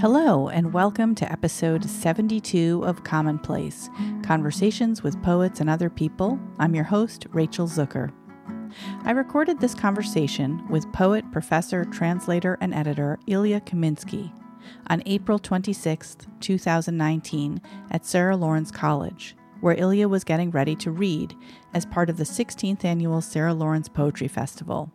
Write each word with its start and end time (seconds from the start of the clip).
Hello, 0.00 0.48
and 0.48 0.72
welcome 0.72 1.14
to 1.14 1.30
episode 1.30 1.84
72 1.84 2.82
of 2.86 3.04
Commonplace 3.04 3.90
Conversations 4.22 5.02
with 5.02 5.22
Poets 5.22 5.60
and 5.60 5.68
Other 5.68 5.90
People. 5.90 6.40
I'm 6.58 6.74
your 6.74 6.84
host, 6.84 7.26
Rachel 7.32 7.66
Zucker. 7.66 8.10
I 9.04 9.10
recorded 9.10 9.60
this 9.60 9.74
conversation 9.74 10.66
with 10.70 10.90
poet, 10.94 11.30
professor, 11.32 11.84
translator, 11.84 12.56
and 12.62 12.72
editor 12.72 13.18
Ilya 13.26 13.60
Kaminsky 13.60 14.32
on 14.86 15.02
April 15.04 15.38
26, 15.38 16.16
2019, 16.40 17.60
at 17.90 18.06
Sarah 18.06 18.38
Lawrence 18.38 18.70
College, 18.70 19.36
where 19.60 19.78
Ilya 19.78 20.08
was 20.08 20.24
getting 20.24 20.50
ready 20.50 20.74
to 20.76 20.90
read 20.90 21.36
as 21.74 21.84
part 21.84 22.08
of 22.08 22.16
the 22.16 22.24
16th 22.24 22.86
annual 22.86 23.20
Sarah 23.20 23.52
Lawrence 23.52 23.90
Poetry 23.90 24.28
Festival 24.28 24.90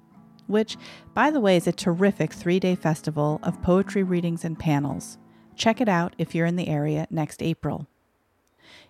which, 0.47 0.77
by 1.13 1.31
the 1.31 1.39
way, 1.39 1.57
is 1.57 1.67
a 1.67 1.71
terrific 1.71 2.33
three 2.33 2.59
day 2.59 2.75
festival 2.75 3.39
of 3.43 3.61
poetry 3.61 4.03
readings 4.03 4.45
and 4.45 4.59
panels. 4.59 5.17
Check 5.55 5.79
it 5.79 5.89
out 5.89 6.15
if 6.17 6.35
you're 6.35 6.45
in 6.45 6.55
the 6.55 6.67
area 6.67 7.07
next 7.09 7.41
April. 7.41 7.87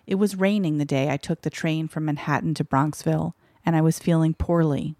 It 0.06 0.16
was 0.16 0.36
raining 0.36 0.78
the 0.78 0.84
day 0.84 1.10
I 1.10 1.16
took 1.16 1.42
the 1.42 1.50
train 1.50 1.88
from 1.88 2.04
Manhattan 2.04 2.54
to 2.54 2.64
Bronxville, 2.64 3.34
and 3.64 3.74
I 3.74 3.80
was 3.80 3.98
feeling 3.98 4.34
poorly. 4.34 4.94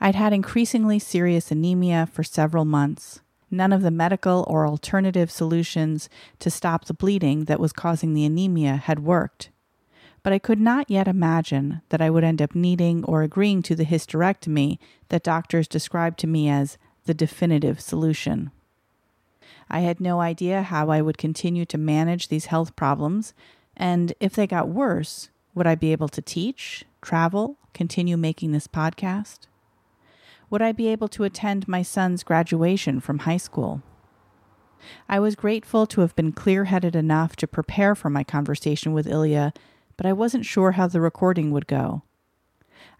I'd 0.00 0.14
had 0.14 0.32
increasingly 0.32 0.98
serious 0.98 1.50
anemia 1.50 2.08
for 2.12 2.22
several 2.22 2.64
months. 2.64 3.20
None 3.50 3.72
of 3.72 3.82
the 3.82 3.90
medical 3.90 4.44
or 4.48 4.66
alternative 4.66 5.30
solutions 5.30 6.08
to 6.40 6.50
stop 6.50 6.84
the 6.84 6.94
bleeding 6.94 7.44
that 7.44 7.60
was 7.60 7.72
causing 7.72 8.14
the 8.14 8.24
anemia 8.24 8.76
had 8.76 9.00
worked 9.00 9.50
but 10.24 10.32
I 10.32 10.38
could 10.40 10.58
not 10.58 10.90
yet 10.90 11.06
imagine 11.06 11.82
that 11.90 12.00
I 12.00 12.08
would 12.08 12.24
end 12.24 12.40
up 12.40 12.54
needing 12.54 13.04
or 13.04 13.22
agreeing 13.22 13.62
to 13.64 13.76
the 13.76 13.84
hysterectomy 13.84 14.78
that 15.10 15.22
doctors 15.22 15.68
described 15.68 16.18
to 16.20 16.26
me 16.26 16.48
as 16.48 16.78
the 17.04 17.12
definitive 17.14 17.78
solution. 17.78 18.50
I 19.68 19.80
had 19.80 20.00
no 20.00 20.20
idea 20.20 20.62
how 20.62 20.88
I 20.88 21.02
would 21.02 21.18
continue 21.18 21.66
to 21.66 21.78
manage 21.78 22.28
these 22.28 22.46
health 22.46 22.74
problems, 22.74 23.34
and 23.76 24.14
if 24.18 24.34
they 24.34 24.46
got 24.46 24.68
worse, 24.68 25.28
would 25.54 25.66
I 25.66 25.74
be 25.74 25.92
able 25.92 26.08
to 26.08 26.22
teach, 26.22 26.86
travel, 27.02 27.58
continue 27.74 28.16
making 28.16 28.52
this 28.52 28.66
podcast? 28.66 29.40
Would 30.48 30.62
I 30.62 30.72
be 30.72 30.88
able 30.88 31.08
to 31.08 31.24
attend 31.24 31.68
my 31.68 31.82
son's 31.82 32.22
graduation 32.22 32.98
from 32.98 33.20
high 33.20 33.36
school? 33.36 33.82
I 35.06 35.18
was 35.20 35.34
grateful 35.34 35.86
to 35.86 36.00
have 36.00 36.16
been 36.16 36.32
clear 36.32 36.64
headed 36.64 36.96
enough 36.96 37.36
to 37.36 37.46
prepare 37.46 37.94
for 37.94 38.08
my 38.08 38.24
conversation 38.24 38.92
with 38.94 39.06
Ilya 39.06 39.52
but 39.96 40.06
I 40.06 40.12
wasn't 40.12 40.46
sure 40.46 40.72
how 40.72 40.86
the 40.86 41.00
recording 41.00 41.50
would 41.50 41.66
go. 41.66 42.02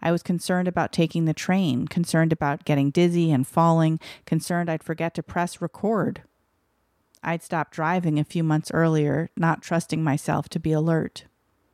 I 0.01 0.11
was 0.11 0.23
concerned 0.23 0.67
about 0.67 0.91
taking 0.91 1.25
the 1.25 1.33
train, 1.33 1.87
concerned 1.87 2.31
about 2.31 2.65
getting 2.65 2.91
dizzy 2.91 3.31
and 3.31 3.47
falling, 3.47 3.99
concerned 4.25 4.69
I'd 4.69 4.83
forget 4.83 5.13
to 5.15 5.23
press 5.23 5.61
record. 5.61 6.21
I'd 7.23 7.43
stopped 7.43 7.73
driving 7.73 8.19
a 8.19 8.23
few 8.23 8.43
months 8.43 8.71
earlier, 8.71 9.29
not 9.35 9.61
trusting 9.61 10.03
myself 10.03 10.47
to 10.49 10.59
be 10.59 10.71
alert. 10.71 11.25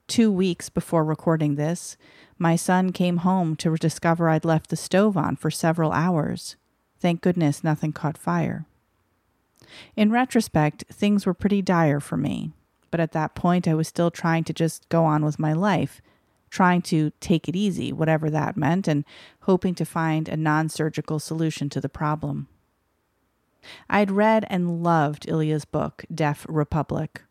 Two 0.08 0.32
weeks 0.32 0.70
before 0.70 1.04
recording 1.04 1.56
this, 1.56 1.98
my 2.38 2.56
son 2.56 2.92
came 2.92 3.18
home 3.18 3.56
to 3.58 3.76
discover 3.76 4.30
I'd 4.30 4.46
left 4.46 4.70
the 4.70 4.76
stove 4.76 5.18
on 5.18 5.36
for 5.36 5.52
several 5.52 5.92
hours. 5.92 6.56
Thank 7.00 7.22
goodness 7.22 7.64
nothing 7.64 7.94
caught 7.94 8.18
fire. 8.18 8.66
In 9.96 10.12
retrospect, 10.12 10.86
things 10.92 11.26
were 11.26 11.34
pretty 11.34 11.62
dire 11.62 12.00
for 12.00 12.18
me 12.18 12.52
but 12.92 13.00
at 13.00 13.14
that 13.14 13.34
point, 13.34 13.68
I 13.68 13.74
was 13.74 13.88
still 13.88 14.12
trying 14.12 14.44
to 14.44 14.54
just 14.54 14.88
go 14.90 15.06
on 15.06 15.26
with 15.26 15.40
my 15.40 15.54
life, 15.54 16.02
trying 16.50 16.82
to 16.84 17.12
take 17.22 17.48
it 17.48 17.56
easy, 17.56 17.92
whatever 17.94 18.30
that 18.30 18.58
meant, 18.58 18.88
and 18.88 19.06
hoping 19.42 19.74
to 19.76 19.86
find 19.86 20.28
a 20.28 20.38
non 20.38 20.70
surgical 20.70 21.18
solution 21.18 21.70
to 21.70 21.82
the 21.82 21.90
problem. 21.90 22.48
I'd 23.90 24.12
read 24.12 24.46
and 24.50 24.84
loved 24.84 25.28
Ilya's 25.28 25.66
book, 25.66 26.04
Deaf 26.14 26.46
Republic. 26.50 27.24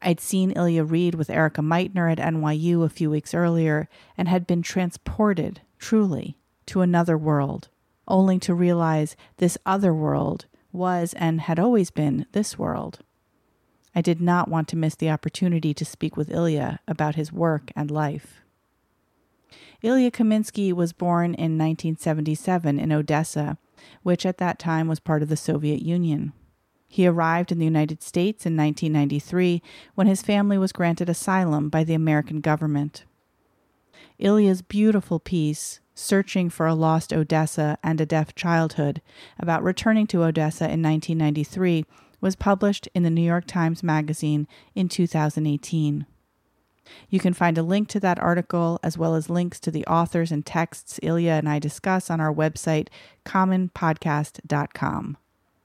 I'd 0.00 0.20
seen 0.20 0.50
Ilya 0.52 0.84
read 0.84 1.14
with 1.14 1.30
Erica 1.30 1.60
Meitner 1.60 2.10
at 2.10 2.18
NYU 2.18 2.84
a 2.84 2.88
few 2.88 3.10
weeks 3.10 3.34
earlier 3.34 3.88
and 4.16 4.26
had 4.26 4.46
been 4.46 4.62
transported, 4.62 5.60
truly, 5.78 6.38
to 6.66 6.80
another 6.80 7.18
world, 7.18 7.68
only 8.06 8.38
to 8.40 8.54
realize 8.54 9.14
this 9.36 9.58
other 9.66 9.92
world 9.92 10.46
was 10.72 11.12
and 11.14 11.42
had 11.42 11.58
always 11.58 11.90
been 11.90 12.26
this 12.32 12.58
world. 12.58 13.00
I 13.94 14.00
did 14.00 14.20
not 14.20 14.48
want 14.48 14.68
to 14.68 14.76
miss 14.76 14.94
the 14.94 15.10
opportunity 15.10 15.74
to 15.74 15.84
speak 15.84 16.16
with 16.16 16.30
Ilya 16.30 16.80
about 16.86 17.14
his 17.14 17.32
work 17.32 17.70
and 17.74 17.90
life. 17.90 18.42
Ilya 19.82 20.10
Kaminsky 20.10 20.72
was 20.72 20.92
born 20.92 21.34
in 21.34 21.56
1977 21.56 22.78
in 22.78 22.92
Odessa, 22.92 23.58
which 24.02 24.26
at 24.26 24.38
that 24.38 24.58
time 24.58 24.88
was 24.88 25.00
part 25.00 25.22
of 25.22 25.28
the 25.28 25.36
Soviet 25.36 25.80
Union. 25.80 26.32
He 26.88 27.06
arrived 27.06 27.52
in 27.52 27.58
the 27.58 27.64
United 27.64 28.02
States 28.02 28.46
in 28.46 28.56
1993 28.56 29.62
when 29.94 30.06
his 30.06 30.22
family 30.22 30.58
was 30.58 30.72
granted 30.72 31.08
asylum 31.08 31.68
by 31.68 31.84
the 31.84 31.94
American 31.94 32.40
government. 32.40 33.04
Ilya's 34.18 34.62
beautiful 34.62 35.20
piece, 35.20 35.80
Searching 35.94 36.48
for 36.48 36.68
a 36.68 36.76
Lost 36.76 37.12
Odessa 37.12 37.76
and 37.82 38.00
a 38.00 38.06
Deaf 38.06 38.32
Childhood, 38.36 39.02
about 39.36 39.64
returning 39.64 40.06
to 40.06 40.22
Odessa 40.22 40.64
in 40.64 40.80
1993, 40.80 41.84
was 42.20 42.36
published 42.36 42.88
in 42.94 43.02
the 43.02 43.10
New 43.10 43.22
York 43.22 43.46
Times 43.46 43.82
Magazine 43.82 44.46
in 44.74 44.88
2018. 44.88 46.06
You 47.08 47.20
can 47.20 47.34
find 47.34 47.58
a 47.58 47.62
link 47.62 47.88
to 47.88 48.00
that 48.00 48.18
article 48.18 48.80
as 48.82 48.98
well 48.98 49.14
as 49.14 49.30
links 49.30 49.60
to 49.60 49.70
the 49.70 49.86
authors 49.86 50.32
and 50.32 50.44
texts 50.44 50.98
Ilya 51.02 51.32
and 51.32 51.48
I 51.48 51.58
discuss 51.58 52.10
on 52.10 52.20
our 52.20 52.32
website, 52.32 52.88
commonpodcast.com, 53.24 55.16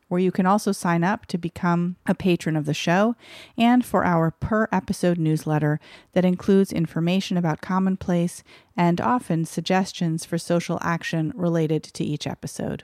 where 0.07 0.19
you 0.19 0.31
can 0.31 0.45
also 0.45 0.71
sign 0.71 1.03
up 1.03 1.25
to 1.27 1.37
become 1.37 1.95
a 2.05 2.15
patron 2.15 2.55
of 2.55 2.65
the 2.65 2.73
show 2.73 3.15
and 3.57 3.85
for 3.85 4.05
our 4.05 4.31
per 4.31 4.67
episode 4.71 5.17
newsletter 5.17 5.79
that 6.13 6.25
includes 6.25 6.71
information 6.71 7.37
about 7.37 7.61
Commonplace 7.61 8.43
and 8.75 8.99
often 8.99 9.45
suggestions 9.45 10.25
for 10.25 10.37
social 10.37 10.79
action 10.81 11.31
related 11.35 11.83
to 11.83 12.03
each 12.03 12.27
episode. 12.27 12.83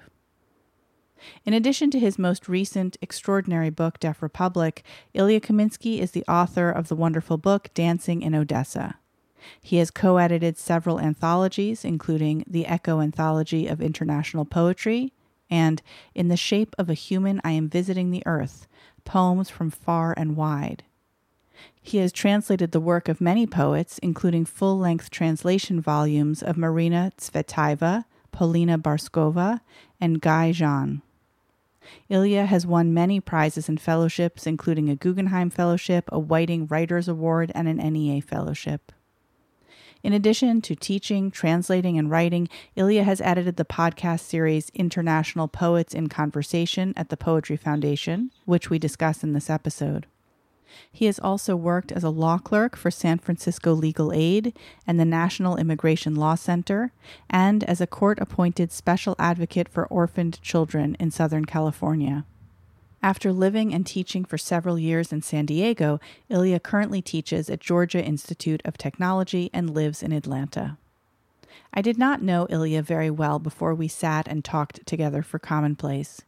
In 1.46 1.53
addition 1.53 1.91
to 1.91 2.00
his 2.00 2.19
most 2.19 2.47
recent 2.47 2.97
extraordinary 3.02 3.69
book, 3.69 4.00
Deaf 4.00 4.22
Republic, 4.22 4.84
Ilya 5.13 5.41
Kaminsky 5.41 6.00
is 6.00 6.12
the 6.12 6.25
author 6.28 6.69
of 6.69 6.88
the 6.88 6.96
wonderful 6.96 7.38
book 7.38 7.69
Dancing 7.74 8.22
in 8.22 8.35
Odessa. 8.35 8.96
He 9.62 9.78
has 9.78 9.91
co 9.91 10.18
edited 10.18 10.57
several 10.57 11.00
anthologies, 11.00 11.85
including 11.85 12.44
the 12.47 12.66
Ecco 12.66 13.02
Anthology 13.02 13.68
of 13.68 13.81
International 13.81 14.46
Poetry 14.46 15.13
and 15.50 15.81
In 16.13 16.28
the 16.28 16.38
Shape 16.38 16.75
of 16.78 16.90
a 16.90 16.94
Human 16.94 17.41
I 17.44 17.51
Am 17.51 17.69
Visiting 17.69 18.12
the 18.12 18.24
Earth 18.25 18.68
Poems 19.06 19.50
from 19.50 19.72
Far 19.72 20.13
and 20.18 20.36
Wide. 20.36 20.84
He 21.81 21.97
has 21.97 22.12
translated 22.12 22.72
the 22.72 22.80
work 22.80 23.09
of 23.09 23.19
many 23.19 23.47
poets, 23.47 23.97
including 24.00 24.46
full 24.46 24.78
length 24.78 25.09
translation 25.09 25.81
volumes 25.81 26.44
of 26.44 26.57
Marina 26.57 27.12
Tsvetaeva, 27.18 28.06
Polina 28.31 28.78
Barskova, 28.78 29.62
and 30.00 30.22
Guy 30.22 30.51
Jean. 30.51 31.01
Ilya 32.10 32.46
has 32.46 32.66
won 32.66 32.94
many 32.94 33.20
prizes 33.20 33.70
and 33.70 33.80
fellowships, 33.80 34.46
including 34.46 34.90
a 34.90 34.96
Guggenheim 34.96 35.50
Fellowship, 35.50 36.06
a 36.12 36.20
Whiting 36.20 36.68
Writers 36.68 37.08
Award, 37.08 37.52
and 37.56 37.68
an 37.68 37.78
NEA 37.78 38.22
Fellowship. 38.22 38.92
In 40.02 40.14
addition 40.14 40.62
to 40.62 40.76
teaching, 40.76 41.30
translating, 41.30 41.98
and 41.98 42.10
writing, 42.10 42.48
Ilya 42.76 43.04
has 43.04 43.20
edited 43.20 43.58
the 43.58 43.66
podcast 43.66 44.22
series 44.22 44.70
International 44.74 45.48
Poets 45.48 45.94
in 45.94 46.08
Conversation 46.08 46.94
at 46.96 47.10
the 47.10 47.18
Poetry 47.18 47.58
Foundation, 47.58 48.32
which 48.46 48.70
we 48.70 48.80
discuss 48.80 49.24
in 49.24 49.34
this 49.34 49.50
episode. 49.50 50.08
He 50.91 51.06
has 51.06 51.19
also 51.19 51.56
worked 51.56 51.91
as 51.91 52.03
a 52.03 52.09
law 52.09 52.38
clerk 52.38 52.75
for 52.75 52.91
San 52.91 53.19
Francisco 53.19 53.74
Legal 53.74 54.12
Aid 54.13 54.57
and 54.85 55.00
the 55.00 55.06
National 55.06 55.57
Immigration 55.57 56.16
Law 56.16 56.36
Center, 56.36 56.92
and 57.30 57.63
as 57.63 57.81
a 57.81 57.88
court 57.88 58.19
appointed 58.19 58.71
special 58.71 59.16
advocate 59.18 59.69
for 59.69 59.88
orphaned 59.88 60.42
children 60.42 60.95
in 61.00 61.12
Southern 61.12 61.45
California. 61.45 62.25
After 63.01 63.31
living 63.31 63.74
and 63.74 63.86
teaching 63.86 64.25
for 64.25 64.38
several 64.38 64.77
years 64.77 65.13
in 65.13 65.21
San 65.21 65.45
Diego, 65.45 66.00
Ilya 66.27 66.60
currently 66.60 67.01
teaches 67.01 67.50
at 67.50 67.62
Georgia 67.62 68.04
Institute 68.04 68.62
of 68.65 68.77
Technology 68.77 69.50
and 69.54 69.69
lives 69.69 70.04
in 70.04 70.12
Atlanta. 70.12 70.77
I 71.74 71.81
did 71.81 71.98
not 71.98 72.22
know 72.22 72.48
Ilya 72.50 72.81
very 72.81 73.10
well 73.10 73.39
before 73.39 73.74
we 73.74 73.88
sat 73.88 74.27
and 74.27 74.44
talked 74.44 74.86
together 74.86 75.22
for 75.22 75.39
Commonplace. 75.39 76.22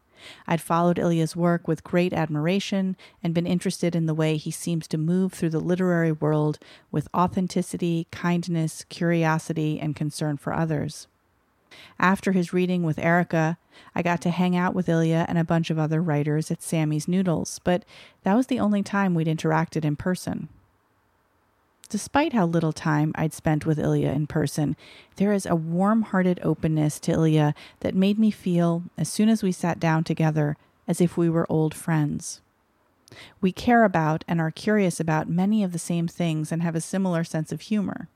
I'd 0.48 0.62
followed 0.62 1.00
Ilya's 1.00 1.36
work 1.36 1.68
with 1.68 1.84
great 1.84 2.14
admiration 2.14 2.96
and 3.24 3.34
been 3.34 3.48
interested 3.48 3.96
in 3.96 4.06
the 4.06 4.14
way 4.14 4.38
he 4.38 4.52
seems 4.52 4.88
to 4.88 4.98
move 4.98 5.34
through 5.34 5.50
the 5.50 5.60
literary 5.60 6.12
world 6.12 6.60
with 6.92 7.08
authenticity, 7.16 8.08
kindness, 8.12 8.86
curiosity, 8.90 9.80
and 9.80 9.96
concern 9.96 10.38
for 10.38 10.54
others. 10.54 11.08
After 12.00 12.32
his 12.32 12.54
reading 12.54 12.84
with 12.84 13.00
Erica, 13.00 13.58
I 13.96 14.02
got 14.02 14.22
to 14.22 14.30
hang 14.30 14.56
out 14.56 14.76
with 14.76 14.90
Ilya 14.90 15.26
and 15.28 15.38
a 15.38 15.44
bunch 15.44 15.70
of 15.70 15.80
other 15.80 16.02
writers 16.02 16.52
at 16.52 16.62
Sammy's 16.62 17.08
Noodles, 17.08 17.60
but 17.64 17.86
that 18.24 18.36
was 18.36 18.48
the 18.48 18.60
only 18.60 18.84
time 18.84 19.14
we'd 19.14 19.28
interacted 19.28 19.86
in 19.86 19.96
person. 19.96 20.50
Despite 21.92 22.32
how 22.32 22.46
little 22.46 22.72
time 22.72 23.12
I'd 23.16 23.34
spent 23.34 23.66
with 23.66 23.78
Ilya 23.78 24.12
in 24.14 24.26
person, 24.26 24.78
there 25.18 25.34
is 25.34 25.46
a 25.46 25.58
warm 25.58 26.04
hearted 26.04 26.40
openness 26.42 27.02
to 27.02 27.12
Ilya 27.12 27.54
that 27.82 27.94
made 27.94 28.18
me 28.18 28.32
feel, 28.32 28.84
as 28.98 29.10
soon 29.10 29.28
as 29.28 29.44
we 29.44 29.52
sat 29.52 29.78
down 29.78 30.06
together, 30.06 30.56
as 30.88 31.02
if 31.02 31.18
we 31.18 31.30
were 31.30 31.46
old 31.52 31.76
friends. 31.76 32.40
We 33.42 33.52
care 33.52 33.84
about 33.84 34.24
and 34.26 34.40
are 34.40 34.52
curious 34.52 35.02
about 35.02 35.28
many 35.28 35.66
of 35.66 35.74
the 35.74 35.78
same 35.78 36.08
things 36.08 36.50
and 36.50 36.62
have 36.62 36.76
a 36.76 36.82
similar 36.82 37.26
sense 37.26 37.52
of 37.52 37.60
humor. 37.60 38.08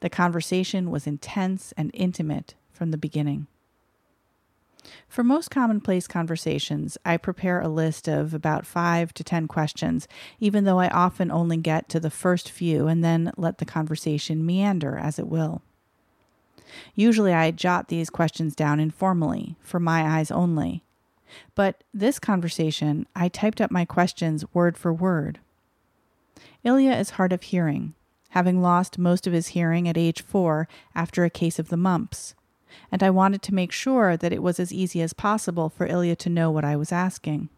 The 0.00 0.08
conversation 0.08 0.90
was 0.90 1.06
intense 1.06 1.74
and 1.76 1.90
intimate 1.92 2.54
from 2.72 2.92
the 2.92 2.96
beginning. 2.96 3.46
For 5.08 5.22
most 5.22 5.50
commonplace 5.50 6.06
conversations, 6.06 6.96
I 7.04 7.16
prepare 7.16 7.60
a 7.60 7.68
list 7.68 8.08
of 8.08 8.32
about 8.32 8.66
five 8.66 9.12
to 9.14 9.24
ten 9.24 9.46
questions, 9.46 10.08
even 10.38 10.64
though 10.64 10.78
I 10.78 10.88
often 10.88 11.30
only 11.30 11.56
get 11.56 11.88
to 11.90 12.00
the 12.00 12.10
first 12.10 12.50
few 12.50 12.86
and 12.86 13.04
then 13.04 13.32
let 13.36 13.58
the 13.58 13.64
conversation 13.64 14.46
meander 14.46 14.96
as 14.96 15.18
it 15.18 15.26
will. 15.26 15.62
Usually, 16.94 17.34
I 17.34 17.50
jot 17.50 17.88
these 17.88 18.10
questions 18.10 18.54
down 18.54 18.80
informally, 18.80 19.56
for 19.60 19.80
my 19.80 20.18
eyes 20.18 20.30
only. 20.30 20.82
But 21.54 21.82
this 21.92 22.18
conversation, 22.18 23.06
I 23.14 23.28
typed 23.28 23.60
up 23.60 23.70
my 23.70 23.84
questions 23.84 24.44
word 24.54 24.76
for 24.76 24.92
word. 24.92 25.40
Ilya 26.64 26.92
is 26.92 27.10
hard 27.10 27.32
of 27.32 27.42
hearing, 27.42 27.94
having 28.30 28.62
lost 28.62 28.98
most 28.98 29.26
of 29.26 29.32
his 29.32 29.48
hearing 29.48 29.88
at 29.88 29.96
age 29.96 30.22
four 30.22 30.68
after 30.94 31.24
a 31.24 31.30
case 31.30 31.58
of 31.58 31.68
the 31.68 31.76
mumps, 31.76 32.34
and 32.90 33.02
I 33.02 33.10
wanted 33.10 33.42
to 33.42 33.54
make 33.54 33.72
sure 33.72 34.16
that 34.16 34.32
it 34.32 34.42
was 34.42 34.60
as 34.60 34.72
easy 34.72 35.02
as 35.02 35.12
possible 35.12 35.68
for 35.68 35.86
Ilya 35.86 36.16
to 36.16 36.30
know 36.30 36.50
what 36.50 36.64
I 36.64 36.76
was 36.76 36.92
asking. 36.92 37.48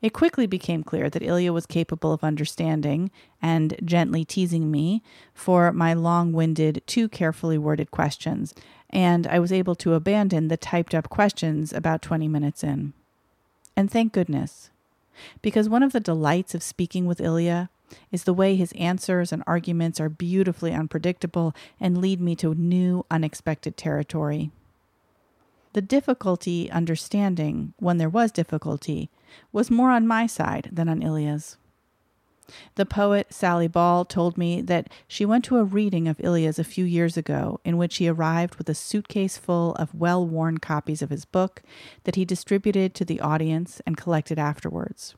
It 0.00 0.12
quickly 0.12 0.46
became 0.46 0.82
clear 0.82 1.10
that 1.10 1.22
Ilya 1.22 1.52
was 1.52 1.66
capable 1.66 2.12
of 2.12 2.24
understanding 2.24 3.10
and 3.42 3.76
gently 3.84 4.24
teasing 4.24 4.70
me 4.70 5.02
for 5.34 5.72
my 5.72 5.94
long 5.94 6.32
winded, 6.32 6.82
too 6.86 7.08
carefully 7.08 7.58
worded 7.58 7.90
questions, 7.90 8.54
and 8.90 9.26
I 9.26 9.38
was 9.38 9.52
able 9.52 9.74
to 9.76 9.94
abandon 9.94 10.48
the 10.48 10.56
typed 10.56 10.94
up 10.94 11.08
questions 11.08 11.72
about 11.72 12.02
20 12.02 12.28
minutes 12.28 12.62
in. 12.62 12.92
And 13.76 13.90
thank 13.90 14.12
goodness, 14.12 14.70
because 15.42 15.68
one 15.68 15.82
of 15.82 15.92
the 15.92 16.00
delights 16.00 16.54
of 16.54 16.62
speaking 16.62 17.06
with 17.06 17.20
Ilya 17.20 17.70
is 18.10 18.24
the 18.24 18.34
way 18.34 18.56
his 18.56 18.72
answers 18.72 19.32
and 19.32 19.42
arguments 19.46 20.00
are 20.00 20.08
beautifully 20.08 20.72
unpredictable 20.72 21.54
and 21.80 21.98
lead 21.98 22.20
me 22.20 22.34
to 22.36 22.54
new, 22.54 23.04
unexpected 23.10 23.76
territory. 23.76 24.50
The 25.74 25.82
difficulty 25.82 26.70
understanding, 26.70 27.74
when 27.78 27.98
there 27.98 28.08
was 28.08 28.30
difficulty, 28.30 29.10
was 29.52 29.70
more 29.70 29.90
on 29.90 30.06
my 30.06 30.26
side 30.26 30.68
than 30.72 30.88
on 30.88 31.02
Ilya's. 31.02 31.56
The 32.74 32.86
poet 32.86 33.32
Sally 33.32 33.68
Ball 33.68 34.04
told 34.04 34.36
me 34.36 34.60
that 34.60 34.88
she 35.08 35.24
went 35.24 35.44
to 35.46 35.56
a 35.56 35.64
reading 35.64 36.06
of 36.06 36.20
Ilya's 36.20 36.58
a 36.58 36.64
few 36.64 36.84
years 36.84 37.16
ago, 37.16 37.58
in 37.64 37.76
which 37.76 37.96
he 37.96 38.08
arrived 38.08 38.56
with 38.56 38.68
a 38.68 38.74
suitcase 38.74 39.38
full 39.38 39.74
of 39.76 39.94
well 39.94 40.26
worn 40.26 40.58
copies 40.58 41.02
of 41.02 41.10
his 41.10 41.24
book 41.24 41.62
that 42.04 42.16
he 42.16 42.24
distributed 42.24 42.94
to 42.94 43.04
the 43.04 43.20
audience 43.20 43.80
and 43.86 43.96
collected 43.96 44.38
afterwards. 44.38 45.14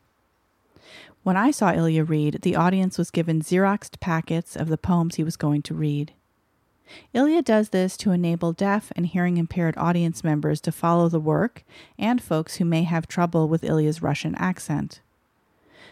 When 1.27 1.37
I 1.37 1.51
saw 1.51 1.75
Ilya 1.75 2.05
read, 2.05 2.39
the 2.43 2.55
audience 2.55 2.97
was 2.97 3.11
given 3.11 3.43
Xeroxed 3.43 3.99
packets 3.99 4.55
of 4.55 4.69
the 4.69 4.79
poems 4.79 5.17
he 5.17 5.25
was 5.25 5.37
going 5.37 5.61
to 5.63 5.75
read. 5.75 6.13
Ilya 7.15 7.43
does 7.43 7.71
this 7.71 7.97
to 7.97 8.13
enable 8.13 8.53
deaf 8.53 8.93
and 8.95 9.07
hearing 9.07 9.37
impaired 9.37 9.77
audience 9.77 10.23
members 10.23 10.61
to 10.61 10.71
follow 10.71 11.09
the 11.09 11.19
work 11.19 11.65
and 11.99 12.23
folks 12.23 12.59
who 12.59 12.65
may 12.65 12.85
have 12.85 13.09
trouble 13.09 13.49
with 13.49 13.65
Ilya's 13.65 14.01
Russian 14.01 14.37
accent. 14.37 15.01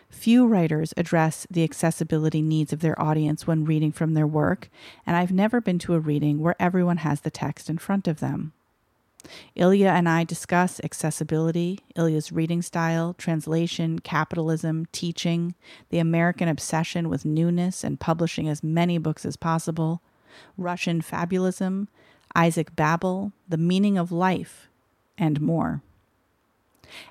Few 0.08 0.46
writers 0.46 0.94
address 0.96 1.48
the 1.50 1.64
accessibility 1.64 2.40
needs 2.40 2.72
of 2.72 2.78
their 2.78 3.02
audience 3.02 3.44
when 3.44 3.64
reading 3.64 3.90
from 3.90 4.14
their 4.14 4.28
work, 4.28 4.70
and 5.04 5.16
I've 5.16 5.32
never 5.32 5.60
been 5.60 5.80
to 5.80 5.94
a 5.94 5.98
reading 5.98 6.38
where 6.38 6.54
everyone 6.60 6.98
has 6.98 7.22
the 7.22 7.30
text 7.32 7.68
in 7.68 7.78
front 7.78 8.06
of 8.06 8.20
them. 8.20 8.52
Ilya 9.54 9.88
and 9.88 10.08
I 10.08 10.24
discuss 10.24 10.80
accessibility, 10.84 11.80
Ilya's 11.96 12.32
reading 12.32 12.62
style, 12.62 13.14
translation, 13.14 13.98
capitalism, 13.98 14.86
teaching, 14.92 15.54
the 15.90 15.98
American 15.98 16.48
obsession 16.48 17.08
with 17.08 17.24
newness 17.24 17.84
and 17.84 18.00
publishing 18.00 18.48
as 18.48 18.62
many 18.62 18.98
books 18.98 19.24
as 19.24 19.36
possible, 19.36 20.02
Russian 20.56 21.00
fabulism, 21.00 21.88
Isaac 22.34 22.74
Babel, 22.74 23.32
the 23.48 23.56
meaning 23.56 23.96
of 23.96 24.12
life, 24.12 24.68
and 25.16 25.40
more. 25.40 25.82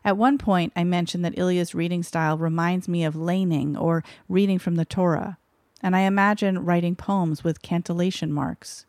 At 0.06 0.18
one 0.18 0.38
point, 0.38 0.74
I 0.76 0.84
mentioned 0.84 1.26
that 1.26 1.38
Ilya's 1.38 1.74
reading 1.74 2.04
style 2.04 2.38
reminds 2.38 2.88
me 2.88 3.04
of 3.04 3.16
leyning 3.16 3.76
or 3.76 4.04
reading 4.30 4.60
from 4.60 4.76
the 4.76 4.86
Torah, 4.86 5.38
and 5.82 5.96
I 5.96 6.02
imagine 6.02 6.64
writing 6.64 6.96
poems 6.96 7.44
with 7.44 7.62
cantillation 7.62 8.32
marks. 8.32 8.86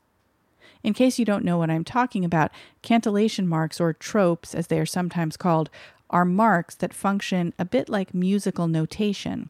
In 0.84 0.92
case 0.92 1.18
you 1.18 1.24
don't 1.24 1.44
know 1.44 1.56
what 1.56 1.70
I'm 1.70 1.82
talking 1.82 2.24
about, 2.26 2.52
cantillation 2.82 3.48
marks, 3.48 3.80
or 3.80 3.94
tropes 3.94 4.54
as 4.54 4.66
they 4.66 4.78
are 4.78 4.86
sometimes 4.86 5.38
called, 5.38 5.70
are 6.10 6.26
marks 6.26 6.74
that 6.76 6.92
function 6.92 7.54
a 7.58 7.64
bit 7.64 7.88
like 7.88 8.12
musical 8.12 8.68
notation, 8.68 9.48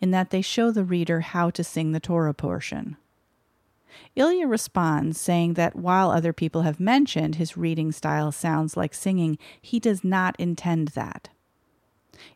in 0.00 0.10
that 0.10 0.30
they 0.30 0.42
show 0.42 0.70
the 0.70 0.84
reader 0.84 1.20
how 1.20 1.48
to 1.50 1.64
sing 1.64 1.92
the 1.92 2.00
Torah 2.00 2.34
portion. 2.34 2.98
Ilya 4.14 4.46
responds, 4.46 5.18
saying 5.18 5.54
that 5.54 5.74
while 5.74 6.10
other 6.10 6.34
people 6.34 6.62
have 6.62 6.78
mentioned 6.78 7.36
his 7.36 7.56
reading 7.56 7.90
style 7.90 8.30
sounds 8.30 8.76
like 8.76 8.92
singing, 8.92 9.38
he 9.62 9.80
does 9.80 10.04
not 10.04 10.36
intend 10.38 10.88
that. 10.88 11.30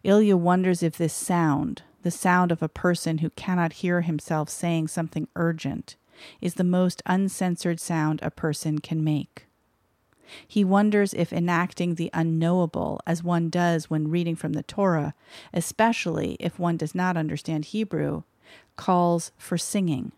Ilya 0.05 0.39
wonders 0.39 0.83
if 0.83 0.97
this 0.97 1.13
sound, 1.13 1.83
the 2.03 2.11
sound 2.11 2.51
of 2.51 2.63
a 2.63 2.69
person 2.69 3.19
who 3.19 3.31
cannot 3.31 3.75
hear 3.75 4.01
himself 4.01 4.49
saying 4.49 4.89
something 4.89 5.29
urgent, 5.37 5.97
is 6.41 6.55
the 6.55 6.65
most 6.65 7.03
uncensored 7.07 7.81
sound 7.81 8.21
a 8.23 8.31
person 8.31 8.79
can 8.79 9.03
make. 9.03 9.47
He 10.47 10.63
wonders 10.65 11.15
if 11.15 11.33
enacting 11.33 11.95
the 11.95 12.11
unknowable, 12.13 13.01
as 13.07 13.25
one 13.25 13.49
does 13.49 13.89
when 13.89 14.11
reading 14.11 14.37
from 14.37 14.53
the 14.53 14.63
Torah, 14.63 15.15
especially 15.55 16.37
if 16.39 16.59
one 16.59 16.77
does 16.77 16.95
not 16.95 17.17
understand 17.17 17.67
Hebrew, 17.67 18.25
calls 18.77 19.33
for 19.39 19.57
singing 19.57 20.13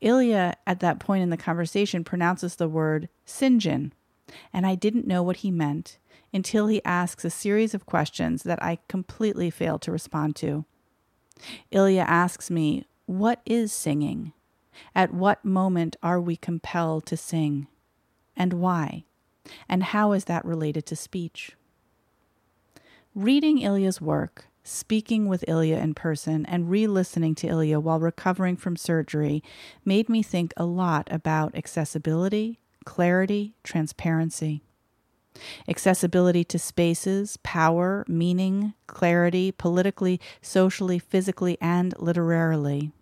Ilya, 0.00 0.54
at 0.66 0.80
that 0.80 0.98
point 0.98 1.22
in 1.22 1.30
the 1.30 1.36
conversation, 1.36 2.04
pronounces 2.04 2.56
the 2.56 2.68
word 2.68 3.08
Sinjin, 3.26 3.92
and 4.52 4.66
I 4.66 4.74
didn't 4.74 5.06
know 5.06 5.22
what 5.22 5.38
he 5.38 5.50
meant 5.50 5.98
until 6.32 6.66
he 6.66 6.84
asks 6.84 7.24
a 7.24 7.30
series 7.30 7.74
of 7.74 7.86
questions 7.86 8.42
that 8.44 8.62
I 8.62 8.78
completely 8.88 9.50
failed 9.50 9.82
to 9.82 9.92
respond 9.92 10.36
to. 10.36 10.64
Ilya 11.70 12.02
asks 12.02 12.50
me, 12.50 12.84
What 13.06 13.40
is 13.44 13.72
singing? 13.72 14.32
At 14.94 15.14
what 15.14 15.44
moment 15.44 15.96
are 16.02 16.20
we 16.20 16.36
compelled 16.36 17.06
to 17.06 17.16
sing? 17.16 17.66
And 18.36 18.54
why? 18.54 19.04
And 19.68 19.82
how 19.82 20.12
is 20.12 20.24
that 20.24 20.44
related 20.44 20.86
to 20.86 20.96
speech? 20.96 21.52
Reading 23.14 23.58
Ilya's 23.58 24.00
work, 24.00 24.46
speaking 24.62 25.26
with 25.26 25.44
Ilya 25.48 25.78
in 25.78 25.94
person 25.94 26.46
and 26.46 26.70
re 26.70 26.86
listening 26.86 27.34
to 27.36 27.48
Ilya 27.48 27.80
while 27.80 27.98
recovering 27.98 28.56
from 28.56 28.76
surgery 28.76 29.42
made 29.84 30.08
me 30.08 30.22
think 30.22 30.52
a 30.56 30.64
lot 30.64 31.08
about 31.10 31.54
accessibility, 31.54 32.60
clarity, 32.84 33.54
transparency. 33.64 34.62
Accessibility 35.68 36.44
to 36.44 36.58
spaces, 36.58 37.38
power, 37.42 38.04
meaning, 38.08 38.74
clarity, 38.86 39.52
politically, 39.52 40.20
socially, 40.42 40.98
physically, 40.98 41.56
and 41.60 41.94
literarily. 41.98 42.92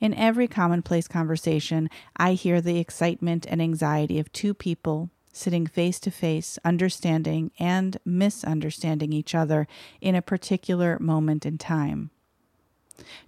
In 0.00 0.14
every 0.14 0.48
commonplace 0.48 1.08
conversation, 1.08 1.88
I 2.16 2.34
hear 2.34 2.60
the 2.60 2.78
excitement 2.78 3.46
and 3.48 3.60
anxiety 3.60 4.18
of 4.18 4.32
two 4.32 4.54
people 4.54 5.10
sitting 5.32 5.66
face 5.66 5.98
to 6.00 6.10
face, 6.10 6.58
understanding 6.64 7.50
and 7.58 7.96
misunderstanding 8.04 9.12
each 9.12 9.34
other 9.34 9.66
in 10.00 10.14
a 10.14 10.22
particular 10.22 10.98
moment 11.00 11.44
in 11.44 11.58
time. 11.58 12.10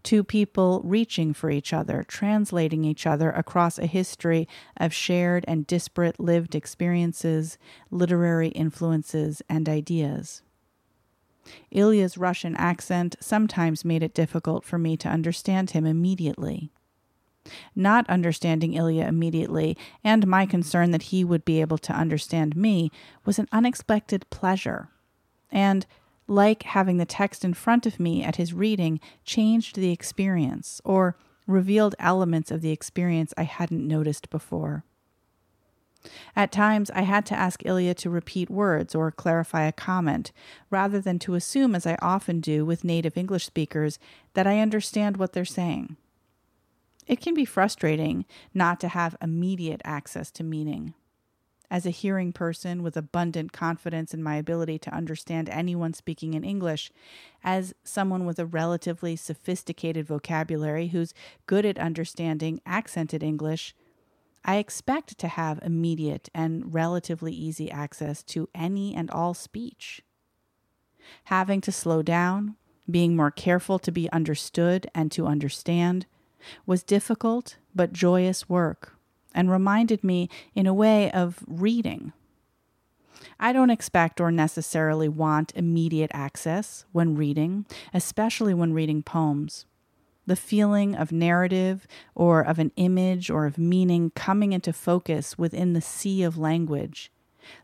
Two 0.05 0.23
people 0.23 0.81
reaching 0.85 1.35
for 1.35 1.51
each 1.51 1.73
other, 1.73 2.05
translating 2.07 2.85
each 2.85 3.07
other 3.07 3.31
across 3.31 3.79
a 3.79 3.87
history 3.87 4.47
of 4.77 4.95
shared 4.95 5.45
and 5.49 5.67
disparate 5.67 6.21
lived 6.21 6.55
experiences, 6.55 7.59
literary 7.91 8.49
influences, 8.49 9.43
and 9.49 9.69
ideas. 9.69 10.43
Ilya's 11.71 12.19
Russian 12.19 12.57
accent 12.57 13.17
sometimes 13.21 13.85
made 13.85 14.03
it 14.03 14.15
difficult 14.15 14.65
for 14.65 14.79
me 14.79 14.97
to 14.99 15.09
understand 15.09 15.71
him 15.71 15.87
immediately. 15.87 16.71
Not 17.75 18.09
understanding 18.11 18.75
Ilya 18.75 19.07
immediately, 19.07 19.77
and 20.03 20.27
my 20.27 20.47
concern 20.47 20.91
that 20.91 21.05
he 21.05 21.25
would 21.25 21.45
be 21.45 21.61
able 21.61 21.79
to 21.79 21.93
understand 21.93 22.57
me, 22.57 22.91
was 23.25 23.39
an 23.39 23.49
unexpected 23.53 24.29
pleasure. 24.31 24.89
And, 25.51 25.87
like 26.27 26.65
having 26.65 26.97
the 26.97 27.05
text 27.05 27.45
in 27.45 27.55
front 27.55 27.87
of 27.87 28.01
me 28.01 28.25
at 28.25 28.37
his 28.37 28.53
reading, 28.53 28.99
changed 29.25 29.77
the 29.77 29.93
experience, 29.93 30.81
or 30.85 31.17
revealed 31.47 31.95
elements 32.01 32.51
of 32.51 32.63
the 32.63 32.73
experience 32.73 33.33
I 33.37 33.45
hadn't 33.45 33.87
noticed 33.87 34.29
before. 34.31 34.85
At 36.35 36.53
times, 36.53 36.91
I 36.91 37.03
had 37.03 37.27
to 37.27 37.39
ask 37.39 37.65
Ilya 37.65 37.95
to 37.95 38.11
repeat 38.11 38.51
words 38.51 38.95
or 38.95 39.11
clarify 39.11 39.65
a 39.65 39.73
comment, 39.73 40.33
rather 40.71 41.01
than 41.01 41.19
to 41.21 41.35
assume, 41.35 41.75
as 41.75 41.87
I 41.87 41.97
often 42.03 42.41
do 42.41 42.65
with 42.65 42.85
native 42.85 43.17
English 43.17 43.47
speakers, 43.47 43.99
that 44.35 44.47
I 44.47 44.61
understand 44.61 45.17
what 45.17 45.33
they're 45.33 45.45
saying. 45.45 45.97
It 47.07 47.21
can 47.21 47.35
be 47.35 47.45
frustrating 47.45 48.25
not 48.53 48.81
to 48.81 48.89
have 48.89 49.17
immediate 49.23 49.81
access 49.85 50.31
to 50.33 50.43
meaning. 50.43 50.95
as 51.71 51.87
a 51.87 51.91
hearing 51.91 52.33
person 52.33 52.83
with 52.83 52.97
abundant 52.97 53.53
confidence 53.53 54.15
in 54.15 54.23
my 54.23 54.37
ability 54.37 54.79
to 54.79 54.95
understand 54.95 55.49
anyone 55.49 55.93
speaking 55.93 56.35
in 56.35 56.45
English, 56.45 56.91
as 57.43 57.75
someone 57.85 58.25
with 58.25 58.39
a 58.39 58.47
relatively 58.47 59.17
sophisticated 59.17 60.07
vocabulary 60.07 60.89
who's 60.89 61.15
good 61.47 61.67
at 61.67 61.79
understanding 61.79 62.61
accented 62.67 63.23
English, 63.23 63.75
I 64.47 64.57
expect 64.57 65.19
to 65.19 65.29
have 65.29 65.59
immediate 65.63 66.29
and 66.33 66.73
relatively 66.73 67.33
easy 67.33 67.69
access 67.69 68.23
to 68.25 68.49
any 68.55 68.95
and 68.95 69.11
all 69.11 69.35
speech. 69.35 70.03
Having 71.25 71.63
to 71.63 71.73
slow 71.73 72.01
down, 72.01 72.55
being 72.89 73.17
more 73.17 73.33
careful 73.33 73.81
to 73.81 73.91
be 73.91 74.11
understood 74.13 74.89
and 74.95 75.11
to 75.11 75.27
understand, 75.27 76.07
was 76.65 76.85
difficult 76.85 77.57
but 77.75 77.93
joyous 77.93 78.49
work 78.49 78.95
and 79.35 79.51
reminded 79.51 80.05
me, 80.05 80.31
in 80.55 80.67
a 80.69 80.73
way, 80.73 81.11
of 81.11 81.43
reading. 81.49 82.13
I 83.41 83.53
don't 83.53 83.71
expect 83.71 84.21
or 84.21 84.31
necessarily 84.31 85.09
want 85.09 85.53
immediate 85.57 86.11
access 86.15 86.85
when 86.93 87.17
reading, 87.17 87.67
especially 87.93 88.55
when 88.55 88.73
reading 88.73 89.03
poems. 89.03 89.67
The 90.27 90.37
feeling 90.37 90.97
of 90.97 91.13
narrative 91.13 91.87
or 92.15 92.41
of 92.41 92.59
an 92.59 92.73
image 92.77 93.31
or 93.31 93.47
of 93.47 93.59
meaning 93.59 94.11
coming 94.11 94.53
into 94.53 94.73
focus 94.73 95.39
within 95.39 95.73
the 95.73 95.81
sea 95.81 96.23
of 96.23 96.37
language, 96.37 97.13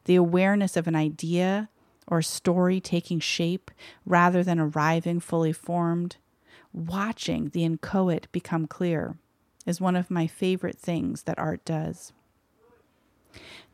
the 0.04 0.14
awareness 0.14 0.76
of 0.76 0.86
an 0.86 0.94
idea 0.94 1.68
or 2.06 2.22
story 2.22 2.80
taking 2.80 3.20
shape 3.20 3.70
rather 4.06 4.42
than 4.42 4.58
arriving 4.58 5.20
fully 5.20 5.52
formed, 5.52 6.16
watching 6.72 7.48
the 7.50 7.64
inchoate 7.64 8.30
become 8.32 8.66
clear 8.66 9.16
is 9.66 9.80
one 9.80 9.96
of 9.96 10.10
my 10.10 10.26
favorite 10.26 10.78
things 10.78 11.22
that 11.22 11.38
art 11.38 11.64
does. 11.64 12.12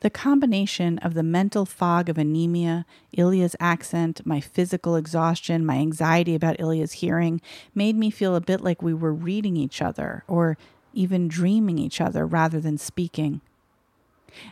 The 0.01 0.11
combination 0.11 0.99
of 0.99 1.15
the 1.15 1.23
mental 1.23 1.67
fog 1.67 2.09
of 2.09 2.19
anemia, 2.19 2.87
Ilya's 3.13 3.57
accent, 3.59 4.25
my 4.25 4.41
physical 4.41 4.95
exhaustion, 4.95 5.67
my 5.67 5.77
anxiety 5.77 6.35
about 6.35 6.61
Ilya's 6.61 6.93
hearing 6.93 7.41
made 7.75 7.97
me 7.97 8.11
feel 8.11 8.37
a 8.37 8.41
bit 8.41 8.61
like 8.61 8.83
we 8.83 8.95
were 8.95 9.13
reading 9.13 9.57
each 9.57 9.83
other 9.83 10.23
or 10.29 10.57
even 10.93 11.29
dreaming 11.29 11.79
each 11.79 12.01
other 12.01 12.27
rather 12.27 12.61
than 12.61 12.79
speaking. 12.79 13.41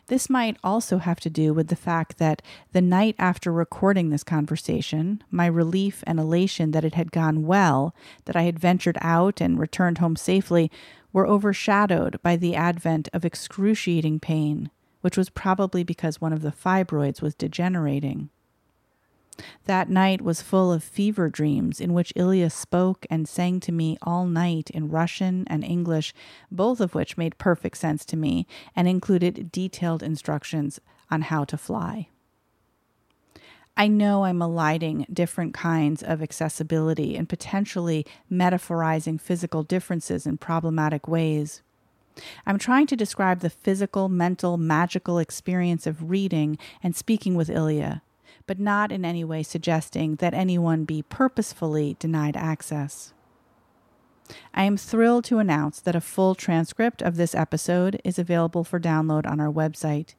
This 0.06 0.30
might 0.30 0.56
also 0.64 0.98
have 0.98 1.20
to 1.20 1.30
do 1.30 1.52
with 1.52 1.68
the 1.68 1.76
fact 1.76 2.18
that 2.18 2.42
the 2.72 2.80
night 2.80 3.14
after 3.18 3.52
recording 3.52 4.10
this 4.10 4.24
conversation, 4.24 5.22
my 5.30 5.46
relief 5.46 6.02
and 6.06 6.18
elation 6.18 6.70
that 6.70 6.84
it 6.84 6.94
had 6.94 7.12
gone 7.12 7.46
well, 7.46 7.94
that 8.24 8.36
I 8.36 8.42
had 8.42 8.58
ventured 8.58 8.98
out 9.00 9.40
and 9.40 9.58
returned 9.58 9.98
home 9.98 10.16
safely, 10.16 10.70
were 11.12 11.26
overshadowed 11.26 12.20
by 12.22 12.36
the 12.36 12.54
advent 12.54 13.08
of 13.12 13.24
excruciating 13.24 14.20
pain, 14.20 14.70
which 15.06 15.16
was 15.16 15.30
probably 15.30 15.84
because 15.84 16.20
one 16.20 16.32
of 16.32 16.42
the 16.42 16.50
fibroids 16.50 17.22
was 17.22 17.32
degenerating. 17.32 18.28
That 19.66 19.88
night 19.88 20.20
was 20.20 20.42
full 20.42 20.72
of 20.72 20.82
fever 20.82 21.28
dreams 21.28 21.80
in 21.80 21.94
which 21.94 22.12
Ilya 22.16 22.50
spoke 22.50 23.06
and 23.08 23.28
sang 23.28 23.60
to 23.60 23.70
me 23.70 23.96
all 24.02 24.26
night 24.26 24.68
in 24.70 24.90
Russian 24.90 25.46
and 25.46 25.62
English, 25.62 26.12
both 26.50 26.80
of 26.80 26.96
which 26.96 27.16
made 27.16 27.38
perfect 27.38 27.76
sense 27.76 28.04
to 28.06 28.16
me 28.16 28.48
and 28.74 28.88
included 28.88 29.52
detailed 29.52 30.02
instructions 30.02 30.80
on 31.08 31.22
how 31.22 31.44
to 31.44 31.56
fly. 31.56 32.08
I 33.76 33.86
know 33.86 34.24
I'm 34.24 34.42
eliding 34.42 35.06
different 35.12 35.54
kinds 35.54 36.02
of 36.02 36.20
accessibility 36.20 37.16
and 37.16 37.28
potentially 37.28 38.04
metaphorizing 38.28 39.20
physical 39.20 39.62
differences 39.62 40.26
in 40.26 40.36
problematic 40.36 41.06
ways. 41.06 41.62
I'm 42.46 42.58
trying 42.58 42.86
to 42.88 42.96
describe 42.96 43.40
the 43.40 43.50
physical, 43.50 44.08
mental, 44.08 44.56
magical 44.56 45.18
experience 45.18 45.86
of 45.86 46.10
reading 46.10 46.58
and 46.82 46.96
speaking 46.96 47.34
with 47.34 47.50
Ilya, 47.50 48.02
but 48.46 48.58
not 48.58 48.92
in 48.92 49.04
any 49.04 49.24
way 49.24 49.42
suggesting 49.42 50.16
that 50.16 50.34
anyone 50.34 50.84
be 50.84 51.02
purposefully 51.02 51.96
denied 51.98 52.36
access. 52.36 53.12
I 54.54 54.64
am 54.64 54.76
thrilled 54.76 55.24
to 55.26 55.38
announce 55.38 55.80
that 55.80 55.94
a 55.94 56.00
full 56.00 56.34
transcript 56.34 57.02
of 57.02 57.16
this 57.16 57.34
episode 57.34 58.00
is 58.04 58.18
available 58.18 58.64
for 58.64 58.80
download 58.80 59.26
on 59.26 59.40
our 59.40 59.52
website. 59.52 60.14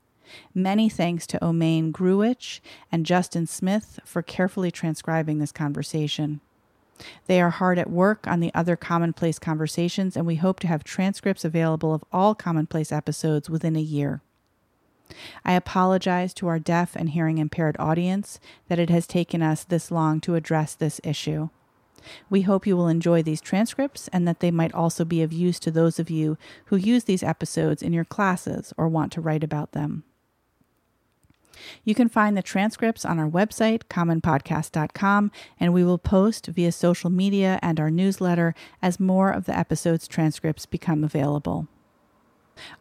Many 0.53 0.89
thanks 0.89 1.25
to 1.27 1.39
Omain 1.39 1.91
Gruich 1.91 2.59
and 2.91 3.05
Justin 3.05 3.47
Smith 3.47 3.99
for 4.05 4.21
carefully 4.21 4.71
transcribing 4.71 5.39
this 5.39 5.51
conversation. 5.51 6.41
They 7.27 7.41
are 7.41 7.49
hard 7.49 7.77
at 7.77 7.89
work 7.89 8.27
on 8.27 8.39
the 8.39 8.53
other 8.53 8.75
commonplace 8.75 9.39
conversations, 9.39 10.15
and 10.15 10.25
we 10.25 10.35
hope 10.35 10.59
to 10.61 10.67
have 10.67 10.83
transcripts 10.83 11.45
available 11.45 11.93
of 11.93 12.03
all 12.11 12.35
commonplace 12.35 12.91
episodes 12.91 13.49
within 13.49 13.75
a 13.75 13.81
year. 13.81 14.21
I 15.45 15.53
apologize 15.53 16.33
to 16.35 16.47
our 16.47 16.59
deaf 16.59 16.95
and 16.95 17.09
hearing 17.09 17.37
impaired 17.37 17.77
audience 17.79 18.39
that 18.67 18.79
it 18.79 18.89
has 18.89 19.07
taken 19.07 19.41
us 19.41 19.63
this 19.63 19.91
long 19.91 20.19
to 20.21 20.35
address 20.35 20.75
this 20.75 20.99
issue. 21.03 21.49
We 22.29 22.41
hope 22.41 22.67
you 22.67 22.77
will 22.77 22.87
enjoy 22.87 23.23
these 23.23 23.41
transcripts 23.41 24.07
and 24.09 24.27
that 24.27 24.39
they 24.39 24.51
might 24.51 24.73
also 24.73 25.03
be 25.05 25.21
of 25.21 25.33
use 25.33 25.59
to 25.59 25.71
those 25.71 25.99
of 25.99 26.09
you 26.09 26.37
who 26.65 26.75
use 26.75 27.05
these 27.05 27.23
episodes 27.23 27.81
in 27.81 27.93
your 27.93 28.05
classes 28.05 28.73
or 28.77 28.87
want 28.87 29.11
to 29.13 29.21
write 29.21 29.43
about 29.43 29.71
them. 29.71 30.03
You 31.83 31.95
can 31.95 32.09
find 32.09 32.35
the 32.35 32.41
transcripts 32.41 33.05
on 33.05 33.19
our 33.19 33.29
website, 33.29 33.83
commonpodcast.com, 33.89 35.31
and 35.59 35.73
we 35.73 35.83
will 35.83 35.97
post 35.97 36.47
via 36.47 36.71
social 36.71 37.09
media 37.09 37.59
and 37.61 37.79
our 37.79 37.91
newsletter 37.91 38.53
as 38.81 38.99
more 38.99 39.29
of 39.29 39.45
the 39.45 39.57
episode's 39.57 40.07
transcripts 40.07 40.65
become 40.65 41.03
available. 41.03 41.67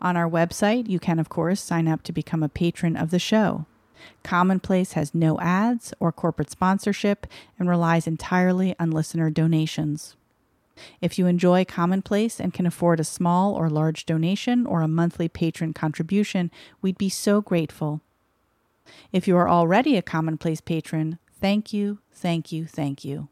On 0.01 0.17
our 0.17 0.29
website, 0.29 0.89
you 0.89 0.99
can, 0.99 1.19
of 1.19 1.29
course, 1.29 1.61
sign 1.61 1.87
up 1.87 2.03
to 2.05 2.13
become 2.13 2.43
a 2.43 2.49
patron 2.49 2.97
of 2.97 3.11
the 3.11 3.19
show. 3.19 3.67
Commonplace 4.23 4.93
has 4.93 5.15
no 5.15 5.39
ads 5.41 5.93
or 6.01 6.13
corporate 6.13 6.51
sponsorship 6.51 7.27
and 7.59 7.69
relies 7.69 8.07
entirely 8.07 8.75
on 8.79 8.91
listener 8.91 9.31
donations. 9.31 10.17
If 11.01 11.19
you 11.19 11.27
enjoy 11.27 11.65
Commonplace 11.65 12.39
and 12.39 12.53
can 12.53 12.67
afford 12.67 13.01
a 13.01 13.05
small 13.05 13.55
or 13.55 13.71
large 13.71 14.05
donation 14.05 14.67
or 14.67 14.83
a 14.83 14.89
monthly 14.89 15.29
patron 15.29 15.73
contribution, 15.73 16.51
we'd 16.83 16.99
be 16.99 17.09
so 17.09 17.41
grateful. 17.41 18.03
If 19.13 19.27
you 19.29 19.37
are 19.37 19.49
already 19.49 19.97
a 19.97 20.03
Commonplace 20.03 20.61
patron, 20.61 21.19
thank 21.41 21.73
you, 21.73 21.99
thank 22.13 22.53
you, 22.53 22.67
thank 22.67 23.05
you. 23.05 23.29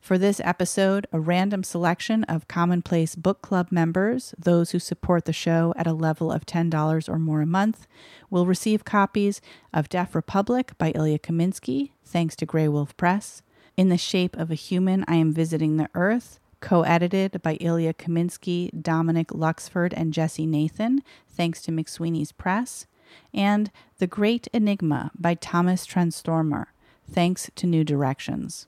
For 0.00 0.18
this 0.18 0.40
episode, 0.44 1.06
a 1.12 1.20
random 1.20 1.62
selection 1.62 2.24
of 2.24 2.48
Commonplace 2.48 3.14
Book 3.14 3.42
Club 3.42 3.68
members, 3.70 4.34
those 4.38 4.70
who 4.70 4.78
support 4.78 5.24
the 5.24 5.32
show 5.32 5.72
at 5.76 5.86
a 5.86 5.92
level 5.92 6.32
of 6.32 6.46
$10 6.46 7.08
or 7.08 7.18
more 7.18 7.42
a 7.42 7.46
month, 7.46 7.86
will 8.30 8.46
receive 8.46 8.84
copies 8.84 9.40
of 9.72 9.88
Deaf 9.88 10.14
Republic 10.14 10.72
by 10.78 10.90
Ilya 10.90 11.20
Kaminsky, 11.20 11.92
thanks 12.04 12.34
to 12.36 12.46
Graywolf 12.46 12.96
Press, 12.96 13.42
In 13.76 13.88
the 13.88 13.98
Shape 13.98 14.36
of 14.36 14.50
a 14.50 14.56
Human, 14.56 15.04
I 15.06 15.16
Am 15.16 15.32
Visiting 15.32 15.76
the 15.76 15.90
Earth, 15.94 16.40
co 16.60 16.82
edited 16.82 17.40
by 17.42 17.54
Ilya 17.54 17.94
Kaminsky, 17.94 18.70
Dominic 18.82 19.28
Luxford, 19.28 19.92
and 19.96 20.12
Jesse 20.12 20.46
Nathan, 20.46 21.02
thanks 21.28 21.62
to 21.62 21.72
McSweeney's 21.72 22.32
Press, 22.32 22.86
and 23.32 23.70
The 23.98 24.06
Great 24.06 24.48
Enigma 24.52 25.10
by 25.18 25.34
Tomas 25.34 25.86
Tranströmer, 25.86 26.66
thanks 27.10 27.50
to 27.56 27.66
New 27.66 27.84
Directions. 27.84 28.66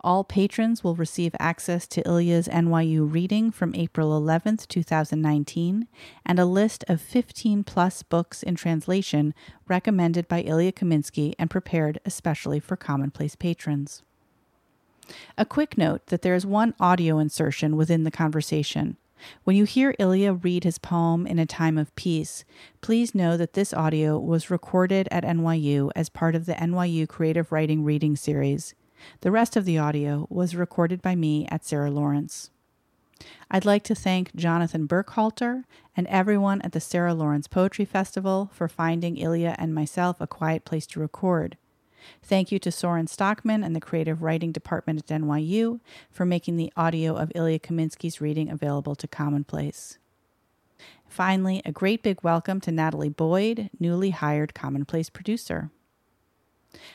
All 0.00 0.24
patrons 0.24 0.84
will 0.84 0.94
receive 0.94 1.34
access 1.38 1.86
to 1.88 2.06
Ilya's 2.06 2.48
NYU 2.48 3.10
reading 3.10 3.50
from 3.50 3.74
April 3.74 4.20
11th, 4.20 4.68
2019, 4.68 5.88
and 6.26 6.38
a 6.38 6.44
list 6.44 6.84
of 6.88 7.00
15 7.00 7.64
plus 7.64 8.02
books 8.02 8.42
in 8.42 8.54
translation 8.54 9.34
recommended 9.68 10.28
by 10.28 10.42
Ilya 10.42 10.72
Kaminsky 10.72 11.34
and 11.38 11.50
prepared 11.50 12.00
especially 12.04 12.60
for 12.60 12.76
commonplace 12.76 13.36
patrons. 13.36 14.02
A 15.36 15.44
quick 15.44 15.76
note 15.76 16.06
that 16.06 16.22
there 16.22 16.34
is 16.34 16.46
one 16.46 16.74
audio 16.78 17.18
insertion 17.18 17.76
within 17.76 18.04
the 18.04 18.10
conversation. 18.10 18.96
When 19.44 19.56
you 19.56 19.64
hear 19.64 19.94
Ilya 19.98 20.34
read 20.34 20.64
his 20.64 20.78
poem 20.78 21.26
in 21.26 21.38
a 21.38 21.46
time 21.46 21.78
of 21.78 21.94
peace, 21.94 22.44
please 22.80 23.14
know 23.14 23.36
that 23.36 23.52
this 23.52 23.72
audio 23.72 24.18
was 24.18 24.50
recorded 24.50 25.08
at 25.10 25.24
NYU 25.24 25.90
as 25.94 26.08
part 26.08 26.34
of 26.34 26.46
the 26.46 26.54
NYU 26.54 27.08
Creative 27.08 27.50
Writing 27.50 27.84
Reading 27.84 28.16
Series. 28.16 28.74
The 29.20 29.30
rest 29.30 29.56
of 29.56 29.64
the 29.64 29.78
audio 29.78 30.26
was 30.30 30.54
recorded 30.54 31.02
by 31.02 31.14
me 31.14 31.46
at 31.50 31.64
Sarah 31.64 31.90
Lawrence. 31.90 32.50
I'd 33.50 33.64
like 33.64 33.82
to 33.84 33.94
thank 33.94 34.34
Jonathan 34.34 34.88
Burkhalter 34.88 35.64
and 35.96 36.06
everyone 36.08 36.62
at 36.62 36.72
the 36.72 36.80
Sarah 36.80 37.14
Lawrence 37.14 37.46
Poetry 37.46 37.84
Festival 37.84 38.50
for 38.52 38.68
finding 38.68 39.16
Ilya 39.16 39.56
and 39.58 39.74
myself 39.74 40.20
a 40.20 40.26
quiet 40.26 40.64
place 40.64 40.86
to 40.88 41.00
record. 41.00 41.56
Thank 42.22 42.52
you 42.52 42.58
to 42.60 42.72
Soren 42.72 43.06
Stockman 43.06 43.62
and 43.62 43.74
the 43.74 43.80
Creative 43.80 44.22
Writing 44.22 44.52
Department 44.52 44.98
at 44.98 45.20
NYU 45.20 45.80
for 46.10 46.24
making 46.24 46.56
the 46.56 46.72
audio 46.76 47.16
of 47.16 47.32
Ilya 47.34 47.60
Kaminsky's 47.60 48.20
reading 48.20 48.50
available 48.50 48.94
to 48.96 49.08
Commonplace. 49.08 49.98
Finally, 51.08 51.60
a 51.64 51.72
great 51.72 52.02
big 52.02 52.22
welcome 52.22 52.60
to 52.60 52.72
Natalie 52.72 53.08
Boyd, 53.08 53.68
newly 53.78 54.10
hired 54.10 54.54
Commonplace 54.54 55.10
producer. 55.10 55.70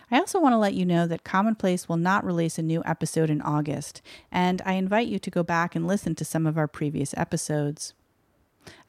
I 0.09 0.17
also 0.17 0.39
want 0.39 0.53
to 0.53 0.57
let 0.57 0.73
you 0.73 0.85
know 0.85 1.05
that 1.05 1.23
Commonplace 1.23 1.87
will 1.87 1.97
not 1.97 2.25
release 2.25 2.57
a 2.57 2.63
new 2.63 2.81
episode 2.85 3.29
in 3.29 3.41
August, 3.41 4.01
and 4.31 4.61
I 4.65 4.73
invite 4.73 5.07
you 5.07 5.19
to 5.19 5.29
go 5.29 5.43
back 5.43 5.75
and 5.75 5.85
listen 5.85 6.15
to 6.15 6.25
some 6.25 6.47
of 6.47 6.57
our 6.57 6.67
previous 6.67 7.13
episodes. 7.15 7.93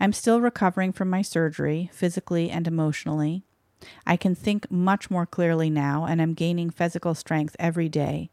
I'm 0.01 0.13
still 0.13 0.41
recovering 0.41 0.93
from 0.93 1.11
my 1.11 1.23
surgery, 1.23 1.91
physically 1.93 2.51
and 2.51 2.67
emotionally. 2.67 3.45
I 4.07 4.17
can 4.17 4.35
think 4.35 4.71
much 4.71 5.11
more 5.11 5.27
clearly 5.27 5.71
now, 5.71 6.05
and 6.05 6.21
I'm 6.21 6.35
gaining 6.35 6.71
physical 6.71 7.15
strength 7.15 7.57
every 7.59 7.89
day. 7.89 8.31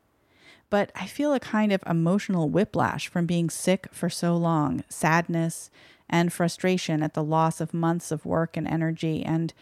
But 0.70 0.92
I 0.96 1.06
feel 1.06 1.34
a 1.34 1.40
kind 1.40 1.72
of 1.72 1.84
emotional 1.86 2.50
whiplash 2.50 3.08
from 3.08 3.26
being 3.26 3.50
sick 3.50 3.88
for 3.92 4.10
so 4.10 4.36
long 4.36 4.84
sadness 4.90 5.70
and 6.10 6.34
frustration 6.34 7.04
at 7.04 7.14
the 7.14 7.24
loss 7.24 7.62
of 7.62 7.74
months 7.74 8.12
of 8.12 8.26
work 8.26 8.58
and 8.58 8.68
energy, 8.68 9.24
and 9.24 9.54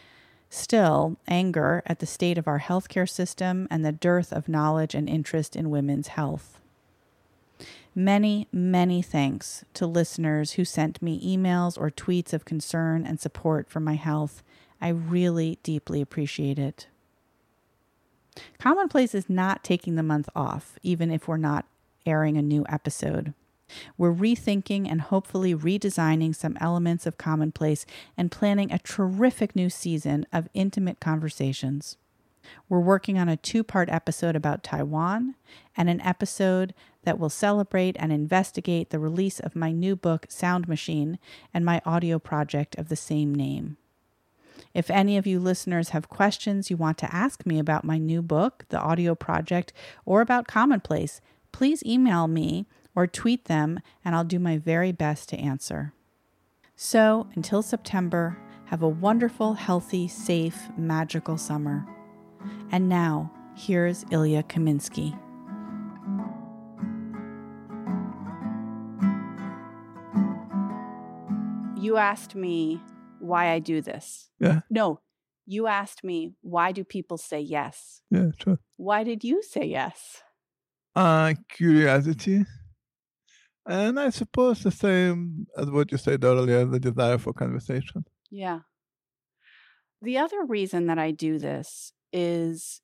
still 0.49 1.17
anger 1.27 1.81
at 1.85 1.99
the 1.99 2.05
state 2.05 2.37
of 2.37 2.47
our 2.47 2.59
healthcare 2.59 3.09
system 3.09 3.67
and 3.71 3.83
the 3.83 3.91
dearth 3.91 4.31
of 4.31 4.47
knowledge 4.47 4.93
and 4.93 5.09
interest 5.09 5.55
in 5.55 5.69
women's 5.69 6.09
health. 6.09 6.59
Many, 7.95 8.47
many 8.51 9.01
thanks 9.01 9.65
to 9.75 9.85
listeners 9.85 10.53
who 10.53 10.65
sent 10.65 11.01
me 11.01 11.37
emails 11.37 11.79
or 11.79 11.91
tweets 11.91 12.33
of 12.33 12.45
concern 12.45 13.05
and 13.05 13.19
support 13.19 13.69
for 13.69 13.79
my 13.79 13.95
health. 13.95 14.41
I 14.83 14.89
really 14.89 15.59
deeply 15.63 16.01
appreciate 16.01 16.59
it. 16.59 16.87
Commonplace 18.59 19.15
is 19.15 19.29
not 19.29 19.63
taking 19.63 19.95
the 19.95 20.03
month 20.03 20.27
off, 20.35 20.77
even 20.83 21.09
if 21.09 21.25
we're 21.25 21.37
not 21.37 21.65
airing 22.05 22.35
a 22.35 22.41
new 22.41 22.65
episode. 22.67 23.33
We're 23.97 24.13
rethinking 24.13 24.91
and 24.91 24.99
hopefully 24.99 25.55
redesigning 25.55 26.35
some 26.35 26.57
elements 26.59 27.05
of 27.05 27.17
Commonplace 27.17 27.85
and 28.17 28.29
planning 28.29 28.73
a 28.73 28.79
terrific 28.79 29.55
new 29.55 29.69
season 29.69 30.25
of 30.33 30.49
intimate 30.53 30.99
conversations. 30.99 31.95
We're 32.67 32.81
working 32.81 33.17
on 33.17 33.29
a 33.29 33.37
two 33.37 33.63
part 33.63 33.89
episode 33.89 34.35
about 34.35 34.65
Taiwan 34.65 35.35
and 35.77 35.89
an 35.89 36.01
episode 36.01 36.73
that 37.03 37.17
will 37.17 37.29
celebrate 37.29 37.95
and 37.99 38.11
investigate 38.11 38.89
the 38.89 38.99
release 38.99 39.39
of 39.39 39.55
my 39.55 39.71
new 39.71 39.95
book, 39.95 40.25
Sound 40.27 40.67
Machine, 40.67 41.19
and 41.53 41.63
my 41.63 41.81
audio 41.85 42.19
project 42.19 42.77
of 42.77 42.89
the 42.89 42.97
same 42.97 43.33
name. 43.33 43.77
If 44.73 44.89
any 44.89 45.17
of 45.17 45.27
you 45.27 45.39
listeners 45.39 45.89
have 45.89 46.09
questions 46.09 46.71
you 46.71 46.77
want 46.77 46.97
to 46.99 47.15
ask 47.15 47.45
me 47.45 47.59
about 47.59 47.83
my 47.83 47.99
new 47.99 48.21
book, 48.21 48.65
the 48.69 48.79
audio 48.79 49.13
project, 49.13 49.71
or 50.05 50.21
about 50.21 50.47
Commonplace, 50.47 51.21
please 51.51 51.83
email 51.85 52.27
me 52.27 52.65
or 52.95 53.05
tweet 53.05 53.45
them, 53.45 53.79
and 54.03 54.15
I'll 54.15 54.23
do 54.23 54.39
my 54.39 54.57
very 54.57 54.91
best 54.91 55.29
to 55.29 55.37
answer. 55.37 55.93
So, 56.75 57.27
until 57.35 57.61
September, 57.61 58.37
have 58.65 58.81
a 58.81 58.89
wonderful, 58.89 59.53
healthy, 59.53 60.07
safe, 60.07 60.69
magical 60.75 61.37
summer. 61.37 61.85
And 62.71 62.89
now, 62.89 63.31
here's 63.55 64.05
Ilya 64.09 64.43
Kaminsky. 64.43 65.17
You 71.79 71.97
asked 71.97 72.33
me 72.33 72.81
why 73.23 73.51
I 73.51 73.59
do 73.59 73.81
this. 73.81 74.29
Yeah. 74.39 74.61
No, 74.69 74.99
you 75.45 75.67
asked 75.67 76.03
me 76.03 76.33
why 76.41 76.71
do 76.71 76.83
people 76.83 77.17
say 77.17 77.39
yes? 77.39 78.01
Yeah, 78.11 78.31
true. 78.37 78.59
Why 78.77 79.03
did 79.03 79.23
you 79.23 79.41
say 79.41 79.65
yes? 79.65 80.21
Uh, 80.95 81.33
curiosity. 81.49 82.45
And 83.65 83.99
I 83.99 84.09
suppose 84.09 84.61
the 84.61 84.71
same 84.71 85.47
as 85.57 85.71
what 85.71 85.91
you 85.91 85.97
said 85.97 86.23
earlier, 86.23 86.65
the 86.65 86.79
desire 86.79 87.17
for 87.17 87.31
conversation. 87.33 88.05
Yeah. 88.29 88.59
The 90.01 90.17
other 90.17 90.43
reason 90.43 90.87
that 90.87 90.99
I 90.99 91.11
do 91.11 91.39
this 91.39 91.93
is, 92.11 92.81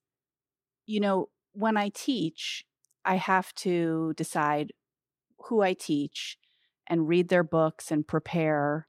you 0.86 1.02
know, 1.02 1.30
when 1.52 1.76
I 1.76 1.90
teach, 1.90 2.64
I 3.04 3.16
have 3.16 3.54
to 3.56 4.14
decide 4.16 4.72
who 5.48 5.62
I 5.62 5.74
teach 5.74 6.38
and 6.88 7.10
read 7.10 7.28
their 7.28 7.44
books 7.44 7.92
and 7.92 8.08
prepare. 8.08 8.88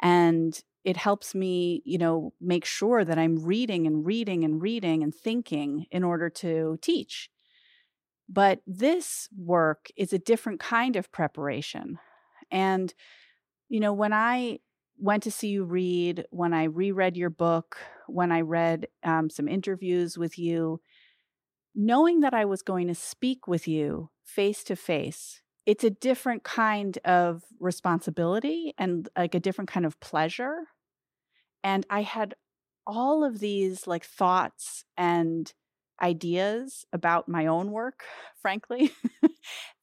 And 0.00 0.60
it 0.84 0.96
helps 0.96 1.34
me, 1.34 1.82
you 1.84 1.98
know, 1.98 2.32
make 2.40 2.64
sure 2.64 3.04
that 3.04 3.18
I'm 3.18 3.44
reading 3.44 3.86
and 3.86 4.06
reading 4.06 4.44
and 4.44 4.62
reading 4.62 5.02
and 5.02 5.14
thinking 5.14 5.86
in 5.90 6.04
order 6.04 6.30
to 6.30 6.78
teach. 6.80 7.30
But 8.28 8.60
this 8.66 9.28
work 9.36 9.88
is 9.96 10.12
a 10.12 10.18
different 10.18 10.60
kind 10.60 10.96
of 10.96 11.10
preparation. 11.10 11.98
And, 12.50 12.92
you 13.68 13.80
know, 13.80 13.92
when 13.92 14.12
I 14.12 14.58
went 14.98 15.22
to 15.24 15.30
see 15.30 15.48
you 15.48 15.64
read, 15.64 16.26
when 16.30 16.52
I 16.52 16.64
reread 16.64 17.16
your 17.16 17.30
book, 17.30 17.76
when 18.06 18.32
I 18.32 18.40
read 18.42 18.88
um, 19.02 19.30
some 19.30 19.48
interviews 19.48 20.18
with 20.18 20.38
you, 20.38 20.80
knowing 21.74 22.20
that 22.20 22.34
I 22.34 22.44
was 22.44 22.62
going 22.62 22.88
to 22.88 22.94
speak 22.94 23.46
with 23.46 23.68
you 23.68 24.10
face 24.24 24.64
to 24.64 24.76
face, 24.76 25.42
it's 25.66 25.84
a 25.84 25.90
different 25.90 26.44
kind 26.44 26.98
of 27.04 27.44
responsibility 27.60 28.74
and 28.78 29.08
like 29.16 29.34
a 29.34 29.40
different 29.40 29.70
kind 29.70 29.86
of 29.86 30.00
pleasure. 30.00 30.56
And 31.62 31.86
I 31.90 32.02
had 32.02 32.34
all 32.86 33.22
of 33.24 33.38
these 33.38 33.86
like 33.86 34.04
thoughts 34.04 34.84
and 34.96 35.52
ideas 36.00 36.86
about 36.92 37.28
my 37.28 37.46
own 37.46 37.70
work 37.72 38.04
frankly 38.40 38.92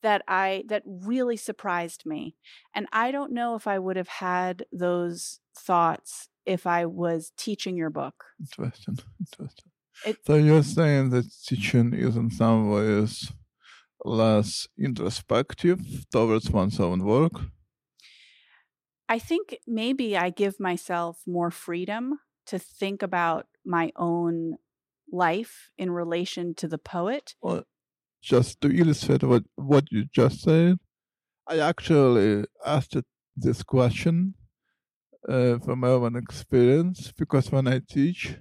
that 0.01 0.21
i 0.27 0.63
that 0.67 0.81
really 0.85 1.35
surprised 1.35 2.05
me 2.05 2.35
and 2.73 2.87
i 2.93 3.11
don't 3.11 3.33
know 3.33 3.55
if 3.55 3.67
i 3.67 3.77
would 3.77 3.97
have 3.97 4.07
had 4.07 4.65
those 4.71 5.39
thoughts 5.57 6.29
if 6.45 6.65
i 6.65 6.85
was 6.85 7.31
teaching 7.37 7.75
your 7.75 7.89
book. 7.89 8.23
Interesting 8.39 8.97
interesting. 9.19 9.71
It, 10.05 10.17
so 10.25 10.35
you're 10.35 10.63
saying 10.63 11.09
that 11.11 11.25
teaching 11.45 11.93
is 11.93 12.15
in 12.15 12.29
some 12.29 12.69
ways 12.69 13.31
less 14.03 14.67
introspective 14.77 15.79
towards 16.11 16.49
one's 16.51 16.79
own 16.79 17.03
work 17.03 17.33
i 19.09 19.19
think 19.19 19.57
maybe 19.67 20.17
i 20.17 20.29
give 20.29 20.59
myself 20.59 21.21
more 21.27 21.51
freedom 21.51 22.19
to 22.45 22.59
think 22.59 23.01
about 23.01 23.47
my 23.65 23.91
own 23.95 24.57
life 25.11 25.71
in 25.77 25.91
relation 25.91 26.55
to 26.55 26.67
the 26.67 26.77
poet. 26.77 27.35
Well, 27.41 27.63
just 28.21 28.61
to 28.61 28.69
illustrate 28.71 29.23
what, 29.23 29.43
what 29.55 29.91
you 29.91 30.05
just 30.05 30.41
said, 30.41 30.77
I 31.47 31.59
actually 31.59 32.45
asked 32.65 32.97
this 33.35 33.63
question 33.63 34.35
uh, 35.27 35.59
from 35.59 35.79
my 35.79 35.89
own 35.89 36.15
experience 36.15 37.11
because 37.11 37.51
when 37.51 37.67
I 37.67 37.79
teach, 37.87 38.37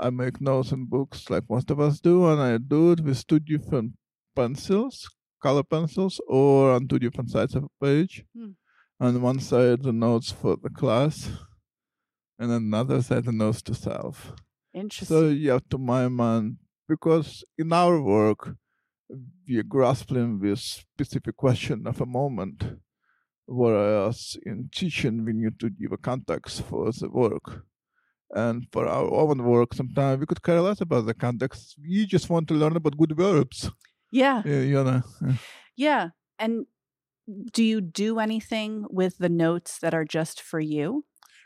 I 0.00 0.10
make 0.10 0.40
notes 0.40 0.72
in 0.72 0.86
books 0.86 1.30
like 1.30 1.44
most 1.50 1.70
of 1.70 1.80
us 1.80 2.00
do, 2.00 2.26
and 2.28 2.40
I 2.40 2.58
do 2.58 2.92
it 2.92 3.00
with 3.00 3.26
two 3.26 3.40
different 3.40 3.94
pencils, 4.34 5.08
color 5.42 5.62
pencils, 5.64 6.20
or 6.28 6.72
on 6.72 6.88
two 6.88 6.98
different 6.98 7.30
sides 7.30 7.54
of 7.54 7.64
a 7.64 7.84
page. 7.84 8.24
Hmm. 8.36 8.52
On 8.98 9.20
one 9.20 9.40
side, 9.40 9.82
the 9.82 9.92
notes 9.92 10.32
for 10.32 10.56
the 10.56 10.70
class, 10.70 11.30
and 12.38 12.50
another 12.50 13.02
side, 13.02 13.24
the 13.24 13.32
notes 13.32 13.62
to 13.62 13.74
self. 13.74 14.32
Interesting. 14.72 15.06
So 15.06 15.28
yeah, 15.28 15.58
to 15.70 15.78
my 15.78 16.08
mind, 16.08 16.56
because 16.88 17.44
in 17.58 17.72
our 17.72 18.00
work, 18.00 18.56
we 19.46 19.58
are 19.58 19.62
grappling 19.62 20.40
with 20.40 20.58
specific 20.58 21.36
question 21.36 21.86
of 21.86 22.00
a 22.00 22.06
moment, 22.06 22.64
whereas 23.46 24.36
in 24.44 24.68
teaching 24.72 25.24
we 25.24 25.32
need 25.32 25.58
to 25.60 25.70
give 25.70 25.92
a 25.92 25.98
context 25.98 26.62
for 26.62 26.90
the 26.92 27.08
work. 27.10 27.64
And 28.34 28.66
for 28.72 28.88
our 28.88 29.12
own 29.12 29.44
work, 29.44 29.72
sometimes 29.72 30.20
we 30.20 30.26
could 30.26 30.42
care 30.42 30.60
less 30.60 30.80
about 30.80 31.06
the 31.06 31.14
context. 31.14 31.76
We 31.80 32.06
just 32.06 32.28
want 32.28 32.48
to 32.48 32.54
learn 32.54 32.76
about 32.76 32.98
good 32.98 33.16
verbs. 33.16 33.70
Yeah. 34.10 34.42
yeah 34.44 34.60
you 34.60 34.84
know. 34.84 35.02
Yeah. 35.22 35.34
yeah. 35.76 36.08
And 36.38 36.66
do 37.52 37.62
you 37.62 37.80
do 37.80 38.18
anything 38.18 38.84
with 38.90 39.18
the 39.18 39.28
notes 39.28 39.78
that 39.78 39.94
are 39.94 40.04
just 40.04 40.40
for 40.40 40.60
you? 40.60 41.04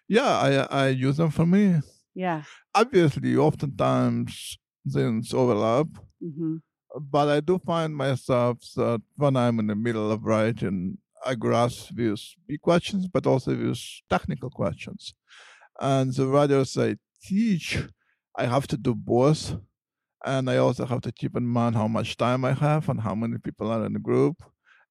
Yeah, 0.09 0.29
I 0.71 0.85
I 0.85 0.89
use 0.89 1.17
them 1.17 1.31
for 1.31 1.47
me. 1.47 1.81
Yeah. 2.15 2.43
Obviously, 2.75 3.37
oftentimes 3.37 4.59
things 4.93 5.33
overlap. 5.33 5.87
Mm-hmm. 6.23 6.57
But 7.01 7.29
I 7.29 7.41
do 7.41 7.59
find 7.59 7.95
myself 7.95 8.59
that 8.77 9.01
when 9.17 9.37
I'm 9.37 9.61
in 9.61 9.69
the 9.69 9.77
middle 9.77 10.11
of 10.11 10.25
writing, 10.25 10.99
I 11.25 11.35
grasp 11.35 11.95
these 11.95 12.35
big 12.49 12.61
questions, 12.61 13.07
but 13.07 13.27
also 13.27 13.55
these 13.55 14.03
technical 14.11 14.51
questions. 14.51 15.15
And 15.81 16.13
the 16.13 16.27
writers 16.27 16.77
I 16.77 16.97
teach, 17.23 17.79
I 18.37 18.47
have 18.47 18.67
to 18.69 18.77
do 18.77 18.95
both. 18.95 19.57
And 20.25 20.51
I 20.51 20.57
also 20.57 20.85
have 20.85 21.01
to 21.03 21.13
keep 21.13 21.37
in 21.37 21.47
mind 21.47 21.77
how 21.77 21.89
much 21.89 22.17
time 22.17 22.45
I 22.45 22.53
have 22.53 22.89
and 22.89 23.01
how 23.01 23.15
many 23.15 23.39
people 23.39 23.71
are 23.71 23.87
in 23.87 23.93
the 23.95 24.01
group 24.01 24.43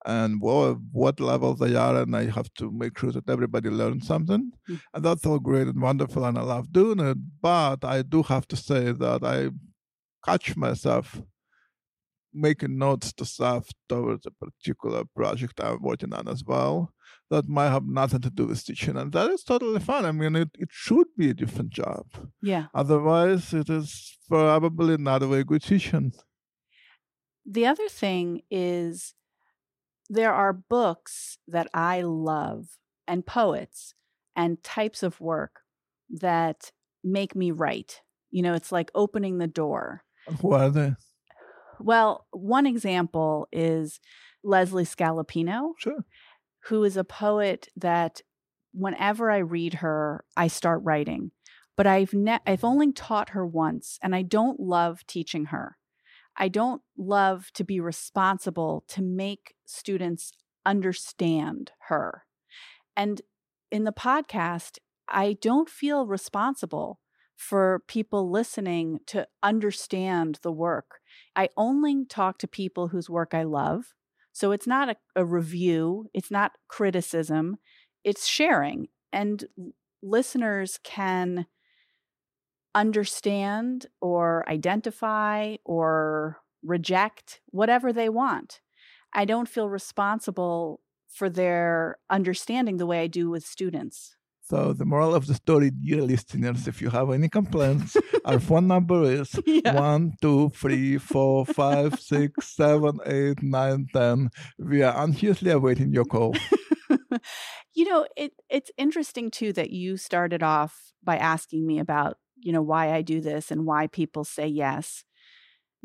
and 0.05 0.41
what, 0.41 0.77
what 0.91 1.19
level 1.19 1.53
they 1.55 1.75
are, 1.75 2.01
and 2.01 2.15
I 2.15 2.25
have 2.29 2.53
to 2.55 2.71
make 2.71 2.97
sure 2.97 3.11
that 3.11 3.29
everybody 3.29 3.69
learns 3.69 4.07
something. 4.07 4.51
Mm-hmm. 4.69 4.75
And 4.93 5.03
that's 5.03 5.25
all 5.25 5.39
great 5.39 5.67
and 5.67 5.81
wonderful, 5.81 6.25
and 6.25 6.37
I 6.37 6.41
love 6.41 6.71
doing 6.71 6.99
it. 6.99 7.17
But 7.41 7.83
I 7.83 8.01
do 8.01 8.23
have 8.23 8.47
to 8.49 8.55
say 8.55 8.91
that 8.91 9.23
I 9.23 9.49
catch 10.25 10.55
myself 10.55 11.21
making 12.33 12.77
notes 12.77 13.11
to 13.13 13.25
stuff 13.25 13.69
towards 13.87 14.25
a 14.25 14.31
particular 14.31 15.03
project 15.15 15.59
I'm 15.59 15.81
working 15.81 16.13
on 16.13 16.27
as 16.27 16.43
well 16.45 16.93
that 17.29 17.47
might 17.47 17.69
have 17.69 17.85
nothing 17.85 18.21
to 18.21 18.29
do 18.29 18.47
with 18.47 18.63
teaching. 18.63 18.97
And 18.97 19.11
that 19.11 19.29
is 19.29 19.43
totally 19.43 19.79
fine. 19.79 20.05
I 20.05 20.11
mean, 20.11 20.35
it, 20.35 20.49
it 20.55 20.69
should 20.71 21.07
be 21.17 21.29
a 21.29 21.33
different 21.33 21.69
job. 21.71 22.05
Yeah. 22.41 22.65
Otherwise, 22.73 23.53
it 23.53 23.69
is 23.69 24.17
probably 24.27 24.97
not 24.97 25.23
a 25.23 25.27
very 25.27 25.43
good 25.43 25.63
teaching. 25.63 26.13
The 27.45 27.65
other 27.65 27.87
thing 27.87 28.41
is 28.49 29.13
there 30.09 30.33
are 30.33 30.53
books 30.53 31.37
that 31.47 31.67
I 31.73 32.01
love 32.01 32.77
and 33.07 33.25
poets 33.25 33.93
and 34.35 34.63
types 34.63 35.03
of 35.03 35.19
work 35.21 35.61
that 36.09 36.71
make 37.03 37.35
me 37.35 37.51
write. 37.51 38.01
You 38.31 38.41
know, 38.43 38.53
it's 38.53 38.71
like 38.71 38.91
opening 38.95 39.37
the 39.37 39.47
door. 39.47 40.03
Who 40.41 40.53
are 40.53 40.69
they? 40.69 40.93
Well, 41.79 42.27
one 42.31 42.65
example 42.67 43.47
is 43.51 43.99
Leslie 44.43 44.83
Scalapino, 44.83 45.71
Sure. 45.77 46.05
who 46.65 46.83
is 46.83 46.97
a 46.97 47.03
poet 47.03 47.67
that 47.77 48.21
whenever 48.73 49.31
I 49.31 49.37
read 49.37 49.75
her, 49.75 50.25
I 50.37 50.47
start 50.47 50.81
writing. 50.83 51.31
But 51.75 51.87
I've 51.87 52.13
ne- 52.13 52.39
I've 52.45 52.65
only 52.65 52.91
taught 52.91 53.29
her 53.29 53.45
once, 53.45 53.97
and 54.03 54.13
I 54.13 54.21
don't 54.21 54.59
love 54.59 55.05
teaching 55.07 55.45
her. 55.45 55.77
I 56.39 56.47
don't 56.47 56.81
love 56.97 57.51
to 57.55 57.63
be 57.63 57.79
responsible 57.79 58.85
to 58.87 59.01
make 59.01 59.53
students 59.65 60.31
understand 60.65 61.71
her. 61.89 62.23
And 62.95 63.21
in 63.71 63.83
the 63.83 63.91
podcast, 63.91 64.77
I 65.07 65.37
don't 65.41 65.69
feel 65.69 66.07
responsible 66.07 66.99
for 67.35 67.83
people 67.87 68.29
listening 68.29 68.99
to 69.07 69.27
understand 69.43 70.39
the 70.41 70.51
work. 70.51 70.99
I 71.35 71.49
only 71.55 72.05
talk 72.05 72.37
to 72.39 72.47
people 72.47 72.89
whose 72.89 73.09
work 73.09 73.33
I 73.33 73.43
love. 73.43 73.93
So 74.31 74.51
it's 74.51 74.67
not 74.67 74.89
a, 74.89 74.95
a 75.15 75.25
review, 75.25 76.09
it's 76.13 76.31
not 76.31 76.53
criticism, 76.67 77.57
it's 78.03 78.27
sharing. 78.27 78.87
And 79.11 79.45
listeners 80.01 80.79
can 80.83 81.47
understand 82.75 83.87
or 84.01 84.43
identify 84.49 85.55
or 85.65 86.37
reject 86.63 87.41
whatever 87.47 87.91
they 87.93 88.09
want. 88.09 88.61
I 89.13 89.25
don't 89.25 89.49
feel 89.49 89.69
responsible 89.69 90.81
for 91.07 91.29
their 91.29 91.97
understanding 92.09 92.77
the 92.77 92.85
way 92.85 93.01
I 93.01 93.07
do 93.07 93.29
with 93.29 93.43
students. 93.45 94.15
So 94.41 94.73
the 94.73 94.85
moral 94.85 95.13
of 95.13 95.27
the 95.27 95.35
story, 95.35 95.69
dear 95.69 96.01
listeners, 96.01 96.67
if 96.67 96.81
you 96.81 96.89
have 96.89 97.11
any 97.11 97.29
complaints, 97.29 97.95
our 98.25 98.39
phone 98.39 98.67
number 98.67 99.03
is 99.03 99.35
Yeah. 99.45 99.73
one, 99.73 100.13
two, 100.21 100.49
three, 100.49 100.97
four, 100.97 101.45
five, 101.45 101.99
six, 101.99 102.55
seven, 102.55 102.97
eight, 103.05 103.43
nine, 103.43 103.85
ten. 103.93 104.29
We 104.57 104.81
are 104.81 104.95
anxiously 105.03 105.51
awaiting 105.51 105.93
your 105.93 106.05
call. 106.05 106.35
you 107.75 107.85
know, 107.85 108.07
it 108.17 108.33
it's 108.49 108.71
interesting 108.77 109.29
too 109.29 109.53
that 109.53 109.69
you 109.69 109.97
started 109.97 110.41
off 110.41 110.93
by 111.03 111.17
asking 111.17 111.65
me 111.67 111.77
about, 111.79 112.17
you 112.41 112.51
know, 112.51 112.61
why 112.61 112.93
I 112.93 113.01
do 113.01 113.21
this 113.21 113.51
and 113.51 113.65
why 113.65 113.87
people 113.87 114.23
say 114.23 114.47
yes. 114.47 115.03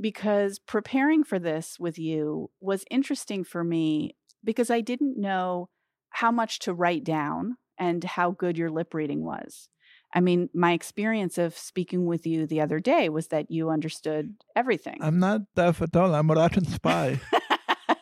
Because 0.01 0.59
preparing 0.59 1.23
for 1.25 1.39
this 1.39 1.79
with 1.79 1.99
you 1.99 2.51
was 2.61 2.85
interesting 2.91 3.45
for 3.45 3.63
me 3.63 4.17
because 4.43 4.71
I 4.71 4.81
didn't 4.81 5.17
know 5.19 5.69
how 6.11 6.31
much 6.31 6.59
to 6.61 6.75
write 6.75 7.05
down 7.05 7.57
and 7.79 8.03
how 8.05 8.31
good 8.31 8.57
your 8.57 8.71
lip 8.71 8.95
reading 8.95 9.25
was. 9.25 9.69
I 10.15 10.21
mean, 10.21 10.49
my 10.55 10.73
experience 10.73 11.39
of 11.39 11.59
speaking 11.59 12.07
with 12.07 12.25
you 12.25 12.47
the 12.47 12.61
other 12.61 12.79
day 12.79 13.09
was 13.09 13.29
that 13.29 13.51
you 13.51 13.71
understood 13.71 14.35
everything. 14.55 14.99
I'm 15.01 15.19
not 15.19 15.41
deaf 15.57 15.83
at 15.83 15.97
all. 15.97 16.15
I'm 16.15 16.31
a 16.31 16.35
Russian 16.35 16.65
spy. 16.67 17.21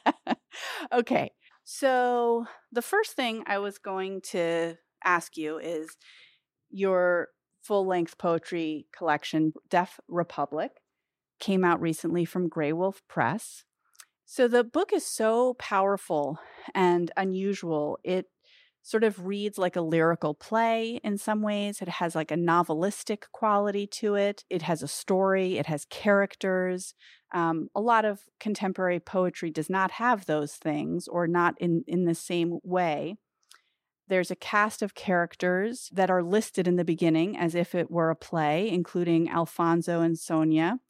okay. 0.93 1.33
So, 1.65 2.45
the 2.71 2.83
first 2.83 3.13
thing 3.13 3.45
I 3.47 3.59
was 3.59 3.79
going 3.79 4.21
to 4.33 4.77
ask 5.03 5.39
you 5.39 5.59
is 5.59 5.97
your 6.71 7.29
full 7.63 7.87
length 7.87 8.19
poetry 8.19 8.87
collection, 8.97 9.53
Deaf 9.71 10.01
Republic, 10.09 10.73
came 11.41 11.65
out 11.65 11.81
recently 11.81 12.25
from 12.25 12.51
Graywolf 12.51 13.01
Press. 13.09 13.65
So, 14.25 14.49
the 14.49 14.65
book 14.65 14.93
is 14.93 15.05
so 15.05 15.55
powerful 15.55 16.39
and 16.75 17.11
unusual. 17.17 17.99
It 18.03 18.27
sort 18.83 19.05
of 19.05 19.25
reads 19.25 19.59
like 19.59 19.77
a 19.77 19.81
lyrical 19.81 20.35
play 20.35 21.01
in 21.05 21.17
some 21.17 21.43
ways. 21.43 21.81
It 21.81 21.89
has 21.89 22.15
like 22.15 22.31
a 22.31 22.37
novelistic 22.37 23.25
quality 23.33 23.87
to 23.89 24.17
it. 24.17 24.45
It 24.51 24.63
has 24.63 24.83
a 24.83 24.89
story, 24.89 25.59
it 25.59 25.67
has 25.67 25.85
characters. 25.85 26.95
Um, 27.33 27.69
a 27.75 27.81
lot 27.81 28.05
of 28.05 28.21
contemporary 28.41 29.01
poetry 29.01 29.51
does 29.51 29.71
not 29.71 29.93
have 29.93 30.27
those 30.27 30.55
things 30.55 31.09
or 31.09 31.27
not 31.27 31.55
in, 31.61 31.85
in 31.87 32.05
the 32.05 32.15
same 32.15 32.59
way. 32.63 33.17
There's 34.13 34.31
a 34.31 34.37
cast 34.37 34.83
of 34.83 34.95
characters 34.95 35.89
that 35.91 36.11
are 36.11 36.23
listed 36.23 36.69
in 36.69 36.77
the 36.77 36.85
beginning 36.85 37.39
as 37.39 37.55
if 37.55 37.75
it 37.75 37.91
were 37.91 38.11
a 38.11 38.15
play, 38.15 38.69
including 38.69 39.31
Alfonso 39.31 40.03
and 40.03 40.19
Sonya, 40.19 40.81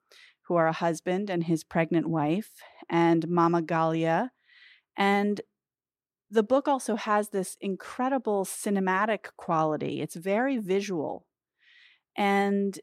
who 0.48 0.56
are 0.56 0.66
a 0.66 0.72
husband 0.72 1.30
and 1.30 1.44
his 1.44 1.62
pregnant 1.62 2.08
wife, 2.08 2.50
and 2.90 3.28
Mama 3.28 3.62
Galya. 3.62 4.30
And 4.96 5.40
the 6.32 6.42
book 6.42 6.66
also 6.66 6.96
has 6.96 7.28
this 7.28 7.56
incredible 7.60 8.44
cinematic 8.44 9.26
quality. 9.36 10.00
It's 10.00 10.16
very 10.16 10.58
visual. 10.58 11.24
And 12.18 12.76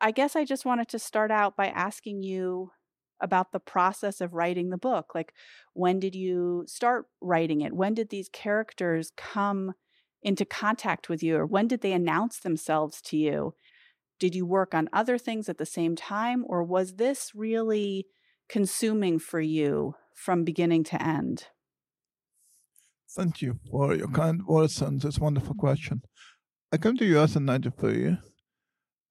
I 0.00 0.12
guess 0.12 0.36
I 0.36 0.44
just 0.44 0.64
wanted 0.64 0.86
to 0.90 1.00
start 1.00 1.32
out 1.32 1.56
by 1.56 1.66
asking 1.66 2.22
you 2.22 2.70
about 3.20 3.52
the 3.52 3.60
process 3.60 4.20
of 4.20 4.34
writing 4.34 4.70
the 4.70 4.78
book. 4.78 5.14
Like, 5.14 5.32
when 5.72 6.00
did 6.00 6.14
you 6.14 6.64
start 6.66 7.06
writing 7.20 7.60
it? 7.60 7.72
When 7.72 7.94
did 7.94 8.10
these 8.10 8.28
characters 8.28 9.12
come 9.16 9.74
into 10.22 10.44
contact 10.44 11.08
with 11.08 11.22
you? 11.22 11.36
Or 11.36 11.46
when 11.46 11.68
did 11.68 11.80
they 11.80 11.92
announce 11.92 12.40
themselves 12.40 13.00
to 13.02 13.16
you? 13.16 13.54
Did 14.18 14.34
you 14.34 14.46
work 14.46 14.74
on 14.74 14.88
other 14.92 15.18
things 15.18 15.48
at 15.48 15.58
the 15.58 15.66
same 15.66 15.96
time? 15.96 16.44
Or 16.48 16.62
was 16.62 16.94
this 16.94 17.32
really 17.34 18.06
consuming 18.48 19.18
for 19.18 19.40
you 19.40 19.94
from 20.14 20.44
beginning 20.44 20.84
to 20.84 21.02
end? 21.02 21.48
Thank 23.10 23.42
you 23.42 23.60
for 23.70 23.94
your 23.94 24.08
mm. 24.08 24.14
kind 24.14 24.46
words 24.46 24.80
and 24.82 25.00
this 25.00 25.18
wonderful 25.18 25.54
question. 25.54 26.02
I 26.72 26.78
came 26.78 26.96
to 26.96 27.18
US 27.18 27.36
in 27.36 27.44
93 27.44 28.16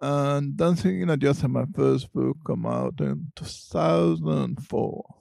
and 0.03 0.57
Dancing 0.57 0.99
in 0.99 1.09
Odessa, 1.09 1.47
my 1.47 1.63
first 1.73 2.11
book, 2.11 2.35
came 2.45 2.65
out 2.65 2.99
in 2.99 3.31
2004. 3.37 5.15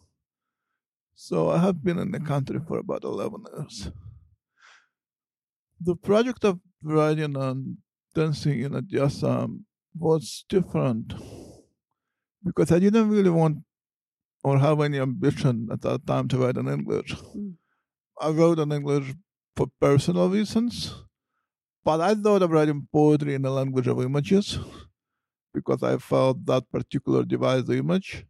So 1.14 1.50
I 1.50 1.58
have 1.58 1.84
been 1.84 2.00
in 2.00 2.10
the 2.10 2.18
country 2.18 2.58
for 2.66 2.78
about 2.78 3.04
11 3.04 3.44
years. 3.54 3.92
The 5.80 5.94
project 5.94 6.44
of 6.44 6.58
writing 6.82 7.36
and 7.36 7.76
Dancing 8.12 8.58
in 8.60 8.74
Odessa 8.74 9.46
was 9.96 10.44
different 10.48 11.14
because 12.44 12.72
I 12.72 12.80
didn't 12.80 13.08
really 13.08 13.30
want 13.30 13.58
or 14.42 14.58
have 14.58 14.80
any 14.80 14.98
ambition 14.98 15.68
at 15.70 15.82
that 15.82 16.04
time 16.08 16.26
to 16.26 16.38
write 16.38 16.56
in 16.56 16.66
English. 16.66 17.14
Mm. 17.14 17.54
I 18.20 18.30
wrote 18.30 18.58
in 18.58 18.72
English 18.72 19.14
for 19.54 19.68
personal 19.80 20.28
reasons, 20.28 20.92
but 21.84 22.00
I 22.00 22.14
thought 22.14 22.42
of 22.42 22.50
writing 22.50 22.88
poetry 22.92 23.34
in 23.34 23.42
the 23.42 23.50
language 23.50 23.86
of 23.86 24.00
images 24.00 24.58
because 25.54 25.82
I 25.82 25.98
felt 25.98 26.44
that 26.46 26.70
particular 26.70 27.24
device, 27.24 27.64
the 27.64 27.78
image 27.78 28.24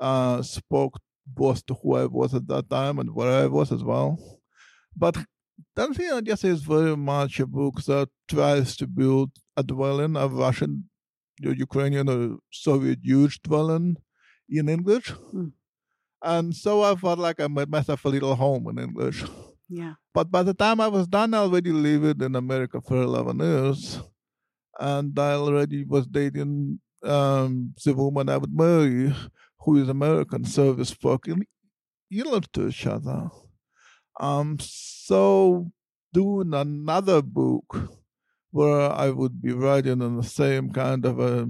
uh, 0.00 0.42
spoke 0.42 1.00
both 1.26 1.64
to 1.66 1.74
who 1.74 1.96
I 1.96 2.06
was 2.06 2.34
at 2.34 2.48
that 2.48 2.68
time 2.70 2.98
and 2.98 3.14
where 3.14 3.44
I 3.44 3.46
was 3.46 3.70
as 3.70 3.84
well. 3.84 4.18
But 4.96 5.16
Dancing 5.76 6.06
in 6.06 6.12
Odessa 6.12 6.48
is 6.48 6.62
very 6.62 6.96
much 6.96 7.38
a 7.38 7.46
book 7.46 7.82
that 7.84 8.08
tries 8.28 8.76
to 8.76 8.86
build 8.86 9.30
a 9.56 9.62
dwelling, 9.62 10.16
a 10.16 10.26
Russian, 10.26 10.88
Ukrainian, 11.38 12.08
or 12.08 12.38
Soviet 12.50 13.02
Jewish 13.02 13.38
dwelling 13.40 13.96
in 14.48 14.68
English. 14.68 15.12
Mm. 15.34 15.52
And 16.22 16.54
so 16.54 16.82
I 16.82 16.94
felt 16.96 17.18
like 17.18 17.40
I 17.40 17.48
made 17.48 17.70
myself 17.70 18.04
a 18.04 18.08
little 18.08 18.34
home 18.34 18.68
in 18.68 18.78
English. 18.78 19.24
Yeah. 19.70 19.94
But 20.12 20.30
by 20.32 20.42
the 20.42 20.52
time 20.54 20.80
I 20.80 20.88
was 20.88 21.06
done, 21.06 21.32
I 21.32 21.38
already 21.38 21.70
lived 21.72 22.22
in 22.22 22.34
America 22.34 22.80
for 22.80 23.00
11 23.00 23.38
years. 23.38 24.00
And 24.80 25.16
I 25.18 25.34
already 25.34 25.84
was 25.84 26.06
dating 26.06 26.80
um, 27.04 27.74
the 27.84 27.94
woman 27.94 28.28
I 28.28 28.38
would 28.38 28.54
marry, 28.54 29.14
who 29.60 29.76
is 29.76 29.88
American. 29.88 30.44
So 30.44 30.72
we 30.72 30.84
spoke 30.84 31.28
English 32.10 32.48
to 32.54 32.68
each 32.68 32.86
other. 32.86 33.30
Um, 34.20 34.58
so 34.60 35.70
doing 36.12 36.54
another 36.54 37.22
book 37.22 37.90
where 38.50 38.90
I 38.92 39.10
would 39.10 39.40
be 39.40 39.52
writing 39.52 40.02
on 40.02 40.16
the 40.16 40.24
same 40.24 40.72
kind 40.72 41.06
of 41.06 41.20
a 41.20 41.48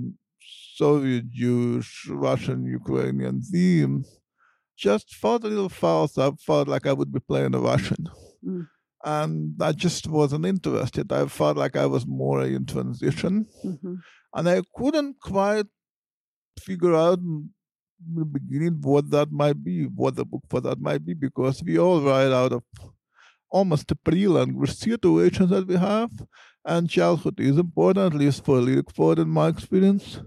Soviet 0.77 1.31
Jewish, 1.31 2.07
Russian, 2.11 2.67
Ukrainian 2.67 3.43
theme 3.43 4.05
just 4.81 5.15
felt 5.15 5.45
a 5.45 5.49
little 5.49 5.69
false. 5.69 6.17
I 6.17 6.31
felt 6.49 6.67
like 6.67 6.87
I 6.87 6.95
would 6.95 7.13
be 7.13 7.21
playing 7.21 7.55
a 7.55 7.61
Russian. 7.61 8.09
Mm. 8.45 8.69
And 9.05 9.55
I 9.61 9.73
just 9.73 10.07
wasn't 10.07 10.47
interested. 10.47 11.13
I 11.13 11.27
felt 11.27 11.57
like 11.57 11.77
I 11.77 11.87
was 11.87 12.07
more 12.07 12.43
in 12.43 12.65
transition. 12.67 13.47
hmm 13.63 13.95
And 14.35 14.49
I 14.49 14.63
couldn't 14.77 15.17
quite 15.21 15.67
figure 16.59 16.95
out 16.95 17.19
in 17.19 17.51
the 18.15 18.25
beginning 18.25 18.81
what 18.81 19.11
that 19.11 19.31
might 19.31 19.63
be, 19.63 19.85
what 19.85 20.17
the 20.17 20.25
book 20.25 20.45
for 20.49 20.61
that 20.63 20.81
might 20.81 21.05
be, 21.05 21.15
because 21.15 21.63
we 21.63 21.79
all 21.79 22.01
write 22.01 22.33
out 22.33 22.53
of 22.53 22.63
almost 23.51 23.93
pre-language 24.05 24.75
situations 24.85 25.51
that 25.51 25.67
we 25.67 25.77
have. 25.77 26.11
And 26.65 26.89
childhood 26.89 27.41
is 27.41 27.59
important, 27.59 28.15
at 28.15 28.21
least 28.21 28.45
for 28.45 28.61
lyric 28.61 28.95
poet 28.95 29.19
in 29.19 29.29
my 29.29 29.49
experience. 29.49 30.21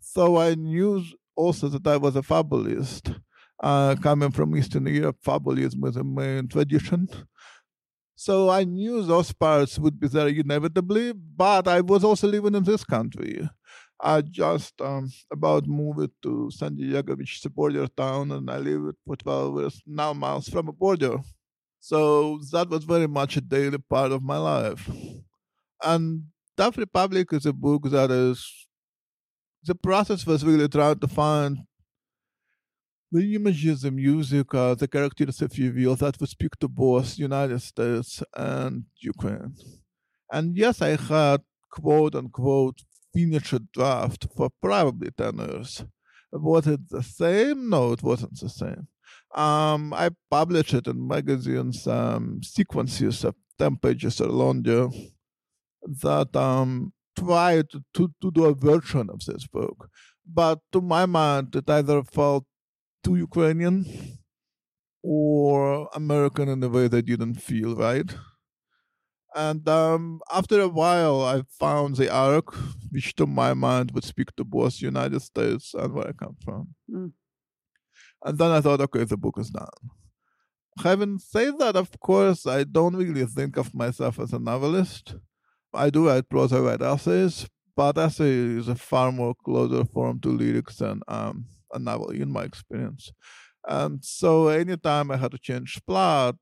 So 0.00 0.38
I 0.38 0.54
knew 0.54 1.04
also 1.36 1.68
that 1.68 1.86
I 1.86 1.96
was 1.96 2.16
a 2.16 2.22
fabulist. 2.22 3.12
Uh, 3.60 3.96
coming 3.96 4.30
from 4.30 4.56
Eastern 4.56 4.86
Europe, 4.86 5.16
fabulism 5.24 5.84
is 5.88 5.96
a 5.96 6.04
main 6.04 6.46
tradition. 6.48 7.08
So 8.16 8.50
I 8.50 8.64
knew 8.64 9.02
those 9.04 9.32
parts 9.32 9.78
would 9.78 10.00
be 10.00 10.08
there 10.08 10.26
inevitably, 10.26 11.12
but 11.12 11.68
I 11.68 11.80
was 11.80 12.02
also 12.02 12.26
living 12.26 12.56
in 12.56 12.64
this 12.64 12.82
country. 12.82 13.48
I 14.00 14.22
just 14.22 14.80
um, 14.80 15.10
about 15.32 15.66
moved 15.66 16.10
to 16.22 16.50
San 16.50 16.74
Diego, 16.76 17.14
which 17.16 17.38
is 17.38 17.44
a 17.44 17.50
border 17.50 17.86
town, 17.88 18.32
and 18.32 18.50
I 18.50 18.58
live 18.58 18.94
for 19.06 19.16
12 19.16 19.60
years 19.60 19.82
now 19.86 20.12
miles 20.14 20.48
from 20.48 20.68
a 20.68 20.72
border. 20.72 21.18
So 21.80 22.40
that 22.52 22.68
was 22.68 22.84
very 22.84 23.06
much 23.06 23.36
a 23.36 23.40
daily 23.40 23.78
part 23.78 24.10
of 24.12 24.22
my 24.22 24.38
life. 24.38 24.90
And 25.82 26.24
Deaf 26.56 26.76
Republic 26.76 27.32
is 27.32 27.46
a 27.46 27.52
book 27.52 27.84
that 27.90 28.10
is, 28.10 28.44
the 29.64 29.74
process 29.74 30.26
was 30.26 30.44
really 30.44 30.68
trying 30.68 30.98
to 30.98 31.08
find 31.08 31.58
the 33.10 33.34
images, 33.34 33.82
the 33.82 33.90
music, 33.90 34.54
uh, 34.54 34.74
the 34.74 34.88
characters, 34.88 35.40
if 35.42 35.58
you 35.58 35.94
that 35.96 36.20
would 36.20 36.28
speak 36.28 36.56
to 36.60 36.68
both 36.68 37.18
United 37.18 37.60
States 37.60 38.22
and 38.36 38.84
Ukraine. 39.00 39.54
And 40.30 40.56
yes, 40.56 40.82
I 40.82 40.96
had 40.96 41.40
quote 41.70 42.14
unquote 42.14 42.80
finished 43.14 43.72
draft 43.72 44.26
for 44.36 44.50
probably 44.60 45.10
10 45.10 45.38
years. 45.38 45.84
Was 46.32 46.66
it 46.66 46.88
the 46.90 47.02
same? 47.02 47.70
No, 47.70 47.92
it 47.92 48.02
wasn't 48.02 48.38
the 48.38 48.50
same. 48.50 48.88
Um, 49.34 49.92
I 49.94 50.10
published 50.30 50.74
it 50.74 50.86
in 50.86 51.06
magazines, 51.06 51.86
um, 51.86 52.40
sequences 52.42 53.24
of 53.24 53.34
10 53.58 53.76
pages 53.76 54.20
or 54.20 54.28
longer 54.28 54.88
that 56.02 56.34
um, 56.36 56.92
tried 57.18 57.70
to, 57.94 58.12
to 58.20 58.30
do 58.30 58.44
a 58.44 58.54
version 58.54 59.08
of 59.10 59.20
this 59.24 59.46
book. 59.46 59.88
But 60.26 60.60
to 60.72 60.80
my 60.80 61.06
mind, 61.06 61.56
it 61.56 61.68
either 61.70 62.02
felt 62.02 62.44
too 63.02 63.16
Ukrainian 63.16 63.86
or 65.02 65.88
American 65.94 66.48
in 66.48 66.62
a 66.62 66.68
way 66.68 66.88
that 66.88 67.08
you 67.08 67.16
didn't 67.16 67.40
feel 67.40 67.74
right. 67.76 68.10
And 69.34 69.68
um, 69.68 70.20
after 70.32 70.60
a 70.60 70.68
while, 70.68 71.22
I 71.22 71.42
found 71.60 71.96
the 71.96 72.10
arc, 72.12 72.54
which 72.90 73.14
to 73.16 73.26
my 73.26 73.54
mind 73.54 73.92
would 73.92 74.04
speak 74.04 74.34
to 74.36 74.44
both 74.44 74.80
United 74.80 75.20
States 75.20 75.74
and 75.74 75.92
where 75.92 76.08
I 76.08 76.12
come 76.12 76.36
from. 76.44 76.74
Mm. 76.90 77.12
And 78.24 78.38
then 78.38 78.50
I 78.50 78.60
thought, 78.60 78.80
okay, 78.80 79.04
the 79.04 79.16
book 79.16 79.36
is 79.38 79.50
done. 79.50 79.68
Having 80.82 81.18
said 81.18 81.58
that, 81.58 81.76
of 81.76 81.90
course, 82.00 82.46
I 82.46 82.64
don't 82.64 82.96
really 82.96 83.26
think 83.26 83.56
of 83.56 83.74
myself 83.74 84.18
as 84.18 84.32
a 84.32 84.38
novelist. 84.38 85.14
I 85.72 85.90
do 85.90 86.08
write 86.08 86.28
prose, 86.28 86.52
I 86.52 86.60
write 86.60 86.82
essays, 86.82 87.46
but 87.76 87.98
essay 87.98 88.30
is 88.30 88.68
a 88.68 88.74
far 88.74 89.12
more 89.12 89.34
closer 89.44 89.84
form 89.84 90.20
to 90.20 90.30
lyrics 90.30 90.76
than 90.76 91.00
um, 91.06 91.46
a 91.72 91.78
novel, 91.78 92.10
in 92.10 92.30
my 92.30 92.44
experience. 92.44 93.12
And 93.66 94.04
so 94.04 94.48
anytime 94.48 95.10
I 95.10 95.16
had 95.16 95.32
to 95.32 95.38
change 95.38 95.80
plot, 95.86 96.36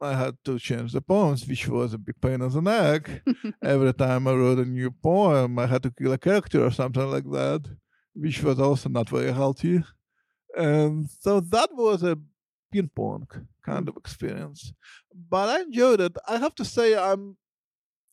I 0.00 0.14
had 0.14 0.36
to 0.44 0.58
change 0.58 0.92
the 0.92 1.02
poems, 1.02 1.46
which 1.46 1.68
was 1.68 1.92
a 1.92 1.98
big 1.98 2.20
pain 2.20 2.40
in 2.40 2.48
the 2.48 2.62
neck. 2.62 3.22
Every 3.62 3.92
time 3.92 4.26
I 4.26 4.32
wrote 4.32 4.58
a 4.58 4.64
new 4.64 4.90
poem, 4.90 5.58
I 5.58 5.66
had 5.66 5.82
to 5.82 5.90
kill 5.90 6.12
a 6.12 6.18
character 6.18 6.64
or 6.64 6.70
something 6.70 7.06
like 7.10 7.30
that, 7.30 7.62
which 8.14 8.42
was 8.42 8.58
also 8.58 8.88
not 8.88 9.10
very 9.10 9.32
healthy. 9.32 9.82
And 10.56 11.08
so 11.08 11.40
that 11.40 11.70
was 11.74 12.02
a 12.02 12.18
ping 12.72 12.90
pong 12.94 13.28
kind 13.64 13.88
of 13.88 13.96
experience. 13.96 14.72
But 15.14 15.48
I 15.50 15.60
enjoyed 15.62 16.00
it. 16.00 16.16
I 16.26 16.38
have 16.38 16.54
to 16.56 16.64
say, 16.64 16.96
I'm 16.96 17.36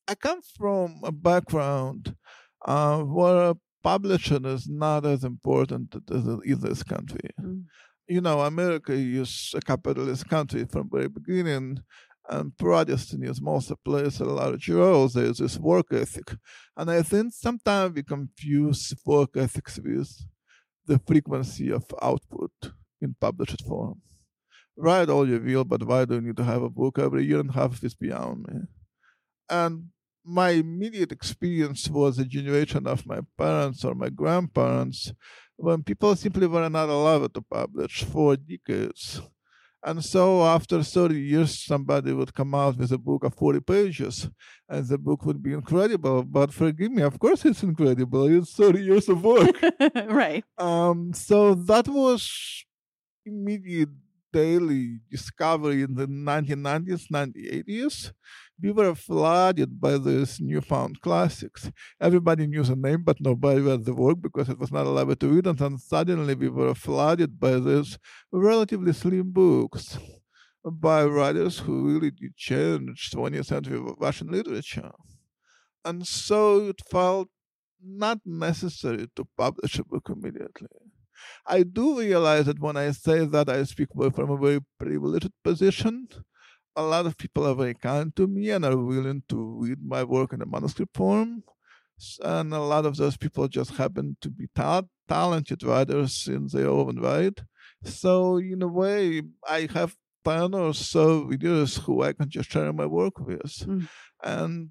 I 0.08 0.16
come 0.16 0.42
from 0.42 1.02
a 1.04 1.12
background 1.12 2.16
uh, 2.66 3.02
where 3.04 3.54
publishing 3.84 4.46
is 4.46 4.68
not 4.68 5.06
as 5.06 5.24
important 5.24 5.96
as 6.12 6.26
in 6.26 6.60
this 6.60 6.84
country. 6.84 7.30
Mm. 7.40 7.66
You 8.08 8.22
know, 8.22 8.42
America 8.42 8.94
is 8.94 9.52
a 9.56 9.60
capitalist 9.60 10.30
country 10.30 10.66
from 10.66 10.90
the 10.90 10.98
very 10.98 11.10
beginning, 11.10 11.80
and 12.30 12.58
Protestant 12.58 13.26
is 13.26 13.42
also 13.46 13.76
plays 13.84 14.20
a 14.20 14.26
large 14.26 14.70
role. 14.70 15.08
There's 15.08 15.38
this 15.38 15.58
work 15.58 15.88
ethic. 15.92 16.36
And 16.76 16.90
I 16.90 17.02
think 17.02 17.34
sometimes 17.34 17.96
we 17.96 18.04
confuse 18.04 18.94
work 19.06 19.32
ethics 19.36 19.80
with 19.80 20.10
the 20.86 21.00
frequency 21.06 21.72
of 21.72 21.84
output 22.02 22.52
in 23.02 23.16
published 23.20 23.64
form. 23.66 24.02
Write 24.76 25.10
all 25.10 25.28
you 25.28 25.40
will, 25.40 25.64
but 25.64 25.84
why 25.84 26.06
do 26.06 26.16
you 26.16 26.22
need 26.22 26.38
to 26.38 26.44
have 26.44 26.64
a 26.64 26.70
book 26.70 27.00
every 27.00 27.26
year 27.26 27.40
and 27.40 27.50
a 27.50 27.54
half 27.54 27.84
is 27.84 27.96
beyond 27.96 28.46
me? 28.48 28.60
And 29.50 29.90
my 30.28 30.50
immediate 30.50 31.12
experience 31.12 31.90
was 31.90 32.20
a 32.20 32.26
generation 32.26 32.86
of 32.86 33.06
my 33.06 33.20
parents 33.38 33.84
or 33.86 33.96
my 33.96 34.10
grandparents 34.10 35.14
when 35.56 35.84
people 35.84 36.16
simply 36.16 36.48
were 36.48 36.70
not 36.70 36.90
allowed 36.90 37.34
to 37.34 37.42
publish 37.42 38.04
for 38.04 38.36
decades. 38.36 39.22
And 39.84 40.04
so 40.04 40.44
after 40.44 40.84
30 40.84 41.16
years, 41.20 41.60
somebody 41.60 42.12
would 42.12 42.34
come 42.34 42.54
out 42.54 42.78
with 42.78 42.92
a 42.92 42.98
book 42.98 43.24
of 43.24 43.36
40 43.36 43.62
pages, 43.62 44.30
and 44.68 44.86
the 44.86 44.98
book 44.98 45.24
would 45.26 45.42
be 45.42 45.54
incredible. 45.54 46.24
But 46.24 46.52
forgive 46.54 46.92
me, 46.92 47.04
of 47.04 47.18
course 47.20 47.46
it's 47.46 47.64
incredible. 47.64 48.26
It's 48.26 48.54
30 48.54 48.84
years 48.84 49.08
of 49.08 49.24
work. 49.24 49.56
right. 50.10 50.44
Um, 50.58 51.14
so 51.14 51.54
that 51.54 51.88
was 51.88 52.66
immediate 53.26 53.90
daily 54.34 55.00
discovery 55.10 55.84
in 55.84 55.96
the 55.96 56.08
1990s, 56.08 57.08
1980s 57.12 58.12
we 58.62 58.72
were 58.72 58.96
flooded 58.96 59.80
by 59.80 59.98
these 59.98 60.40
newfound 60.40 61.00
classics. 61.02 61.72
Everybody 62.02 62.48
knew 62.48 62.64
the 62.64 62.76
name, 62.76 63.04
but 63.04 63.22
nobody 63.22 63.62
read 63.62 63.86
the 63.86 63.94
work 63.94 64.18
because 64.22 64.50
it 64.50 64.58
was 64.58 64.72
not 64.72 64.88
allowed 64.88 65.20
to 65.20 65.28
read. 65.28 65.48
And 65.48 65.58
then 65.58 65.78
suddenly 65.78 66.34
we 66.34 66.50
were 66.50 66.74
flooded 66.74 67.40
by 67.40 67.60
these 67.60 67.98
relatively 68.32 68.94
slim 68.94 69.32
books 69.32 69.98
by 70.64 71.06
writers 71.06 71.60
who 71.60 71.94
really 71.94 72.12
did 72.12 72.36
change 72.36 73.12
20th 73.12 73.46
century 73.46 73.80
Russian 74.00 74.30
literature. 74.30 74.92
And 75.86 76.06
so 76.06 76.68
it 76.68 76.82
felt 76.90 77.30
not 77.82 78.20
necessary 78.26 79.08
to 79.16 79.28
publish 79.38 79.78
a 79.78 79.84
book 79.86 80.10
immediately. 80.10 80.68
I 81.46 81.64
do 81.64 82.00
realize 82.00 82.46
that 82.46 82.60
when 82.60 82.78
I 82.78 82.92
say 82.92 83.26
that, 83.26 83.50
I 83.50 83.64
speak 83.64 83.90
from 83.94 84.30
a 84.30 84.38
very 84.38 84.60
privileged 84.80 85.32
position 85.44 86.08
a 86.78 86.84
lot 86.84 87.08
of 87.08 87.18
people 87.18 87.46
are 87.48 87.56
very 87.56 87.74
kind 87.74 88.16
to 88.16 88.28
me 88.28 88.52
and 88.52 88.64
are 88.64 88.78
willing 88.78 89.24
to 89.28 89.58
read 89.60 89.80
my 89.84 90.04
work 90.04 90.32
in 90.32 90.44
a 90.44 90.46
manuscript 90.46 90.96
form. 90.96 91.44
And 92.24 92.54
a 92.54 92.62
lot 92.62 92.86
of 92.86 92.96
those 92.96 93.18
people 93.18 93.48
just 93.48 93.72
happen 93.72 94.16
to 94.22 94.30
be 94.30 94.48
ta- 94.56 94.84
talented 95.10 95.64
writers 95.64 96.28
in 96.28 96.48
their 96.54 96.70
own 96.70 97.02
right. 97.02 97.38
So, 97.84 98.38
in 98.38 98.62
a 98.62 98.68
way, 98.68 99.24
I 99.48 99.68
have 99.74 99.96
10 100.24 100.54
or 100.54 100.76
so 100.76 101.24
readers 101.24 101.78
who 101.78 102.04
I 102.04 102.14
can 102.14 102.30
just 102.30 102.52
share 102.52 102.72
my 102.72 102.86
work 102.86 103.20
with. 103.20 103.66
Mm. 103.66 103.88
And 104.24 104.70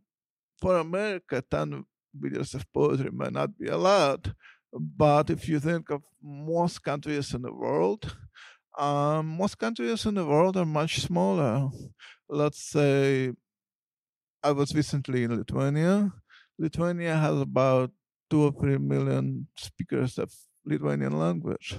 for 0.61 0.76
America, 0.76 1.42
10 1.50 1.85
readers 2.20 2.54
of 2.54 2.72
poetry 2.72 3.11
may 3.12 3.30
not 3.30 3.59
be 3.59 3.66
a 3.66 3.76
lot. 3.76 4.28
But 4.72 5.31
if 5.31 5.48
you 5.48 5.61
think 5.61 5.90
of 5.90 6.02
most 6.22 6.83
countries 6.83 7.33
in 7.35 7.42
the 7.42 7.52
world, 7.52 8.16
um, 8.79 9.26
most 9.38 9.59
countries 9.59 10.07
in 10.07 10.14
the 10.14 10.26
world 10.26 10.57
are 10.57 10.66
much 10.66 11.00
smaller. 11.00 11.70
Let's 12.29 12.62
say 12.62 13.33
I 14.42 14.52
was 14.52 14.74
recently 14.74 15.24
in 15.24 15.37
Lithuania. 15.37 16.12
Lithuania 16.59 17.16
has 17.16 17.38
about 17.40 17.92
two 18.31 18.42
or 18.44 18.52
three 18.52 18.79
million 18.79 19.48
speakers 19.57 20.18
of 20.18 20.33
Lithuanian 20.64 21.18
language. 21.18 21.76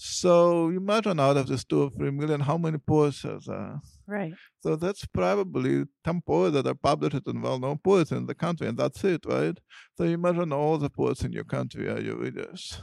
So 0.00 0.68
imagine 0.68 1.18
out 1.18 1.36
of 1.36 1.48
this 1.48 1.64
two 1.64 1.82
or 1.82 1.90
three 1.90 2.12
million, 2.12 2.38
how 2.38 2.56
many 2.56 2.78
poets 2.78 3.24
are 3.24 3.40
there? 3.44 3.80
Right. 4.06 4.32
So 4.60 4.76
that's 4.76 5.04
probably 5.06 5.86
10 6.04 6.20
poets 6.24 6.54
that 6.54 6.68
are 6.68 6.74
published 6.76 7.26
and 7.26 7.42
well-known 7.42 7.78
poets 7.78 8.12
in 8.12 8.26
the 8.26 8.34
country, 8.36 8.68
and 8.68 8.78
that's 8.78 9.02
it, 9.02 9.26
right? 9.26 9.58
So 9.96 10.04
imagine 10.04 10.52
all 10.52 10.78
the 10.78 10.88
poets 10.88 11.24
in 11.24 11.32
your 11.32 11.42
country 11.42 11.88
are 11.88 12.00
your 12.00 12.16
readers. 12.16 12.80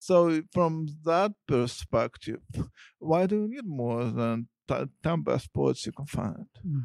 So 0.00 0.42
from 0.52 0.88
that 1.04 1.30
perspective, 1.46 2.40
why 2.98 3.26
do 3.26 3.42
you 3.42 3.48
need 3.48 3.66
more 3.66 4.06
than 4.06 4.48
10 4.66 5.22
best 5.22 5.54
poets 5.54 5.86
you 5.86 5.92
can 5.92 6.06
find? 6.06 6.46
Hmm. 6.62 6.80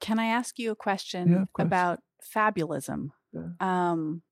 Can 0.00 0.18
I 0.18 0.26
ask 0.26 0.58
you 0.58 0.72
a 0.72 0.76
question 0.76 1.30
yeah, 1.30 1.64
about 1.64 2.00
fabulism? 2.34 3.10
Yeah. 3.32 3.50
Um, 3.60 4.22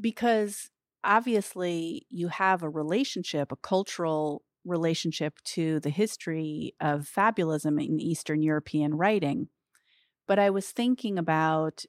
because 0.00 0.70
obviously 1.04 2.06
you 2.08 2.28
have 2.28 2.62
a 2.62 2.70
relationship, 2.70 3.52
a 3.52 3.56
cultural 3.56 4.42
relationship 4.64 5.38
to 5.44 5.80
the 5.80 5.90
history 5.90 6.74
of 6.80 7.08
fabulism 7.08 7.82
in 7.82 8.00
Eastern 8.00 8.42
European 8.42 8.94
writing. 8.94 9.48
But 10.26 10.38
I 10.38 10.50
was 10.50 10.70
thinking 10.70 11.18
about 11.18 11.84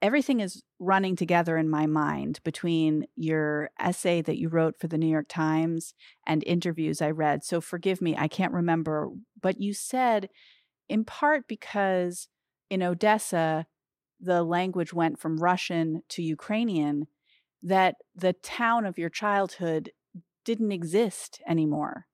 everything 0.00 0.40
is 0.40 0.62
running 0.78 1.14
together 1.16 1.56
in 1.56 1.68
my 1.68 1.86
mind 1.86 2.40
between 2.44 3.06
your 3.14 3.70
essay 3.78 4.20
that 4.20 4.38
you 4.38 4.48
wrote 4.48 4.78
for 4.78 4.88
the 4.88 4.98
New 4.98 5.06
York 5.06 5.26
Times 5.28 5.94
and 6.26 6.42
interviews 6.44 7.00
I 7.00 7.10
read. 7.10 7.44
So 7.44 7.60
forgive 7.60 8.02
me, 8.02 8.16
I 8.16 8.28
can't 8.28 8.52
remember, 8.52 9.10
but 9.40 9.60
you 9.60 9.72
said 9.72 10.28
in 10.88 11.04
part 11.04 11.46
because 11.48 12.28
in 12.68 12.82
Odessa, 12.82 13.66
the 14.20 14.42
language 14.42 14.92
went 14.92 15.18
from 15.18 15.38
Russian 15.38 16.02
to 16.10 16.22
Ukrainian, 16.22 17.06
that 17.62 17.96
the 18.14 18.32
town 18.32 18.86
of 18.86 18.98
your 18.98 19.10
childhood 19.10 19.90
didn't 20.44 20.72
exist 20.72 21.40
anymore. 21.46 22.06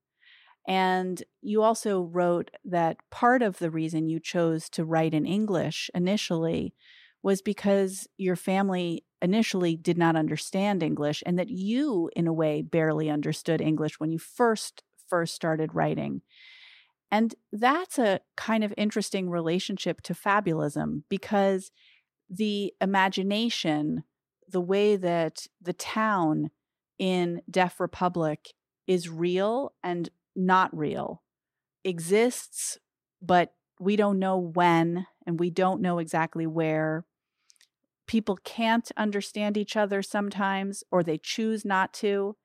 And 0.66 1.22
you 1.40 1.62
also 1.62 2.02
wrote 2.02 2.50
that 2.66 2.98
part 3.10 3.40
of 3.40 3.58
the 3.58 3.70
reason 3.70 4.08
you 4.08 4.20
chose 4.20 4.68
to 4.70 4.84
write 4.84 5.14
in 5.14 5.24
English 5.24 5.90
initially 5.94 6.74
was 7.22 7.40
because 7.40 8.06
your 8.18 8.36
family 8.36 9.04
initially 9.22 9.76
did 9.76 9.98
not 9.98 10.14
understand 10.14 10.82
English 10.82 11.22
and 11.26 11.38
that 11.38 11.48
you 11.48 12.10
in 12.14 12.26
a 12.26 12.32
way 12.32 12.62
barely 12.62 13.10
understood 13.10 13.60
English 13.60 13.98
when 13.98 14.10
you 14.10 14.18
first 14.18 14.82
first 15.08 15.34
started 15.34 15.74
writing. 15.74 16.20
And 17.10 17.34
that's 17.50 17.98
a 17.98 18.20
kind 18.36 18.62
of 18.62 18.74
interesting 18.76 19.30
relationship 19.30 20.02
to 20.02 20.14
fabulism 20.14 21.04
because 21.08 21.70
the 22.28 22.74
imagination, 22.80 24.04
the 24.48 24.60
way 24.60 24.96
that 24.96 25.46
the 25.60 25.72
town 25.72 26.50
in 26.98 27.42
Deaf 27.50 27.78
Republic 27.78 28.48
is 28.86 29.08
real 29.08 29.72
and 29.82 30.08
not 30.34 30.76
real, 30.76 31.22
exists, 31.84 32.78
but 33.20 33.54
we 33.78 33.96
don't 33.96 34.18
know 34.18 34.38
when 34.38 35.06
and 35.26 35.38
we 35.38 35.50
don't 35.50 35.80
know 35.80 35.98
exactly 35.98 36.46
where. 36.46 37.04
People 38.06 38.38
can't 38.42 38.90
understand 38.96 39.56
each 39.56 39.76
other 39.76 40.00
sometimes, 40.00 40.82
or 40.90 41.02
they 41.02 41.18
choose 41.18 41.64
not 41.64 41.92
to. 41.92 42.36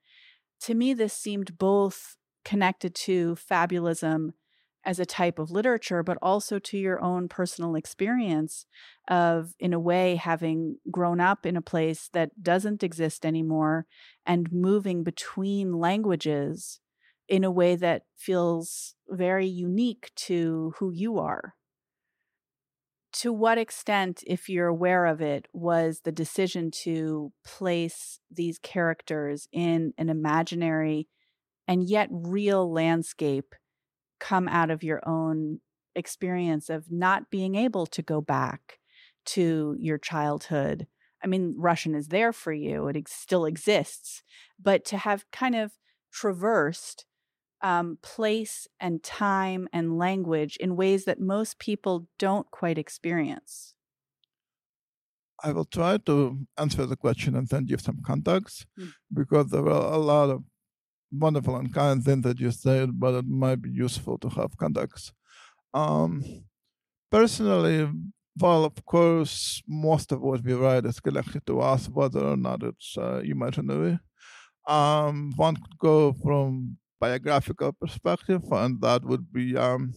To 0.62 0.74
me, 0.74 0.94
this 0.94 1.13
seemed 1.13 1.58
both 1.58 2.18
connected 2.44 2.94
to 2.94 3.36
fabulism 3.36 4.34
as 4.86 5.00
a 5.00 5.06
type 5.06 5.39
of 5.39 5.52
literature, 5.52 6.04
but 6.04 6.17
also 6.22 6.60
to 6.60 6.78
your 6.78 7.02
own 7.02 7.28
personal 7.28 7.76
experience 7.76 8.65
of, 9.08 9.54
in 9.60 9.74
a 9.74 9.80
way, 9.80 10.15
having 10.15 10.78
grown 10.91 11.19
up 11.19 11.46
in 11.46 11.56
a 11.56 11.62
place 11.62 12.10
that 12.13 12.43
doesn't 12.43 12.84
exist 12.84 13.26
anymore 13.26 13.86
and 14.26 14.52
moving 14.52 15.04
between 15.04 15.74
languages 15.74 16.80
in 17.28 17.43
a 17.43 17.52
way 17.52 17.76
that 17.76 18.04
feels 18.17 18.96
very 19.10 19.48
unique 19.48 20.12
to 20.15 20.74
who 20.78 20.91
you 20.91 21.17
are. 21.17 21.56
To 23.13 23.32
what 23.32 23.58
extent, 23.58 24.24
if 24.26 24.50
you're 24.50 24.67
aware 24.67 25.06
of 25.06 25.22
it, 25.22 25.48
was 25.54 26.02
the 26.04 26.12
decision 26.12 26.72
to 26.84 27.32
place 27.46 28.19
these 28.30 28.58
characters 28.58 29.48
in 29.52 29.93
an 29.98 30.10
imaginary 30.10 31.08
and 31.67 31.88
yet 31.88 32.10
real 32.12 32.69
landscape 32.72 33.56
come 34.19 34.47
out 34.47 34.71
of 34.71 34.84
your 34.84 35.08
own 35.08 35.60
experience 35.95 36.69
of 36.69 36.91
not 36.91 37.30
being 37.30 37.56
able 37.56 37.86
to 37.88 38.02
go 38.02 38.21
back 38.21 38.80
to 39.26 39.76
your 39.80 39.97
childhood? 39.97 40.88
I 41.23 41.28
mean, 41.28 41.56
Russian 41.58 41.95
is 41.95 42.10
there 42.10 42.34
for 42.34 42.52
you, 42.52 42.88
it 42.88 42.97
ex- 42.97 43.13
still 43.13 43.45
exists, 43.45 44.23
but 44.60 44.84
to 44.86 44.97
have 44.97 45.30
kind 45.32 45.56
of 45.56 45.78
traversed 46.12 47.06
um, 47.62 47.97
place 48.02 48.67
and 48.80 49.04
time 49.04 49.67
and 49.73 49.97
language 49.97 50.58
in 50.58 50.76
ways 50.76 51.06
that 51.06 51.19
most 51.19 51.60
people 51.60 52.08
don't 52.19 52.49
quite 52.52 52.78
experience? 52.78 53.73
I 55.43 55.52
will 55.52 55.65
try 55.65 55.97
to 55.97 56.47
answer 56.58 56.86
the 56.86 56.95
question 56.95 57.36
and 57.36 57.47
then 57.47 57.67
you 57.67 57.78
some 57.78 58.02
context 58.06 58.65
Mm. 58.78 58.93
because 59.13 59.49
there 59.49 59.67
are 59.67 59.93
a 59.93 59.97
lot 59.97 60.30
of 60.30 60.43
wonderful 61.13 61.56
and 61.56 61.73
kind 61.73 62.04
things 62.04 62.23
that 62.23 62.39
you 62.39 62.52
said, 62.52 62.99
but 62.99 63.13
it 63.13 63.28
might 63.28 63.62
be 63.62 63.69
useful 63.69 64.17
to 64.19 64.30
have 64.30 64.58
contacts. 64.58 65.12
Um, 65.73 66.23
personally, 67.12 67.89
well, 68.39 68.65
of 68.65 68.84
course, 68.86 69.62
most 69.67 70.12
of 70.12 70.21
what 70.21 70.43
we 70.43 70.54
write 70.54 70.86
is 70.86 70.99
connected 70.99 71.45
to 71.45 71.60
us, 71.60 71.88
whether 71.88 72.26
or 72.26 72.38
not 72.38 72.63
it's 72.63 72.97
uh, 72.97 73.21
imaginary. 73.23 73.99
Um, 74.67 75.34
one 75.36 75.56
could 75.56 75.78
go 75.78 76.13
from 76.13 76.78
biographical 76.99 77.73
perspective, 77.73 78.43
and 78.52 78.82
that 78.82 79.04
would 79.06 79.32
be 79.32 79.56
um, 79.58 79.93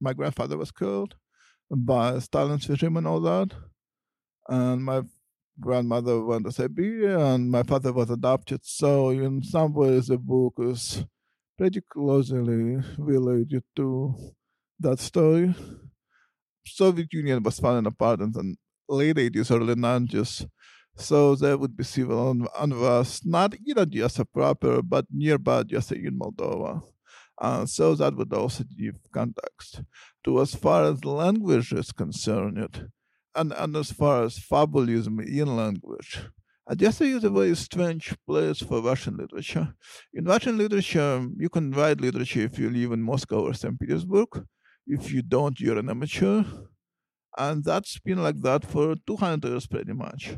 my 0.00 0.12
grandfather 0.12 0.56
was 0.56 0.70
killed 0.70 1.16
by 1.70 2.18
Stalin's 2.18 2.68
regime 2.68 2.96
and 2.96 3.06
all 3.06 3.20
that, 3.20 3.52
and 4.48 4.84
my 4.84 5.02
grandmother 5.60 6.24
went 6.24 6.46
to 6.46 6.52
Siberia, 6.52 7.18
and 7.18 7.50
my 7.50 7.62
father 7.62 7.92
was 7.92 8.10
adopted. 8.10 8.60
So, 8.64 9.10
in 9.10 9.42
some 9.42 9.74
ways, 9.74 10.06
the 10.08 10.18
book 10.18 10.54
is 10.58 11.04
pretty 11.58 11.82
closely 11.82 12.78
related 12.98 13.64
to 13.76 14.14
that 14.78 14.98
story. 14.98 15.54
Soviet 16.66 17.12
Union 17.12 17.42
was 17.42 17.58
falling 17.60 17.86
apart 17.86 18.20
in 18.20 18.32
the 18.32 18.56
late 18.88 19.16
80s, 19.16 19.50
early 19.50 19.74
90s. 19.74 20.48
So 20.96 21.34
there 21.34 21.56
would 21.56 21.76
be 21.76 21.84
civil 21.84 22.46
unrest, 22.58 23.26
not 23.26 23.54
in 23.54 23.78
Odessa 23.78 24.24
proper, 24.24 24.82
but 24.82 25.06
nearby 25.10 25.58
Odessa 25.58 25.94
in 25.94 26.18
Moldova. 26.18 26.82
Uh, 27.38 27.64
so 27.64 27.94
that 27.94 28.14
would 28.16 28.32
also 28.34 28.64
give 28.76 28.98
context 29.12 29.82
to 30.24 30.40
as 30.40 30.54
far 30.54 30.84
as 30.84 31.04
language 31.04 31.72
is 31.72 31.90
concerned, 31.90 32.90
and, 33.40 33.52
and 33.52 33.74
as 33.76 33.90
far 33.90 34.24
as 34.24 34.38
fabulism 34.38 35.14
in 35.26 35.56
language. 35.56 36.20
Odessa 36.70 37.04
is 37.04 37.24
a 37.24 37.30
very 37.30 37.56
strange 37.56 38.14
place 38.26 38.58
for 38.60 38.82
Russian 38.82 39.16
literature. 39.16 39.74
In 40.12 40.24
Russian 40.24 40.56
literature, 40.58 41.26
you 41.36 41.48
can 41.48 41.72
write 41.72 42.00
literature 42.00 42.42
if 42.42 42.58
you 42.58 42.68
live 42.70 42.92
in 42.92 43.02
Moscow 43.02 43.40
or 43.46 43.54
St. 43.54 43.80
Petersburg. 43.80 44.28
If 44.86 45.10
you 45.12 45.22
don't, 45.22 45.58
you're 45.58 45.78
an 45.78 45.90
amateur. 45.90 46.44
And 47.38 47.64
that's 47.64 47.98
been 47.98 48.22
like 48.22 48.40
that 48.42 48.64
for 48.64 48.94
200 49.06 49.48
years 49.48 49.66
pretty 49.66 49.94
much. 49.94 50.36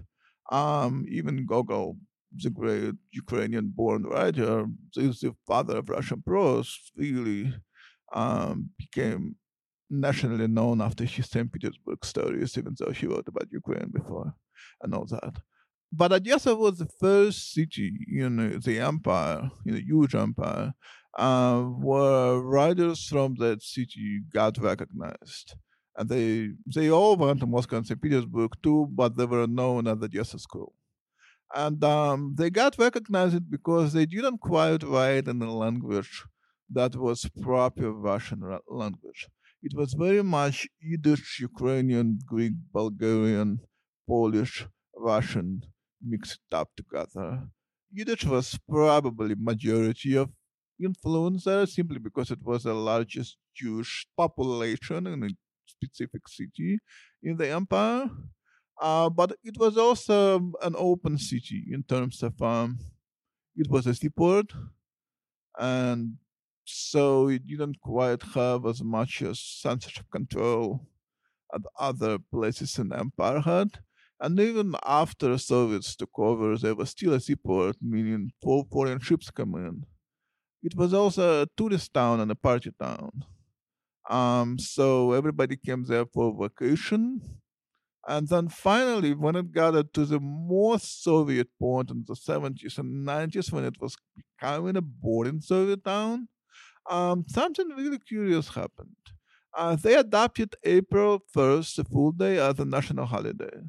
Um, 0.50 1.04
even 1.08 1.44
Gogol, 1.44 1.96
the 2.34 2.50
great 2.50 2.94
Ukrainian 3.10 3.72
born 3.74 4.04
writer, 4.04 4.66
is 4.96 5.20
the 5.20 5.34
father 5.46 5.78
of 5.78 5.90
Russian 5.90 6.22
prose, 6.22 6.78
really 6.96 7.52
um, 8.14 8.70
became 8.78 9.36
nationally 9.92 10.48
known 10.48 10.80
after 10.80 11.04
his 11.04 11.28
St. 11.28 11.52
Petersburg 11.52 12.04
stories, 12.04 12.56
even 12.58 12.74
though 12.78 12.92
he 12.92 13.06
wrote 13.06 13.28
about 13.28 13.52
Ukraine 13.52 13.90
before 13.92 14.34
and 14.80 14.94
all 14.94 15.06
that. 15.06 15.36
But 15.92 16.12
Odessa 16.12 16.56
was 16.56 16.78
the 16.78 16.86
first 16.86 17.52
city 17.52 17.92
in 18.08 18.60
the 18.64 18.80
empire, 18.80 19.50
in 19.66 19.74
a 19.76 19.80
huge 19.80 20.14
empire, 20.14 20.72
uh, 21.18 21.60
where 21.60 22.40
writers 22.40 23.06
from 23.06 23.34
that 23.36 23.62
city 23.62 24.22
got 24.32 24.56
recognized. 24.56 25.54
And 25.96 26.08
they 26.08 26.52
they 26.66 26.90
all 26.90 27.16
went 27.16 27.40
to 27.40 27.46
Moscow 27.46 27.76
and 27.76 27.86
St. 27.86 28.00
Petersburg 28.00 28.52
too, 28.62 28.88
but 28.90 29.16
they 29.16 29.26
were 29.26 29.46
known 29.46 29.86
at 29.86 30.00
the 30.00 30.06
Odessa 30.06 30.38
school. 30.38 30.72
And 31.54 31.84
um, 31.84 32.34
they 32.38 32.48
got 32.48 32.78
recognized 32.78 33.50
because 33.50 33.92
they 33.92 34.06
didn't 34.06 34.38
quite 34.38 34.82
write 34.82 35.28
in 35.28 35.42
a 35.42 35.54
language 35.54 36.24
that 36.70 36.96
was 36.96 37.28
proper 37.42 37.92
Russian 37.92 38.40
language. 38.66 39.28
It 39.62 39.74
was 39.74 39.94
very 39.94 40.22
much 40.22 40.68
Yiddish, 40.80 41.40
Ukrainian, 41.40 42.18
Greek, 42.26 42.54
Bulgarian, 42.72 43.60
Polish, 44.08 44.66
Russian 44.96 45.62
mixed 46.02 46.40
up 46.52 46.70
together. 46.76 47.48
Yiddish 47.92 48.24
was 48.24 48.58
probably 48.68 49.34
majority 49.38 50.16
of 50.16 50.30
influence 50.82 51.44
there 51.44 51.66
simply 51.66 51.98
because 51.98 52.30
it 52.30 52.42
was 52.42 52.64
the 52.64 52.74
largest 52.74 53.36
Jewish 53.54 54.06
population 54.16 55.06
in 55.06 55.22
a 55.24 55.28
specific 55.66 56.26
city 56.28 56.78
in 57.22 57.36
the 57.36 57.48
empire. 57.50 58.10
Uh, 58.80 59.08
but 59.10 59.36
it 59.44 59.56
was 59.58 59.76
also 59.78 60.52
an 60.62 60.74
open 60.76 61.16
city 61.18 61.66
in 61.70 61.82
terms 61.84 62.22
of 62.22 62.40
um, 62.42 62.78
it 63.54 63.70
was 63.70 63.86
a 63.86 63.94
seaport, 63.94 64.52
and 65.58 66.16
so 66.64 67.28
it 67.28 67.46
didn't 67.46 67.80
quite 67.80 68.22
have 68.34 68.66
as 68.66 68.82
much 68.82 69.22
censorship 69.34 70.06
control 70.10 70.86
as 71.54 71.62
other 71.78 72.18
places 72.18 72.78
in 72.78 72.88
the 72.88 72.98
empire 72.98 73.40
had. 73.40 73.68
And 74.20 74.38
even 74.38 74.74
after 74.86 75.30
the 75.30 75.38
Soviets 75.38 75.96
took 75.96 76.16
over, 76.18 76.56
there 76.56 76.76
was 76.76 76.90
still 76.90 77.14
a 77.14 77.20
seaport, 77.20 77.76
meaning 77.82 78.30
foreign 78.40 79.00
ships 79.00 79.30
come 79.30 79.54
in. 79.56 79.84
It 80.62 80.76
was 80.76 80.94
also 80.94 81.42
a 81.42 81.46
tourist 81.56 81.92
town 81.92 82.20
and 82.20 82.30
a 82.30 82.36
party 82.36 82.70
town. 82.80 83.24
Um, 84.08 84.58
so 84.58 85.12
everybody 85.12 85.56
came 85.56 85.84
there 85.84 86.06
for 86.06 86.36
vacation. 86.40 87.20
And 88.06 88.28
then 88.28 88.48
finally, 88.48 89.14
when 89.14 89.36
it 89.36 89.52
got 89.52 89.92
to 89.94 90.04
the 90.04 90.20
more 90.20 90.78
Soviet 90.78 91.48
point 91.58 91.90
in 91.90 92.04
the 92.06 92.14
70s 92.14 92.78
and 92.78 93.06
90s, 93.06 93.52
when 93.52 93.64
it 93.64 93.80
was 93.80 93.96
becoming 94.16 94.76
a 94.76 94.82
boring 94.82 95.40
Soviet 95.40 95.84
town, 95.84 96.28
um, 96.90 97.24
something 97.28 97.68
really 97.68 97.98
curious 97.98 98.48
happened. 98.48 98.96
Uh, 99.56 99.76
they 99.76 99.94
adopted 99.94 100.56
April 100.64 101.22
1st, 101.34 101.76
the 101.76 101.84
full 101.84 102.12
day, 102.12 102.38
as 102.38 102.58
a 102.58 102.64
national 102.64 103.06
holiday. 103.06 103.60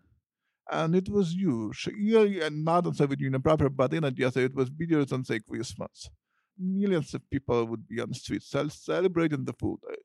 And 0.72 0.96
it 0.96 1.10
was 1.10 1.34
huge. 1.34 1.90
Yeah, 1.98 2.50
not 2.52 2.86
in 2.86 2.94
Soviet 2.94 3.20
Union 3.20 3.42
proper, 3.42 3.70
but 3.70 3.94
in 3.94 4.06
Odessa, 4.06 4.42
it 4.42 4.56
was 4.56 4.70
bigger 4.70 5.04
than, 5.04 5.26
say, 5.26 5.40
Christmas. 5.40 6.10
Millions 6.58 7.14
of 7.14 7.30
people 7.30 7.66
would 7.66 7.88
be 7.88 8.00
on 8.00 8.10
the 8.10 8.16
streets 8.16 8.54
celebrating 8.70 9.44
the 9.44 9.54
full 9.54 9.80
day. 9.88 9.98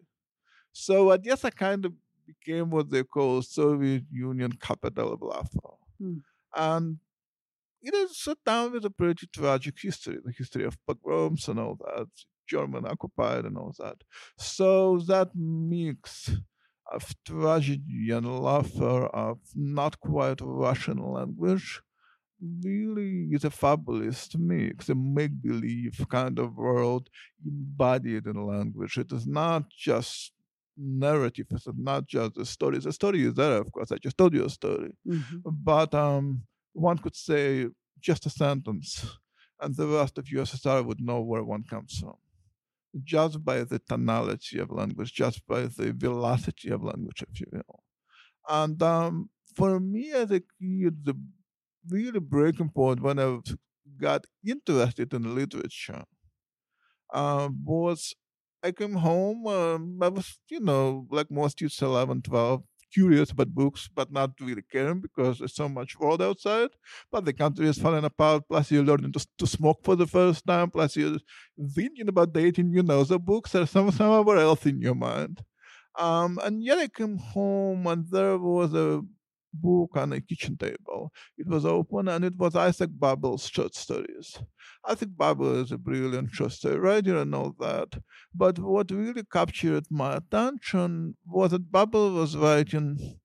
So 0.72 1.12
Odessa 1.12 1.50
kind 1.50 1.84
of 1.84 1.92
became 2.26 2.70
what 2.70 2.90
they 2.90 3.04
call 3.04 3.42
Soviet 3.42 4.04
Union 4.10 4.52
capital 4.60 5.12
of 5.12 5.22
Lafayette. 5.22 5.78
Hmm. 6.00 6.18
And 6.54 6.98
it 7.82 7.94
is 7.94 8.26
a 8.26 8.34
town 8.44 8.72
with 8.72 8.84
a 8.84 8.90
pretty 8.90 9.26
tragic 9.28 9.76
history, 9.80 10.18
the 10.24 10.32
history 10.32 10.64
of 10.64 10.76
pogroms 10.86 11.48
and 11.48 11.60
all 11.60 11.76
that. 11.84 12.08
German 12.48 12.86
occupied 12.86 13.44
and 13.44 13.56
all 13.56 13.74
that. 13.78 13.98
So 14.36 14.98
that 15.06 15.30
mix 15.34 16.30
of 16.90 17.14
tragedy 17.24 18.10
and 18.10 18.42
laughter 18.42 19.06
of 19.06 19.38
not 19.54 20.00
quite 20.00 20.40
Russian 20.40 20.98
language 20.98 21.80
really 22.40 23.28
is 23.32 23.44
a 23.44 23.50
fabulous 23.50 24.28
mix, 24.38 24.88
a 24.88 24.94
make 24.94 25.42
believe 25.42 26.06
kind 26.08 26.38
of 26.38 26.56
world 26.56 27.08
embodied 27.44 28.26
in 28.26 28.46
language. 28.46 28.96
It 28.96 29.12
is 29.12 29.26
not 29.26 29.68
just 29.70 30.32
narrative, 30.76 31.46
it's 31.50 31.66
not 31.76 32.06
just 32.06 32.38
a 32.38 32.44
story. 32.44 32.78
The 32.78 32.92
story 32.92 33.24
is 33.24 33.34
there, 33.34 33.58
of 33.58 33.72
course. 33.72 33.92
I 33.92 33.96
just 33.96 34.16
told 34.16 34.34
you 34.34 34.44
a 34.44 34.50
story. 34.50 34.92
Mm-hmm. 35.06 35.38
But 35.44 35.94
um, 35.94 36.42
one 36.72 36.98
could 36.98 37.16
say 37.16 37.66
just 38.00 38.26
a 38.26 38.30
sentence, 38.30 39.04
and 39.60 39.74
the 39.74 39.88
rest 39.88 40.18
of 40.18 40.26
USSR 40.26 40.84
would 40.86 41.00
know 41.00 41.20
where 41.20 41.42
one 41.42 41.64
comes 41.64 41.98
from 41.98 42.14
just 43.04 43.44
by 43.44 43.64
the 43.64 43.78
tonality 43.78 44.58
of 44.58 44.70
language, 44.70 45.12
just 45.12 45.46
by 45.46 45.62
the 45.62 45.92
velocity 45.96 46.70
of 46.70 46.82
language, 46.82 47.22
if 47.30 47.40
you 47.40 47.46
will. 47.52 47.82
And 48.48 48.82
um, 48.82 49.30
for 49.54 49.80
me 49.80 50.12
as 50.12 50.30
a 50.30 50.40
kid, 50.40 51.04
the 51.04 51.14
really 51.88 52.20
breaking 52.20 52.70
point 52.70 53.00
when 53.00 53.18
I 53.18 53.38
got 54.00 54.26
interested 54.46 55.12
in 55.14 55.34
literature 55.34 56.04
uh, 57.12 57.48
was 57.64 58.14
I 58.62 58.72
came 58.72 58.94
home. 58.94 59.46
Um, 59.46 59.98
I 60.02 60.08
was, 60.08 60.38
you 60.48 60.60
know, 60.60 61.06
like 61.10 61.30
most 61.30 61.60
youths, 61.60 61.80
11, 61.80 62.22
12, 62.22 62.62
curious 62.92 63.30
about 63.30 63.54
books, 63.54 63.88
but 63.94 64.12
not 64.12 64.30
really 64.40 64.62
caring 64.62 65.00
because 65.00 65.38
there's 65.38 65.54
so 65.54 65.68
much 65.68 65.98
world 65.98 66.22
outside. 66.22 66.70
But 67.10 67.24
the 67.24 67.32
country 67.32 67.68
is 67.68 67.78
falling 67.78 68.04
apart. 68.04 68.44
Plus, 68.48 68.70
you're 68.70 68.84
learning 68.84 69.12
to, 69.12 69.26
to 69.38 69.46
smoke 69.46 69.80
for 69.84 69.96
the 69.96 70.06
first 70.06 70.46
time. 70.46 70.70
Plus, 70.70 70.96
you're 70.96 71.18
thinking 71.74 72.08
about 72.08 72.32
dating. 72.32 72.72
You 72.72 72.82
know, 72.82 73.04
the 73.04 73.18
books 73.18 73.54
are 73.54 73.66
some, 73.66 73.90
somewhere 73.90 74.38
else 74.38 74.66
in 74.66 74.80
your 74.80 74.94
mind. 74.94 75.42
Um, 75.98 76.38
and 76.42 76.62
yet 76.62 76.78
I 76.78 76.88
came 76.88 77.18
home 77.18 77.86
and 77.86 78.08
there 78.10 78.38
was 78.38 78.72
a 78.74 79.02
book 79.60 79.90
on 79.94 80.12
a 80.12 80.20
kitchen 80.20 80.56
table. 80.56 81.12
It 81.36 81.46
was 81.46 81.64
open 81.64 82.08
and 82.08 82.24
it 82.24 82.36
was 82.36 82.54
Isaac 82.54 82.90
Babel's 82.98 83.48
short 83.48 83.74
stories. 83.74 84.38
Isaac 84.88 85.10
Babel 85.16 85.62
is 85.62 85.72
a 85.72 85.78
brilliant 85.78 86.30
short 86.32 86.52
story 86.52 86.78
writer 86.78 87.18
and 87.18 87.34
all 87.34 87.54
that. 87.58 88.00
But 88.34 88.58
what 88.58 88.90
really 88.90 89.24
captured 89.30 89.86
my 89.90 90.16
attention 90.16 91.16
was 91.26 91.50
that 91.50 91.70
Babel 91.70 92.12
was 92.12 92.36
writing 92.36 93.18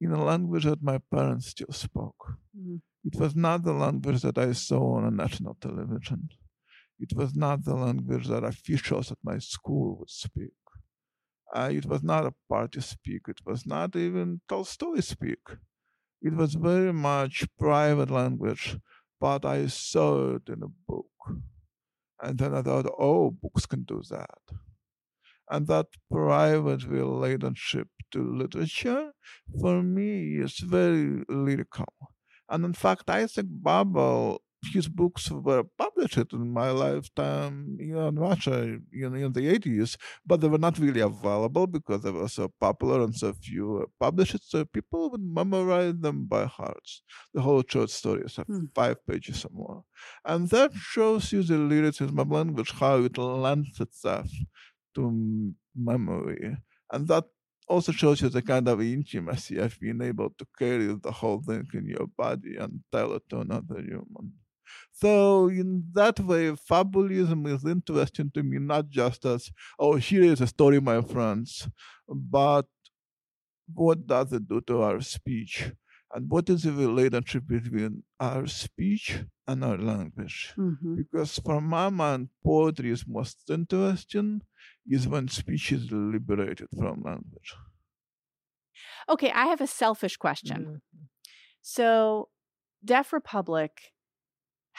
in 0.00 0.12
a 0.12 0.24
language 0.24 0.64
that 0.64 0.82
my 0.82 0.98
parents 1.10 1.48
still 1.48 1.72
spoke. 1.72 2.34
Mm-hmm. 2.58 2.76
It 3.04 3.18
was 3.18 3.34
not 3.34 3.64
the 3.64 3.72
language 3.72 4.22
that 4.22 4.38
I 4.38 4.52
saw 4.52 4.96
on 4.96 5.04
a 5.04 5.10
national 5.10 5.56
television. 5.60 6.28
It 6.98 7.14
was 7.16 7.34
not 7.34 7.64
the 7.64 7.74
language 7.74 8.28
that 8.28 8.44
officials 8.44 9.10
at 9.10 9.18
my 9.22 9.38
school 9.38 9.96
would 9.98 10.10
speak. 10.10 10.59
Uh, 11.54 11.70
it 11.72 11.86
was 11.86 12.02
not 12.02 12.26
a 12.26 12.34
party 12.48 12.80
speak. 12.80 13.22
It 13.28 13.40
was 13.44 13.66
not 13.66 13.96
even 13.96 14.40
Tolstoy 14.48 15.00
speak. 15.00 15.40
It 16.22 16.34
was 16.34 16.54
very 16.54 16.92
much 16.92 17.46
private 17.58 18.10
language, 18.10 18.78
but 19.20 19.44
I 19.44 19.66
saw 19.68 20.36
it 20.36 20.48
in 20.48 20.62
a 20.62 20.68
book. 20.68 21.10
And 22.22 22.38
then 22.38 22.54
I 22.54 22.62
thought, 22.62 22.86
oh, 22.98 23.30
books 23.30 23.66
can 23.66 23.82
do 23.84 24.02
that. 24.10 24.38
And 25.50 25.66
that 25.66 25.88
private 26.10 26.84
relationship 26.86 27.88
to 28.12 28.22
literature, 28.22 29.12
for 29.60 29.82
me, 29.82 30.38
is 30.38 30.58
very 30.58 31.24
lyrical. 31.28 31.92
And 32.48 32.64
in 32.64 32.72
fact, 32.72 33.10
Isaac 33.10 33.46
Babel 33.48 34.42
his 34.72 34.88
books 34.88 35.30
were 35.30 35.64
published 35.78 36.32
in 36.32 36.52
my 36.52 36.70
lifetime 36.70 37.76
in 37.80 38.16
Russia 38.16 38.78
in, 38.92 39.14
in 39.14 39.32
the 39.32 39.58
80s, 39.58 39.96
but 40.24 40.40
they 40.40 40.48
were 40.48 40.58
not 40.58 40.78
really 40.78 41.00
available 41.00 41.66
because 41.66 42.02
they 42.02 42.10
were 42.10 42.28
so 42.28 42.52
popular 42.60 43.02
and 43.02 43.14
so 43.14 43.32
few 43.32 43.90
published, 43.98 44.50
so 44.50 44.64
people 44.64 45.10
would 45.10 45.22
memorize 45.22 45.94
them 45.98 46.26
by 46.26 46.44
heart. 46.44 46.86
The 47.32 47.40
whole 47.40 47.62
short 47.66 47.90
stories 47.90 48.36
have 48.36 48.46
hmm. 48.46 48.66
five 48.74 49.04
pages 49.06 49.44
or 49.44 49.50
more. 49.52 49.84
And 50.24 50.48
that 50.50 50.72
shows 50.74 51.32
you 51.32 51.42
the 51.42 51.58
lyricism 51.58 52.18
of 52.18 52.30
language, 52.30 52.72
how 52.72 53.04
it 53.04 53.16
lends 53.16 53.80
itself 53.80 54.28
to 54.94 55.54
memory. 55.74 56.56
And 56.92 57.08
that 57.08 57.24
also 57.70 57.92
shows 57.92 58.20
you 58.20 58.28
the 58.28 58.42
kind 58.42 58.68
of 58.68 58.82
intimacy 58.82 59.56
of 59.56 59.78
being 59.80 60.02
able 60.02 60.30
to 60.30 60.46
carry 60.58 60.92
the 61.02 61.12
whole 61.12 61.40
thing 61.40 61.66
in 61.72 61.86
your 61.86 62.08
body 62.18 62.56
and 62.56 62.80
tell 62.92 63.12
it 63.14 63.22
to 63.30 63.40
another 63.40 63.80
human. 63.80 64.32
So 64.92 65.48
in 65.48 65.84
that 65.94 66.20
way, 66.20 66.50
fabulism 66.50 67.46
is 67.46 67.64
interesting 67.64 68.30
to 68.34 68.42
me, 68.42 68.58
not 68.58 68.88
just 68.88 69.24
as, 69.24 69.50
oh, 69.78 69.96
here 69.96 70.24
is 70.24 70.40
a 70.40 70.46
story, 70.46 70.80
my 70.80 71.00
friends, 71.00 71.68
but 72.08 72.66
what 73.72 74.06
does 74.06 74.32
it 74.32 74.48
do 74.48 74.60
to 74.62 74.82
our 74.82 75.00
speech? 75.00 75.72
And 76.12 76.28
what 76.28 76.50
is 76.50 76.64
the 76.64 76.72
relationship 76.72 77.46
between 77.46 78.02
our 78.18 78.46
speech 78.46 79.24
and 79.46 79.64
our 79.64 79.78
language? 79.78 80.52
Mm-hmm. 80.58 80.96
Because 80.96 81.38
for 81.38 81.60
my 81.60 81.88
mind, 81.88 82.30
poetry 82.44 82.90
is 82.90 83.04
most 83.06 83.48
interesting 83.48 84.42
is 84.88 85.06
when 85.06 85.28
speech 85.28 85.70
is 85.72 85.90
liberated 85.90 86.66
from 86.76 87.02
language. 87.04 87.54
Okay, 89.08 89.30
I 89.30 89.46
have 89.46 89.60
a 89.60 89.66
selfish 89.66 90.16
question. 90.16 90.56
Mm-hmm. 90.58 91.04
So, 91.62 92.28
Deaf 92.84 93.12
Republic 93.12 93.92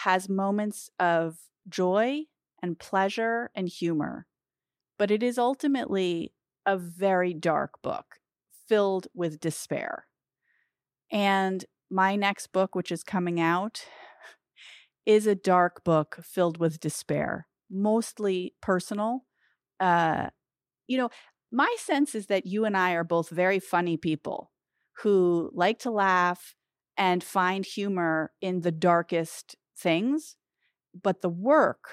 has 0.03 0.27
moments 0.27 0.89
of 0.99 1.37
joy 1.69 2.21
and 2.61 2.79
pleasure 2.79 3.51
and 3.53 3.67
humor, 3.67 4.25
but 4.97 5.11
it 5.11 5.21
is 5.21 5.37
ultimately 5.37 6.33
a 6.65 6.77
very 6.77 7.33
dark 7.33 7.81
book 7.81 8.19
filled 8.67 9.07
with 9.13 9.39
despair. 9.39 10.07
And 11.11 11.65
my 11.89 12.15
next 12.15 12.47
book, 12.51 12.73
which 12.73 12.91
is 12.91 13.03
coming 13.03 13.39
out, 13.39 13.85
is 15.05 15.27
a 15.27 15.35
dark 15.35 15.83
book 15.83 16.19
filled 16.23 16.57
with 16.57 16.79
despair, 16.79 17.47
mostly 17.69 18.55
personal. 18.61 19.25
Uh, 19.79 20.29
you 20.87 20.97
know, 20.97 21.09
my 21.51 21.73
sense 21.77 22.15
is 22.15 22.27
that 22.27 22.45
you 22.45 22.65
and 22.65 22.77
I 22.77 22.93
are 22.93 23.03
both 23.03 23.29
very 23.29 23.59
funny 23.59 23.97
people 23.97 24.51
who 25.03 25.51
like 25.53 25.79
to 25.79 25.91
laugh 25.91 26.55
and 26.97 27.23
find 27.23 27.65
humor 27.65 28.31
in 28.41 28.61
the 28.61 28.71
darkest 28.71 29.55
things, 29.81 30.35
but 31.03 31.21
the 31.21 31.29
work, 31.29 31.89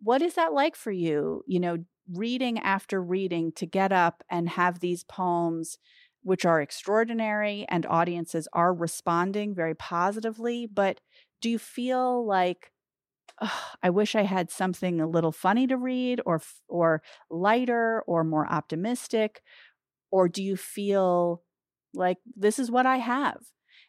what 0.00 0.22
is 0.22 0.34
that 0.34 0.52
like 0.52 0.76
for 0.76 0.92
you? 0.92 1.42
You 1.46 1.60
know, 1.60 1.78
reading 2.12 2.58
after 2.60 3.02
reading 3.02 3.52
to 3.52 3.66
get 3.66 3.92
up 3.92 4.22
and 4.30 4.48
have 4.48 4.80
these 4.80 5.04
poems, 5.04 5.78
which 6.22 6.44
are 6.44 6.60
extraordinary 6.60 7.66
and 7.68 7.86
audiences 7.86 8.48
are 8.52 8.72
responding 8.72 9.54
very 9.54 9.74
positively. 9.74 10.66
But 10.66 11.00
do 11.40 11.50
you 11.50 11.58
feel 11.58 12.26
like, 12.26 12.72
oh, 13.40 13.64
I 13.82 13.90
wish 13.90 14.14
I 14.14 14.22
had 14.22 14.50
something 14.50 15.00
a 15.00 15.06
little 15.06 15.32
funny 15.32 15.66
to 15.66 15.76
read 15.76 16.20
or, 16.24 16.40
or 16.68 17.02
lighter 17.30 18.02
or 18.06 18.24
more 18.24 18.50
optimistic? 18.50 19.42
Or 20.10 20.28
do 20.28 20.42
you 20.42 20.56
feel 20.56 21.42
like 21.94 22.18
this 22.36 22.58
is 22.58 22.70
what 22.70 22.86
I 22.86 22.96
have? 22.98 23.38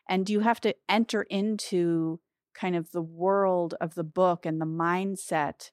And 0.10 0.26
do 0.26 0.34
you 0.34 0.42
have 0.42 0.60
to 0.62 0.76
enter 0.90 1.24
into 1.24 2.20
kind 2.60 2.76
of 2.76 2.92
the 2.92 3.02
world 3.02 3.76
of 3.80 3.96
the 3.96 4.04
book 4.04 4.46
and 4.46 4.60
the 4.60 4.66
mindset 4.66 5.72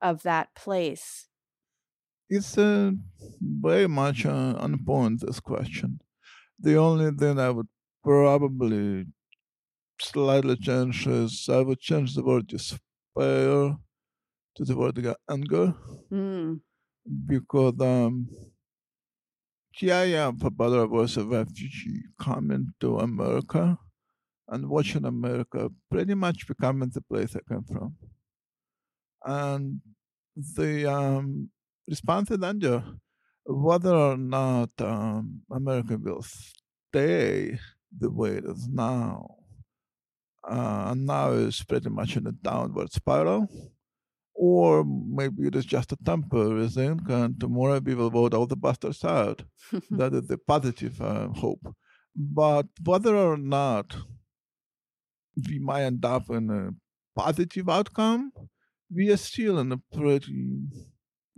of 0.00 0.22
that 0.22 0.54
place? 0.54 1.28
It's 2.28 2.58
uh, 2.58 2.92
very 3.40 3.86
much 3.86 4.26
uh, 4.26 4.54
on 4.58 4.84
point, 4.84 5.20
this 5.20 5.40
question. 5.40 6.00
The 6.58 6.76
only 6.76 7.10
thing 7.12 7.38
I 7.38 7.50
would 7.50 7.68
probably 8.02 9.06
slightly 10.00 10.56
change 10.56 11.06
is 11.06 11.48
I 11.48 11.60
would 11.60 11.80
change 11.80 12.14
the 12.14 12.24
word 12.24 12.46
despair 12.48 13.76
to 14.56 14.64
the 14.64 14.76
word 14.76 14.98
anger. 15.30 15.74
Mm. 16.10 16.60
Because, 17.26 17.74
um, 17.80 18.28
yeah, 19.80 20.02
yeah, 20.04 20.30
my 20.30 20.48
brother 20.48 20.86
was 20.86 21.16
a 21.16 21.24
refugee 21.24 22.02
coming 22.18 22.72
to 22.80 22.98
America 22.98 23.78
and 24.48 24.68
watching 24.68 25.04
America 25.04 25.70
pretty 25.90 26.14
much 26.14 26.46
becoming 26.46 26.90
the 26.90 27.00
place 27.00 27.36
I 27.36 27.40
came 27.52 27.64
from. 27.64 27.96
And 29.24 29.80
the 30.36 30.86
um, 30.86 31.50
response 31.88 32.30
is 32.30 32.42
under 32.42 32.84
whether 33.46 33.94
or 33.94 34.16
not 34.16 34.70
um, 34.78 35.42
America 35.50 35.98
will 36.00 36.22
stay 36.22 37.58
the 37.98 38.10
way 38.10 38.30
it 38.32 38.44
is 38.44 38.68
now. 38.68 39.36
Uh, 40.48 40.88
and 40.90 41.06
now 41.06 41.30
is 41.32 41.62
pretty 41.62 41.88
much 41.88 42.16
in 42.16 42.26
a 42.26 42.32
downward 42.32 42.92
spiral. 42.92 43.48
Or 44.34 44.84
maybe 44.84 45.46
it 45.46 45.54
is 45.54 45.64
just 45.64 45.92
a 45.92 45.96
temporary 46.04 46.68
thing, 46.68 47.00
and 47.08 47.38
tomorrow 47.38 47.78
we 47.78 47.94
will 47.94 48.10
vote 48.10 48.34
all 48.34 48.46
the 48.46 48.56
bastards 48.56 49.04
out. 49.04 49.42
that 49.90 50.12
is 50.12 50.26
the 50.26 50.36
positive 50.36 51.00
uh, 51.00 51.28
hope. 51.28 51.64
But 52.16 52.66
whether 52.84 53.16
or 53.16 53.36
not 53.36 53.96
we 55.48 55.58
might 55.58 55.82
end 55.82 56.04
up 56.04 56.30
in 56.30 56.50
a 56.50 56.70
positive 57.20 57.68
outcome 57.68 58.32
we 58.94 59.10
are 59.10 59.16
still 59.16 59.58
in 59.58 59.72
a 59.72 59.78
pretty 59.92 60.60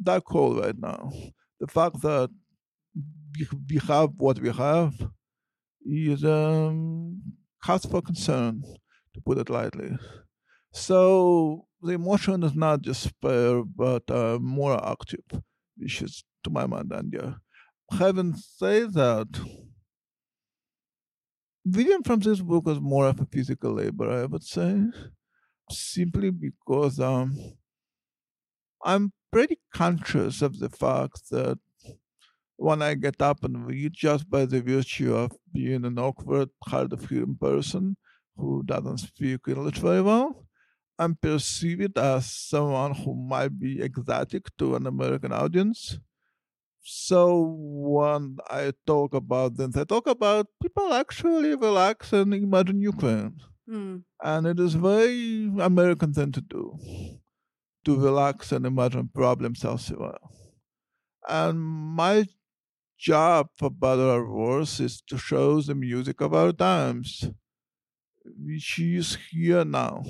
dark 0.03 0.25
hole 0.27 0.61
right 0.61 0.79
now. 0.79 1.11
The 1.61 1.67
fact 1.67 2.03
that 2.03 2.31
we 3.69 3.79
have 3.89 4.11
what 4.17 4.39
we 4.39 4.51
have 4.53 4.95
is 5.85 6.25
um, 6.25 7.23
cause 7.63 7.85
for 7.85 8.03
concern, 8.03 8.63
to 9.15 9.21
put 9.21 9.39
it 9.39 9.51
lightly. 9.51 9.97
So 10.73 11.67
the 11.81 11.93
emotion 11.93 12.43
is 12.43 12.55
not 12.55 12.83
despair, 12.83 13.63
but 13.63 14.11
uh, 14.11 14.39
more 14.41 14.75
active, 14.87 15.43
which 15.77 16.03
is, 16.03 16.25
to 16.45 16.51
my 16.51 16.67
mind, 16.67 16.93
India. 16.93 17.39
Having 17.93 18.35
said 18.35 18.93
that, 18.95 19.29
William 21.69 22.05
from 22.05 22.21
this 22.21 22.41
book 22.41 22.69
is 22.69 22.81
more 22.81 23.09
of 23.09 23.21
a 23.21 23.27
physical 23.27 23.73
labor, 23.73 24.09
I 24.09 24.27
would 24.27 24.45
say, 24.45 24.85
simply 25.69 26.31
because 26.31 27.01
um, 27.01 27.37
I'm 28.85 29.13
pretty 29.33 29.59
conscious 29.75 30.43
of 30.43 30.61
the 30.61 30.69
fact 30.69 31.29
that 31.31 31.59
when 32.55 32.83
I 32.83 32.95
get 32.95 33.21
up 33.21 33.43
and 33.43 33.67
read, 33.67 33.95
just 33.95 34.31
by 34.31 34.45
the 34.45 34.63
virtue 34.63 35.13
of 35.17 35.33
being 35.53 35.85
an 35.85 35.99
awkward, 35.99 36.51
hard 36.65 36.93
of 36.93 37.09
hearing 37.09 37.37
person 37.37 37.97
who 38.37 38.63
doesn't 38.63 38.99
speak 38.99 39.41
English 39.49 39.79
very 39.79 40.03
well, 40.03 40.47
I'm 41.01 41.17
perceived 41.17 41.99
as 41.99 42.31
someone 42.31 42.95
who 42.95 43.17
might 43.17 43.59
be 43.59 43.83
exotic 43.83 44.57
to 44.59 44.77
an 44.77 44.87
American 44.87 45.33
audience. 45.33 45.99
So 46.89 47.57
when 47.59 48.37
I 48.49 48.73
talk 48.87 49.13
about 49.13 49.57
this, 49.57 49.77
I 49.77 49.83
talk 49.83 50.07
about 50.07 50.47
people 50.63 50.95
actually 50.95 51.57
relax 51.57 52.13
and 52.13 52.33
imagine 52.33 52.81
Ukraine. 52.81 53.41
Mm. 53.69 54.05
And 54.23 54.47
it 54.47 54.61
is 54.61 54.75
very 54.75 55.51
American 55.59 56.13
thing 56.13 56.31
to 56.31 56.41
do, 56.41 56.79
to 57.85 57.97
relax 57.99 58.53
and 58.53 58.65
imagine 58.65 59.11
problems 59.13 59.65
elsewhere. 59.65 60.21
And 61.29 61.61
my 61.61 62.27
job 62.97 63.49
for 63.59 63.69
Better 63.69 64.09
or 64.09 64.33
Worse 64.33 64.79
is 64.79 65.03
to 65.09 65.19
show 65.19 65.61
the 65.61 65.75
music 65.75 66.21
of 66.21 66.33
our 66.35 66.53
times, 66.53 67.29
which 68.25 68.79
is 68.79 69.19
here 69.33 69.65
now. 69.65 70.05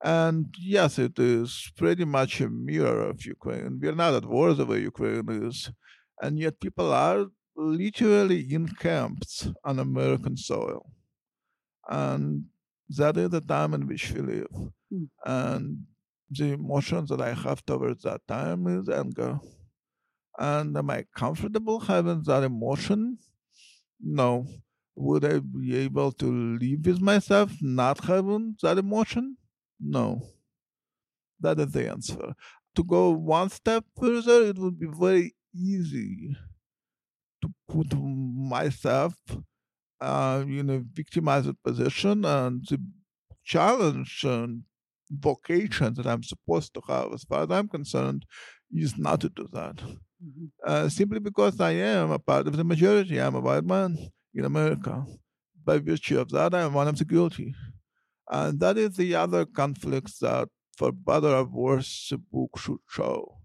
And 0.00 0.54
yes, 0.60 0.96
it 1.00 1.18
is 1.18 1.72
pretty 1.76 2.04
much 2.04 2.40
a 2.40 2.48
mirror 2.48 3.08
of 3.08 3.26
Ukraine. 3.26 3.80
We're 3.82 3.96
not 3.96 4.14
at 4.14 4.26
war 4.26 4.54
the 4.54 4.66
way 4.66 4.80
Ukraine 4.80 5.28
is. 5.48 5.72
And 6.20 6.38
yet 6.38 6.60
people 6.60 6.92
are 6.92 7.26
literally 7.56 8.52
in 8.52 8.68
camps 8.68 9.48
on 9.64 9.78
American 9.78 10.36
soil. 10.36 10.90
And 11.88 12.44
that 12.88 13.16
is 13.16 13.30
the 13.30 13.40
time 13.40 13.74
in 13.74 13.86
which 13.86 14.12
we 14.12 14.20
live. 14.20 14.48
Mm. 14.92 15.08
And 15.24 15.86
the 16.30 16.52
emotions 16.52 17.10
that 17.10 17.20
I 17.20 17.32
have 17.34 17.64
towards 17.64 18.02
that 18.02 18.26
time 18.26 18.66
is 18.66 18.88
anger. 18.88 19.38
And 20.38 20.76
am 20.76 20.90
I 20.90 21.04
comfortable 21.14 21.80
having 21.80 22.22
that 22.24 22.42
emotion? 22.42 23.18
No. 24.00 24.46
Would 24.96 25.24
I 25.24 25.40
be 25.40 25.76
able 25.76 26.12
to 26.12 26.26
live 26.26 26.86
with 26.86 27.00
myself 27.00 27.52
not 27.60 28.04
having 28.04 28.56
that 28.62 28.78
emotion? 28.78 29.36
No. 29.80 30.22
That 31.40 31.60
is 31.60 31.72
the 31.72 31.90
answer. 31.90 32.34
To 32.76 32.84
go 32.84 33.10
one 33.10 33.50
step 33.50 33.84
further, 34.00 34.42
it 34.46 34.58
would 34.58 34.78
be 34.78 34.86
very 34.86 35.34
easy 35.54 36.36
to 37.42 37.48
put 37.68 37.92
myself 37.96 39.14
uh, 40.00 40.44
in 40.46 40.70
a 40.70 40.78
victimized 40.78 41.54
position 41.62 42.24
and 42.24 42.64
the 42.68 42.80
challenge 43.44 44.24
and 44.24 44.62
vocation 45.10 45.94
that 45.94 46.06
I'm 46.06 46.22
supposed 46.22 46.74
to 46.74 46.80
have, 46.88 47.12
as 47.12 47.24
far 47.24 47.42
as 47.44 47.50
I'm 47.50 47.68
concerned, 47.68 48.24
is 48.72 48.98
not 48.98 49.20
to 49.20 49.28
do 49.28 49.48
that. 49.52 49.76
Mm-hmm. 49.76 50.46
Uh, 50.66 50.88
simply 50.88 51.20
because 51.20 51.60
I 51.60 51.72
am 51.72 52.10
a 52.10 52.18
part 52.18 52.46
of 52.46 52.56
the 52.56 52.64
majority. 52.64 53.20
I'm 53.20 53.34
a 53.34 53.40
white 53.40 53.64
man 53.64 53.96
in 54.34 54.44
America. 54.44 55.04
By 55.64 55.78
virtue 55.78 56.18
of 56.20 56.30
that, 56.30 56.54
I 56.54 56.62
am 56.62 56.74
one 56.74 56.88
of 56.88 56.98
the 56.98 57.04
guilty. 57.04 57.54
And 58.30 58.58
that 58.60 58.78
is 58.78 58.96
the 58.96 59.14
other 59.14 59.44
conflicts 59.44 60.18
that, 60.18 60.48
for 60.76 60.92
better 60.92 61.28
or 61.28 61.44
worse, 61.44 62.08
the 62.10 62.18
book 62.18 62.58
should 62.58 62.78
show. 62.88 63.36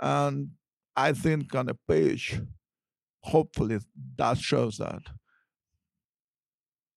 And 0.00 0.50
I 0.98 1.12
think 1.12 1.54
on 1.54 1.68
a 1.68 1.74
page, 1.74 2.40
hopefully, 3.22 3.78
that 4.16 4.38
shows 4.38 4.78
that. 4.78 5.02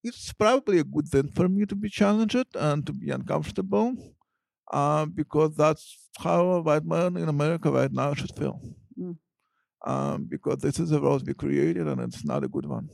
It's 0.03 0.33
probably 0.33 0.79
a 0.79 0.83
good 0.83 1.07
thing 1.07 1.27
for 1.27 1.47
me 1.47 1.67
to 1.67 1.75
be 1.75 1.87
challenged 1.87 2.55
and 2.55 2.83
to 2.87 2.93
be 2.93 3.11
uncomfortable, 3.11 3.93
uh, 4.73 5.05
because 5.05 5.55
that's 5.55 6.09
how 6.17 6.49
a 6.53 6.61
white 6.63 6.83
man 6.83 7.15
in 7.15 7.29
America 7.29 7.71
right 7.71 7.91
now 7.91 8.15
should 8.15 8.35
feel. 8.35 8.59
Mm. 8.99 9.17
Um, 9.85 10.25
because 10.27 10.57
this 10.61 10.79
is 10.79 10.91
a 10.91 10.99
world 10.99 11.27
we 11.27 11.35
created 11.35 11.87
and 11.87 12.01
it's 12.01 12.25
not 12.25 12.43
a 12.43 12.47
good 12.47 12.65
one. 12.65 12.89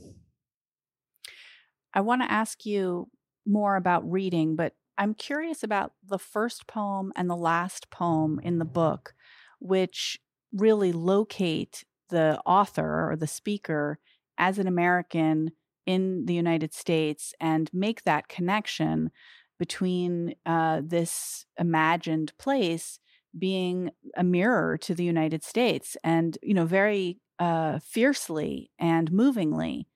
I 1.94 2.02
want 2.02 2.20
to 2.20 2.30
ask 2.30 2.66
you 2.66 3.08
more 3.46 3.76
about 3.76 4.10
reading, 4.10 4.56
but 4.56 4.74
I'm 4.98 5.14
curious 5.14 5.62
about 5.62 5.92
the 6.06 6.18
first 6.18 6.66
poem 6.66 7.14
and 7.16 7.30
the 7.30 7.36
last 7.36 7.88
poem 7.88 8.38
in 8.42 8.58
the 8.58 8.66
book, 8.66 9.14
which 9.58 10.18
really 10.52 10.92
locate 10.92 11.84
the 12.10 12.40
author 12.46 13.10
or 13.10 13.16
the 13.16 13.26
speaker 13.26 13.98
as 14.38 14.58
an 14.58 14.66
American 14.66 15.50
in 15.86 16.26
the 16.26 16.34
United 16.34 16.72
States 16.72 17.34
and 17.40 17.70
make 17.72 18.04
that 18.04 18.28
connection 18.28 19.10
between 19.58 20.34
uh, 20.46 20.80
this 20.84 21.46
imagined 21.58 22.32
place 22.38 22.98
being 23.38 23.90
a 24.16 24.24
mirror 24.24 24.78
to 24.78 24.94
the 24.94 25.04
United 25.04 25.42
States 25.42 25.96
and, 26.04 26.38
you 26.42 26.54
know, 26.54 26.64
very 26.64 27.18
uh, 27.38 27.78
fiercely 27.80 28.70
and 28.78 29.12
movingly 29.12 29.86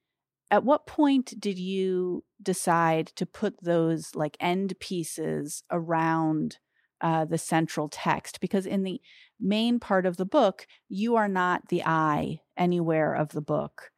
at 0.52 0.64
what 0.64 0.86
point 0.86 1.40
did 1.40 1.58
you 1.58 2.22
decide 2.42 3.06
to 3.06 3.24
put 3.24 3.54
those 3.62 4.14
like 4.14 4.36
end 4.38 4.74
pieces 4.80 5.64
around 5.70 6.58
uh, 7.00 7.24
the 7.24 7.38
central 7.38 7.88
text? 7.88 8.38
Because 8.38 8.66
in 8.66 8.82
the 8.82 9.00
main 9.42 9.80
part 9.80 10.06
of 10.06 10.16
the 10.16 10.24
book, 10.24 10.66
you 10.88 11.16
are 11.16 11.28
not 11.28 11.68
the 11.68 11.82
I 11.84 12.40
anywhere 12.56 13.14
of 13.14 13.30
the 13.30 13.40
book. 13.40 13.90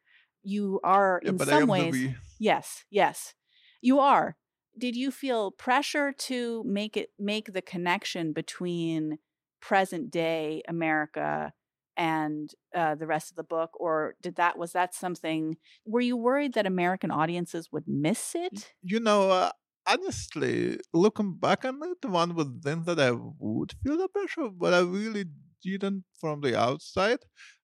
You 0.42 0.80
are 0.82 1.20
yeah, 1.22 1.30
in 1.30 1.38
some 1.38 1.68
ways. 1.68 2.14
Yes, 2.38 2.84
yes, 2.90 3.34
you 3.80 4.00
are. 4.00 4.36
Did 4.76 4.96
you 4.96 5.10
feel 5.10 5.52
pressure 5.52 6.12
to 6.12 6.64
make 6.66 6.96
it 6.96 7.10
make 7.18 7.52
the 7.52 7.62
connection 7.62 8.32
between 8.32 9.18
present 9.60 10.10
day 10.10 10.62
America 10.68 11.52
and 11.96 12.50
uh, 12.74 12.94
the 12.94 13.06
rest 13.06 13.30
of 13.30 13.36
the 13.36 13.44
book 13.44 13.70
or 13.78 14.14
did 14.20 14.36
that 14.36 14.58
was 14.58 14.72
that 14.72 14.94
something 14.94 15.56
were 15.86 16.00
you 16.00 16.16
worried 16.16 16.54
that 16.54 16.66
american 16.66 17.10
audiences 17.10 17.70
would 17.70 17.84
miss 17.86 18.34
it 18.34 18.72
you 18.82 18.98
know 18.98 19.30
uh, 19.30 19.50
honestly 19.86 20.78
looking 20.92 21.34
back 21.34 21.64
on 21.64 21.78
it 21.82 22.08
one 22.08 22.34
would 22.34 22.62
think 22.62 22.84
that 22.86 23.00
i 23.00 23.10
would 23.10 23.72
feel 23.82 23.96
the 23.96 24.08
pressure 24.08 24.48
but 24.48 24.72
i 24.74 24.80
really 24.80 25.24
didn't 25.62 26.04
from 26.20 26.40
the 26.40 26.58
outside 26.58 27.18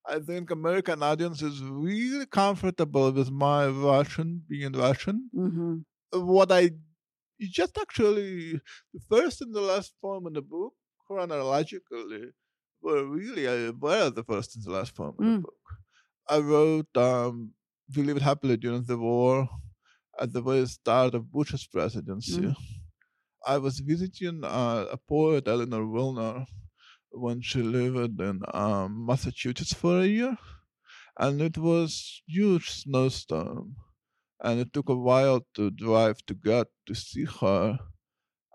i 0.06 0.18
think 0.18 0.50
american 0.50 1.02
audience 1.02 1.42
is 1.42 1.62
really 1.62 2.26
comfortable 2.26 3.10
with 3.12 3.30
my 3.30 3.66
russian 3.66 4.42
being 4.48 4.72
russian 4.72 5.28
mm-hmm. 5.34 5.76
what 6.34 6.52
i 6.52 6.70
just 7.48 7.78
actually 7.78 8.60
the 8.94 9.00
first 9.08 9.40
and 9.40 9.54
the 9.54 9.60
last 9.60 9.94
poem 10.02 10.26
in 10.26 10.34
the 10.34 10.42
book 10.42 10.74
chronologically 11.06 12.26
were 12.82 13.04
really 13.04 13.46
aware 13.46 14.04
of 14.04 14.14
the 14.14 14.24
first 14.24 14.56
and 14.56 14.64
the 14.64 14.70
last 14.70 14.94
poem 14.94 15.14
in 15.20 15.26
mm. 15.26 15.36
the 15.36 15.42
book. 15.42 15.54
I 16.28 16.38
wrote 16.38 16.96
um, 16.96 17.52
We 17.94 18.02
Lived 18.02 18.22
Happily 18.22 18.56
During 18.56 18.84
the 18.84 18.96
War 18.96 19.48
at 20.20 20.32
the 20.32 20.42
very 20.42 20.66
start 20.66 21.14
of 21.14 21.32
Bush's 21.32 21.66
presidency. 21.66 22.42
Mm. 22.42 22.56
I 23.46 23.58
was 23.58 23.80
visiting 23.80 24.44
uh, 24.44 24.86
a 24.92 24.98
poet, 24.98 25.48
Eleanor 25.48 25.82
Wilner, 25.82 26.46
when 27.10 27.40
she 27.40 27.62
lived 27.62 28.20
in 28.20 28.42
um, 28.52 29.06
Massachusetts 29.06 29.72
for 29.72 30.00
a 30.00 30.06
year. 30.06 30.36
And 31.18 31.40
it 31.40 31.58
was 31.58 32.22
huge 32.26 32.70
snowstorm. 32.70 33.76
And 34.42 34.60
it 34.60 34.72
took 34.72 34.88
a 34.88 34.96
while 34.96 35.46
to 35.54 35.70
drive 35.70 36.24
to 36.26 36.34
get 36.34 36.66
to 36.86 36.94
see 36.94 37.24
her. 37.24 37.78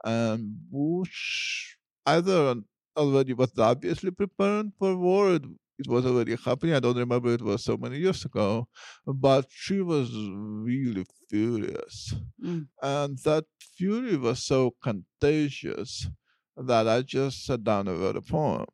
And 0.03 0.69
Bush, 0.71 1.77
either 2.05 2.55
already 2.95 3.33
was 3.33 3.57
obviously 3.57 4.11
preparing 4.11 4.71
for 4.77 4.95
war. 4.95 5.39
It, 5.77 5.87
was 5.87 6.05
already 6.05 6.35
happening. 6.35 6.75
I 6.75 6.79
don't 6.79 6.97
remember 6.97 7.33
it 7.33 7.41
was 7.41 7.63
so 7.63 7.77
many 7.77 7.97
years 7.99 8.23
ago, 8.25 8.67
but 9.05 9.47
she 9.49 9.81
was 9.81 10.09
really 10.15 11.05
furious. 11.29 12.13
Mm. 12.43 12.67
And 12.81 13.17
that 13.19 13.45
fury 13.59 14.17
was 14.17 14.43
so 14.43 14.75
contagious 14.81 16.07
that 16.57 16.87
I 16.87 17.01
just 17.01 17.45
sat 17.45 17.63
down 17.63 17.87
and 17.87 17.99
wrote 17.99 18.15
a 18.15 18.21
poem. 18.21 18.65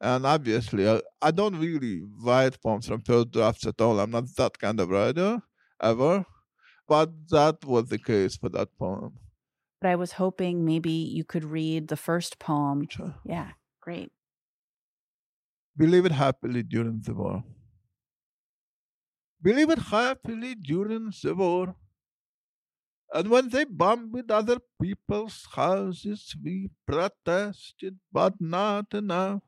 And 0.00 0.26
obviously, 0.26 0.88
I, 0.88 1.00
I 1.22 1.30
don't 1.30 1.56
really 1.58 2.02
write 2.22 2.60
poems 2.62 2.86
from 2.86 3.00
first 3.00 3.30
drafts 3.30 3.66
at 3.66 3.80
all. 3.80 3.98
I'm 4.00 4.10
not 4.10 4.24
that 4.36 4.58
kind 4.58 4.78
of 4.80 4.90
writer 4.90 5.42
ever. 5.82 6.26
But 6.88 7.10
that 7.30 7.64
was 7.64 7.88
the 7.88 7.98
case 7.98 8.36
for 8.36 8.48
that 8.50 8.68
poem. 8.78 9.18
but 9.80 9.90
I 9.90 9.96
was 9.96 10.12
hoping 10.12 10.64
maybe 10.64 10.90
you 10.90 11.24
could 11.24 11.44
read 11.44 11.88
the 11.88 11.96
first 11.96 12.38
poem. 12.38 12.88
Sure. 12.88 13.14
Yeah, 13.24 13.52
great. 13.80 14.12
We 15.76 15.86
lived 15.86 16.10
happily 16.10 16.64
during 16.64 17.00
the 17.02 17.14
war. 17.14 17.44
We 19.40 19.52
lived 19.52 19.78
happily 19.78 20.56
during 20.56 21.12
the 21.22 21.34
war. 21.36 21.76
And 23.14 23.30
when 23.30 23.48
they 23.48 23.64
bombed 23.64 24.30
other 24.30 24.58
people's 24.82 25.46
houses, 25.52 26.34
we 26.42 26.68
protested, 26.86 27.98
but 28.12 28.38
not 28.40 28.92
enough. 28.92 29.42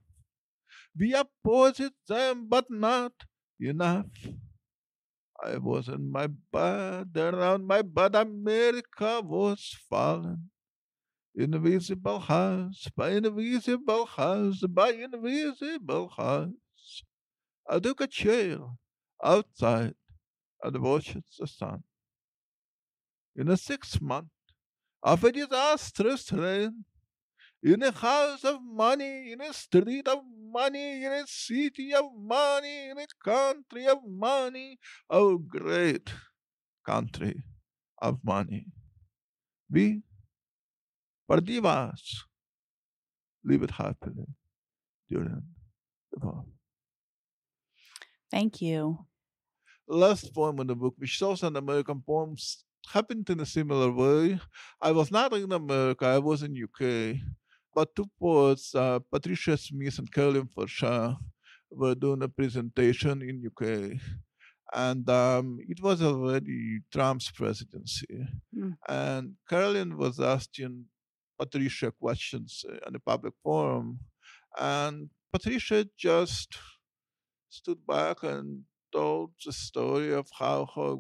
We 0.98 1.14
opposed 1.14 1.92
them, 2.08 2.48
but 2.48 2.68
not 2.70 3.12
enough. 3.60 4.06
I 5.42 5.56
was 5.56 5.88
in 5.88 6.10
my 6.10 6.26
bed, 6.26 7.16
around 7.16 7.66
my 7.66 7.80
bed, 7.80 8.14
America 8.14 9.22
was 9.24 9.74
falling. 9.88 10.50
Invisible 11.39 12.18
house, 12.18 12.89
by 12.97 13.11
invisible 13.11 14.07
house, 14.07 14.62
by 14.62 14.93
invisible 14.93 16.09
house. 16.09 17.03
I 17.68 17.78
took 17.78 18.01
a 18.01 18.07
chair 18.07 18.59
outside 19.22 19.95
and 20.62 20.80
watched 20.80 21.18
the 21.39 21.47
sun. 21.47 21.82
In 23.34 23.51
a 23.51 23.57
six 23.59 24.01
month 24.01 24.28
of 25.03 25.22
a 25.24 25.30
disastrous 25.30 26.32
reign, 26.32 26.84
in 27.62 27.82
a 27.82 27.93
house 27.93 28.45
of 28.45 28.61
money, 28.62 29.32
in 29.32 29.41
a 29.43 29.53
street 29.53 30.09
of 30.09 30.20
money, 30.51 31.05
in 31.05 31.12
a 31.12 31.26
city 31.26 31.93
of 31.93 32.05
money, 32.16 32.91
in 32.91 32.99
a 32.99 33.07
country 33.22 33.87
of 33.87 33.99
money, 34.07 34.78
oh 35.11 35.37
great 35.37 36.11
country 36.87 37.43
of 37.99 38.18
money. 38.24 38.66
We, 39.70 40.03
Pardivas, 41.28 42.24
live 43.44 43.62
it 43.62 43.70
happily 43.70 44.26
during 45.08 45.42
the 46.12 46.18
war. 46.20 46.44
Thank 48.30 48.60
you. 48.60 49.06
Last 49.88 50.34
poem 50.34 50.58
in 50.60 50.66
the 50.66 50.74
book, 50.74 50.94
which 50.98 51.16
is 51.16 51.22
also 51.22 51.46
an 51.46 51.56
American 51.56 52.02
poem, 52.04 52.36
happened 52.88 53.28
in 53.30 53.40
a 53.40 53.46
similar 53.46 53.90
way. 53.90 54.40
I 54.80 54.92
was 54.92 55.10
not 55.10 55.32
in 55.32 55.52
America, 55.52 56.06
I 56.06 56.18
was 56.18 56.42
in 56.42 56.56
UK. 56.56 57.16
But 57.74 57.94
two 57.94 58.08
poets, 58.18 58.74
uh, 58.74 59.00
Patricia 59.12 59.56
Smith 59.56 59.98
and 59.98 60.10
Carolyn 60.10 60.48
Forché, 60.48 61.16
were 61.70 61.94
doing 61.94 62.22
a 62.22 62.28
presentation 62.28 63.22
in 63.22 63.44
UK. 63.46 64.00
And 64.72 65.08
um, 65.10 65.58
it 65.68 65.80
was 65.82 66.02
already 66.02 66.80
Trump's 66.92 67.30
presidency. 67.30 68.26
Mm. 68.56 68.76
And 68.88 69.34
Carolyn 69.48 69.96
was 69.96 70.18
asking 70.18 70.86
Patricia 71.39 71.91
questions 71.93 72.64
uh, 72.68 72.78
in 72.89 72.95
a 72.97 73.01
public 73.01 73.34
forum. 73.43 74.01
And 74.59 75.11
Patricia 75.32 75.87
just 75.97 76.57
stood 77.49 77.84
back 77.87 78.22
and 78.22 78.64
told 78.93 79.32
the 79.45 79.53
story 79.53 80.12
of 80.12 80.28
how 80.39 80.66
her 80.76 80.97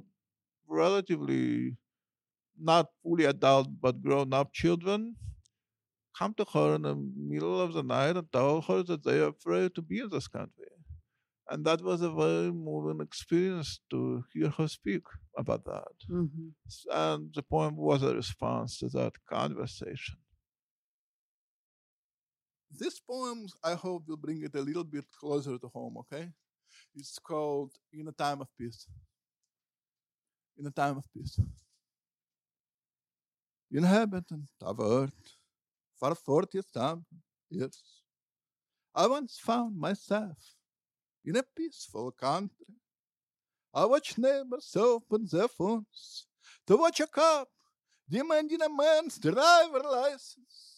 relatively 0.68 1.76
not 2.58 2.88
fully 3.02 3.24
adult 3.26 3.68
but 3.80 4.02
grown 4.02 4.32
up 4.34 4.52
children 4.52 5.16
come 6.18 6.34
to 6.34 6.44
her 6.52 6.74
in 6.74 6.82
the 6.82 6.94
middle 7.16 7.60
of 7.60 7.72
the 7.74 7.82
night 7.82 8.16
and 8.16 8.30
tell 8.32 8.60
her 8.62 8.82
that 8.82 9.04
they 9.04 9.20
are 9.20 9.28
afraid 9.28 9.74
to 9.74 9.82
be 9.82 10.00
in 10.00 10.08
this 10.10 10.28
country. 10.28 10.64
And 11.50 11.64
that 11.66 11.82
was 11.82 12.02
a 12.02 12.10
very 12.10 12.52
moving 12.52 13.00
experience 13.02 13.80
to 13.90 14.24
hear 14.32 14.50
her 14.50 14.68
speak 14.68 15.02
about 15.36 15.64
that. 15.66 15.94
Mhm. 16.10 16.52
And 16.92 17.34
the 17.34 17.42
poem 17.42 17.76
was 17.76 18.02
a 18.02 18.14
response 18.14 18.78
to 18.80 18.88
that 18.90 19.14
conversation. 19.26 20.18
This 22.78 23.00
poem, 23.00 23.46
I 23.64 23.74
hope, 23.74 24.06
will 24.06 24.18
bring 24.18 24.42
it 24.42 24.54
a 24.54 24.60
little 24.60 24.84
bit 24.84 25.06
closer 25.18 25.56
to 25.58 25.68
home, 25.68 25.96
okay? 25.98 26.28
It's 26.94 27.18
called 27.18 27.72
In 27.92 28.06
a 28.08 28.12
Time 28.12 28.42
of 28.42 28.48
Peace. 28.58 28.86
In 30.58 30.66
a 30.66 30.70
Time 30.70 30.98
of 30.98 31.04
Peace. 31.12 31.40
Inhabitant 33.70 34.48
of 34.60 34.80
Earth 34.80 35.36
for 35.98 36.14
40,000 36.14 37.04
years, 37.48 37.82
I 38.94 39.06
once 39.06 39.38
found 39.38 39.76
myself 39.78 40.36
in 41.24 41.36
a 41.36 41.42
peaceful 41.42 42.10
country. 42.12 42.74
I 43.72 43.86
watched 43.86 44.18
neighbors 44.18 44.74
open 44.76 45.26
their 45.30 45.48
phones 45.48 46.26
to 46.66 46.76
watch 46.76 47.00
a 47.00 47.06
cop 47.06 47.48
demanding 48.08 48.62
a 48.62 48.68
man's 48.68 49.18
driver 49.18 49.80
license. 49.80 50.75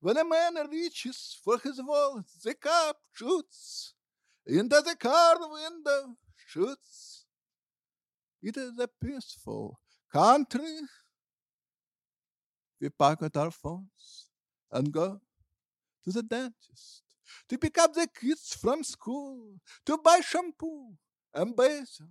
When 0.00 0.16
a 0.16 0.24
man 0.24 0.54
reaches 0.70 1.38
for 1.44 1.58
his 1.58 1.80
wallet, 1.82 2.24
the 2.42 2.54
cop 2.54 2.96
shoots 3.12 3.94
into 4.46 4.80
the 4.80 4.96
car 4.96 5.36
window, 5.40 6.16
shoots. 6.46 7.26
It 8.42 8.56
is 8.56 8.72
a 8.78 8.88
peaceful 8.88 9.78
country. 10.10 10.80
We 12.80 12.88
pocket 12.88 13.36
our 13.36 13.50
phones 13.50 14.30
and 14.72 14.90
go 14.90 15.20
to 16.04 16.10
the 16.10 16.22
dentist 16.22 17.02
to 17.50 17.58
pick 17.58 17.76
up 17.76 17.92
the 17.92 18.08
kids 18.08 18.54
from 18.54 18.82
school, 18.82 19.60
to 19.84 19.98
buy 19.98 20.20
shampoo 20.20 20.94
and 21.34 21.54
basil. 21.54 22.08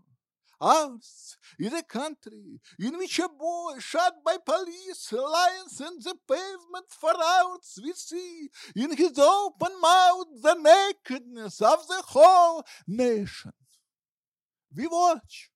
Ours 0.62 1.38
is 1.57 1.74
a 1.74 1.84
country 1.84 2.60
in 2.78 2.97
which 2.97 3.18
a 3.20 3.30
boy 3.30 3.80
shot 3.80 4.14
by 4.26 4.38
police 4.45 5.12
lies 5.14 5.80
on 5.82 5.99
the 5.99 6.16
pavement 6.28 6.86
for 6.89 7.12
hours. 7.12 7.80
We 7.82 7.93
see 7.93 8.49
in 8.76 8.95
his 8.97 9.18
open 9.18 9.80
mouth 9.82 10.28
the 10.41 10.55
nakedness 10.55 11.62
of 11.62 11.88
the 11.88 12.03
whole 12.07 12.66
nation. 12.88 13.53
We 14.76 14.88
watch. 14.88 15.49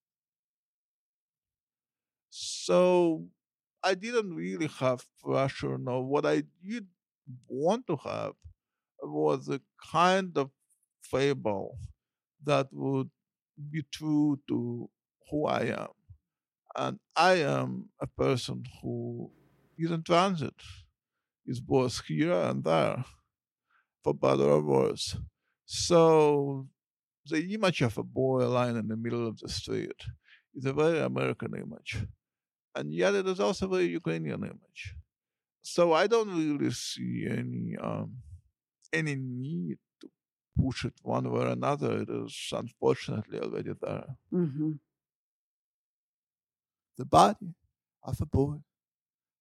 So 2.29 3.27
I 3.83 3.95
didn't 3.95 4.33
really 4.33 4.67
have 4.79 5.05
pressure. 5.21 5.77
No, 5.77 5.99
what 5.99 6.25
I 6.25 6.43
did 6.65 6.87
want 7.47 7.87
to 7.87 7.97
have 7.97 8.33
was 9.01 9.49
a 9.49 9.59
kind 9.91 10.37
of 10.37 10.49
fable 11.01 11.77
that 12.43 12.67
would 12.71 13.09
be 13.69 13.83
true 13.91 14.39
to 14.47 14.89
who 15.33 15.47
I 15.47 15.63
am. 15.83 15.89
And 16.75 16.99
I 17.15 17.33
am 17.55 17.89
a 17.99 18.07
person 18.07 18.65
who 18.81 19.31
is 19.77 19.91
in 19.91 20.03
transit, 20.03 20.55
is 21.45 21.59
both 21.61 22.05
here 22.05 22.33
and 22.33 22.63
there, 22.63 23.05
for 24.03 24.13
better 24.13 24.43
or 24.43 24.61
worse. 24.61 25.17
So 25.65 26.67
the 27.27 27.53
image 27.53 27.81
of 27.81 27.97
a 27.97 28.03
boy 28.03 28.47
lying 28.47 28.77
in 28.77 28.87
the 28.89 28.97
middle 28.97 29.27
of 29.27 29.39
the 29.39 29.49
street 29.49 30.01
is 30.55 30.65
a 30.65 30.73
very 30.73 30.99
American 30.99 31.53
image. 31.55 32.05
And 32.75 32.93
yet 32.93 33.15
it 33.15 33.27
is 33.27 33.39
also 33.39 33.67
a 33.67 33.69
very 33.69 33.87
Ukrainian 33.87 34.43
image. 34.43 34.95
So 35.61 35.93
I 35.93 36.07
don't 36.07 36.35
really 36.37 36.71
see 36.71 37.27
any 37.29 37.77
um, 37.77 38.17
any 38.93 39.15
need 39.15 39.79
to 40.01 40.09
push 40.57 40.85
it 40.85 40.95
one 41.03 41.31
way 41.31 41.41
or 41.45 41.49
another. 41.49 42.01
It 42.03 42.09
is 42.09 42.35
unfortunately 42.53 43.39
already 43.39 43.73
there. 43.81 44.17
Mhm. 44.31 44.79
The 46.97 47.05
body 47.05 47.55
of 48.03 48.21
a 48.21 48.25
boy 48.25 48.57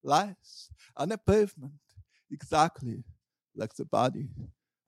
lies 0.02 0.70
on 0.96 1.12
a 1.12 1.18
pavement 1.18 1.80
exactly 2.30 3.04
like 3.54 3.74
the 3.74 3.84
body 3.84 4.28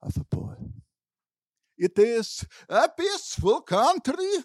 of 0.01 0.17
a 0.17 0.23
boy. 0.23 0.55
It 1.77 1.97
is 1.99 2.45
a 2.69 2.89
peaceful 2.89 3.61
country 3.61 4.43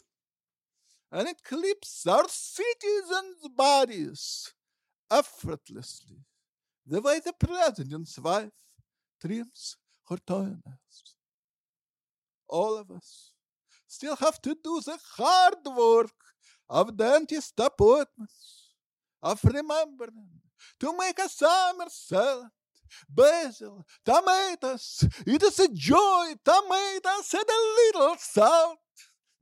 and 1.13 1.29
it 1.29 1.43
clips 1.43 2.07
our 2.07 2.27
citizens' 2.29 3.49
bodies 3.57 4.53
effortlessly, 5.11 6.19
the 6.87 7.01
way 7.01 7.21
the 7.21 7.33
president's 7.33 8.19
wife 8.19 8.53
trims 9.21 9.77
her 10.09 10.19
toenails. 10.27 11.15
All 12.49 12.77
of 12.77 12.91
us 12.91 13.33
still 13.87 14.17
have 14.17 14.41
to 14.43 14.57
do 14.63 14.81
the 14.85 14.99
hard 15.17 15.59
work 15.65 16.11
of 16.71 16.97
dentist 16.97 17.59
appointments, 17.59 18.75
of 19.21 19.43
remembering 19.45 20.31
to 20.79 20.97
make 20.97 21.19
a 21.19 21.29
summer 21.29 21.87
salad, 21.89 22.49
basil, 23.09 23.85
tomatoes. 24.05 25.09
It 25.27 25.43
is 25.43 25.59
a 25.59 25.69
joy, 25.69 26.35
tomatoes 26.45 27.35
and 27.35 27.45
a 27.49 27.63
little 27.81 28.17
salt. 28.19 28.79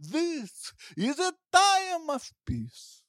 This 0.00 0.72
is 0.96 1.18
a 1.18 1.32
time 1.52 2.08
of 2.08 2.30
peace. 2.46 3.02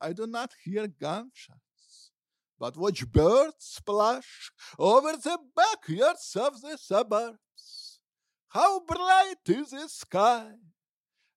I 0.00 0.12
do 0.12 0.26
not 0.26 0.52
hear 0.64 0.86
gunshots, 0.86 2.12
but 2.58 2.76
watch 2.76 3.10
birds 3.10 3.56
splash 3.58 4.52
over 4.78 5.12
the 5.12 5.38
backyards 5.56 6.36
of 6.36 6.60
the 6.60 6.78
suburbs. 6.78 8.00
How 8.48 8.80
bright 8.80 9.36
is 9.46 9.70
the 9.70 9.88
sky! 9.88 10.52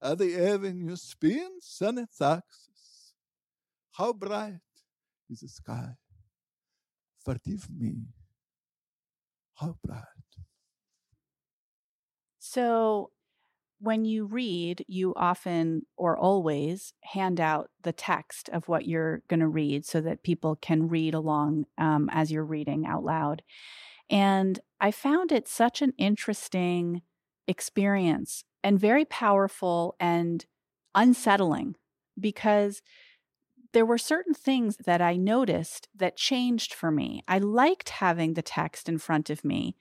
The 0.03 0.35
avenue 0.51 0.95
spins 0.97 1.81
on 1.81 1.97
its 1.97 2.21
axis. 2.21 3.13
How 3.93 4.11
bright 4.11 4.59
is 5.29 5.39
the 5.39 5.47
sky! 5.47 5.95
forgive 7.23 7.67
me. 7.69 8.07
How 9.55 9.77
bright. 9.83 10.03
So, 12.39 13.11
when 13.79 14.05
you 14.05 14.25
read, 14.25 14.85
you 14.87 15.13
often 15.15 15.83
or 15.97 16.17
always 16.17 16.93
hand 17.01 17.39
out 17.39 17.69
the 17.81 17.91
text 17.91 18.49
of 18.49 18.67
what 18.69 18.85
you're 18.85 19.23
going 19.27 19.41
to 19.41 19.47
read 19.47 19.85
so 19.85 19.99
that 20.01 20.23
people 20.23 20.55
can 20.55 20.87
read 20.87 21.13
along 21.13 21.65
um, 21.77 22.09
as 22.11 22.31
you're 22.31 22.45
reading 22.45 22.85
out 22.85 23.03
loud. 23.03 23.41
And 24.09 24.59
I 24.79 24.91
found 24.91 25.31
it 25.31 25.47
such 25.47 25.81
an 25.81 25.93
interesting 25.97 27.01
experience 27.47 28.43
and 28.63 28.79
very 28.79 29.05
powerful 29.05 29.95
and 29.99 30.45
unsettling 30.95 31.75
because 32.19 32.81
there 33.73 33.85
were 33.85 33.97
certain 33.97 34.33
things 34.33 34.77
that 34.85 35.01
I 35.01 35.15
noticed 35.15 35.89
that 35.95 36.15
changed 36.15 36.73
for 36.73 36.91
me. 36.91 37.23
I 37.27 37.39
liked 37.39 37.89
having 37.89 38.33
the 38.33 38.43
text 38.43 38.87
in 38.87 38.99
front 38.99 39.29
of 39.29 39.43
me, 39.43 39.75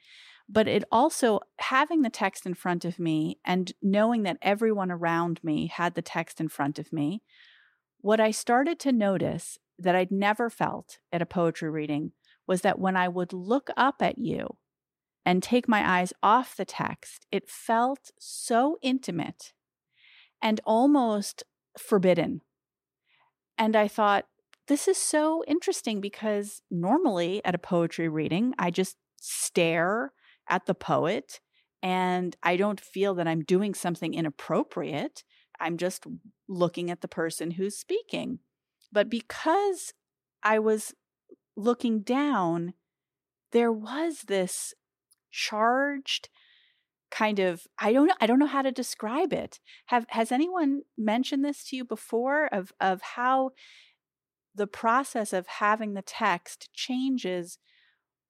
but 0.48 0.66
it 0.66 0.84
also 0.90 1.40
having 1.58 2.02
the 2.02 2.10
text 2.10 2.46
in 2.46 2.54
front 2.54 2.84
of 2.84 2.98
me 2.98 3.38
and 3.44 3.72
knowing 3.82 4.22
that 4.22 4.38
everyone 4.40 4.90
around 4.90 5.40
me 5.44 5.66
had 5.66 5.94
the 5.94 6.02
text 6.02 6.40
in 6.40 6.48
front 6.48 6.78
of 6.78 6.92
me. 6.92 7.22
What 8.00 8.18
I 8.18 8.30
started 8.30 8.80
to 8.80 8.92
notice 8.92 9.58
that 9.78 9.94
I'd 9.94 10.10
never 10.10 10.48
felt 10.48 10.98
at 11.12 11.22
a 11.22 11.26
poetry 11.26 11.70
reading 11.70 12.12
was 12.46 12.62
that 12.62 12.78
when 12.78 12.96
I 12.96 13.08
would 13.08 13.32
look 13.32 13.70
up 13.76 14.00
at 14.00 14.18
you 14.18 14.56
and 15.24 15.42
take 15.42 15.68
my 15.68 15.98
eyes 16.00 16.12
off 16.22 16.56
the 16.56 16.64
text, 16.64 17.26
it 17.30 17.48
felt 17.48 18.10
so 18.18 18.78
intimate 18.82 19.52
and 20.40 20.60
almost 20.64 21.44
forbidden. 21.78 22.40
And 23.56 23.76
I 23.76 23.88
thought, 23.88 24.26
this 24.68 24.88
is 24.88 24.96
so 24.96 25.44
interesting 25.46 26.00
because 26.00 26.62
normally 26.70 27.44
at 27.44 27.54
a 27.54 27.58
poetry 27.58 28.08
reading, 28.08 28.54
I 28.58 28.70
just 28.70 28.96
stare 29.20 30.12
at 30.48 30.66
the 30.66 30.74
poet 30.74 31.40
and 31.82 32.36
I 32.42 32.56
don't 32.56 32.80
feel 32.80 33.14
that 33.14 33.26
I'm 33.26 33.42
doing 33.42 33.74
something 33.74 34.14
inappropriate. 34.14 35.24
I'm 35.60 35.76
just 35.76 36.06
looking 36.48 36.90
at 36.90 37.00
the 37.00 37.08
person 37.08 37.52
who's 37.52 37.76
speaking. 37.76 38.38
But 38.92 39.08
because 39.08 39.92
I 40.42 40.58
was 40.58 40.94
looking 41.56 42.00
down, 42.00 42.74
there 43.52 43.72
was 43.72 44.22
this 44.28 44.74
charged 45.32 46.28
kind 47.10 47.38
of 47.38 47.66
I 47.78 47.92
don't 47.92 48.06
know 48.06 48.14
I 48.20 48.26
don't 48.26 48.38
know 48.38 48.46
how 48.46 48.62
to 48.62 48.72
describe 48.72 49.32
it. 49.32 49.60
Have 49.86 50.06
has 50.10 50.32
anyone 50.32 50.82
mentioned 50.96 51.44
this 51.44 51.64
to 51.68 51.76
you 51.76 51.84
before 51.84 52.46
of 52.46 52.72
of 52.80 53.02
how 53.02 53.50
the 54.54 54.66
process 54.66 55.32
of 55.32 55.46
having 55.46 55.94
the 55.94 56.02
text 56.02 56.70
changes 56.74 57.58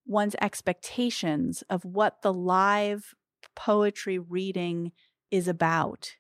one's 0.07 0.37
expectations 0.41 1.63
of 1.71 1.85
what 1.85 2.23
the 2.23 2.33
live 2.33 3.15
poetry 3.55 4.19
reading 4.19 4.93
is 5.31 5.49
about? 5.49 6.17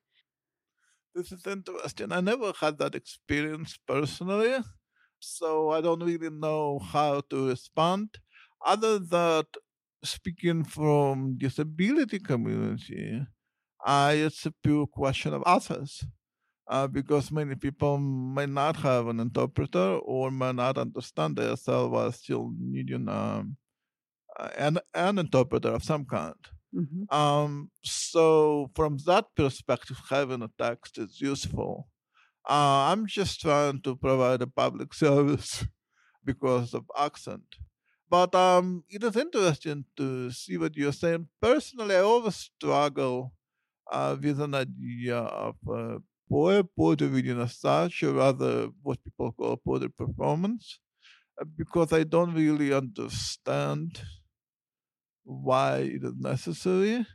This 1.15 1.33
is 1.33 1.47
interesting. 1.47 2.13
I 2.13 2.21
never 2.21 2.53
had 2.59 2.79
that 2.79 2.95
experience 2.95 3.79
personally, 3.87 4.59
so 5.19 5.71
I 5.71 5.81
don't 5.81 6.03
really 6.03 6.31
know 6.31 6.79
how 6.79 7.21
to 7.31 7.49
respond. 7.49 8.19
Other 8.65 8.99
than 8.99 9.45
speaking 10.05 10.65
from 10.65 11.37
disability 11.39 12.19
community, 12.19 13.27
uh, 13.85 14.13
it's 14.15 14.47
a 14.47 14.53
pure 14.63 14.87
question 14.87 15.35
of 15.35 15.43
access. 15.47 16.05
Uh, 16.69 16.87
because 16.87 17.33
many 17.33 17.57
people 17.57 17.99
may 17.99 18.47
not 18.47 18.77
have 18.77 19.09
an 19.09 19.19
interpreter 19.19 19.99
or 20.05 20.31
may 20.31 20.53
not 20.53 20.79
understand 20.79 21.37
themselves 21.37 21.91
while 21.91 22.13
still 22.13 22.53
needing 22.59 23.09
um, 23.09 23.57
an, 24.57 24.79
an 24.95 25.19
interpreter 25.19 25.71
of 25.71 25.83
some 25.83 26.05
kind. 26.05 26.37
Mm-hmm. 26.75 27.15
Um, 27.15 27.71
so, 27.83 28.71
from 28.75 28.97
that 29.07 29.27
perspective, 29.37 29.99
having 30.09 30.43
a 30.43 30.51
text 30.57 30.99
is 30.99 31.21
useful. 31.21 31.89
Uh, 32.49 32.91
I'm 32.91 33.07
just 33.07 33.41
trying 33.41 33.83
to 33.83 33.95
provide 33.97 34.41
a 34.41 34.47
public 34.47 34.95
service 35.05 35.67
because 36.25 36.73
of 36.73 36.85
accent. 36.97 37.57
But 38.13 38.35
um, 38.37 38.85
it 38.91 39.03
is 39.05 39.17
interesting 39.17 39.87
to 39.99 40.31
see 40.33 40.59
what 40.59 40.77
you're 40.77 40.93
saying. 41.05 41.29
Personally, 41.41 41.97
I 41.97 42.01
always 42.01 42.37
struggle 42.37 43.35
uh, 43.93 44.17
with 44.21 44.41
an 44.41 44.55
idea 44.55 45.19
of 45.19 45.57
uh, 45.69 45.99
poetry, 46.31 46.69
poetry 46.79 47.09
reading 47.09 47.41
as 47.41 47.57
such, 47.59 48.03
or 48.05 48.15
rather 48.15 48.69
what 48.83 49.05
people 49.05 49.33
call 49.33 49.57
poetry 49.59 49.91
performance, 49.91 50.81
uh, 51.41 51.45
because 51.57 51.93
I 51.93 52.05
don't 52.05 52.35
really 52.35 52.73
understand 52.73 54.03
why 55.25 55.79
it 55.79 56.03
is 56.05 56.15
necessary. 56.19 57.07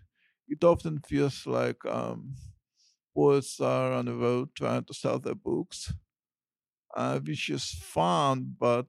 It 0.47 0.63
often 0.63 1.01
feels 1.07 1.45
like 1.47 1.83
um, 1.85 2.35
poets 3.15 3.59
are 3.61 3.93
on 3.93 4.05
the 4.05 4.15
road 4.15 4.49
trying 4.55 4.85
to 4.85 4.95
sell 4.95 5.19
their 5.19 5.35
books, 5.35 5.93
uh, 6.95 7.19
which 7.19 7.49
is 7.49 7.69
fun, 7.71 8.55
but 8.59 8.87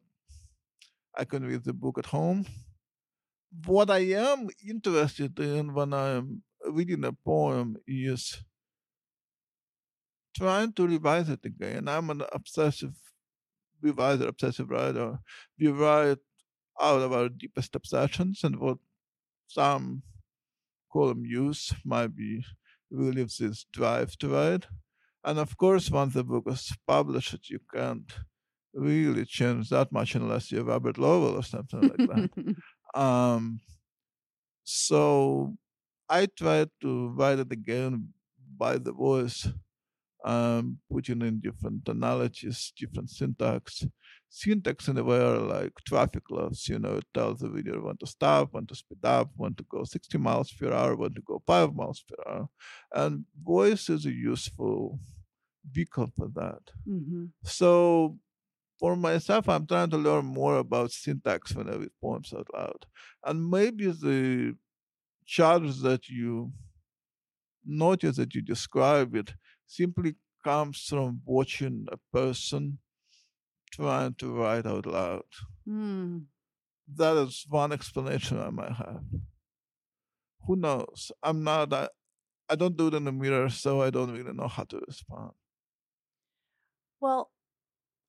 I 1.18 1.24
can 1.24 1.44
read 1.44 1.64
the 1.64 1.72
book 1.72 1.98
at 1.98 2.06
home. 2.06 2.46
What 3.66 3.90
I 3.90 3.98
am 4.14 4.48
interested 4.66 5.38
in 5.40 5.74
when 5.74 5.92
I'm 5.92 6.42
reading 6.64 7.04
a 7.04 7.12
poem 7.12 7.76
is 7.86 8.42
trying 10.36 10.72
to 10.74 10.86
revise 10.86 11.28
it 11.28 11.44
again. 11.44 11.88
I'm 11.88 12.10
an 12.10 12.22
obsessive 12.32 12.94
reviser, 13.82 14.28
obsessive 14.28 14.70
writer. 14.70 15.18
We 15.58 15.68
write 15.68 16.18
out 16.80 17.00
of 17.00 17.12
our 17.12 17.28
deepest 17.28 17.74
obsessions 17.74 18.44
and 18.44 18.60
what 18.60 18.78
some 19.48 20.02
call 20.92 21.14
muse 21.14 21.74
might 21.84 22.14
be 22.14 22.44
relieves 22.90 23.38
this 23.38 23.66
drive 23.72 24.16
to 24.18 24.28
write. 24.28 24.66
And 25.24 25.38
of 25.38 25.56
course, 25.56 25.90
once 25.90 26.14
the 26.14 26.24
book 26.24 26.44
is 26.46 26.72
published, 26.86 27.50
you 27.50 27.58
can't 27.74 28.12
really 28.74 29.24
change 29.24 29.70
that 29.70 29.90
much 29.92 30.14
unless 30.14 30.50
you 30.50 30.58
have 30.58 30.66
Robert 30.66 30.98
Lowell 30.98 31.36
or 31.36 31.42
something 31.42 31.80
like 31.80 31.96
that. 31.96 32.56
um, 33.00 33.60
so 34.64 35.54
I 36.08 36.26
tried 36.26 36.70
to 36.82 37.08
write 37.10 37.38
it 37.38 37.52
again 37.52 38.08
by 38.56 38.78
the 38.78 38.92
voice, 38.92 39.48
um, 40.24 40.78
putting 40.90 41.22
in 41.22 41.40
different 41.40 41.88
analogies, 41.88 42.72
different 42.76 43.10
syntax, 43.10 43.86
syntax 44.28 44.88
in 44.88 44.98
a 44.98 45.04
way 45.04 45.18
are 45.18 45.38
like 45.38 45.72
traffic 45.86 46.22
laws. 46.30 46.66
You 46.68 46.78
know, 46.78 46.96
it 46.96 47.06
tells 47.14 47.40
the 47.40 47.48
video 47.48 47.80
when 47.80 47.96
to 47.98 48.06
stop, 48.06 48.48
when 48.52 48.66
to 48.66 48.74
speed 48.74 49.04
up, 49.04 49.30
when 49.36 49.54
to 49.54 49.64
go 49.64 49.84
60 49.84 50.18
miles 50.18 50.52
per 50.52 50.72
hour, 50.72 50.96
when 50.96 51.14
to 51.14 51.22
go 51.22 51.42
5 51.46 51.74
miles 51.74 52.04
per 52.08 52.30
hour. 52.30 52.48
And 52.92 53.24
voice 53.42 53.88
is 53.88 54.06
a 54.06 54.12
useful 54.12 54.98
vehicle 55.70 56.10
for 56.16 56.28
that. 56.34 56.62
Mm-hmm. 56.88 57.26
So 57.44 58.18
for 58.78 58.96
myself, 58.96 59.48
I'm 59.48 59.66
trying 59.66 59.90
to 59.90 59.96
learn 59.96 60.24
more 60.24 60.58
about 60.58 60.92
syntax 60.92 61.54
when 61.54 61.68
I 61.68 61.74
read 61.74 61.90
poems 62.00 62.32
out 62.32 62.46
loud. 62.54 62.86
And 63.24 63.50
maybe 63.50 63.86
the 63.86 64.56
charge 65.26 65.80
that 65.80 66.08
you 66.08 66.52
notice 67.64 68.16
that 68.16 68.34
you 68.34 68.42
describe 68.42 69.14
it 69.14 69.34
simply 69.66 70.14
comes 70.44 70.80
from 70.88 71.20
watching 71.24 71.86
a 71.90 71.98
person 72.16 72.78
trying 73.72 74.14
to 74.14 74.32
write 74.32 74.66
out 74.66 74.86
loud. 74.86 75.24
Mm. 75.68 76.24
That 76.94 77.16
is 77.18 77.44
one 77.48 77.72
explanation 77.72 78.40
I 78.40 78.50
might 78.50 78.72
have. 78.72 79.02
Who 80.46 80.56
knows? 80.56 81.12
I'm 81.22 81.44
not, 81.44 81.72
I, 81.72 81.88
I 82.48 82.54
don't 82.54 82.76
do 82.76 82.86
it 82.88 82.94
in 82.94 83.04
the 83.04 83.12
mirror, 83.12 83.50
so 83.50 83.82
I 83.82 83.90
don't 83.90 84.12
really 84.12 84.32
know 84.32 84.48
how 84.48 84.64
to 84.64 84.80
respond. 84.86 85.32
Well, 87.00 87.30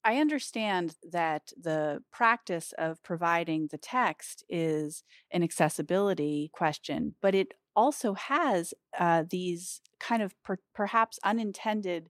I 0.10 0.18
understand 0.18 0.96
that 1.12 1.52
the 1.62 2.02
practice 2.12 2.74
of 2.80 3.04
providing 3.04 3.68
the 3.68 3.78
text 3.78 4.44
is 4.50 5.04
an 5.30 5.44
accessibility 5.44 6.50
question, 6.52 7.14
but 7.22 7.36
it 7.36 7.54
also 7.76 8.16
has 8.16 8.74
uh, 8.98 9.24
these 9.30 9.82
kind 10.00 10.24
of 10.24 10.34
per- 10.44 10.58
perhaps 10.74 11.20
unintended 11.24 12.10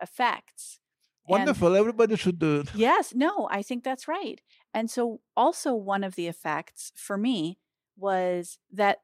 effects 0.00 0.78
Wonderful. 1.28 1.68
And, 1.68 1.76
Everybody 1.76 2.16
should 2.16 2.38
do 2.38 2.60
it. 2.60 2.70
Yes. 2.74 3.14
No, 3.14 3.48
I 3.50 3.62
think 3.62 3.84
that's 3.84 4.08
right. 4.08 4.40
And 4.74 4.90
so, 4.90 5.20
also, 5.36 5.74
one 5.74 6.02
of 6.02 6.14
the 6.16 6.26
effects 6.26 6.92
for 6.96 7.16
me 7.16 7.58
was 7.96 8.58
that 8.72 8.98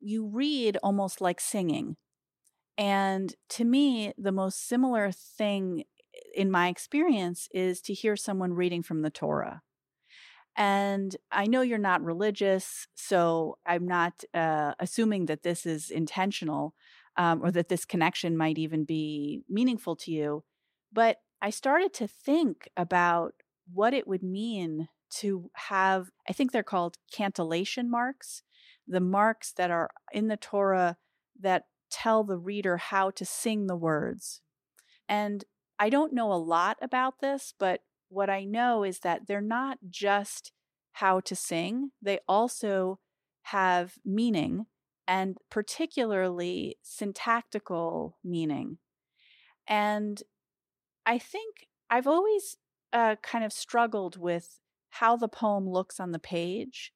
you 0.00 0.26
read 0.26 0.78
almost 0.82 1.20
like 1.20 1.40
singing. 1.40 1.96
And 2.78 3.34
to 3.50 3.64
me, 3.64 4.12
the 4.16 4.32
most 4.32 4.66
similar 4.68 5.10
thing 5.12 5.84
in 6.34 6.50
my 6.50 6.68
experience 6.68 7.48
is 7.52 7.80
to 7.82 7.94
hear 7.94 8.16
someone 8.16 8.54
reading 8.54 8.82
from 8.82 9.02
the 9.02 9.10
Torah. 9.10 9.62
And 10.56 11.16
I 11.30 11.46
know 11.46 11.62
you're 11.62 11.78
not 11.78 12.04
religious, 12.04 12.86
so 12.94 13.58
I'm 13.66 13.86
not 13.86 14.22
uh, 14.34 14.74
assuming 14.78 15.26
that 15.26 15.42
this 15.42 15.64
is 15.64 15.90
intentional 15.90 16.74
um, 17.16 17.42
or 17.42 17.50
that 17.50 17.68
this 17.68 17.84
connection 17.84 18.36
might 18.36 18.58
even 18.58 18.84
be 18.84 19.42
meaningful 19.48 19.96
to 19.96 20.10
you. 20.10 20.44
But 20.92 21.18
I 21.40 21.50
started 21.50 21.94
to 21.94 22.06
think 22.06 22.68
about 22.76 23.34
what 23.72 23.94
it 23.94 24.06
would 24.06 24.22
mean 24.22 24.88
to 25.10 25.50
have, 25.54 26.10
I 26.28 26.32
think 26.32 26.52
they're 26.52 26.62
called 26.62 26.96
cantillation 27.12 27.90
marks, 27.90 28.42
the 28.86 29.00
marks 29.00 29.52
that 29.52 29.70
are 29.70 29.90
in 30.12 30.28
the 30.28 30.36
Torah 30.36 30.96
that 31.40 31.64
tell 31.90 32.24
the 32.24 32.38
reader 32.38 32.76
how 32.76 33.10
to 33.10 33.24
sing 33.24 33.66
the 33.66 33.76
words. 33.76 34.40
And 35.08 35.44
I 35.78 35.90
don't 35.90 36.12
know 36.12 36.32
a 36.32 36.34
lot 36.34 36.78
about 36.80 37.20
this, 37.20 37.54
but 37.58 37.80
what 38.08 38.30
I 38.30 38.44
know 38.44 38.84
is 38.84 39.00
that 39.00 39.26
they're 39.26 39.40
not 39.40 39.78
just 39.88 40.52
how 40.92 41.20
to 41.20 41.34
sing, 41.34 41.90
they 42.00 42.20
also 42.28 42.98
have 43.42 43.94
meaning 44.04 44.66
and 45.08 45.36
particularly 45.50 46.76
syntactical 46.82 48.18
meaning. 48.22 48.78
And 49.66 50.22
I 51.04 51.18
think 51.18 51.66
I've 51.90 52.06
always 52.06 52.56
uh, 52.92 53.16
kind 53.22 53.44
of 53.44 53.52
struggled 53.52 54.16
with 54.16 54.60
how 54.90 55.16
the 55.16 55.28
poem 55.28 55.68
looks 55.68 55.98
on 55.98 56.12
the 56.12 56.18
page 56.18 56.92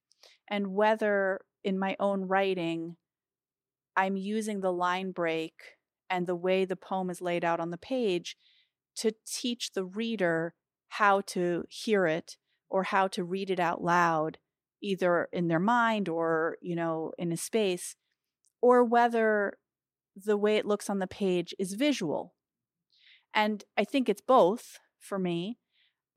and 0.48 0.68
whether 0.68 1.40
in 1.64 1.78
my 1.78 1.96
own 1.98 2.28
writing 2.28 2.96
I'm 3.96 4.16
using 4.16 4.60
the 4.60 4.72
line 4.72 5.10
break 5.10 5.54
and 6.10 6.26
the 6.26 6.36
way 6.36 6.64
the 6.64 6.76
poem 6.76 7.08
is 7.10 7.22
laid 7.22 7.44
out 7.44 7.60
on 7.60 7.70
the 7.70 7.78
page 7.78 8.36
to 8.96 9.12
teach 9.26 9.72
the 9.72 9.84
reader 9.84 10.54
how 10.88 11.20
to 11.20 11.64
hear 11.68 12.06
it 12.06 12.36
or 12.68 12.84
how 12.84 13.08
to 13.08 13.24
read 13.24 13.50
it 13.50 13.60
out 13.60 13.82
loud 13.82 14.38
either 14.82 15.28
in 15.32 15.48
their 15.48 15.60
mind 15.60 16.08
or 16.08 16.56
you 16.60 16.76
know 16.76 17.12
in 17.18 17.32
a 17.32 17.36
space 17.36 17.96
or 18.60 18.84
whether 18.84 19.58
the 20.14 20.36
way 20.36 20.56
it 20.56 20.66
looks 20.66 20.88
on 20.88 20.98
the 20.98 21.06
page 21.06 21.54
is 21.58 21.74
visual. 21.74 22.34
And 23.34 23.64
i 23.76 23.84
think 23.84 24.08
it's 24.08 24.22
both 24.22 24.78
for 24.98 25.18
me 25.18 25.58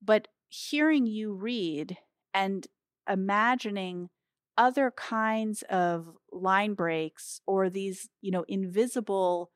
but 0.02 0.28
hearing 0.48 1.06
you 1.06 1.34
read 1.34 1.98
and 2.34 2.68
imagining 3.10 4.10
other 4.58 4.92
kinds 4.92 5.64
of 5.70 6.10
line 6.32 6.74
breaks 6.74 7.42
or 7.46 7.70
these 7.70 8.10
you 8.22 8.32
know 8.32 8.46
invisible 8.48 9.52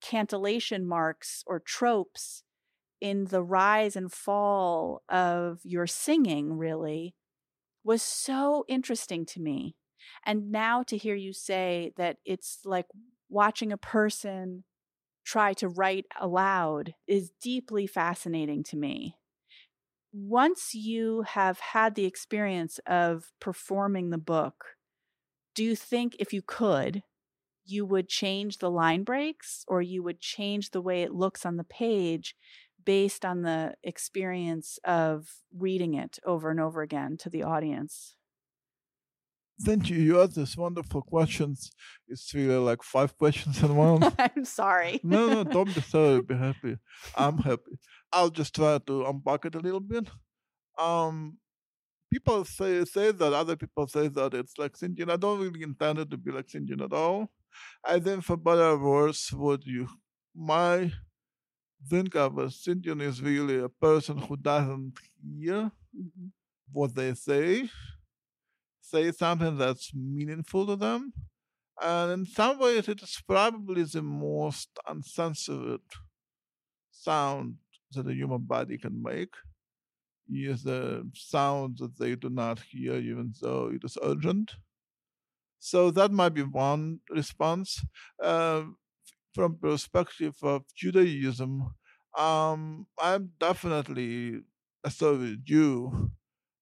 cantillation 0.00 0.86
marks 0.86 1.42
or 1.46 1.60
tropes 1.60 2.44
in 3.00 3.26
the 3.26 3.42
rise 3.42 3.96
and 3.96 4.12
fall 4.12 5.02
of 5.08 5.60
your 5.64 5.86
singing, 5.86 6.54
really, 6.54 7.14
was 7.84 8.02
so 8.02 8.64
interesting 8.68 9.24
to 9.26 9.40
me. 9.40 9.76
And 10.24 10.50
now 10.50 10.82
to 10.84 10.96
hear 10.96 11.14
you 11.14 11.32
say 11.32 11.92
that 11.96 12.18
it's 12.24 12.60
like 12.64 12.86
watching 13.28 13.72
a 13.72 13.76
person 13.78 14.64
try 15.24 15.52
to 15.54 15.68
write 15.68 16.06
aloud 16.18 16.94
is 17.06 17.30
deeply 17.42 17.86
fascinating 17.86 18.62
to 18.64 18.76
me. 18.76 19.16
Once 20.12 20.74
you 20.74 21.22
have 21.22 21.60
had 21.60 21.94
the 21.94 22.06
experience 22.06 22.80
of 22.86 23.32
performing 23.40 24.10
the 24.10 24.18
book, 24.18 24.76
do 25.54 25.62
you 25.62 25.76
think 25.76 26.16
if 26.18 26.32
you 26.32 26.40
could, 26.40 27.02
you 27.66 27.84
would 27.84 28.08
change 28.08 28.58
the 28.58 28.70
line 28.70 29.04
breaks 29.04 29.64
or 29.68 29.82
you 29.82 30.02
would 30.02 30.20
change 30.20 30.70
the 30.70 30.80
way 30.80 31.02
it 31.02 31.12
looks 31.12 31.44
on 31.44 31.56
the 31.56 31.64
page 31.64 32.34
based 32.84 33.24
on 33.24 33.42
the 33.42 33.74
experience 33.82 34.78
of 34.84 35.28
reading 35.56 35.94
it 35.94 36.18
over 36.24 36.50
and 36.50 36.60
over 36.60 36.82
again 36.82 37.16
to 37.18 37.30
the 37.30 37.42
audience? 37.42 38.16
Thank 39.60 39.90
you. 39.90 39.96
You 39.96 40.16
had 40.16 40.32
this 40.32 40.56
wonderful 40.56 41.02
questions. 41.02 41.72
It's 42.06 42.32
really 42.32 42.56
like 42.56 42.82
five 42.82 43.18
questions 43.18 43.60
in 43.62 43.74
one. 43.74 44.04
I'm 44.18 44.44
sorry. 44.44 45.00
no, 45.02 45.28
no, 45.28 45.44
don't 45.56 45.74
be 45.74 45.80
sorry. 45.80 46.22
Be 46.22 46.36
happy. 46.36 46.76
I'm 47.16 47.38
happy. 47.38 47.78
I'll 48.12 48.30
just 48.30 48.54
try 48.54 48.78
to 48.86 49.06
unpack 49.06 49.46
it 49.46 49.56
a 49.56 49.60
little 49.60 49.80
bit. 49.80 50.08
Um, 50.78 51.38
people 52.12 52.44
say 52.44 52.84
say 52.84 53.10
that 53.10 53.32
other 53.32 53.56
people 53.56 53.88
say 53.88 54.06
that 54.08 54.34
it's 54.34 54.56
like 54.58 54.74
Sintian. 54.76 55.10
I 55.10 55.16
don't 55.16 55.40
really 55.40 55.62
intend 55.62 55.98
it 55.98 56.10
to 56.10 56.16
be 56.16 56.30
like 56.30 56.46
Sintian 56.46 56.82
at 56.82 56.92
all. 56.92 57.30
I 57.84 57.98
think 57.98 58.22
for 58.22 58.36
better 58.36 58.70
or 58.70 58.78
worse, 58.78 59.32
what 59.32 59.66
you 59.66 59.88
my 60.36 60.92
think 61.88 62.14
of 62.16 62.38
a 62.38 62.46
Sintian 62.46 63.00
is 63.02 63.22
really 63.22 63.58
a 63.58 63.68
person 63.68 64.18
who 64.18 64.36
doesn't 64.36 64.94
hear 65.22 65.70
mm-hmm. 65.96 66.26
what 66.72 66.94
they 66.94 67.14
say, 67.14 67.68
say 68.80 69.12
something 69.12 69.56
that's 69.58 69.92
meaningful 69.94 70.66
to 70.66 70.76
them. 70.76 71.12
And 71.80 72.12
in 72.12 72.26
some 72.26 72.58
ways, 72.58 72.88
it 72.88 73.02
is 73.02 73.22
probably 73.26 73.84
the 73.84 74.02
most 74.02 74.70
uncensored 74.86 75.80
sound 76.90 77.56
that 77.92 78.08
a 78.08 78.14
human 78.14 78.42
body 78.42 78.78
can 78.78 79.02
make. 79.02 79.34
Is 80.30 80.66
a 80.66 81.04
sound 81.14 81.78
that 81.78 81.98
they 81.98 82.14
do 82.14 82.28
not 82.28 82.60
hear, 82.60 82.96
even 82.96 83.32
though 83.40 83.70
it 83.72 83.82
is 83.82 83.96
urgent. 84.02 84.56
So 85.58 85.90
that 85.92 86.12
might 86.12 86.34
be 86.34 86.42
one 86.42 87.00
response. 87.08 87.82
Uh, 88.22 88.64
from 89.38 89.56
perspective 89.56 90.34
of 90.42 90.64
Judaism, 90.74 91.72
um, 92.18 92.86
I'm 93.00 93.30
definitely 93.38 94.40
a 94.82 94.90
Soviet 94.90 95.44
Jew. 95.44 96.10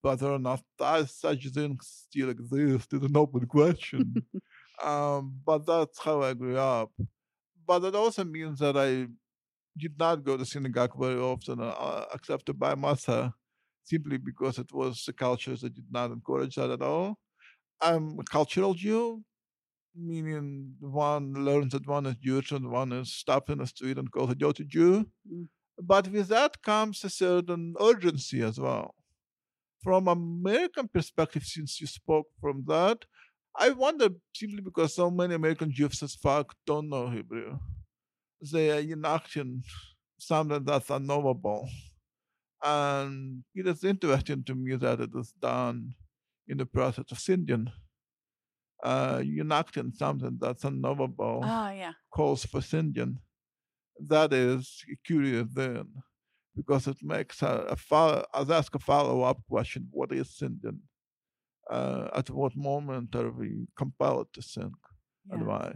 Whether 0.03 0.27
or 0.27 0.39
not 0.39 0.61
such 1.07 1.49
things 1.49 2.07
still 2.07 2.29
exist 2.29 2.93
is 2.93 3.03
an 3.03 3.17
open 3.17 3.47
question. 3.47 4.15
um, 4.85 5.41
but 5.47 5.65
that's 5.67 5.99
how 5.99 6.23
I 6.23 6.35
grew 6.35 6.59
up. 6.59 6.93
But 7.67 7.79
that 7.79 7.95
also 7.95 8.25
means 8.25 8.59
that 8.59 8.77
I 8.77 9.07
did 9.79 9.99
not 9.99 10.23
go 10.23 10.37
to 10.37 10.45
synagogue 10.45 10.93
very 11.01 11.19
often, 11.19 11.61
uh, 11.63 12.05
except 12.13 12.45
to 12.47 12.53
buy 12.53 12.75
matzah, 12.75 13.33
simply 13.85 14.19
because 14.19 14.59
it 14.59 14.71
was 14.71 15.03
a 15.09 15.15
culture 15.15 15.57
that 15.57 15.75
did 15.75 15.91
not 15.91 16.11
encourage 16.11 16.57
that 16.57 16.71
at 16.71 16.83
all. 16.83 17.17
I'm 17.81 18.19
a 18.21 18.25
cultural 18.25 18.75
Jew, 18.75 19.25
meaning 19.99 20.75
one 20.81 21.33
learns 21.35 21.73
that 21.73 21.87
one 21.87 22.07
is 22.07 22.17
Jewish 22.17 22.53
and 22.53 22.71
one 22.71 22.93
is 22.93 23.13
stopped 23.13 23.51
in 23.51 23.59
the 23.59 23.67
street 23.67 23.99
and 23.99 24.11
calls 24.11 24.31
a 24.31 24.35
dirty 24.35 24.65
Jew. 24.65 25.07
Mm. 25.31 25.49
But 25.79 26.09
with 26.09 26.29
that 26.29 26.63
comes 26.63 27.05
a 27.05 27.11
certain 27.11 27.75
urgency 27.81 28.43
as 28.43 28.59
well. 28.59 28.95
From 29.83 30.09
American 30.09 30.89
perspective, 30.89 31.45
since 31.45 31.81
you 31.81 31.87
spoke 31.87 32.27
from 32.41 32.65
that, 32.67 33.05
I 33.59 33.71
wonder 33.71 34.09
simply 34.35 34.61
because 34.61 34.95
so 34.95 35.11
many 35.11 35.35
American 35.35 35.73
Jews 35.73 36.03
as 36.03 36.15
fuck 36.15 36.55
don't 36.67 36.89
know 36.89 37.09
Hebrew. 37.09 37.59
They 38.53 38.71
are 38.71 38.81
enacting 38.81 39.63
something 40.19 40.65
that's 40.65 40.91
unknowable. 40.91 41.69
And 42.63 43.45
it 43.55 43.67
is 43.67 43.85
interesting 43.85 44.45
to 44.45 44.55
me 44.55 44.77
that 44.77 45.01
it 45.01 45.11
is 45.15 45.33
done 45.41 45.95
in 46.49 46.59
the 46.59 46.67
process 46.67 47.05
of 47.11 47.19
Sintian 47.19 47.69
uh, 48.87 49.21
enacting 49.21 49.91
something 49.91 50.39
that's 50.41 50.63
unknowable 50.63 51.41
oh, 51.43 51.71
yeah. 51.71 51.93
calls 52.11 52.47
for 52.47 52.61
Sintian. 52.61 53.17
That 53.99 54.33
is 54.33 54.85
curious 55.05 55.49
then, 55.53 55.87
because 56.55 56.87
it 56.87 56.99
makes 57.03 57.43
a, 57.43 57.67
a 57.69 57.77
follow, 57.77 58.25
I'll 58.33 58.53
ask 58.53 58.73
a 58.77 58.79
follow 58.79 59.23
up 59.23 59.39
question 59.51 59.89
what 59.91 60.13
is 60.13 60.29
Sintian? 60.29 60.79
Uh, 61.69 62.09
at 62.15 62.31
what 62.31 62.55
moment 62.57 63.17
are 63.17 63.33
we 63.33 63.67
compelled 63.77 64.33
to 64.35 64.41
sing 64.41 64.73
yeah. 65.29 65.35
and 65.35 65.47
why? 65.49 65.75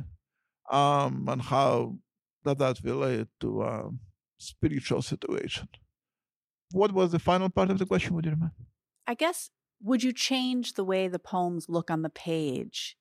Um, 0.71 1.27
and 1.29 1.43
how 1.43 1.97
does 2.45 2.59
that 2.59 2.79
relate 2.85 3.27
to 3.41 3.63
a 3.63 3.87
um, 3.87 3.99
spiritual 4.39 5.03
situation? 5.03 5.69
What 6.71 6.93
was 6.93 7.11
the 7.11 7.19
final 7.19 7.49
part 7.49 7.73
of 7.73 7.81
the 7.81 7.87
question? 7.87 8.15
Would 8.15 8.27
you 8.27 8.31
remember? 8.31 8.55
I 9.09 9.15
guess 9.15 9.51
would 9.83 10.05
you 10.05 10.13
change 10.13 10.75
the 10.75 10.85
way 10.85 11.09
the 11.09 11.19
poems 11.19 11.69
look 11.69 11.91
on 11.91 12.03
the 12.03 12.11
page 12.11 12.97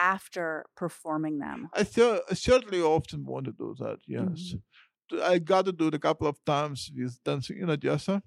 after 0.00 0.64
performing 0.76 1.38
them? 1.38 1.68
I, 1.74 1.82
th- 1.82 2.22
I 2.30 2.34
certainly 2.34 2.80
often 2.80 3.24
want 3.26 3.44
to 3.46 3.52
do 3.52 3.76
that, 3.78 3.98
yes. 4.06 4.54
Mm-hmm. 4.54 5.22
I 5.22 5.38
got 5.38 5.66
to 5.66 5.72
do 5.72 5.88
it 5.88 5.94
a 5.94 5.98
couple 5.98 6.26
of 6.26 6.42
times 6.44 6.90
with 6.96 7.22
Dancing 7.24 7.58
in 7.60 7.68
Odessa. 7.68 8.22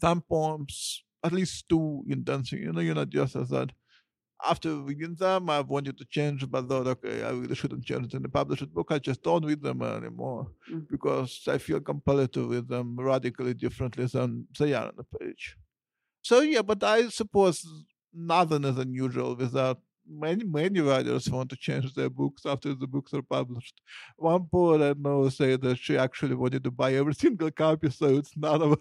Some 0.00 0.22
poems, 0.22 1.04
at 1.22 1.32
least 1.32 1.68
two 1.68 2.02
in 2.08 2.24
Dancing 2.24 2.62
in 2.64 2.98
Odessa, 2.98 3.44
that 3.44 3.70
after 4.44 4.74
reading 4.76 5.14
them, 5.14 5.48
I 5.50 5.60
wanted 5.60 5.96
to 5.98 6.04
change, 6.04 6.50
but 6.50 6.68
thought, 6.68 6.88
okay, 6.88 7.22
I 7.22 7.30
really 7.30 7.54
shouldn't 7.54 7.84
change 7.84 8.06
it 8.06 8.14
in 8.14 8.22
the 8.22 8.28
published 8.28 8.72
book. 8.74 8.88
I 8.90 8.98
just 8.98 9.22
don't 9.22 9.44
read 9.44 9.62
them 9.62 9.82
anymore 9.82 10.48
mm-hmm. 10.68 10.80
because 10.90 11.42
I 11.46 11.58
feel 11.58 11.80
compelled 11.80 12.32
to 12.32 12.48
read 12.48 12.68
them 12.68 12.96
radically 12.98 13.54
differently 13.54 14.06
than 14.06 14.48
they 14.58 14.74
are 14.74 14.88
on 14.88 14.96
the 14.96 15.18
page. 15.18 15.56
So 16.22 16.40
yeah, 16.40 16.62
but 16.62 16.82
I 16.82 17.08
suppose 17.08 17.64
nothing 18.12 18.64
is 18.64 18.78
unusual 18.78 19.36
with 19.36 19.52
that. 19.52 19.76
Many 20.08 20.44
many 20.44 20.80
writers 20.80 21.30
want 21.30 21.50
to 21.50 21.56
change 21.56 21.94
their 21.94 22.10
books 22.10 22.44
after 22.44 22.74
the 22.74 22.86
books 22.86 23.14
are 23.14 23.22
published. 23.22 23.80
One 24.16 24.46
poet 24.46 24.82
I 24.82 24.98
know 24.98 25.28
said 25.28 25.62
that 25.62 25.78
she 25.78 25.96
actually 25.96 26.34
wanted 26.34 26.64
to 26.64 26.70
buy 26.70 26.94
every 26.94 27.14
single 27.24 27.50
copy, 27.50 27.90
so 27.90 28.06
it's 28.16 28.36
not 28.36 28.62
a, 28.62 28.76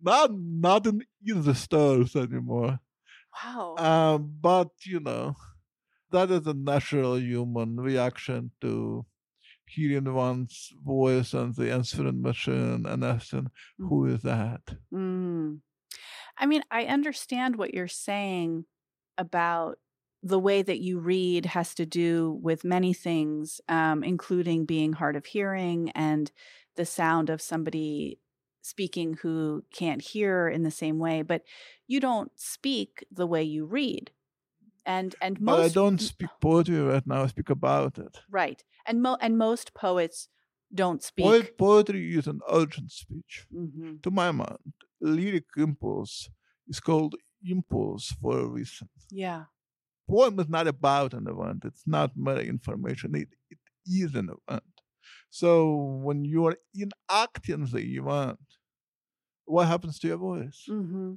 not 0.00 0.30
not 0.32 0.86
in, 0.86 1.02
the 1.22 1.54
stores 1.54 2.16
anymore. 2.16 2.80
Wow. 3.44 3.76
Um, 3.76 4.34
but 4.40 4.70
you 4.84 5.00
know, 5.00 5.36
that 6.10 6.30
is 6.30 6.46
a 6.46 6.54
natural 6.54 7.18
human 7.18 7.76
reaction 7.80 8.50
to 8.60 9.04
hearing 9.66 10.12
one's 10.12 10.72
voice 10.84 11.34
and 11.34 11.54
the 11.54 11.72
answering 11.72 12.22
machine 12.22 12.86
and 12.86 13.04
asking, 13.04 13.50
mm. 13.80 13.88
"Who 13.88 14.06
is 14.06 14.22
that?" 14.22 14.62
Mm. 14.92 15.60
I 16.36 16.46
mean, 16.46 16.62
I 16.70 16.84
understand 16.86 17.56
what 17.56 17.74
you're 17.74 17.88
saying 17.88 18.64
about 19.16 19.78
the 20.24 20.40
way 20.40 20.62
that 20.62 20.80
you 20.80 21.00
read 21.00 21.46
has 21.46 21.74
to 21.76 21.86
do 21.86 22.40
with 22.42 22.64
many 22.64 22.94
things, 22.94 23.60
um, 23.68 24.02
including 24.02 24.66
being 24.66 24.94
hard 24.94 25.16
of 25.16 25.26
hearing 25.26 25.90
and 25.92 26.32
the 26.76 26.86
sound 26.86 27.30
of 27.30 27.42
somebody 27.42 28.18
speaking 28.62 29.14
who 29.22 29.64
can't 29.72 30.02
hear 30.02 30.48
in 30.48 30.62
the 30.64 30.70
same 30.70 30.98
way. 30.98 31.22
But 31.22 31.44
you 31.86 32.00
don't 32.00 32.32
speak 32.40 33.04
the 33.12 33.26
way 33.26 33.42
you 33.44 33.66
read. 33.66 34.12
And 34.86 35.14
and 35.20 35.40
most 35.40 35.56
But 35.56 35.64
I 35.64 35.68
don't 35.68 35.98
speak 36.00 36.30
poetry 36.40 36.80
right 36.80 37.06
now. 37.06 37.22
I 37.22 37.26
speak 37.28 37.50
about 37.50 37.98
it. 37.98 38.20
right. 38.30 38.62
And 38.86 39.02
mo- 39.02 39.18
and 39.20 39.38
most 39.38 39.74
poets 39.74 40.28
don't 40.74 41.02
speak. 41.02 41.24
Poet, 41.26 41.58
poetry 41.58 42.14
is 42.16 42.26
an 42.26 42.40
urgent 42.50 42.90
speech. 42.92 43.46
Mhm. 43.52 44.02
To 44.02 44.10
my 44.10 44.30
mind, 44.32 44.74
lyric 45.00 45.46
impulse 45.56 46.28
is 46.68 46.80
called 46.80 47.14
impulse 47.42 48.12
for 48.20 48.40
a 48.40 48.46
reason. 48.46 48.88
Yeah. 49.10 49.44
Poem 50.08 50.38
is 50.38 50.48
not 50.48 50.66
about 50.66 51.14
an 51.14 51.26
event. 51.28 51.64
It's 51.64 51.84
not 51.86 52.12
mere 52.16 52.40
information. 52.40 53.14
It, 53.14 53.28
it 53.50 53.58
is 53.86 54.14
an 54.14 54.30
event. 54.48 54.64
So 55.30 55.74
when 56.02 56.24
you 56.24 56.46
are 56.46 56.56
enacting 56.76 57.66
the 57.66 57.80
event, 57.96 58.38
what 59.46 59.66
happens 59.66 59.98
to 60.00 60.08
your 60.08 60.16
voice? 60.18 60.64
hmm 60.68 61.14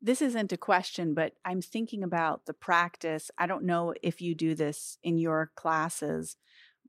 This 0.00 0.20
isn't 0.20 0.52
a 0.52 0.58
question, 0.58 1.14
but 1.14 1.32
I'm 1.44 1.62
thinking 1.62 2.02
about 2.02 2.46
the 2.46 2.52
practice. 2.52 3.30
I 3.38 3.46
don't 3.46 3.64
know 3.64 3.94
if 4.02 4.20
you 4.20 4.34
do 4.34 4.54
this 4.54 4.98
in 5.02 5.18
your 5.18 5.50
classes, 5.56 6.36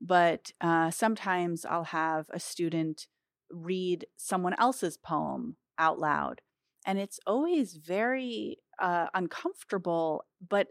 but 0.00 0.52
uh, 0.60 0.90
sometimes 0.90 1.64
I'll 1.64 1.84
have 1.84 2.26
a 2.30 2.40
student 2.40 3.06
read 3.50 4.06
someone 4.16 4.54
else's 4.58 4.96
poem 4.96 5.56
out 5.78 5.98
loud. 5.98 6.42
And 6.84 6.98
it's 6.98 7.18
always 7.26 7.76
very 7.76 8.58
uh, 8.80 9.06
uncomfortable, 9.14 10.24
but 10.46 10.68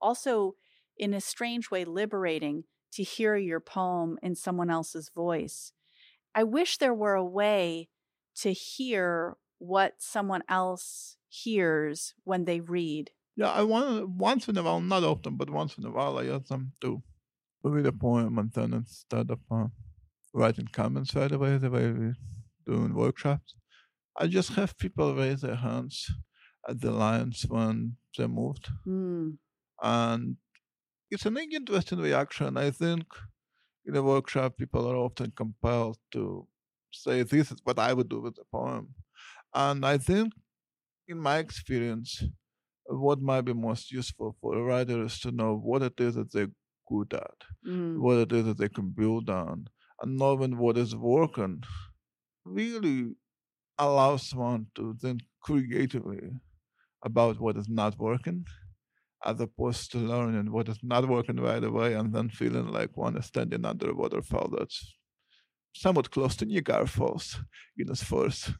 also 0.00 0.56
in 0.96 1.14
a 1.14 1.20
strange 1.20 1.70
way 1.70 1.84
liberating 1.84 2.64
to 2.92 3.02
hear 3.02 3.36
your 3.36 3.60
poem 3.60 4.18
in 4.22 4.34
someone 4.34 4.70
else's 4.70 5.10
voice. 5.10 5.72
I 6.34 6.44
wish 6.44 6.78
there 6.78 6.94
were 6.94 7.14
a 7.14 7.24
way 7.24 7.88
to 8.36 8.52
hear 8.52 9.36
what 9.58 9.94
someone 9.98 10.42
else 10.48 11.16
hears 11.28 12.14
when 12.24 12.44
they 12.44 12.60
read. 12.60 13.10
Yeah, 13.36 13.50
I 13.50 13.62
want 13.62 14.08
once 14.08 14.48
in 14.48 14.56
a 14.56 14.62
while, 14.62 14.80
not 14.80 15.04
often, 15.04 15.36
but 15.36 15.50
once 15.50 15.76
in 15.76 15.84
a 15.84 15.90
while, 15.90 16.18
I 16.18 16.26
ask 16.26 16.46
them 16.46 16.72
to 16.80 17.02
read 17.62 17.86
a 17.86 17.92
poem 17.92 18.38
and 18.38 18.52
then 18.52 18.72
instead 18.74 19.30
of 19.30 19.40
uh, 19.50 19.68
writing 20.34 20.68
comments 20.72 21.14
right 21.14 21.32
away, 21.32 21.58
the 21.58 21.70
way 21.70 21.90
we 21.92 22.14
do 22.66 22.84
in 22.84 22.94
workshops, 22.94 23.56
I 24.16 24.26
just 24.28 24.50
have 24.54 24.78
people 24.78 25.14
raise 25.14 25.42
their 25.42 25.56
hands 25.56 26.10
at 26.68 26.80
the 26.80 26.92
lines 26.92 27.46
when 27.48 27.96
they're 28.16 28.28
moved. 28.28 28.68
Mm, 28.86 29.38
And 29.82 30.36
it's 31.10 31.26
an 31.26 31.36
interesting 31.38 32.00
reaction. 32.00 32.56
I 32.56 32.70
think 32.70 33.04
in 33.86 33.96
a 33.96 34.02
workshop, 34.02 34.56
people 34.58 34.88
are 34.88 34.96
often 34.96 35.32
compelled 35.32 35.98
to 36.12 36.48
say, 36.92 37.22
This 37.22 37.52
is 37.52 37.58
what 37.64 37.78
I 37.78 37.92
would 37.92 38.08
do 38.08 38.20
with 38.20 38.36
the 38.36 38.44
poem. 38.52 38.94
And 39.54 39.86
I 39.86 39.98
think, 39.98 40.34
in 41.08 41.18
my 41.20 41.38
experience, 41.38 42.22
what 42.86 43.20
might 43.20 43.42
be 43.42 43.54
most 43.54 43.90
useful 43.92 44.36
for 44.40 44.56
a 44.56 44.62
writer 44.62 45.02
is 45.04 45.20
to 45.20 45.30
know 45.32 45.56
what 45.56 45.82
it 45.82 46.00
is 46.00 46.14
that 46.16 46.32
they're 46.32 46.52
good 46.88 47.14
at, 47.14 47.44
mm, 47.66 47.98
what 48.00 48.18
it 48.18 48.32
is 48.32 48.44
that 48.46 48.58
they 48.58 48.68
can 48.68 48.90
build 48.90 49.30
on, 49.30 49.68
and 50.02 50.16
knowing 50.16 50.58
what 50.58 50.78
is 50.78 50.94
working 50.96 51.62
really 52.44 53.14
allows 53.78 54.34
one 54.34 54.68
to 54.74 54.94
think 54.94 55.22
creatively 55.40 56.30
about 57.02 57.40
what 57.40 57.56
is 57.56 57.68
not 57.68 57.98
working 57.98 58.46
as 59.26 59.40
opposed 59.40 59.90
to 59.92 59.98
learning 59.98 60.52
what 60.52 60.68
is 60.68 60.78
not 60.82 61.08
working 61.08 61.36
right 61.36 61.64
away 61.64 61.94
and 61.94 62.14
then 62.14 62.28
feeling 62.28 62.68
like 62.68 62.96
one 62.96 63.16
is 63.16 63.26
standing 63.26 63.64
under 63.64 63.90
a 63.90 63.94
waterfall 63.94 64.48
that's 64.56 64.94
somewhat 65.74 66.10
close 66.10 66.36
to 66.36 66.46
Niagara 66.46 66.86
Falls 66.86 67.40
in 67.76 67.90
its 67.90 68.02
force. 68.02 68.52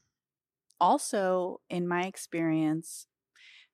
Also, 0.80 1.60
in 1.70 1.88
my 1.88 2.02
experience, 2.02 3.06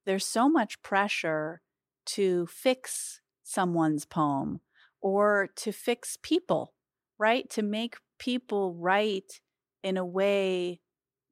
there's 0.04 0.26
so 0.26 0.48
much 0.48 0.82
pressure 0.82 1.62
to 2.04 2.46
fix 2.46 3.20
someone's 3.42 4.04
poem 4.04 4.60
or 5.00 5.48
to 5.56 5.72
fix 5.72 6.16
people, 6.22 6.74
right? 7.18 7.48
To 7.50 7.62
make 7.62 7.96
people 8.18 8.74
write 8.74 9.40
in 9.82 9.96
a 9.96 10.04
way 10.04 10.80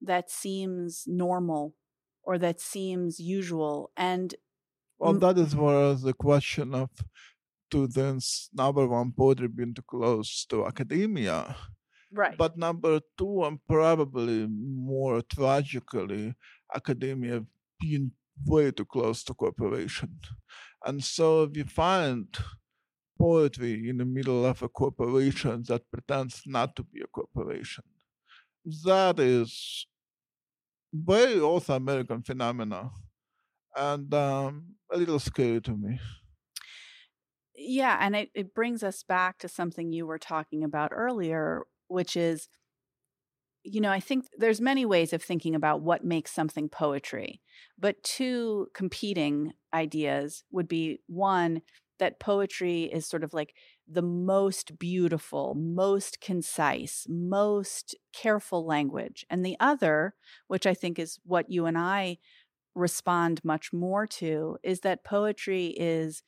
that 0.00 0.30
seems 0.30 1.04
normal 1.06 1.74
or 2.22 2.38
that 2.38 2.60
seems 2.60 3.20
usual. 3.20 3.92
And 3.96 4.34
Well, 5.00 5.14
Mm. 5.14 5.20
that 5.20 5.38
is 5.38 5.56
where 5.56 5.94
the 5.94 6.14
question 6.14 6.74
of 6.74 6.90
to 7.72 7.86
then 7.88 8.20
number 8.52 8.86
one 8.86 9.12
poetry 9.12 9.48
being 9.48 9.74
too 9.74 9.82
close 9.82 10.44
to 10.50 10.66
academia, 10.66 11.56
right. 12.12 12.36
but 12.38 12.56
number 12.58 13.00
two, 13.18 13.44
and 13.44 13.58
probably 13.66 14.46
more 14.48 15.22
tragically, 15.22 16.34
academia 16.74 17.44
being 17.80 18.12
way 18.46 18.70
too 18.72 18.84
close 18.86 19.24
to 19.24 19.34
corporation. 19.34 20.20
And 20.86 21.02
so 21.04 21.44
if 21.44 21.56
you 21.56 21.64
find 21.64 22.26
poetry 23.18 23.88
in 23.88 23.98
the 23.98 24.04
middle 24.06 24.44
of 24.46 24.62
a 24.62 24.68
corporation 24.68 25.64
that 25.68 25.90
pretends 25.92 26.42
not 26.46 26.76
to 26.76 26.84
be 26.84 27.00
a 27.02 27.06
corporation, 27.08 27.84
that 28.84 29.18
is 29.20 29.86
very 30.92 31.40
also 31.40 31.74
American 31.76 32.22
phenomena 32.22 32.90
and 33.76 34.12
um, 34.14 34.74
a 34.92 34.96
little 34.96 35.18
scary 35.18 35.60
to 35.62 35.76
me. 35.76 35.98
Yeah, 37.56 37.98
and 38.00 38.16
it, 38.16 38.30
it 38.34 38.54
brings 38.54 38.82
us 38.82 39.02
back 39.02 39.38
to 39.38 39.48
something 39.48 39.92
you 39.92 40.06
were 40.06 40.18
talking 40.18 40.64
about 40.64 40.92
earlier, 40.94 41.62
which 41.88 42.16
is, 42.16 42.48
you 43.62 43.80
know, 43.80 43.90
I 43.90 44.00
think 44.00 44.24
there's 44.38 44.60
many 44.60 44.86
ways 44.86 45.12
of 45.12 45.22
thinking 45.22 45.54
about 45.54 45.82
what 45.82 46.04
makes 46.04 46.32
something 46.32 46.68
poetry, 46.70 47.42
but 47.78 48.02
two 48.02 48.68
competing 48.74 49.52
ideas 49.74 50.44
would 50.50 50.68
be 50.68 51.00
one, 51.06 51.60
that 51.98 52.18
poetry 52.18 52.84
is 52.84 53.04
sort 53.04 53.22
of 53.22 53.34
like 53.34 53.54
the 53.86 54.00
most 54.00 54.78
beautiful, 54.78 55.54
most 55.54 56.20
concise, 56.22 57.04
most 57.10 57.94
careful 58.14 58.64
language. 58.64 59.26
And 59.28 59.44
the 59.44 59.56
other, 59.60 60.14
which 60.46 60.66
I 60.66 60.72
think 60.72 60.98
is 60.98 61.18
what 61.24 61.50
you 61.50 61.66
and 61.66 61.76
I 61.76 62.16
respond 62.74 63.44
much 63.44 63.72
more 63.72 64.06
to, 64.06 64.58
is 64.62 64.80
that 64.80 65.04
poetry 65.04 65.68
is 65.78 66.22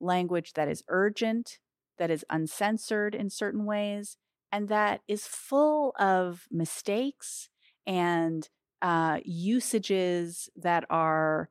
language 0.00 0.54
that 0.54 0.68
is 0.68 0.82
urgent, 0.88 1.58
that 1.98 2.10
is 2.10 2.24
uncensored 2.30 3.14
in 3.14 3.30
certain 3.30 3.64
ways, 3.64 4.16
and 4.52 4.68
that 4.68 5.00
is 5.06 5.26
full 5.26 5.94
of 5.98 6.46
mistakes 6.50 7.48
and 7.86 8.48
uh, 8.82 9.18
usages 9.24 10.48
that 10.56 10.84
are, 10.88 11.50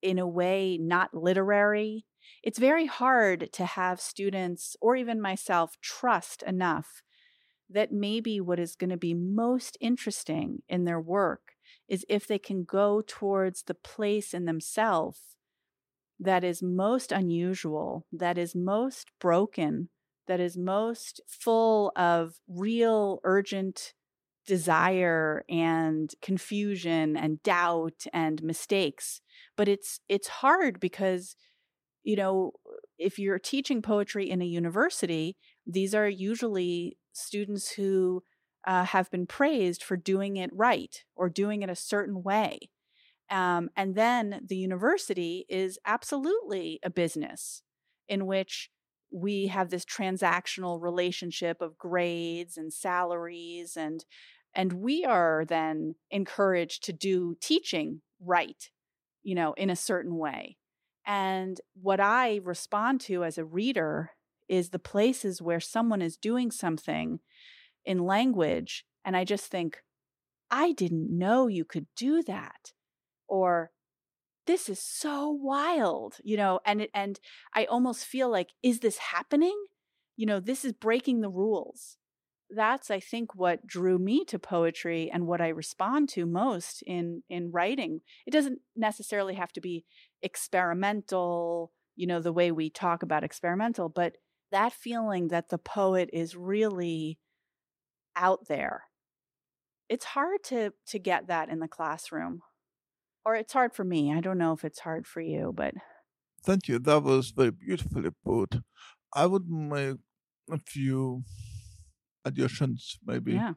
in 0.00 0.18
a 0.18 0.26
way, 0.26 0.78
not 0.80 1.14
literary. 1.14 2.06
It's 2.42 2.58
very 2.58 2.86
hard 2.86 3.52
to 3.54 3.66
have 3.66 4.00
students 4.00 4.76
or 4.80 4.96
even 4.96 5.20
myself 5.20 5.76
trust 5.80 6.42
enough 6.42 7.02
that 7.68 7.92
maybe 7.92 8.40
what 8.40 8.60
is 8.60 8.76
going 8.76 8.90
to 8.90 8.96
be 8.96 9.14
most 9.14 9.76
interesting 9.80 10.62
in 10.68 10.84
their 10.84 11.00
work 11.00 11.51
is 11.92 12.06
if 12.08 12.26
they 12.26 12.38
can 12.38 12.64
go 12.64 13.02
towards 13.06 13.64
the 13.64 13.74
place 13.74 14.32
in 14.32 14.46
themselves 14.46 15.36
that 16.18 16.42
is 16.42 16.62
most 16.62 17.12
unusual, 17.12 18.06
that 18.10 18.38
is 18.38 18.54
most 18.54 19.10
broken, 19.20 19.90
that 20.26 20.40
is 20.40 20.56
most 20.56 21.20
full 21.28 21.92
of 21.94 22.36
real 22.48 23.20
urgent 23.24 23.92
desire 24.46 25.44
and 25.50 26.14
confusion 26.22 27.14
and 27.14 27.42
doubt 27.42 28.06
and 28.14 28.42
mistakes. 28.42 29.20
But 29.54 29.68
it's 29.68 30.00
it's 30.08 30.28
hard 30.28 30.80
because 30.80 31.36
you 32.04 32.16
know, 32.16 32.52
if 32.98 33.18
you're 33.18 33.38
teaching 33.38 33.82
poetry 33.82 34.30
in 34.30 34.40
a 34.40 34.46
university, 34.46 35.36
these 35.66 35.94
are 35.94 36.08
usually 36.08 36.96
students 37.12 37.70
who 37.72 38.22
uh, 38.66 38.84
have 38.84 39.10
been 39.10 39.26
praised 39.26 39.82
for 39.82 39.96
doing 39.96 40.36
it 40.36 40.50
right 40.52 41.04
or 41.16 41.28
doing 41.28 41.62
it 41.62 41.70
a 41.70 41.76
certain 41.76 42.22
way. 42.22 42.70
Um, 43.30 43.70
and 43.76 43.94
then 43.94 44.42
the 44.46 44.56
university 44.56 45.46
is 45.48 45.78
absolutely 45.86 46.80
a 46.82 46.90
business 46.90 47.62
in 48.08 48.26
which 48.26 48.70
we 49.12 49.46
have 49.48 49.70
this 49.70 49.84
transactional 49.84 50.80
relationship 50.80 51.60
of 51.60 51.78
grades 51.78 52.56
and 52.56 52.72
salaries 52.72 53.76
and 53.76 54.04
and 54.54 54.72
we 54.74 55.04
are 55.04 55.44
then 55.46 55.94
encouraged 56.10 56.84
to 56.84 56.92
do 56.92 57.36
teaching 57.40 58.00
right 58.20 58.70
you 59.22 59.34
know 59.34 59.52
in 59.54 59.68
a 59.68 59.76
certain 59.76 60.16
way 60.16 60.56
and 61.06 61.60
what 61.80 62.00
i 62.00 62.40
respond 62.42 63.00
to 63.00 63.22
as 63.22 63.36
a 63.36 63.44
reader 63.44 64.12
is 64.48 64.70
the 64.70 64.78
places 64.78 65.42
where 65.42 65.60
someone 65.60 66.02
is 66.02 66.16
doing 66.16 66.50
something 66.50 67.20
in 67.84 67.98
language 67.98 68.84
and 69.04 69.16
i 69.16 69.24
just 69.24 69.46
think 69.46 69.82
i 70.50 70.72
didn't 70.72 71.16
know 71.16 71.46
you 71.46 71.64
could 71.64 71.86
do 71.96 72.22
that 72.22 72.72
or 73.28 73.70
this 74.46 74.68
is 74.68 74.80
so 74.80 75.30
wild, 75.30 76.16
you 76.24 76.36
know, 76.36 76.60
and 76.64 76.82
it, 76.82 76.90
and 76.94 77.20
I 77.54 77.64
almost 77.64 78.04
feel 78.04 78.30
like 78.30 78.50
is 78.62 78.80
this 78.80 78.98
happening? 78.98 79.56
You 80.16 80.26
know, 80.26 80.40
this 80.40 80.64
is 80.64 80.72
breaking 80.72 81.20
the 81.20 81.30
rules. 81.30 81.96
That's 82.50 82.90
I 82.90 83.00
think 83.00 83.34
what 83.34 83.66
drew 83.66 83.98
me 83.98 84.24
to 84.26 84.38
poetry 84.38 85.10
and 85.10 85.26
what 85.26 85.40
I 85.40 85.48
respond 85.48 86.08
to 86.10 86.26
most 86.26 86.82
in 86.82 87.22
in 87.30 87.50
writing. 87.50 88.00
It 88.26 88.32
doesn't 88.32 88.60
necessarily 88.76 89.34
have 89.34 89.52
to 89.52 89.60
be 89.60 89.84
experimental, 90.22 91.72
you 91.96 92.06
know, 92.06 92.20
the 92.20 92.32
way 92.32 92.52
we 92.52 92.68
talk 92.68 93.02
about 93.02 93.24
experimental, 93.24 93.88
but 93.88 94.16
that 94.50 94.72
feeling 94.72 95.28
that 95.28 95.48
the 95.48 95.58
poet 95.58 96.10
is 96.12 96.36
really 96.36 97.18
out 98.16 98.48
there. 98.48 98.84
It's 99.88 100.04
hard 100.04 100.42
to 100.44 100.72
to 100.86 100.98
get 100.98 101.26
that 101.26 101.48
in 101.48 101.58
the 101.60 101.68
classroom 101.68 102.42
or 103.24 103.34
it's 103.36 103.52
hard 103.52 103.74
for 103.74 103.84
me. 103.84 104.12
I 104.12 104.20
don't 104.20 104.38
know 104.38 104.52
if 104.52 104.64
it's 104.64 104.80
hard 104.80 105.06
for 105.06 105.20
you, 105.20 105.52
but 105.54 105.74
thank 106.44 106.68
you. 106.68 106.78
That 106.78 107.02
was 107.02 107.30
very 107.30 107.50
beautifully 107.50 108.10
put. 108.24 108.56
I 109.14 109.26
would 109.26 109.48
make 109.48 109.98
a 110.50 110.58
few 110.58 111.24
additions, 112.24 112.98
maybe. 113.04 113.34
Yeah. 113.34 113.54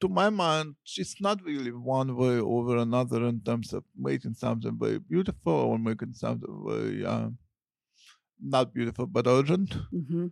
To 0.00 0.08
my 0.08 0.30
mind, 0.30 0.74
it's 0.96 1.20
not 1.20 1.42
really 1.44 1.70
one 1.70 2.16
way 2.16 2.38
over 2.38 2.76
another 2.76 3.24
in 3.24 3.40
terms 3.40 3.72
of 3.72 3.84
making 3.96 4.34
something 4.34 4.76
very 4.78 4.98
beautiful 4.98 5.52
or 5.52 5.78
making 5.78 6.14
something 6.14 6.64
very 6.66 7.04
uh, 7.04 7.28
not 8.40 8.74
beautiful 8.74 9.06
but 9.06 9.28
urgent. 9.28 9.70
Mm-hmm. 9.94 10.26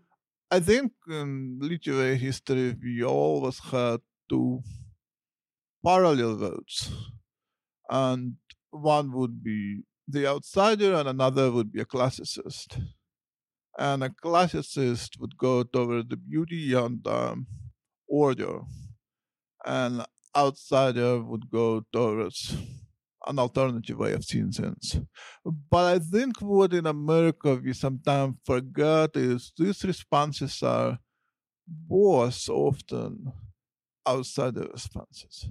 I 0.51 0.61
think 0.61 0.93
in 1.09 1.59
literary 1.61 2.17
history, 2.17 2.75
we 2.81 3.03
always 3.05 3.59
had 3.59 4.01
two 4.29 4.63
parallel 5.85 6.37
roads. 6.37 6.91
And 7.91 8.37
one 8.71 9.13
would 9.13 9.43
be 9.43 9.83
the 10.09 10.27
outsider 10.27 10.95
and 10.95 11.09
another 11.09 11.51
would 11.51 11.73
be 11.73 11.81
a 11.81 11.85
classicist. 11.85 12.81
And 13.79 14.05
a 14.05 14.11
classicist 14.11 15.19
would 15.19 15.37
go 15.37 15.63
toward 15.65 16.11
the 16.11 16.17
beauty 16.17 16.73
and 16.75 17.07
um, 17.07 17.47
order, 18.09 18.61
and 19.65 20.05
outsider 20.37 21.23
would 21.23 21.51
go 21.51 21.85
towards 21.93 22.55
an 23.27 23.39
alternative 23.39 23.99
way 23.99 24.13
of 24.13 24.25
seeing 24.25 24.51
things. 24.53 25.01
But 25.45 25.97
I 25.97 25.99
think 25.99 26.41
what 26.41 26.73
in 26.75 26.87
America 26.87 27.57
we 27.57 27.73
sometimes 27.73 28.37
forget 28.45 29.17
is 29.17 29.53
these 29.57 29.85
responses 29.85 30.63
are 30.63 30.99
both 31.67 32.49
often 32.49 33.33
outsider 34.09 34.67
responses 34.73 35.49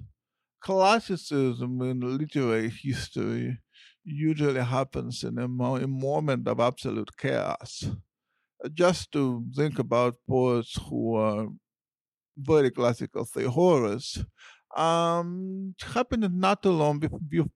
classicism 0.62 1.82
in 1.82 2.00
literary 2.00 2.70
history 2.70 3.58
usually 4.04 4.60
happens 4.62 5.24
in 5.24 5.38
a, 5.38 5.48
mo- 5.48 5.76
a 5.76 5.86
moment 5.88 6.48
of 6.48 6.60
absolute 6.60 7.10
chaos. 7.18 7.86
Just 8.74 9.12
to 9.12 9.44
think 9.56 9.78
about 9.78 10.16
poets 10.28 10.78
who 10.88 11.16
are 11.16 11.48
very 12.36 12.70
classical, 12.70 13.26
Horace, 13.48 14.24
um, 14.76 15.74
happened 15.94 16.28
not 16.38 16.62
too 16.62 16.70
long 16.70 17.02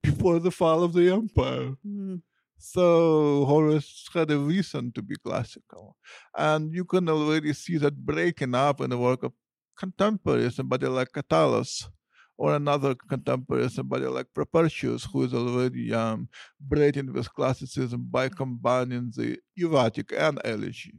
before 0.02 0.38
the 0.40 0.50
fall 0.50 0.82
of 0.82 0.92
the 0.92 1.10
empire. 1.10 1.74
Mm. 1.86 2.22
So 2.58 3.44
Horace 3.44 4.08
had 4.12 4.30
a 4.30 4.38
reason 4.38 4.92
to 4.92 5.02
be 5.02 5.16
classical. 5.16 5.96
And 6.36 6.72
you 6.72 6.84
can 6.84 7.08
already 7.08 7.52
see 7.52 7.76
that 7.78 7.96
breaking 7.96 8.54
up 8.54 8.80
in 8.80 8.90
the 8.90 8.98
work 8.98 9.22
of 9.22 9.32
contemporaries, 9.76 10.56
somebody 10.56 10.86
like 10.86 11.12
Catullus, 11.12 11.88
or 12.36 12.54
another 12.54 12.94
contemporary, 12.94 13.68
somebody 13.68 14.06
like 14.06 14.26
Propertius, 14.34 15.04
who 15.04 15.24
is 15.24 15.34
already 15.34 15.92
um, 15.92 16.28
breaking 16.60 17.12
with 17.12 17.32
classicism 17.34 18.08
by 18.10 18.28
combining 18.28 19.12
the 19.14 19.38
erotic 19.56 20.12
and 20.16 20.40
elegy, 20.44 20.94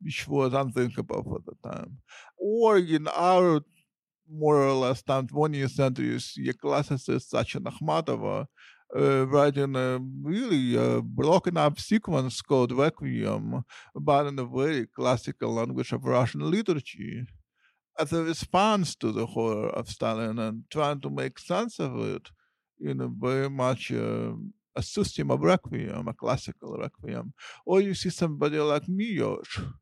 which 0.00 0.26
was 0.26 0.52
unthinkable 0.52 1.22
for 1.22 1.40
the 1.46 1.68
time. 1.68 1.98
Or 2.38 2.78
in 2.78 3.08
our 3.08 3.60
more 4.30 4.62
or 4.62 4.72
less 4.72 5.02
time, 5.02 5.26
20th 5.26 5.70
century, 5.70 6.06
you 6.06 6.18
see 6.18 6.48
a 6.48 6.52
classicist 6.52 7.28
such 7.28 7.56
as 7.56 7.62
uh, 8.96 9.26
writing 9.26 9.74
a 9.74 9.98
really 10.22 10.78
uh, 10.78 11.00
broken 11.00 11.56
up 11.56 11.80
sequence 11.80 12.40
called 12.40 12.72
Requiem, 12.72 13.64
but 13.94 14.26
in 14.26 14.38
a 14.38 14.44
very 14.44 14.86
classical 14.86 15.54
language 15.54 15.92
of 15.92 16.04
Russian 16.04 16.48
liturgy 16.48 17.26
as 17.98 18.12
a 18.12 18.22
response 18.22 18.94
to 18.96 19.12
the 19.12 19.26
horror 19.26 19.68
of 19.70 19.88
Stalin 19.88 20.38
and 20.38 20.64
trying 20.70 21.00
to 21.00 21.10
make 21.10 21.38
sense 21.38 21.78
of 21.78 21.98
it 22.00 22.30
in 22.80 23.00
a 23.00 23.08
very 23.08 23.48
much 23.48 23.92
uh, 23.92 24.32
a 24.76 24.82
system 24.82 25.30
of 25.30 25.40
requiem, 25.40 26.08
a 26.08 26.12
classical 26.12 26.76
requiem. 26.76 27.32
Or 27.64 27.80
you 27.80 27.94
see 27.94 28.10
somebody 28.10 28.58
like 28.58 28.86
Miłosz, 28.86 29.72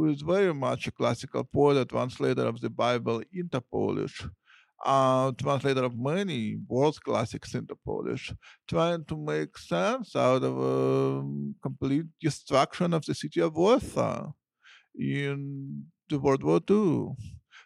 who 0.00 0.08
is 0.08 0.22
very 0.22 0.54
much 0.54 0.86
a 0.86 0.92
classical 0.92 1.44
poet, 1.44 1.76
a 1.76 1.84
translator 1.84 2.46
of 2.46 2.58
the 2.62 2.70
Bible 2.70 3.22
into 3.34 3.60
Polish, 3.60 4.24
uh, 4.86 5.30
translator 5.32 5.84
of 5.84 5.98
many 5.98 6.56
world 6.68 6.98
classics 7.04 7.54
into 7.54 7.76
Polish, 7.84 8.32
trying 8.66 9.04
to 9.04 9.16
make 9.18 9.58
sense 9.58 10.16
out 10.16 10.42
of 10.42 10.54
a 10.58 11.22
complete 11.62 12.06
destruction 12.18 12.94
of 12.94 13.04
the 13.04 13.14
city 13.14 13.40
of 13.40 13.54
Warsaw 13.54 14.32
in 14.98 15.84
the 16.08 16.18
World 16.18 16.44
War 16.44 16.60
II. 16.70 17.10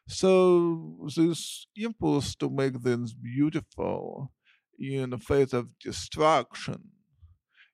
So 0.09 1.09
this 1.15 1.69
impulse 1.77 2.35
to 2.37 2.51
make 2.51 2.77
things 2.81 3.15
beautiful 3.15 4.33
in 4.77 5.11
the 5.11 5.19
face 5.19 5.53
of 5.53 5.69
destruction 5.79 6.81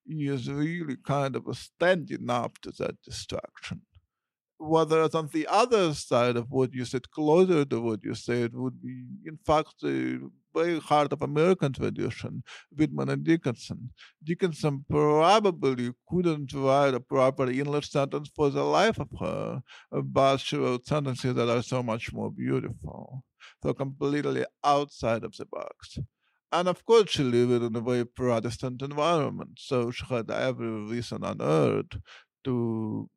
is 0.06 0.50
really 0.50 0.96
kind 1.02 1.34
of 1.34 1.44
standing 1.56 2.28
up 2.28 2.58
to 2.58 2.72
that 2.78 3.00
destruction. 3.02 3.80
Whereas 4.62 5.14
on 5.14 5.28
the 5.32 5.46
other 5.46 5.94
side 5.94 6.36
of 6.36 6.50
what 6.50 6.74
you 6.74 6.84
said, 6.84 7.10
closer 7.10 7.64
to 7.64 7.80
what 7.80 8.04
you 8.04 8.14
said, 8.14 8.52
would 8.52 8.82
be 8.82 9.04
in 9.24 9.38
fact 9.46 9.80
the 9.80 10.30
very 10.52 10.78
heart 10.78 11.14
of 11.14 11.22
American 11.22 11.72
tradition, 11.72 12.42
Whitman 12.76 13.08
and 13.08 13.24
Dickinson. 13.24 13.90
Dickinson 14.22 14.84
probably 14.90 15.92
couldn't 16.06 16.52
write 16.52 16.92
a 16.92 17.00
proper 17.00 17.48
English 17.48 17.90
sentence 17.90 18.28
for 18.36 18.50
the 18.50 18.62
life 18.62 18.98
of 19.00 19.08
her, 19.18 19.62
but 19.90 20.36
she 20.38 20.58
wrote 20.58 20.86
sentences 20.86 21.34
that 21.36 21.48
are 21.48 21.62
so 21.62 21.82
much 21.82 22.12
more 22.12 22.30
beautiful, 22.30 23.24
so 23.62 23.72
completely 23.72 24.44
outside 24.62 25.24
of 25.24 25.34
the 25.38 25.46
box. 25.46 25.98
And 26.52 26.68
of 26.68 26.84
course, 26.84 27.10
she 27.10 27.22
lived 27.22 27.62
in 27.62 27.74
a 27.76 27.80
very 27.80 28.04
Protestant 28.04 28.82
environment, 28.82 29.58
so 29.58 29.90
she 29.90 30.04
had 30.04 30.30
every 30.30 30.68
reason 30.68 31.24
on 31.24 31.40
earth 31.40 31.96
to 32.44 33.08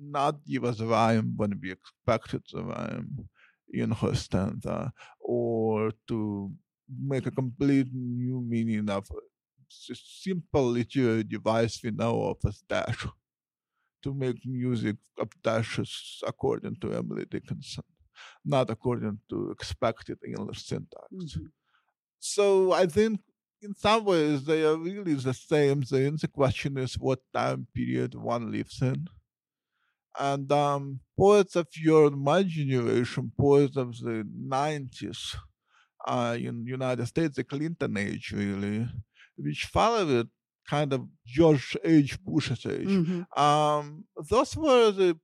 not 0.00 0.44
give 0.46 0.64
us 0.64 0.80
rhyme 0.80 1.34
when 1.36 1.58
we 1.62 1.72
expected 1.72 2.42
the 2.52 2.62
rhyme 2.62 3.28
in 3.72 3.90
her 3.90 4.14
stanza, 4.14 4.92
or 5.20 5.92
to 6.06 6.50
make 7.02 7.26
a 7.26 7.30
complete 7.30 7.88
new 7.92 8.40
meaning 8.40 8.88
of 8.88 9.06
a 9.10 9.94
simple 9.94 10.64
literary 10.64 11.22
device 11.22 11.78
we 11.82 11.90
know 11.90 12.22
of 12.22 12.38
as 12.46 12.62
dash 12.68 13.06
to 14.02 14.14
make 14.14 14.38
music 14.46 14.96
of 15.18 15.28
dashes 15.42 16.22
according 16.26 16.76
to 16.80 16.94
Emily 16.94 17.26
Dickinson, 17.30 17.84
not 18.44 18.70
according 18.70 19.18
to 19.28 19.50
expected 19.50 20.18
English 20.26 20.64
syntax. 20.64 21.04
Mm-hmm. 21.12 21.46
So 22.18 22.72
I 22.72 22.86
think 22.86 23.20
in 23.60 23.74
some 23.74 24.04
ways 24.04 24.44
they 24.44 24.64
are 24.64 24.76
really 24.76 25.14
the 25.14 25.34
same 25.34 25.82
thing. 25.82 26.16
The 26.20 26.28
question 26.28 26.78
is 26.78 26.94
what 26.94 27.20
time 27.34 27.66
period 27.74 28.14
one 28.14 28.50
lives 28.50 28.80
in. 28.80 29.08
And 30.18 30.50
um, 30.52 31.00
poets 31.16 31.56
of 31.56 31.66
your 31.76 32.10
my 32.10 32.42
generation, 32.42 33.32
poets 33.38 33.76
of 33.76 33.96
the 33.98 34.24
90s, 34.24 35.36
uh, 36.06 36.36
in 36.38 36.66
United 36.66 37.06
States, 37.06 37.36
the 37.36 37.44
Clinton 37.44 37.96
age, 37.96 38.32
really, 38.34 38.88
which 39.36 39.64
followed 39.66 40.28
kind 40.68 40.92
of 40.92 41.06
George 41.26 41.76
H. 41.84 42.18
Bush's 42.24 42.64
age. 42.66 42.88
Mm-hmm. 42.88 43.40
Um, 43.40 44.04
those 44.30 44.56
were 44.56 44.90
the 44.90 45.18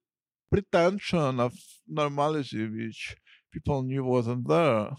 pretension 0.50 1.40
of 1.40 1.52
normality 1.88 2.66
which 2.68 3.16
people 3.52 3.82
knew 3.82 4.04
wasn't 4.04 4.48
there. 4.48 4.90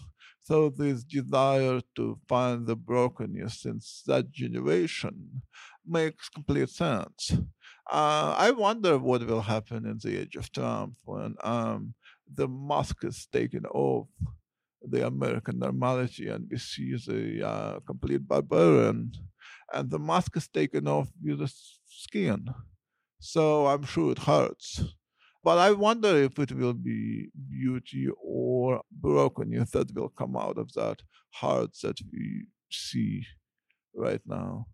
So 0.42 0.70
this 0.70 1.02
desire 1.02 1.80
to 1.96 2.18
find 2.28 2.66
the 2.66 2.76
brokenness 2.76 3.64
in 3.64 3.80
that 4.06 4.30
generation 4.30 5.42
makes 5.84 6.28
complete 6.28 6.68
sense. 6.68 7.36
Uh, 7.90 8.34
I 8.36 8.50
wonder 8.50 8.98
what 8.98 9.26
will 9.26 9.42
happen 9.42 9.86
in 9.86 9.98
the 10.02 10.20
age 10.20 10.34
of 10.36 10.50
Trump 10.50 10.96
when 11.04 11.36
um, 11.44 11.94
the 12.32 12.48
mask 12.48 13.04
is 13.04 13.26
taken 13.26 13.64
off 13.66 14.08
the 14.82 15.06
American 15.06 15.58
normality 15.58 16.28
and 16.28 16.48
we 16.50 16.58
see 16.58 16.96
the 17.06 17.46
uh, 17.46 17.80
complete 17.86 18.26
barbarian. 18.26 19.12
And 19.72 19.90
the 19.90 19.98
mask 19.98 20.36
is 20.36 20.48
taken 20.48 20.88
off 20.88 21.08
with 21.22 21.38
the 21.38 21.52
skin. 21.86 22.46
So 23.20 23.66
I'm 23.66 23.84
sure 23.84 24.12
it 24.12 24.18
hurts. 24.18 24.82
But 25.44 25.58
I 25.58 25.70
wonder 25.70 26.08
if 26.16 26.38
it 26.40 26.52
will 26.52 26.74
be 26.74 27.28
beauty 27.48 28.08
or 28.20 28.82
brokenness 28.90 29.70
that 29.70 29.94
will 29.94 30.08
come 30.08 30.36
out 30.36 30.58
of 30.58 30.72
that 30.72 31.02
heart 31.34 31.70
that 31.82 31.98
we 32.12 32.46
see 32.70 33.22
right 33.94 34.20
now. 34.26 34.66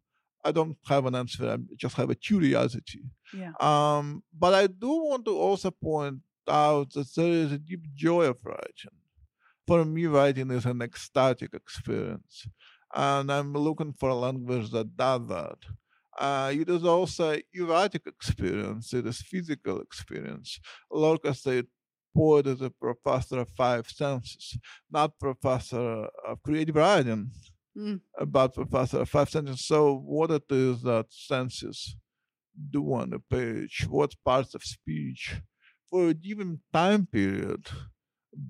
I 0.44 0.52
don't 0.52 0.76
have 0.86 1.06
an 1.06 1.14
answer. 1.14 1.50
I 1.50 1.56
just 1.76 1.96
have 1.96 2.10
a 2.10 2.14
curiosity. 2.14 3.02
Yeah. 3.32 3.52
Um, 3.60 4.22
but 4.36 4.54
I 4.54 4.66
do 4.66 4.88
want 4.88 5.24
to 5.26 5.36
also 5.36 5.70
point 5.70 6.18
out 6.48 6.92
that 6.92 7.14
there 7.14 7.32
is 7.32 7.52
a 7.52 7.58
deep 7.58 7.84
joy 7.94 8.24
of 8.24 8.38
writing. 8.44 8.96
For 9.66 9.84
me, 9.84 10.06
writing 10.06 10.50
is 10.50 10.66
an 10.66 10.82
ecstatic 10.82 11.54
experience, 11.54 12.48
and 12.92 13.30
I'm 13.30 13.52
looking 13.52 13.92
for 13.92 14.08
a 14.08 14.14
language 14.14 14.70
that 14.72 14.96
does 14.96 15.28
that. 15.28 15.58
Uh, 16.18 16.52
it 16.54 16.68
is 16.68 16.84
also 16.84 17.38
erotic 17.54 18.06
experience. 18.06 18.92
It 18.92 19.06
is 19.06 19.22
physical 19.22 19.80
experience. 19.80 20.58
Lorca 20.90 21.32
said, 21.32 21.66
poet 22.14 22.46
is 22.46 22.60
a 22.60 22.70
professor 22.70 23.40
of 23.40 23.48
five 23.50 23.88
senses, 23.88 24.58
not 24.90 25.18
professor 25.18 26.08
of 26.26 26.42
creative 26.42 26.76
writing, 26.76 27.30
Mm. 27.76 28.00
but 28.26 28.54
professor 28.54 29.04
five 29.06 29.30
senses. 29.30 29.64
So 29.64 29.96
what 29.96 30.30
it 30.30 30.44
is 30.50 30.82
that 30.82 31.06
senses 31.08 31.96
do 32.70 32.92
on 32.92 33.12
a 33.14 33.18
page, 33.18 33.86
what 33.88 34.14
parts 34.24 34.54
of 34.54 34.62
speech 34.62 35.36
for 35.88 36.08
a 36.08 36.14
given 36.14 36.60
time 36.72 37.06
period 37.06 37.66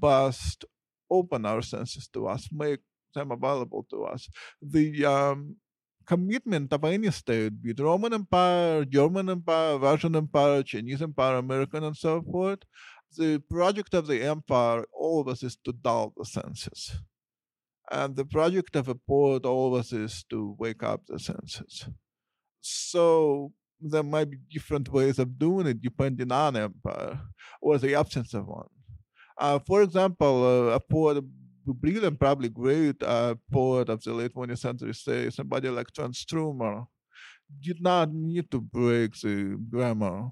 must 0.00 0.64
open 1.10 1.46
our 1.46 1.62
senses 1.62 2.08
to 2.14 2.26
us, 2.26 2.48
make 2.52 2.80
them 3.14 3.30
available 3.30 3.86
to 3.90 4.04
us. 4.04 4.28
The 4.60 5.04
um, 5.04 5.56
commitment 6.06 6.72
of 6.72 6.84
any 6.84 7.10
state, 7.10 7.62
be 7.62 7.70
it 7.70 7.80
Roman 7.80 8.14
Empire, 8.14 8.84
German 8.84 9.28
Empire, 9.28 9.78
Russian 9.78 10.16
Empire, 10.16 10.62
Chinese 10.62 11.02
Empire, 11.02 11.36
American, 11.36 11.84
and 11.84 11.96
so 11.96 12.22
forth, 12.22 12.60
the 13.16 13.38
project 13.50 13.92
of 13.94 14.06
the 14.06 14.22
empire 14.22 14.84
always 14.92 15.42
is 15.42 15.56
to 15.64 15.72
dull 15.72 16.12
the 16.16 16.24
senses. 16.24 16.96
And 17.92 18.16
the 18.16 18.24
project 18.24 18.74
of 18.74 18.88
a 18.88 18.94
poet 18.94 19.44
always 19.44 19.92
is 19.92 20.24
to 20.30 20.56
wake 20.58 20.82
up 20.82 21.02
the 21.06 21.18
senses. 21.18 21.86
So 22.62 23.52
there 23.78 24.02
might 24.02 24.30
be 24.30 24.38
different 24.50 24.88
ways 24.90 25.18
of 25.18 25.38
doing 25.38 25.66
it 25.66 25.82
depending 25.82 26.32
on 26.32 26.56
empire 26.56 27.20
or 27.60 27.76
the 27.76 27.94
absence 27.94 28.32
of 28.32 28.46
one. 28.46 28.68
Uh, 29.36 29.58
for 29.58 29.82
example, 29.82 30.70
uh, 30.70 30.74
a 30.74 30.80
poet, 30.80 31.22
brilliant, 31.66 32.18
probably 32.18 32.48
great 32.48 33.02
uh, 33.02 33.34
poet 33.52 33.90
of 33.90 34.02
the 34.02 34.14
late 34.14 34.34
20th 34.34 34.58
century, 34.58 34.94
say 34.94 35.28
somebody 35.28 35.68
like 35.68 35.92
John 35.92 36.12
Tranströmer, 36.12 36.86
did 37.60 37.82
not 37.82 38.10
need 38.10 38.50
to 38.52 38.60
break 38.60 39.20
the 39.20 39.58
grammar 39.68 40.30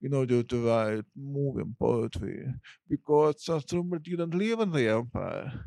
in 0.00 0.14
order 0.14 0.44
to 0.44 0.66
write 0.68 1.04
moving 1.16 1.74
poetry 1.76 2.46
because 2.88 3.44
Tranströmer 3.44 4.00
didn't 4.00 4.32
live 4.32 4.60
in 4.60 4.70
the 4.70 4.88
empire. 4.88 5.64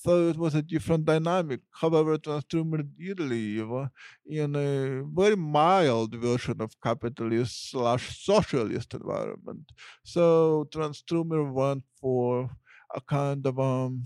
So 0.00 0.28
it 0.28 0.36
was 0.36 0.54
a 0.54 0.62
different 0.62 1.04
dynamic. 1.06 1.60
However, 1.72 2.16
Tranströmer 2.18 2.82
did 2.96 3.18
live 3.18 3.88
in 4.26 4.54
a 4.54 5.02
very 5.20 5.34
mild 5.36 6.14
version 6.14 6.60
of 6.62 6.80
capitalist 6.80 7.70
slash 7.70 8.04
socialist 8.24 8.94
environment. 8.94 9.72
So 10.04 10.66
Tranströmer 10.72 11.52
went 11.52 11.84
for 12.00 12.50
a 12.94 13.00
kind 13.00 13.44
of 13.46 13.58
um, 13.58 14.04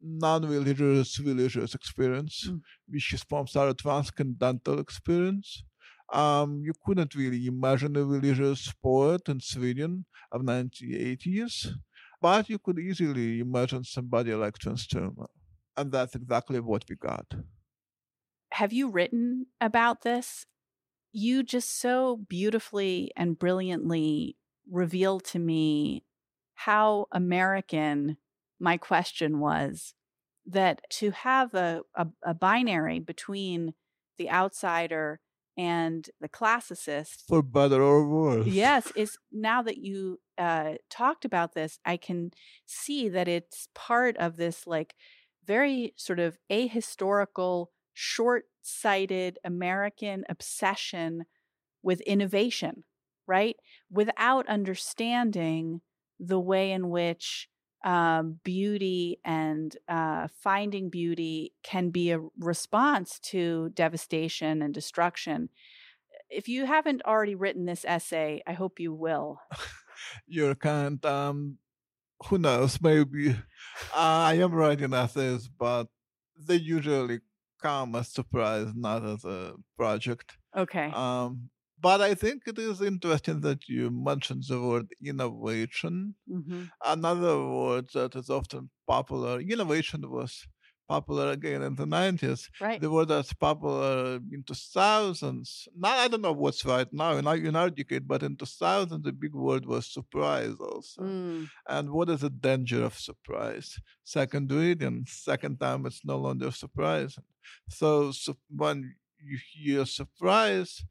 non-religious 0.00 1.18
religious 1.20 1.74
experience, 1.74 2.34
Mm. 2.46 2.60
which 2.88 3.12
is 3.12 3.22
from 3.22 3.46
our 3.56 3.74
transcendental 3.74 4.78
experience. 4.80 5.64
Um, 6.12 6.62
you 6.64 6.72
couldn't 6.84 7.14
really 7.14 7.46
imagine 7.46 7.96
a 7.96 8.04
religious 8.04 8.72
poet 8.82 9.28
in 9.28 9.40
Sweden 9.40 10.06
of 10.32 10.42
1980s, 10.42 11.68
but 12.20 12.48
you 12.48 12.58
could 12.58 12.78
easily 12.78 13.40
imagine 13.40 13.84
somebody 13.84 14.34
like 14.34 14.58
Tranströmer. 14.58 15.26
And 15.76 15.90
that's 15.92 16.14
exactly 16.14 16.60
what 16.60 16.84
we 16.88 16.96
got. 16.96 17.26
Have 18.52 18.72
you 18.72 18.90
written 18.90 19.46
about 19.60 20.02
this? 20.02 20.46
You 21.12 21.42
just 21.42 21.80
so 21.80 22.16
beautifully 22.28 23.12
and 23.16 23.38
brilliantly 23.38 24.36
revealed 24.70 25.24
to 25.24 25.38
me 25.38 26.04
how 26.54 27.06
American 27.12 28.16
my 28.58 28.76
question 28.76 29.40
was 29.40 29.94
that 30.46 30.82
to 30.90 31.10
have 31.12 31.54
a, 31.54 31.80
a, 31.94 32.06
a 32.24 32.34
binary 32.34 33.00
between 33.00 33.74
the 34.18 34.30
outsider 34.30 35.20
and 35.56 36.08
the 36.20 36.28
classicist 36.28 37.24
For 37.26 37.42
better 37.42 37.82
or 37.82 38.06
worse. 38.06 38.46
yes 38.46 38.92
is 38.94 39.16
now 39.32 39.62
that 39.62 39.78
you 39.78 40.20
uh, 40.40 40.74
talked 40.88 41.24
about 41.24 41.54
this 41.54 41.78
i 41.84 41.96
can 41.96 42.30
see 42.66 43.08
that 43.08 43.28
it's 43.28 43.68
part 43.74 44.16
of 44.16 44.36
this 44.36 44.66
like 44.66 44.94
very 45.46 45.92
sort 45.96 46.18
of 46.18 46.38
ahistorical 46.50 47.66
short-sighted 47.92 49.38
american 49.44 50.24
obsession 50.28 51.24
with 51.82 52.00
innovation 52.02 52.84
right 53.26 53.56
without 53.90 54.48
understanding 54.48 55.80
the 56.18 56.40
way 56.40 56.72
in 56.72 56.88
which 56.90 57.48
um, 57.82 58.38
beauty 58.44 59.18
and 59.24 59.74
uh, 59.88 60.28
finding 60.42 60.90
beauty 60.90 61.54
can 61.62 61.88
be 61.88 62.10
a 62.10 62.20
response 62.38 63.18
to 63.18 63.70
devastation 63.70 64.60
and 64.60 64.74
destruction 64.74 65.48
if 66.30 66.48
you 66.48 66.64
haven't 66.64 67.02
already 67.04 67.34
written 67.34 67.66
this 67.66 67.84
essay, 67.84 68.42
I 68.46 68.52
hope 68.52 68.80
you 68.80 68.94
will. 68.94 69.40
You're 70.26 70.54
kind, 70.54 71.04
um, 71.04 71.58
who 72.26 72.38
knows, 72.38 72.80
maybe. 72.80 73.36
I 73.94 74.34
am 74.34 74.52
writing 74.52 74.94
essays, 74.94 75.48
but 75.48 75.88
they 76.36 76.56
usually 76.56 77.20
come 77.62 77.94
as 77.94 78.08
surprise, 78.08 78.72
not 78.74 79.04
as 79.04 79.24
a 79.24 79.54
project. 79.76 80.38
Okay. 80.56 80.90
Um, 80.92 81.50
but 81.80 82.00
I 82.00 82.14
think 82.14 82.42
it 82.46 82.58
is 82.58 82.82
interesting 82.82 83.40
that 83.40 83.68
you 83.68 83.90
mentioned 83.90 84.44
the 84.48 84.60
word 84.60 84.88
innovation. 85.04 86.14
hmm 86.28 86.64
Another 86.84 87.38
word 87.46 87.88
that 87.94 88.14
is 88.16 88.28
often 88.30 88.70
popular, 88.86 89.40
innovation 89.40 90.02
was 90.10 90.46
popular 90.90 91.30
again 91.30 91.62
in 91.62 91.74
the 91.76 91.86
90s. 91.86 92.48
Right. 92.60 92.80
The 92.80 92.90
word 92.90 93.08
that's 93.08 93.32
popular 93.32 94.16
in 94.34 94.42
2000s. 94.42 95.68
Now, 95.76 95.94
I 96.04 96.08
don't 96.08 96.26
know 96.26 96.32
what's 96.42 96.64
right 96.64 96.90
now 96.92 97.12
in 97.18 97.28
our, 97.28 97.36
in 97.36 97.54
our 97.54 97.70
decade, 97.70 98.08
but 98.08 98.24
in 98.24 98.32
the 98.32 98.44
2000, 98.44 99.04
the 99.04 99.12
big 99.12 99.32
word 99.32 99.64
was 99.66 99.86
surprise 99.86 100.56
also. 100.58 101.02
Mm. 101.02 101.48
And 101.68 101.90
what 101.90 102.10
is 102.10 102.22
the 102.22 102.30
danger 102.30 102.82
of 102.84 102.98
surprise? 102.98 103.78
Second 104.02 104.50
reading, 104.50 105.04
second 105.06 105.60
time, 105.60 105.86
it's 105.86 106.04
no 106.04 106.16
longer 106.18 106.50
surprising. 106.50 107.28
So, 107.68 108.10
so 108.10 108.36
when 108.48 108.76
you 109.22 109.38
hear 109.52 109.86
surprise, 109.86 110.84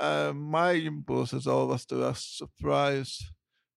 uh, 0.00 0.32
my 0.34 0.72
impulse 0.72 1.32
is 1.32 1.46
always 1.46 1.84
to 1.86 2.04
ask 2.04 2.22
surprise 2.42 3.22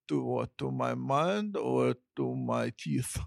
to 0.08 0.24
what? 0.24 0.50
To 0.58 0.72
my 0.72 0.96
mind 0.96 1.56
or 1.56 1.96
to 2.16 2.36
my 2.36 2.74
teeth? 2.76 3.20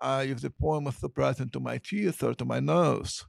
Uh, 0.00 0.24
if 0.26 0.40
the 0.40 0.50
poem 0.50 0.86
is 0.88 0.96
surprising 0.96 1.50
to 1.50 1.60
my 1.60 1.78
teeth 1.78 2.22
or 2.22 2.34
to 2.34 2.44
my 2.44 2.60
nose, 2.60 3.26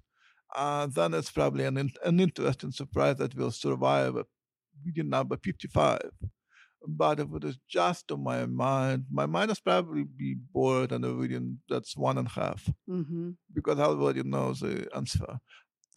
uh, 0.56 0.88
then 0.88 1.14
it's 1.14 1.32
probably 1.32 1.66
an, 1.66 1.78
in- 1.78 1.92
an 2.04 2.20
interesting 2.20 2.72
surprise 2.72 3.18
that 3.18 3.36
will 3.36 3.52
survive 3.52 4.16
reading 4.86 5.10
number 5.10 5.38
55. 5.38 6.12
But 6.88 7.20
if 7.20 7.34
it 7.34 7.44
is 7.46 7.60
just 7.68 8.08
to 8.10 8.18
my 8.18 8.46
mind, 8.46 9.06
my 9.12 9.26
mind 9.26 9.52
is 9.52 9.60
probably 9.60 10.04
be 10.04 10.36
bored 10.36 10.92
and 10.92 11.06
a 11.06 11.14
reading 11.14 11.62
that's 11.70 11.98
one 11.98 12.18
and 12.18 12.28
a 12.28 12.32
half 12.32 12.70
hmm 12.88 13.38
because 13.54 13.80
I 13.80 13.84
already 13.86 14.24
know 14.24 14.54
the 14.54 14.88
answer. 14.96 15.40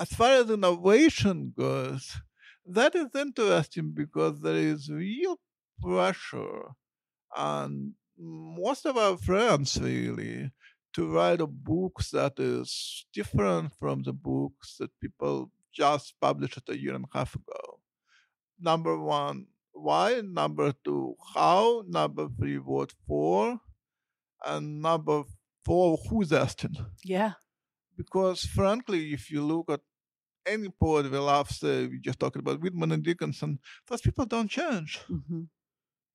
As 0.01 0.11
far 0.11 0.33
as 0.33 0.51
innovation 0.51 1.55
goes, 1.57 2.17
that 2.67 2.95
is 2.95 3.09
interesting 3.15 3.93
because 3.93 4.41
there 4.43 4.57
is 4.57 4.91
real 4.91 5.41
pressure 5.83 6.71
on 7.37 7.95
most 8.19 8.87
of 8.87 8.97
our 8.97 9.17
friends 9.17 9.79
really 9.81 10.51
to 10.99 11.07
write 11.13 11.41
a 11.41 11.47
book 11.49 12.03
that 12.13 12.39
is 12.41 13.07
different 13.15 13.73
from 13.81 14.03
the 14.05 14.13
books 14.13 14.77
that 14.79 14.91
people 15.01 15.51
just 15.73 16.15
published 16.21 16.61
a 16.69 16.79
year 16.79 16.95
and 16.97 17.07
a 17.07 17.19
half 17.19 17.37
ago. 17.37 17.81
Number 18.61 18.99
one, 18.99 19.47
why? 19.73 20.23
Number 20.25 20.73
two, 20.85 21.17
how? 21.35 21.85
Number 21.89 22.29
three, 22.39 22.59
what 22.59 22.93
for? 23.07 23.61
And 24.45 24.83
number 24.83 25.25
four, 25.65 25.99
who's 26.11 26.33
asking? 26.33 26.77
Yeah. 27.05 27.35
because 27.97 28.43
frankly, 28.45 29.13
if 29.13 29.31
you 29.31 29.45
look 29.45 29.71
at 29.71 29.81
any 30.47 30.71
poet 30.71 31.11
we 31.11 31.19
love, 31.19 31.51
say 31.51 31.87
we 31.89 32.01
just 32.01 32.21
talked 32.21 32.37
about 32.37 32.61
Whitman 32.61 32.93
and 32.93 33.05
Dickinson, 33.05 33.61
those 33.89 34.03
people 34.03 34.27
don't 34.27 34.51
change. 34.51 35.01
hmm 35.09 35.45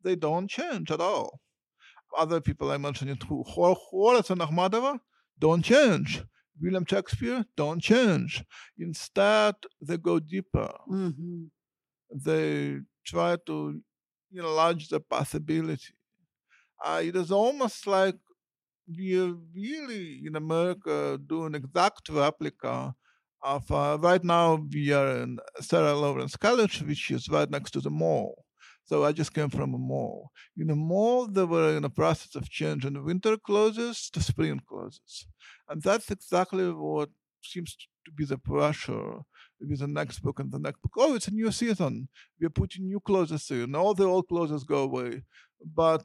They 0.03 0.15
don't 0.17 0.49
change 0.49 0.91
at 0.91 1.01
all. 1.01 1.41
Other 2.17 2.41
people 2.41 2.71
I 2.71 2.77
mentioned 2.77 3.11
it 3.11 3.23
Hor- 3.23 3.75
Horace 3.75 4.29
and 4.29 4.41
Akhmatova 4.41 4.99
don't 5.39 5.63
change. 5.63 6.23
William 6.61 6.85
Shakespeare 6.85 7.45
don't 7.55 7.81
change. 7.81 8.43
Instead, 8.77 9.55
they 9.81 9.97
go 9.97 10.19
deeper. 10.19 10.71
hmm 10.87 11.45
They 12.11 12.79
try 13.05 13.37
to 13.47 13.81
enlarge 14.31 14.89
the 14.89 14.99
possibility. 15.01 15.93
Uh, 16.83 17.01
it 17.03 17.15
is 17.15 17.31
almost 17.31 17.87
like 17.87 18.17
we 18.87 19.19
are 19.19 19.33
really 19.55 20.23
in 20.25 20.35
America 20.35 21.19
doing 21.27 21.55
exact 21.55 22.09
replica 22.09 22.95
Of, 23.43 23.71
uh, 23.71 23.97
right 24.01 24.23
now, 24.23 24.55
we 24.73 24.93
are 24.93 25.17
in 25.23 25.39
Sarah 25.61 25.95
Lawrence 25.95 26.35
College, 26.37 26.81
which 26.83 27.11
is 27.11 27.29
right 27.29 27.49
next 27.49 27.71
to 27.73 27.81
the 27.81 27.91
mall. 27.91 28.42
So 28.85 29.05
I 29.05 29.11
just 29.13 29.33
came 29.33 29.49
from 29.49 29.73
a 29.73 29.77
mall. 29.77 30.31
In 30.57 30.67
the 30.67 30.75
mall, 30.75 31.27
they 31.27 31.45
were 31.45 31.75
in 31.77 31.85
a 31.85 31.89
process 31.89 32.35
of 32.35 32.49
changing 32.49 33.03
winter 33.03 33.37
closes 33.37 34.09
to 34.11 34.21
spring 34.21 34.61
closes. 34.67 35.27
And 35.69 35.81
that's 35.81 36.11
exactly 36.11 36.69
what 36.71 37.09
seems 37.41 37.75
to 38.05 38.11
be 38.11 38.25
the 38.25 38.37
pressure 38.37 39.21
with 39.59 39.79
the 39.79 39.87
next 39.87 40.19
book 40.19 40.39
and 40.39 40.51
the 40.51 40.59
next 40.59 40.81
book. 40.81 40.91
Oh, 40.97 41.15
it's 41.15 41.27
a 41.29 41.31
new 41.31 41.51
season. 41.51 42.09
We're 42.39 42.49
putting 42.49 42.85
new 42.87 42.99
clothes 42.99 43.49
in. 43.51 43.75
All 43.75 43.93
the 43.93 44.05
old 44.05 44.27
clothes 44.27 44.63
go 44.65 44.83
away. 44.83 45.23
But 45.63 46.03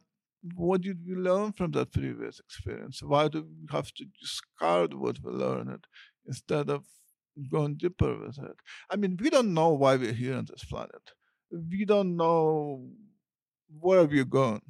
what 0.55 0.83
did 0.83 0.99
we 1.07 1.17
learn 1.17 1.53
from 1.53 1.73
that 1.73 1.93
previous 1.93 2.39
experience? 2.39 3.03
Why 3.03 3.27
do 3.27 3.43
we 3.43 3.67
have 3.71 3.93
to 3.95 4.05
discard 4.21 4.95
what 4.95 5.19
we 5.23 5.33
learned 5.33 5.87
instead 6.27 6.71
of 6.71 6.85
going 7.51 7.75
deeper 7.75 8.17
with 8.19 8.39
it? 8.39 8.57
I 8.89 8.95
mean, 8.97 9.19
we 9.21 9.31
don't 9.31 9.53
know 9.53 9.71
why 9.71 9.97
we're 9.97 10.13
here 10.13 10.37
on 10.37 10.47
this 10.49 10.65
planet 10.65 11.11
we 11.51 11.85
don't 11.85 12.17
know 12.17 12.89
where 13.81 14.05
we're 14.05 14.25
going. 14.25 14.63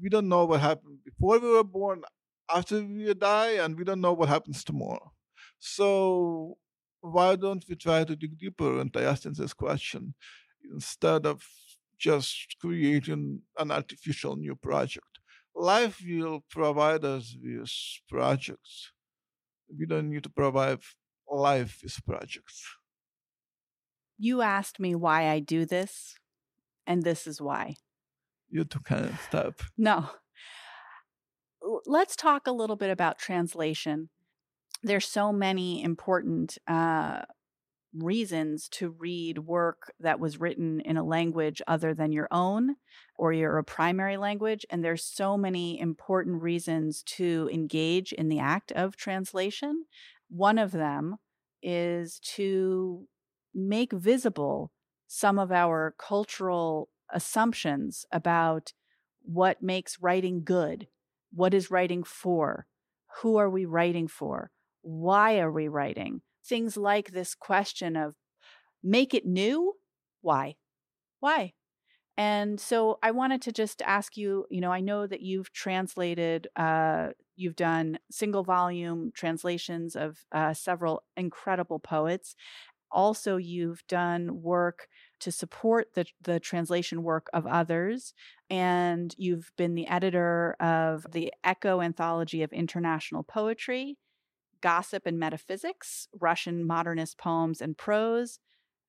We 0.00 0.08
don't 0.08 0.28
know 0.28 0.44
what 0.44 0.60
happened 0.60 0.98
before 1.04 1.38
we 1.38 1.50
were 1.50 1.64
born, 1.64 2.02
after 2.48 2.82
we 2.82 3.12
die, 3.14 3.52
and 3.52 3.76
we 3.76 3.84
don't 3.84 4.00
know 4.00 4.12
what 4.12 4.28
happens 4.28 4.64
tomorrow. 4.64 5.12
So 5.58 6.56
why 7.00 7.36
don't 7.36 7.64
we 7.68 7.74
try 7.74 8.04
to 8.04 8.16
dig 8.16 8.38
deeper 8.38 8.80
into 8.80 9.02
asking 9.02 9.34
this 9.34 9.52
question 9.52 10.14
instead 10.72 11.26
of 11.26 11.42
just 11.98 12.56
creating 12.60 13.42
an 13.58 13.70
artificial 13.70 14.36
new 14.36 14.54
project? 14.54 15.06
Life 15.54 16.00
will 16.06 16.44
provide 16.48 17.04
us 17.04 17.36
with 17.42 17.70
projects. 18.08 18.92
We 19.76 19.86
don't 19.86 20.08
need 20.10 20.22
to 20.22 20.30
provide 20.30 20.78
life 21.30 21.80
with 21.82 22.04
projects. 22.06 22.64
You 24.18 24.42
asked 24.42 24.80
me 24.80 24.94
why 24.94 25.28
I 25.28 25.38
do 25.38 25.64
this, 25.64 26.16
and 26.86 27.04
this 27.04 27.26
is 27.26 27.40
why. 27.40 27.76
You 28.50 28.64
two 28.64 28.80
kind 28.80 29.06
of 29.06 29.20
stop. 29.20 29.62
No. 29.76 30.10
Let's 31.86 32.16
talk 32.16 32.46
a 32.46 32.52
little 32.52 32.76
bit 32.76 32.90
about 32.90 33.18
translation. 33.18 34.08
There's 34.82 35.06
so 35.06 35.32
many 35.32 35.82
important 35.82 36.58
uh, 36.66 37.22
reasons 37.94 38.68
to 38.70 38.90
read 38.90 39.38
work 39.38 39.92
that 40.00 40.20
was 40.20 40.40
written 40.40 40.80
in 40.80 40.96
a 40.96 41.04
language 41.04 41.60
other 41.66 41.94
than 41.94 42.12
your 42.12 42.28
own 42.30 42.76
or 43.16 43.32
your 43.32 43.62
primary 43.62 44.16
language. 44.16 44.64
And 44.70 44.84
there's 44.84 45.04
so 45.04 45.36
many 45.36 45.78
important 45.80 46.42
reasons 46.42 47.02
to 47.04 47.48
engage 47.52 48.12
in 48.12 48.28
the 48.28 48.38
act 48.38 48.72
of 48.72 48.96
translation. 48.96 49.84
One 50.28 50.58
of 50.58 50.72
them 50.72 51.16
is 51.62 52.20
to 52.20 53.06
make 53.54 53.92
visible 53.92 54.72
some 55.06 55.38
of 55.38 55.50
our 55.50 55.94
cultural 55.98 56.88
assumptions 57.12 58.04
about 58.12 58.72
what 59.22 59.62
makes 59.62 60.00
writing 60.00 60.42
good, 60.44 60.86
what 61.32 61.54
is 61.54 61.70
writing 61.70 62.04
for, 62.04 62.66
who 63.20 63.36
are 63.36 63.50
we 63.50 63.64
writing 63.64 64.08
for, 64.08 64.50
why 64.82 65.38
are 65.38 65.52
we 65.52 65.68
writing? 65.68 66.22
Things 66.44 66.76
like 66.76 67.12
this 67.12 67.34
question 67.34 67.96
of 67.96 68.14
make 68.82 69.14
it 69.14 69.26
new, 69.26 69.74
why? 70.20 70.56
Why? 71.20 71.52
And 72.16 72.60
so 72.60 72.98
I 73.02 73.12
wanted 73.12 73.42
to 73.42 73.52
just 73.52 73.80
ask 73.82 74.16
you, 74.16 74.46
you 74.50 74.60
know, 74.60 74.72
I 74.72 74.80
know 74.80 75.06
that 75.06 75.20
you've 75.20 75.52
translated, 75.52 76.48
uh, 76.56 77.08
you've 77.36 77.54
done 77.56 78.00
single 78.10 78.42
volume 78.42 79.12
translations 79.14 79.94
of 79.94 80.18
uh, 80.32 80.52
several 80.52 81.04
incredible 81.16 81.78
poets 81.78 82.34
also 82.90 83.36
you've 83.36 83.86
done 83.86 84.42
work 84.42 84.88
to 85.20 85.32
support 85.32 85.88
the, 85.94 86.06
the 86.22 86.40
translation 86.40 87.02
work 87.02 87.28
of 87.32 87.46
others 87.46 88.14
and 88.50 89.14
you've 89.18 89.50
been 89.56 89.74
the 89.74 89.86
editor 89.86 90.56
of 90.60 91.06
the 91.12 91.32
Ecco 91.44 91.84
anthology 91.84 92.42
of 92.42 92.52
international 92.52 93.22
poetry 93.22 93.96
gossip 94.60 95.04
and 95.06 95.18
metaphysics 95.18 96.08
russian 96.18 96.66
modernist 96.66 97.18
poems 97.18 97.60
and 97.60 97.76
prose 97.76 98.38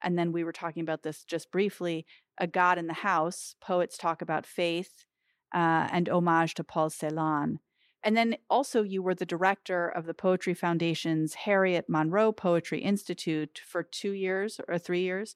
and 0.01 0.17
then 0.17 0.31
we 0.31 0.43
were 0.43 0.53
talking 0.53 0.81
about 0.81 1.03
this 1.03 1.23
just 1.23 1.51
briefly 1.51 2.05
a 2.37 2.47
god 2.47 2.77
in 2.77 2.87
the 2.87 2.93
house 2.93 3.55
poets 3.61 3.97
talk 3.97 4.21
about 4.21 4.45
faith 4.45 5.05
uh, 5.53 5.87
and 5.91 6.09
homage 6.09 6.53
to 6.53 6.63
paul 6.63 6.89
celan 6.89 7.57
and 8.03 8.15
then 8.15 8.37
also, 8.49 8.83
you 8.83 9.01
were 9.01 9.15
the 9.15 9.25
director 9.25 9.89
of 9.89 10.05
the 10.05 10.13
Poetry 10.13 10.53
Foundation's 10.53 11.33
Harriet 11.33 11.85
Monroe 11.89 12.31
Poetry 12.31 12.79
Institute 12.79 13.61
for 13.65 13.83
two 13.83 14.11
years 14.11 14.59
or 14.67 14.77
three 14.77 15.01
years. 15.01 15.35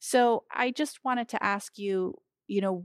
So 0.00 0.44
I 0.50 0.70
just 0.70 1.04
wanted 1.04 1.28
to 1.30 1.42
ask 1.42 1.78
you, 1.78 2.16
you 2.46 2.60
know, 2.60 2.84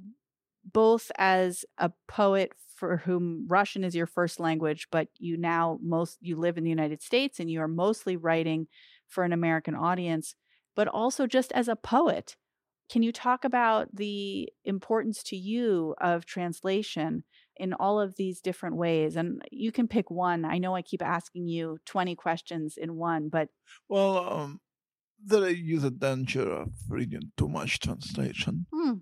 both 0.64 1.12
as 1.18 1.66
a 1.78 1.92
poet 2.08 2.54
for 2.76 2.98
whom 2.98 3.46
Russian 3.50 3.84
is 3.84 3.96
your 3.96 4.06
first 4.06 4.40
language, 4.40 4.88
but 4.92 5.10
you 5.18 5.36
now 5.38 5.80
most 5.82 6.18
you 6.22 6.38
live 6.38 6.58
in 6.58 6.64
the 6.64 6.70
United 6.70 7.02
States 7.02 7.40
and 7.40 7.52
you 7.52 7.60
are 7.62 7.68
mostly 7.68 8.16
writing 8.16 8.68
for 9.08 9.24
an 9.24 9.34
American 9.34 9.76
audience, 9.76 10.36
but 10.76 10.88
also 10.88 11.28
just 11.28 11.52
as 11.52 11.68
a 11.68 11.76
poet. 11.76 12.38
Can 12.90 13.04
you 13.04 13.12
talk 13.12 13.44
about 13.44 13.96
the 13.96 14.50
importance 14.64 15.22
to 15.24 15.36
you 15.36 15.96
of 16.00 16.26
translation 16.26 17.24
in 17.60 17.74
all 17.74 18.00
of 18.00 18.16
these 18.16 18.40
different 18.40 18.78
ways 18.78 19.16
and 19.16 19.42
you 19.52 19.72
can 19.72 19.88
pick 19.88 20.10
one 20.10 20.46
i 20.46 20.58
know 20.58 20.76
i 20.76 20.82
keep 20.82 21.02
asking 21.02 21.48
you 21.48 21.78
20 21.86 22.16
questions 22.16 22.78
in 22.78 22.96
one 22.96 23.30
but 23.30 23.50
well 23.90 24.18
um, 24.34 24.60
there 25.24 25.48
is 25.48 25.84
a 25.84 25.92
danger 25.92 26.50
of 26.50 26.70
reading 26.88 27.32
too 27.38 27.50
much 27.50 27.80
translation 27.80 28.66
hmm. 28.74 28.94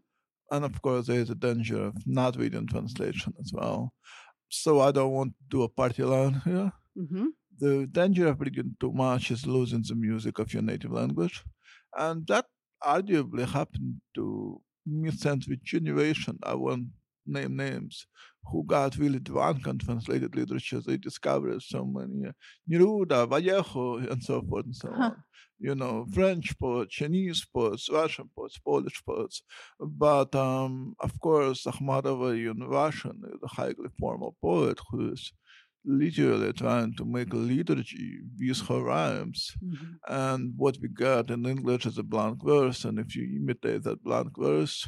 and 0.52 0.66
of 0.66 0.82
course 0.82 1.08
there 1.08 1.20
is 1.20 1.30
a 1.30 1.36
danger 1.36 1.82
of 1.86 1.96
not 2.06 2.36
reading 2.36 2.68
translation 2.68 3.34
as 3.40 3.52
well 3.54 3.94
so 4.50 4.82
i 4.82 4.92
don't 4.92 5.12
want 5.12 5.32
to 5.32 5.44
do 5.50 5.64
a 5.64 5.70
party 5.70 6.04
line 6.04 6.42
here 6.44 6.72
mm-hmm. 6.98 7.28
the 7.60 7.88
danger 7.92 8.28
of 8.28 8.42
reading 8.42 8.76
too 8.80 8.92
much 8.92 9.30
is 9.32 9.46
losing 9.46 9.84
the 9.88 9.96
music 9.96 10.40
of 10.40 10.52
your 10.54 10.64
native 10.64 10.92
language 10.92 11.44
and 11.96 12.26
that 12.28 12.46
arguably 12.84 13.48
happened 13.48 13.96
to 14.16 14.60
me 14.86 15.12
since 15.12 15.48
with 15.48 15.64
generation 15.64 16.38
i 16.44 16.54
won't 16.54 16.88
name 17.28 17.56
names 17.56 18.08
who 18.52 18.64
got 18.64 18.98
really 18.98 19.20
drunk 19.20 19.68
on 19.68 19.78
translated 19.78 20.36
literature. 20.36 20.80
They 20.80 20.98
discovered 20.98 21.62
so 21.62 21.86
many 21.86 22.28
uh, 22.28 22.32
Neruda, 22.70 23.28
Vallejo, 23.28 23.98
and 23.98 24.24
so 24.24 24.42
forth 24.42 24.66
and 24.66 24.76
so 24.76 24.92
huh. 24.92 25.04
on. 25.04 25.24
You 25.60 25.74
know, 25.74 26.06
French 26.14 26.58
poets, 26.60 26.94
Chinese 26.94 27.44
poets, 27.52 27.90
Russian 27.92 28.30
poets, 28.36 28.60
Polish 28.60 29.02
poets. 29.04 29.42
But 29.80 30.36
um, 30.36 30.94
of 31.00 31.20
course, 31.20 31.64
Akhmatova 31.66 32.34
in 32.52 32.60
Russian 32.68 33.24
is 33.34 33.42
a 33.44 33.48
highly 33.48 33.90
formal 34.00 34.36
poet 34.40 34.80
who 34.92 35.14
is 35.14 35.34
literally 35.84 36.54
trying 36.54 36.94
to 36.98 37.06
make 37.06 37.34
a 37.34 37.38
liturgy 37.38 38.20
with 38.40 38.68
her 38.68 38.84
rhymes. 38.84 39.54
Mm-hmm. 39.66 39.94
And 40.08 40.54
what 40.56 40.78
we 40.80 40.90
got 40.90 41.32
in 41.32 41.46
English 41.46 41.88
is 41.88 41.98
a 41.98 42.04
blank 42.04 42.44
verse. 42.44 42.86
And 42.86 43.00
if 43.00 43.16
you 43.16 43.24
imitate 43.42 43.84
that 43.84 44.04
blank 44.04 44.38
verse, 44.38 44.88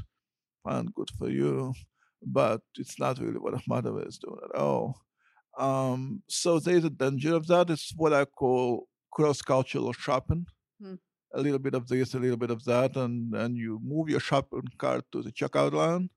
fine, 0.64 0.90
good 0.96 1.10
for 1.18 1.30
you 1.30 1.74
but 2.22 2.62
it's 2.76 3.00
not 3.00 3.20
really 3.20 3.40
what 3.40 3.54
Akhmatova 3.54 4.08
is 4.08 4.18
doing 4.18 4.40
at 4.44 4.60
all. 4.60 5.02
Um, 5.58 6.24
so 6.28 6.60
there's 6.60 6.86
a 6.86 6.90
danger 6.90 7.36
of 7.36 7.48
that. 7.48 7.70
It's 7.70 7.94
what 7.96 8.14
I 8.14 8.26
call 8.26 8.88
cross-cultural 9.12 9.94
shopping. 9.94 10.46
Hmm. 10.82 10.96
A 11.34 11.42
little 11.42 11.60
bit 11.60 11.76
of 11.76 11.88
this, 11.88 12.14
a 12.14 12.20
little 12.20 12.38
bit 12.38 12.50
of 12.50 12.64
that, 12.66 12.96
and, 12.96 13.34
and 13.36 13.56
you 13.56 13.80
move 13.84 14.10
your 14.10 14.20
shopping 14.20 14.64
cart 14.78 15.06
to 15.12 15.22
the 15.22 15.32
checkout 15.32 15.74
line. 15.74 16.10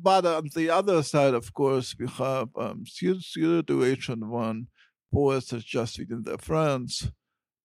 But 0.00 0.26
on 0.26 0.48
the 0.54 0.70
other 0.70 1.02
side, 1.02 1.34
of 1.34 1.52
course, 1.54 1.96
we 1.98 2.06
have 2.06 2.48
um, 2.56 2.84
situation 2.86 4.30
when 4.30 4.68
poets 5.12 5.52
are 5.52 5.60
just 5.60 5.98
within 5.98 6.22
their 6.22 6.38
friends 6.38 7.10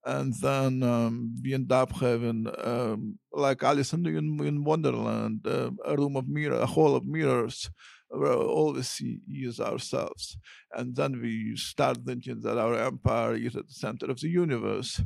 and 0.05 0.33
then 0.41 0.83
um, 0.83 1.35
we 1.41 1.53
end 1.53 1.71
up 1.71 1.91
having 1.93 2.47
um, 2.63 3.17
like 3.31 3.63
Alice 3.63 3.93
in, 3.93 4.05
in 4.05 4.63
Wonderland, 4.63 5.45
uh, 5.47 5.71
a 5.85 5.95
room 5.95 6.17
of 6.17 6.27
mirror, 6.27 6.59
a 6.59 6.65
hall 6.65 6.95
of 6.95 7.05
mirrors, 7.05 7.69
where 8.09 8.33
all 8.33 8.73
we 8.73 8.81
see 8.83 9.21
is 9.27 9.59
ourselves, 9.59 10.37
and 10.73 10.95
then 10.95 11.21
we 11.21 11.55
start 11.55 11.97
thinking 12.05 12.41
that 12.41 12.57
our 12.57 12.75
empire 12.75 13.35
is 13.35 13.55
at 13.55 13.67
the 13.67 13.73
center 13.73 14.07
of 14.11 14.19
the 14.19 14.29
universe. 14.29 15.01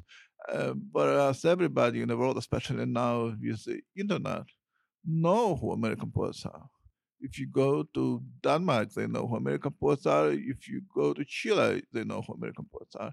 Uh, 0.52 0.74
whereas 0.92 1.44
everybody 1.44 2.02
in 2.02 2.08
the 2.08 2.18
world, 2.18 2.38
especially 2.38 2.86
now 2.86 3.34
with 3.42 3.66
the 3.66 3.82
internet, 3.96 4.44
know 5.06 5.56
who 5.56 5.74
American 5.74 6.12
poets 6.12 6.46
are. 6.46 6.68
If 7.20 7.40
you 7.40 7.48
go 7.48 7.84
to 7.96 8.22
Denmark, 8.44 8.94
they 8.94 9.08
know 9.08 9.28
who 9.28 9.36
American 9.36 9.72
poets 9.72 10.06
are. 10.06 10.30
If 10.32 10.70
you 10.70 10.82
go 10.94 11.14
to 11.14 11.26
Chile, 11.26 11.84
they 11.92 12.04
know 12.04 12.22
who 12.22 12.34
American 12.34 12.66
poets 12.72 12.96
are 12.96 13.12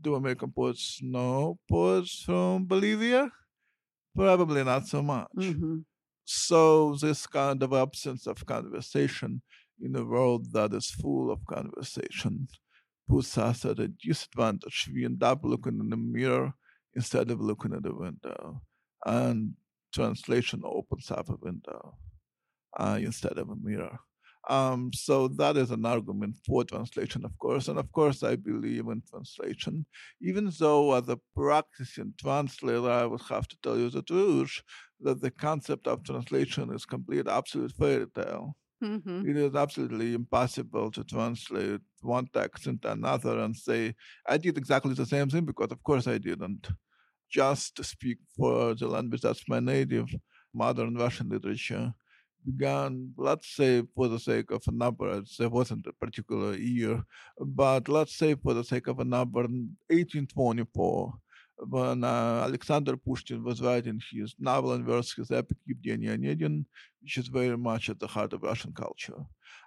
do 0.00 0.14
American 0.14 0.50
poets 0.50 0.98
know 1.02 1.58
poets 1.68 2.22
from 2.24 2.66
Bolivia? 2.66 3.30
Probably 4.14 4.64
not 4.64 4.86
so 4.86 5.02
much. 5.02 5.28
Mm-hmm. 5.36 5.78
So 6.24 6.94
this 6.94 7.26
kind 7.26 7.62
of 7.62 7.72
absence 7.72 8.26
of 8.26 8.44
conversation 8.46 9.42
in 9.80 9.96
a 9.96 10.04
world 10.04 10.52
that 10.52 10.72
is 10.74 10.90
full 10.90 11.30
of 11.30 11.44
conversation 11.46 12.48
puts 13.08 13.36
us 13.38 13.64
at 13.64 13.80
a 13.80 13.88
disadvantage. 13.88 14.88
We 14.94 15.04
end 15.04 15.22
up 15.22 15.40
looking 15.42 15.80
in 15.80 15.90
the 15.90 15.96
mirror 15.96 16.52
instead 16.94 17.30
of 17.30 17.40
looking 17.40 17.74
at 17.74 17.82
the 17.82 17.94
window. 17.94 18.62
And 19.04 19.54
translation 19.92 20.62
opens 20.64 21.10
up 21.10 21.28
a 21.28 21.36
window 21.40 21.96
uh, 22.78 22.98
instead 23.00 23.38
of 23.38 23.48
a 23.48 23.56
mirror. 23.56 23.98
Um, 24.50 24.90
so 24.92 25.28
that 25.28 25.56
is 25.56 25.70
an 25.70 25.86
argument 25.86 26.34
for 26.44 26.64
translation, 26.64 27.24
of 27.24 27.38
course. 27.38 27.68
And 27.68 27.78
of 27.78 27.92
course, 27.92 28.24
I 28.24 28.34
believe 28.34 28.88
in 28.88 29.00
translation, 29.08 29.86
even 30.20 30.50
though 30.58 30.92
as 30.94 31.08
a 31.08 31.20
practicing 31.36 32.14
translator, 32.20 32.90
I 32.90 33.06
would 33.06 33.20
have 33.28 33.46
to 33.46 33.56
tell 33.62 33.78
you 33.78 33.90
the 33.90 34.02
truth 34.02 34.60
that 35.02 35.20
the 35.20 35.30
concept 35.30 35.86
of 35.86 36.02
translation 36.02 36.74
is 36.74 36.84
complete 36.84 37.28
absolute 37.28 37.72
fairy 37.78 38.06
tale. 38.12 38.56
Mm-hmm. 38.82 39.28
It 39.28 39.36
is 39.36 39.54
absolutely 39.54 40.14
impossible 40.14 40.90
to 40.90 41.04
translate 41.04 41.82
one 42.00 42.26
text 42.34 42.66
into 42.66 42.90
another 42.90 43.38
and 43.38 43.54
say, 43.54 43.94
I 44.26 44.36
did 44.36 44.58
exactly 44.58 44.94
the 44.94 45.06
same 45.06 45.28
thing 45.30 45.44
because, 45.44 45.70
of 45.70 45.80
course, 45.84 46.08
I 46.08 46.18
didn't. 46.18 46.66
Just 47.30 47.84
speak 47.84 48.18
for 48.36 48.74
the 48.74 48.88
language 48.88 49.20
that's 49.20 49.48
my 49.48 49.60
native, 49.60 50.08
modern 50.52 50.96
Russian 50.96 51.28
literature 51.28 51.94
began, 52.44 53.12
let's 53.16 53.48
say, 53.48 53.82
for 53.94 54.08
the 54.08 54.18
sake 54.18 54.50
of 54.50 54.62
a 54.66 54.72
number, 54.72 55.22
there 55.38 55.48
wasn't 55.48 55.86
a 55.86 55.92
particular 55.92 56.54
year, 56.54 57.02
but 57.38 57.88
let's 57.88 58.16
say 58.16 58.34
for 58.34 58.54
the 58.54 58.64
sake 58.64 58.86
of 58.86 59.00
a 59.00 59.04
number, 59.04 59.40
1824, 59.40 61.12
when 61.68 62.04
uh, 62.04 62.42
Alexander 62.44 62.96
Pushkin 62.96 63.44
was 63.44 63.60
writing 63.60 64.00
his 64.10 64.34
novel 64.38 64.72
and 64.72 64.84
verse, 64.84 65.12
his 65.12 65.30
epic 65.30 65.58
Evgeny 65.68 66.08
Onegin, 66.08 66.64
which 67.02 67.18
is 67.18 67.28
very 67.28 67.56
much 67.56 67.90
at 67.90 67.98
the 67.98 68.06
heart 68.06 68.32
of 68.32 68.42
Russian 68.42 68.72
culture. 68.72 69.22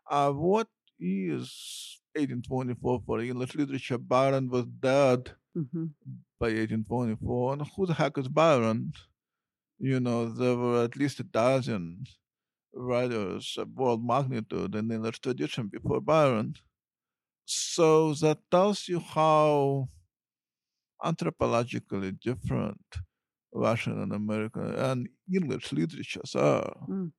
Uh, 0.10 0.32
what 0.32 0.68
is 1.00 2.00
1824 2.16 3.02
for 3.06 3.20
English 3.20 3.56
literature? 3.56 3.98
Byron 3.98 4.50
was 4.50 4.66
dead 4.66 5.32
mm-hmm. 5.56 5.86
by 6.40 6.48
1824. 6.48 7.54
And 7.54 7.62
who 7.76 7.86
the 7.86 7.94
heck 7.94 8.18
is 8.18 8.28
Byron? 8.28 8.94
You 9.80 10.00
know, 10.00 10.30
there 10.30 10.56
were 10.56 10.84
at 10.84 10.96
least 10.96 11.20
a 11.20 11.24
dozen 11.24 12.06
writers 12.74 13.56
of 13.58 13.70
world 13.76 14.06
magnitude 14.06 14.76
in 14.76 14.88
the 14.88 14.96
English 14.96 15.20
tradition 15.20 15.68
before 15.68 16.02
Byron. 16.02 16.56
So 17.46 18.14
that 18.16 18.40
tells 18.50 18.88
you 18.88 19.00
how 19.00 19.90
anthropologically 21.04 22.20
different 22.20 22.82
Russian 23.54 24.02
and 24.02 24.14
American 24.14 24.74
and 24.76 25.10
English 25.34 25.72
literatures 25.72 26.36
are. 26.36 26.74
Mm. 26.90 27.12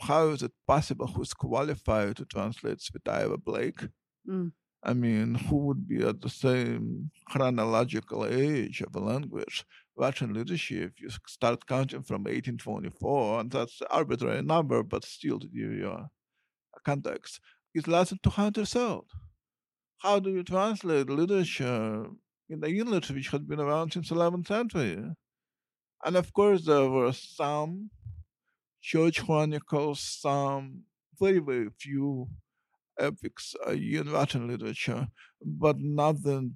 How 0.00 0.28
is 0.28 0.42
it 0.42 0.52
possible? 0.66 1.06
Who's 1.06 1.34
qualified 1.34 2.16
to 2.16 2.24
translate 2.24 2.78
Tsvetaeva 2.78 3.42
Blake? 3.42 3.88
Mm. 4.28 4.52
I 4.82 4.94
mean, 4.94 5.34
who 5.34 5.56
would 5.66 5.88
be 5.88 6.04
at 6.06 6.20
the 6.20 6.30
same 6.30 7.10
chronological 7.28 8.24
age 8.26 8.80
of 8.80 8.94
a 8.94 9.00
language? 9.00 9.64
Russian 9.98 10.32
literature, 10.32 10.84
if 10.84 11.00
you 11.00 11.10
start 11.26 11.66
counting 11.66 12.02
from 12.02 12.22
1824, 12.24 13.40
and 13.40 13.50
that's 13.50 13.80
an 13.80 13.88
arbitrary 13.90 14.42
number, 14.42 14.82
but 14.82 15.04
still 15.04 15.38
to 15.40 15.46
give 15.48 15.72
you 15.72 15.88
a 15.88 16.08
context, 16.84 17.40
it's 17.74 17.88
less 17.88 18.10
than 18.10 18.18
200 18.22 18.56
years 18.56 18.76
old. 18.76 19.06
How 19.98 20.20
do 20.20 20.30
you 20.30 20.44
translate 20.44 21.10
literature 21.10 22.06
in 22.48 22.60
the 22.60 22.68
English, 22.68 23.10
which 23.10 23.28
had 23.28 23.48
been 23.48 23.60
around 23.60 23.92
since 23.92 24.10
11th 24.10 24.46
century? 24.46 25.04
And 26.04 26.16
of 26.16 26.32
course, 26.32 26.64
there 26.64 26.88
were 26.88 27.12
some 27.12 27.90
church 28.80 29.24
chronicles, 29.24 30.00
some 30.00 30.84
very, 31.18 31.40
very 31.40 31.70
few 31.78 32.28
epics 32.98 33.54
uh, 33.66 33.72
in 33.72 34.10
Russian 34.10 34.46
literature, 34.48 35.08
but 35.40 35.76
nothing 35.78 36.54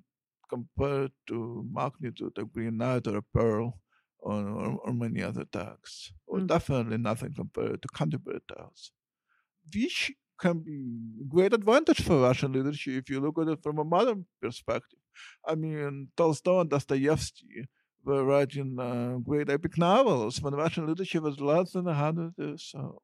compared 0.53 1.13
to 1.29 1.67
magnitude 1.73 2.37
of 2.39 2.53
Green 2.53 2.77
Knight 2.77 3.07
or 3.07 3.23
Pearl 3.35 3.79
or, 4.19 4.41
or, 4.49 4.79
or 4.85 4.93
many 4.93 5.23
other 5.23 5.45
texts, 5.45 6.13
or 6.27 6.39
mm. 6.39 6.47
definitely 6.47 6.99
nothing 6.99 7.33
compared 7.35 7.83
to 7.83 7.89
Canterbury 7.89 8.41
Tales, 8.49 8.93
which 9.75 10.13
can 10.39 10.59
be 10.61 10.79
great 11.29 11.53
advantage 11.53 12.03
for 12.03 12.21
Russian 12.21 12.53
literature 12.53 12.99
if 12.99 13.09
you 13.11 13.21
look 13.21 13.39
at 13.41 13.49
it 13.49 13.63
from 13.63 13.79
a 13.79 13.85
modern 13.85 14.27
perspective. 14.41 14.99
I 15.47 15.55
mean, 15.55 16.09
Tolstoy 16.17 16.61
and 16.61 16.71
Dostoevsky 16.71 17.67
were 18.05 18.25
writing 18.25 18.77
uh, 18.79 19.19
great 19.19 19.49
epic 19.49 19.79
novels 19.79 20.41
when 20.43 20.55
Russian 20.55 20.87
literature 20.87 21.21
was 21.21 21.41
less 21.41 21.73
than 21.73 21.87
a 21.89 21.95
hundred 21.95 22.33
years 22.37 22.73
old. 22.75 23.03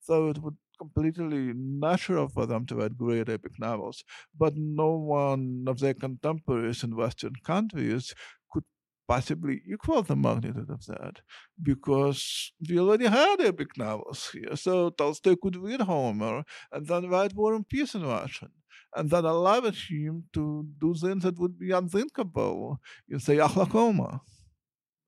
So 0.00 0.28
it 0.28 0.38
would 0.42 0.56
completely 0.78 1.52
natural 1.54 2.28
for 2.28 2.46
them 2.46 2.66
to 2.66 2.76
write 2.76 2.96
great 2.96 3.28
epic 3.28 3.52
novels, 3.58 4.04
but 4.36 4.54
no 4.56 4.90
one 4.96 5.64
of 5.66 5.80
their 5.80 5.94
contemporaries 5.94 6.82
in 6.84 6.96
Western 6.96 7.34
countries 7.44 8.14
could 8.52 8.64
possibly 9.06 9.62
equal 9.70 10.02
the 10.02 10.16
magnitude 10.16 10.70
of 10.70 10.86
that 10.86 11.20
because 11.62 12.52
we 12.68 12.78
already 12.78 13.06
had 13.06 13.40
epic 13.40 13.76
novels 13.76 14.30
here. 14.32 14.56
So 14.56 14.90
Tolstoy 14.90 15.36
could 15.42 15.56
read 15.56 15.80
Homer 15.82 16.44
and 16.72 16.86
then 16.86 17.08
write 17.08 17.34
War 17.34 17.54
and 17.54 17.68
Peace 17.68 17.94
in 17.94 18.02
Russian. 18.02 18.50
And 18.94 19.10
that 19.10 19.24
allowed 19.24 19.74
him 19.74 20.24
to 20.32 20.66
do 20.80 20.94
things 20.94 21.22
that 21.22 21.38
would 21.38 21.58
be 21.58 21.72
unthinkable 21.72 22.78
in, 23.08 23.20
say, 23.20 23.38
Oklahoma. 23.40 24.22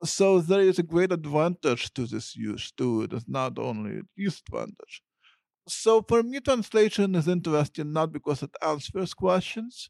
So 0.05 0.41
there 0.41 0.61
is 0.61 0.79
a 0.79 0.83
great 0.83 1.13
advantage 1.13 1.93
to 1.95 2.07
this 2.07 2.37
use 2.37 2.73
too. 2.73 3.03
It 3.03 3.13
is 3.13 3.25
not 3.29 3.59
only 3.59 3.99
a 3.99 4.03
disadvantage. 4.17 5.03
So 5.69 6.03
for 6.03 6.23
me, 6.23 6.41
translation 6.41 7.15
is 7.15 7.29
interesting 7.29 7.93
not 7.93 8.13
because 8.13 8.43
it 8.43 8.51
answers 8.63 9.15
questions, 9.15 9.89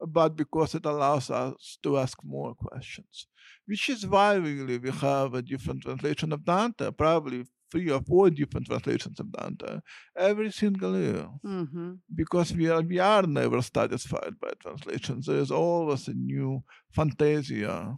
but 0.00 0.36
because 0.36 0.74
it 0.74 0.84
allows 0.84 1.30
us 1.30 1.78
to 1.82 1.98
ask 1.98 2.18
more 2.24 2.54
questions, 2.54 3.26
which 3.66 3.88
is 3.88 4.06
why 4.06 4.34
really 4.34 4.78
we 4.78 4.90
have 4.90 5.34
a 5.34 5.42
different 5.42 5.82
translation 5.82 6.32
of 6.32 6.44
Dante, 6.44 6.90
probably 6.90 7.44
three 7.70 7.90
or 7.90 8.00
four 8.02 8.30
different 8.30 8.66
translations 8.66 9.18
of 9.18 9.32
Dante 9.32 9.80
every 10.16 10.50
single 10.50 10.96
year, 10.98 11.28
mm-hmm. 11.44 11.92
because 12.14 12.52
we 12.52 12.68
are 12.68 12.82
we 12.82 12.98
are 12.98 13.22
never 13.22 13.62
satisfied 13.62 14.34
by 14.40 14.50
translations. 14.60 15.26
There 15.26 15.38
is 15.38 15.50
always 15.50 16.08
a 16.08 16.14
new 16.14 16.62
fantasia, 16.92 17.96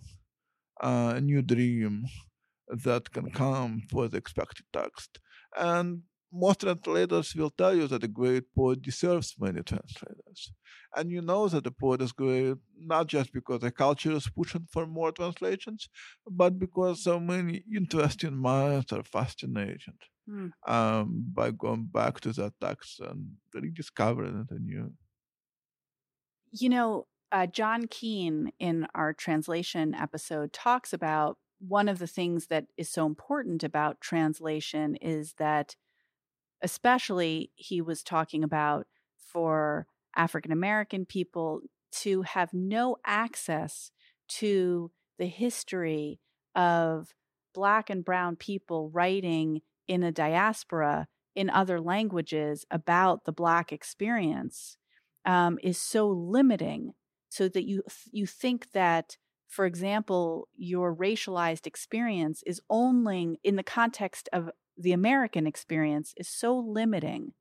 uh, 0.81 1.13
a 1.17 1.21
new 1.21 1.43
dream 1.43 2.05
that 2.85 3.11
can 3.11 3.31
come 3.31 3.83
for 3.91 4.09
the 4.09 4.17
expected 4.19 4.67
text, 4.73 5.19
and 5.57 6.03
most 6.33 6.61
translators 6.61 7.35
will 7.35 7.51
tell 7.51 7.75
you 7.75 7.87
that 7.89 8.05
a 8.05 8.09
great 8.09 8.45
poet 8.55 8.83
deserves 8.83 9.35
many 9.39 9.63
translators. 9.63 10.53
And 10.95 11.11
you 11.11 11.21
know 11.23 11.49
that 11.49 11.67
a 11.67 11.71
poet 11.71 12.03
is 12.03 12.13
great 12.13 12.57
not 12.79 13.07
just 13.07 13.33
because 13.33 13.61
the 13.61 13.71
culture 13.71 14.13
is 14.13 14.29
pushing 14.29 14.67
for 14.71 14.87
more 14.87 15.13
translations, 15.13 15.89
but 16.29 16.59
because 16.59 17.03
so 17.03 17.21
many 17.21 17.63
interesting 17.75 18.37
minds 18.37 18.93
are 18.93 19.03
fascinated 19.03 19.99
mm. 20.29 20.51
um, 20.67 21.27
by 21.33 21.51
going 21.51 21.89
back 21.93 22.21
to 22.21 22.33
that 22.33 22.55
text 22.61 23.01
and 23.01 23.33
rediscovering 23.55 24.47
it 24.49 24.55
anew. 24.55 24.93
You 26.53 26.69
know, 26.69 27.07
uh, 27.33 27.47
John 27.47 27.87
Keene 27.89 28.53
in 28.59 28.87
our 28.95 29.13
translation 29.13 29.95
episode 29.95 30.53
talks 30.53 30.93
about 30.93 31.39
one 31.59 31.89
of 31.89 31.99
the 31.99 32.07
things 32.07 32.47
that 32.47 32.67
is 32.77 32.91
so 32.91 33.07
important 33.07 33.65
about 33.65 34.01
translation 34.01 34.97
is 34.97 35.35
that 35.39 35.75
especially 36.63 37.51
he 37.55 37.81
was 37.81 38.03
talking 38.03 38.43
about 38.45 38.87
for 39.17 39.87
African 40.17 40.53
American 40.53 41.05
people 41.05 41.61
to 41.93 42.23
have 42.23 42.53
no 42.53 42.97
access 43.05 43.91
to 44.29 44.91
the 45.19 45.27
history 45.27 46.21
of 46.55 47.15
Black 47.55 47.91
and 47.91 48.05
Brown 48.05 48.37
people 48.37 48.91
writing 48.91 49.63
in 49.89 50.03
a 50.03 50.13
diaspora 50.13 51.09
in 51.35 51.51
other 51.51 51.81
languages 51.81 52.65
about 52.71 53.25
the 53.25 53.33
Black 53.33 53.73
experience 53.73 54.77
um, 55.25 55.59
is 55.63 55.79
so 55.79 56.09
limiting, 56.09 56.93
so 57.29 57.49
that 57.49 57.65
you 57.65 57.83
you 58.11 58.27
think 58.27 58.73
that, 58.73 59.17
for 59.49 59.67
example, 59.67 60.49
your 60.57 60.95
racialized 60.95 61.67
experience 61.67 62.43
is 62.47 62.61
only 62.71 63.39
in 63.43 63.57
the 63.57 63.63
context 63.63 64.29
of 64.33 64.51
the 64.77 64.93
American 64.93 65.47
experience 65.47 66.13
is 66.17 66.29
so 66.29 66.57
limiting. 66.57 67.33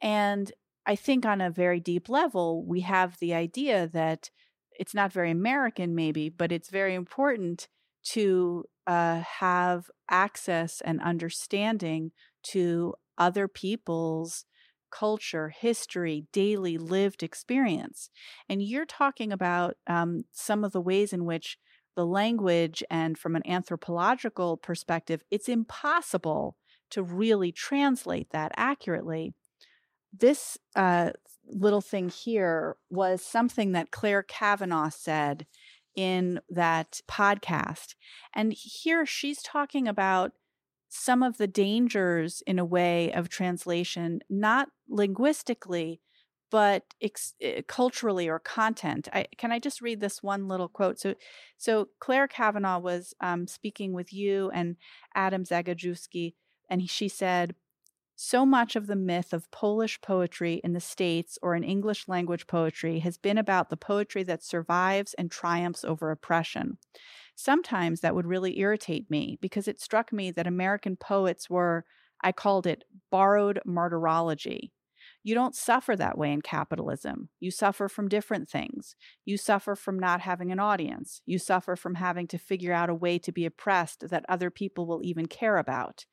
And 0.00 0.52
I 0.86 0.96
think 0.96 1.24
on 1.24 1.40
a 1.40 1.50
very 1.50 1.80
deep 1.80 2.08
level, 2.08 2.64
we 2.66 2.80
have 2.80 3.18
the 3.18 3.34
idea 3.34 3.88
that 3.92 4.30
it's 4.72 4.94
not 4.94 5.12
very 5.12 5.30
American, 5.30 5.94
maybe, 5.94 6.28
but 6.28 6.50
it's 6.50 6.70
very 6.70 6.94
important 6.94 7.68
to 8.04 8.64
uh, 8.86 9.20
have 9.20 9.90
access 10.10 10.80
and 10.80 11.00
understanding 11.00 12.10
to 12.42 12.94
other 13.16 13.46
people's 13.46 14.44
culture, 14.90 15.50
history, 15.50 16.26
daily 16.32 16.76
lived 16.78 17.22
experience. 17.22 18.10
And 18.48 18.62
you're 18.62 18.84
talking 18.84 19.32
about 19.32 19.76
um, 19.86 20.24
some 20.32 20.64
of 20.64 20.72
the 20.72 20.80
ways 20.80 21.12
in 21.12 21.24
which 21.24 21.56
the 21.94 22.06
language 22.06 22.82
and 22.90 23.18
from 23.18 23.36
an 23.36 23.46
anthropological 23.46 24.56
perspective, 24.56 25.22
it's 25.30 25.48
impossible 25.48 26.56
to 26.90 27.02
really 27.02 27.52
translate 27.52 28.30
that 28.30 28.52
accurately. 28.56 29.34
This 30.16 30.58
uh, 30.76 31.10
little 31.46 31.80
thing 31.80 32.08
here 32.08 32.76
was 32.90 33.22
something 33.22 33.72
that 33.72 33.90
Clare 33.90 34.22
Cavanagh 34.22 34.90
said 34.90 35.46
in 35.94 36.40
that 36.48 37.00
podcast. 37.08 37.94
And 38.34 38.52
here 38.52 39.04
she's 39.04 39.42
talking 39.42 39.86
about 39.86 40.32
some 40.88 41.22
of 41.22 41.38
the 41.38 41.46
dangers 41.46 42.42
in 42.46 42.58
a 42.58 42.64
way 42.64 43.10
of 43.12 43.28
translation, 43.28 44.20
not 44.28 44.68
linguistically, 44.88 46.00
but 46.52 46.84
ex- 47.00 47.34
eh, 47.40 47.62
culturally 47.66 48.28
or 48.28 48.38
content. 48.38 49.08
I, 49.12 49.26
can 49.38 49.50
I 49.50 49.58
just 49.58 49.80
read 49.80 50.00
this 50.00 50.22
one 50.22 50.46
little 50.46 50.68
quote? 50.68 51.00
So, 51.00 51.14
so 51.56 51.88
Clare 51.98 52.28
Cavanagh 52.28 52.78
was 52.78 53.14
um, 53.20 53.46
speaking 53.46 53.94
with 53.94 54.12
you 54.12 54.50
and 54.50 54.76
Adam 55.14 55.44
Zagajewski, 55.44 56.34
and 56.68 56.82
he, 56.82 56.86
she 56.86 57.08
said, 57.08 57.54
so 58.14 58.44
much 58.44 58.76
of 58.76 58.86
the 58.86 58.94
myth 58.94 59.32
of 59.32 59.50
Polish 59.50 59.98
poetry 60.02 60.60
in 60.62 60.74
the 60.74 60.80
States 60.80 61.38
or 61.42 61.56
in 61.56 61.64
English 61.64 62.06
language 62.06 62.46
poetry 62.46 62.98
has 62.98 63.16
been 63.16 63.38
about 63.38 63.70
the 63.70 63.76
poetry 63.76 64.22
that 64.24 64.44
survives 64.44 65.14
and 65.14 65.30
triumphs 65.30 65.84
over 65.84 66.10
oppression. 66.10 66.76
Sometimes 67.34 68.00
that 68.00 68.14
would 68.14 68.26
really 68.26 68.58
irritate 68.60 69.10
me 69.10 69.38
because 69.40 69.66
it 69.66 69.80
struck 69.80 70.12
me 70.12 70.30
that 70.30 70.46
American 70.46 70.96
poets 70.96 71.48
were, 71.48 71.86
I 72.22 72.32
called 72.32 72.66
it 72.66 72.84
borrowed 73.10 73.58
martyrology. 73.64 74.70
You 75.22 75.34
don't 75.34 75.54
suffer 75.54 75.94
that 75.96 76.18
way 76.18 76.32
in 76.32 76.42
capitalism. 76.42 77.28
You 77.38 77.50
suffer 77.50 77.88
from 77.88 78.08
different 78.08 78.48
things. 78.48 78.96
You 79.24 79.36
suffer 79.36 79.76
from 79.76 79.98
not 79.98 80.20
having 80.20 80.50
an 80.50 80.58
audience. 80.58 81.22
You 81.26 81.38
suffer 81.38 81.76
from 81.76 81.94
having 81.94 82.26
to 82.28 82.38
figure 82.38 82.72
out 82.72 82.90
a 82.90 82.94
way 82.94 83.18
to 83.20 83.32
be 83.32 83.46
oppressed 83.46 84.08
that 84.08 84.24
other 84.28 84.50
people 84.50 84.86
will 84.86 85.00
even 85.04 85.26
care 85.26 85.58
about. 85.58 86.06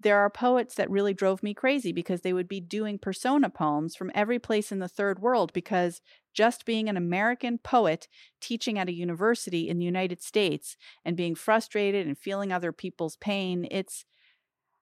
There 0.00 0.18
are 0.18 0.30
poets 0.30 0.76
that 0.76 0.90
really 0.90 1.12
drove 1.12 1.42
me 1.42 1.54
crazy 1.54 1.92
because 1.92 2.20
they 2.20 2.32
would 2.32 2.48
be 2.48 2.60
doing 2.60 2.98
persona 2.98 3.50
poems 3.50 3.96
from 3.96 4.12
every 4.14 4.38
place 4.38 4.70
in 4.70 4.78
the 4.78 4.88
third 4.88 5.18
world 5.18 5.52
because 5.52 6.00
just 6.32 6.64
being 6.64 6.88
an 6.88 6.96
American 6.96 7.58
poet 7.58 8.06
teaching 8.40 8.78
at 8.78 8.88
a 8.88 8.94
university 8.94 9.68
in 9.68 9.78
the 9.78 9.84
United 9.84 10.22
States 10.22 10.76
and 11.04 11.16
being 11.16 11.34
frustrated 11.34 12.06
and 12.06 12.16
feeling 12.16 12.52
other 12.52 12.70
people's 12.70 13.16
pain, 13.16 13.66
it's 13.72 14.04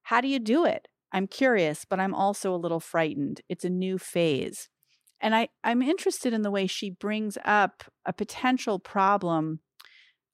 how 0.02 0.20
do 0.20 0.28
you 0.28 0.38
do 0.38 0.66
it? 0.66 0.86
I'm 1.12 1.26
curious, 1.26 1.84
but 1.84 2.00
I'm 2.00 2.14
also 2.14 2.54
a 2.54 2.56
little 2.56 2.80
frightened. 2.80 3.40
It's 3.48 3.64
a 3.64 3.70
new 3.70 3.98
phase. 3.98 4.68
And 5.20 5.34
I, 5.34 5.48
I'm 5.64 5.82
interested 5.82 6.32
in 6.32 6.42
the 6.42 6.50
way 6.50 6.66
she 6.66 6.90
brings 6.90 7.38
up 7.44 7.84
a 8.04 8.12
potential 8.12 8.78
problem 8.78 9.60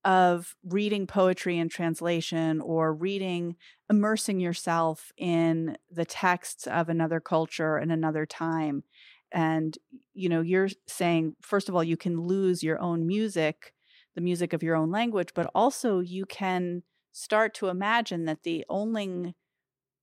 of 0.04 0.56
reading 0.64 1.06
poetry 1.06 1.58
in 1.58 1.68
translation 1.68 2.60
or 2.60 2.92
reading, 2.92 3.56
immersing 3.88 4.40
yourself 4.40 5.12
in 5.16 5.76
the 5.90 6.04
texts 6.04 6.66
of 6.66 6.88
another 6.88 7.20
culture 7.20 7.76
and 7.76 7.92
another 7.92 8.26
time. 8.26 8.82
And, 9.30 9.78
you 10.12 10.28
know, 10.28 10.40
you're 10.40 10.70
saying, 10.88 11.36
first 11.40 11.68
of 11.68 11.76
all, 11.76 11.84
you 11.84 11.96
can 11.96 12.20
lose 12.20 12.62
your 12.62 12.80
own 12.80 13.06
music, 13.06 13.72
the 14.16 14.20
music 14.20 14.52
of 14.52 14.62
your 14.62 14.74
own 14.74 14.90
language, 14.90 15.30
but 15.34 15.50
also 15.54 16.00
you 16.00 16.26
can 16.26 16.82
start 17.12 17.54
to 17.54 17.68
imagine 17.68 18.24
that 18.24 18.42
the 18.42 18.64
only 18.68 19.36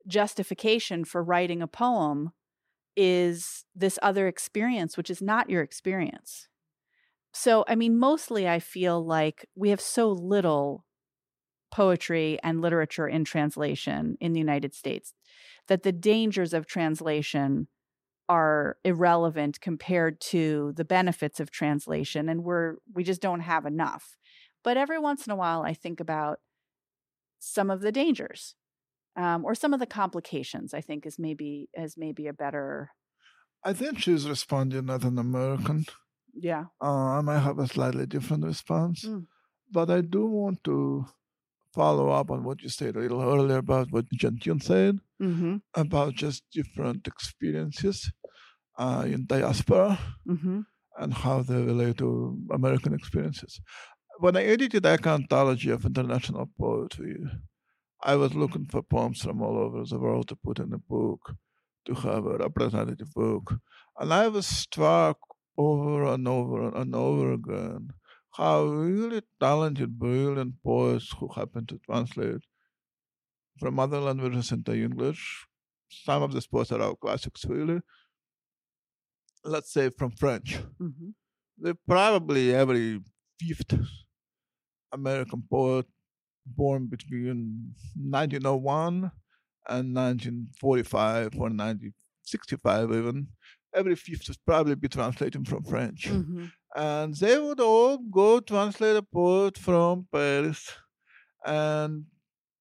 justification 0.09 1.05
for 1.05 1.23
writing 1.23 1.61
a 1.61 1.67
poem 1.67 2.31
is 2.97 3.63
this 3.73 3.97
other 4.01 4.27
experience, 4.27 4.97
which 4.97 5.09
is 5.09 5.21
not 5.21 5.49
your 5.49 5.61
experience. 5.61 6.49
So, 7.31 7.63
I 7.67 7.75
mean, 7.75 7.97
mostly 7.97 8.47
I 8.47 8.59
feel 8.59 9.05
like 9.05 9.47
we 9.55 9.69
have 9.69 9.79
so 9.79 10.11
little 10.11 10.85
poetry 11.71 12.39
and 12.43 12.61
literature 12.61 13.07
in 13.07 13.23
translation 13.23 14.17
in 14.19 14.33
the 14.33 14.39
United 14.39 14.73
States 14.73 15.13
that 15.67 15.83
the 15.83 15.91
dangers 15.91 16.53
of 16.53 16.65
translation 16.65 17.67
are 18.27 18.77
irrelevant 18.83 19.61
compared 19.61 20.19
to 20.19 20.73
the 20.75 20.85
benefits 20.85 21.39
of 21.39 21.51
translation 21.51 22.29
and 22.29 22.43
we're 22.43 22.75
we 22.93 23.03
just 23.03 23.21
don't 23.21 23.41
have 23.41 23.65
enough. 23.65 24.17
But 24.63 24.77
every 24.77 24.99
once 24.99 25.25
in 25.25 25.31
a 25.31 25.35
while 25.35 25.61
I 25.61 25.73
think 25.73 25.99
about 25.99 26.39
some 27.39 27.69
of 27.69 27.81
the 27.81 27.91
dangers 27.91 28.55
um, 29.15 29.43
or 29.45 29.53
some 29.55 29.73
of 29.73 29.79
the 29.79 29.85
complications 29.87 30.73
i 30.73 30.81
think 30.81 31.05
is 31.05 31.17
maybe 31.19 31.69
is 31.73 31.95
maybe 31.97 32.27
a 32.27 32.33
better 32.33 32.91
i 33.63 33.73
think 33.73 33.99
she's 33.99 34.27
responding 34.29 34.89
as 34.89 35.03
an 35.03 35.17
american 35.17 35.85
yeah. 36.41 36.65
Uh, 36.79 37.17
I 37.17 37.21
might 37.21 37.39
have 37.39 37.57
a 37.57 37.67
slightly 37.67 38.05
different 38.05 38.45
response, 38.45 39.03
Mm. 39.03 39.25
but 39.71 39.89
I 39.89 40.01
do 40.01 40.27
want 40.27 40.63
to 40.65 41.05
follow 41.73 42.09
up 42.11 42.29
on 42.29 42.43
what 42.43 42.61
you 42.61 42.69
said 42.69 42.95
a 42.95 42.99
little 42.99 43.21
earlier 43.21 43.57
about 43.57 43.91
what 43.91 44.05
John 44.13 44.37
Keene 44.37 44.61
said 44.61 44.99
Mm-hmm. 45.19 45.55
about 45.73 46.13
just 46.13 46.43
different 46.53 47.07
experiences 47.07 48.11
uh, 48.77 49.03
in 49.07 49.25
diaspora 49.25 49.97
Mm-hmm. 50.27 50.59
and 51.01 51.13
how 51.13 51.41
they 51.41 51.61
relate 51.61 51.97
to 51.97 52.37
American 52.53 52.93
experiences. 52.93 53.59
When 54.19 54.37
I 54.37 54.43
edited 54.43 54.83
Ecco 54.85 55.09
Anthology 55.15 55.71
of 55.71 55.83
International 55.83 56.47
Poetry, 56.59 57.17
I 58.03 58.15
was 58.15 58.33
looking 58.33 58.65
for 58.65 58.81
poems 58.81 59.21
from 59.21 59.41
all 59.41 59.57
over 59.57 59.83
the 59.83 59.99
world 59.99 60.29
to 60.29 60.35
put 60.35 60.59
in 60.59 60.73
a 60.73 60.77
book, 60.77 61.35
to 61.85 61.93
have 61.93 62.25
a 62.25 62.37
representative 62.37 63.13
book. 63.13 63.55
And 63.99 64.13
I 64.13 64.27
was 64.29 64.47
struck 64.47 65.17
over 65.57 66.05
and 66.05 66.27
over 66.27 66.73
and 66.75 66.95
over 66.95 67.33
again 67.33 67.89
how 68.31 68.63
really 68.63 69.21
talented, 69.39 69.99
brilliant 69.99 70.55
poets 70.63 71.13
who 71.19 71.27
happen 71.27 71.65
to 71.65 71.79
translate 71.79 72.41
from 73.59 73.79
other 73.79 73.99
languages 73.99 74.51
into 74.51 74.73
English. 74.73 75.45
Some 75.89 76.23
of 76.23 76.33
these 76.33 76.47
poets 76.47 76.71
are 76.71 76.81
our 76.81 76.95
classics, 76.95 77.43
really. 77.45 77.81
Let's 79.43 79.73
say 79.73 79.89
from 79.89 80.11
French. 80.11 80.59
Mm-hmm. 80.79 81.09
They 81.57 81.73
probably 81.85 82.53
every 82.55 83.01
fifth 83.39 83.77
American 84.93 85.43
poet 85.49 85.85
born 86.55 86.87
between 86.87 87.73
1901 87.95 89.11
and 89.67 89.95
1945 89.95 91.35
or 91.35 91.49
1965 91.49 92.91
even 92.91 93.27
every 93.73 93.95
fifth 93.95 94.27
would 94.27 94.37
probably 94.45 94.75
be 94.75 94.87
translating 94.87 95.45
from 95.45 95.63
French. 95.63 96.09
Mm-hmm. 96.09 96.45
And 96.75 97.15
they 97.15 97.37
would 97.39 97.59
all 97.59 97.97
go 97.97 98.39
translate 98.39 98.95
a 98.95 99.01
poet 99.01 99.57
from 99.57 100.07
Paris. 100.11 100.71
And 101.45 102.05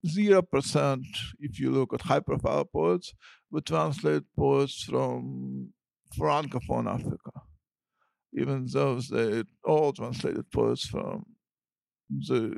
0%, 0.06 1.04
if 1.40 1.58
you 1.58 1.70
look 1.70 1.92
at 1.92 2.02
high 2.02 2.20
profile 2.20 2.64
poets, 2.64 3.12
would 3.50 3.66
translate 3.66 4.22
poets 4.36 4.84
from 4.84 5.72
Francophone 6.18 6.88
Africa, 6.92 7.32
even 8.32 8.66
though 8.72 9.00
they 9.00 9.42
all 9.64 9.92
translated 9.92 10.50
poets 10.50 10.86
from 10.86 11.24
the 12.10 12.56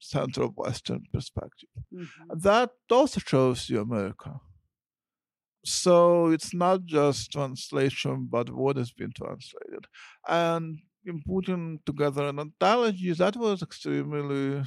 Central 0.00 0.48
Western 0.48 1.02
perspective. 1.12 1.68
Mm-hmm. 1.94 2.38
That 2.40 2.70
also 2.90 3.20
shows 3.20 3.68
you 3.70 3.80
America 3.80 4.40
so 5.64 6.28
it's 6.28 6.54
not 6.54 6.86
just 6.86 7.32
translation, 7.32 8.28
but 8.30 8.50
what 8.50 8.76
has 8.76 8.92
been 8.92 9.12
translated. 9.12 9.86
And 10.26 10.78
in 11.04 11.22
putting 11.22 11.80
together 11.84 12.26
an 12.28 12.38
anthology, 12.38 13.12
that 13.12 13.36
was 13.36 13.62
extremely 13.62 14.62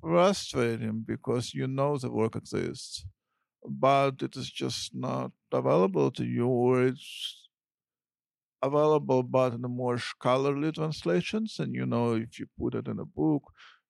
frustrating 0.00 1.04
because 1.06 1.54
you 1.54 1.66
know 1.66 1.96
the 1.96 2.10
work 2.10 2.36
exists, 2.36 3.04
but 3.68 4.22
it 4.22 4.36
is 4.36 4.50
just 4.50 4.94
not 4.94 5.32
available 5.52 6.10
to 6.12 6.24
you, 6.24 6.46
or 6.46 6.84
it's 6.84 7.48
available 8.62 9.24
but 9.24 9.54
in 9.54 9.64
a 9.64 9.68
more 9.68 9.98
scholarly 9.98 10.70
translations. 10.70 11.56
And 11.58 11.74
you 11.74 11.86
know, 11.86 12.14
if 12.14 12.38
you 12.38 12.46
put 12.58 12.74
it 12.74 12.86
in 12.86 13.00
a 13.00 13.04
book, 13.04 13.42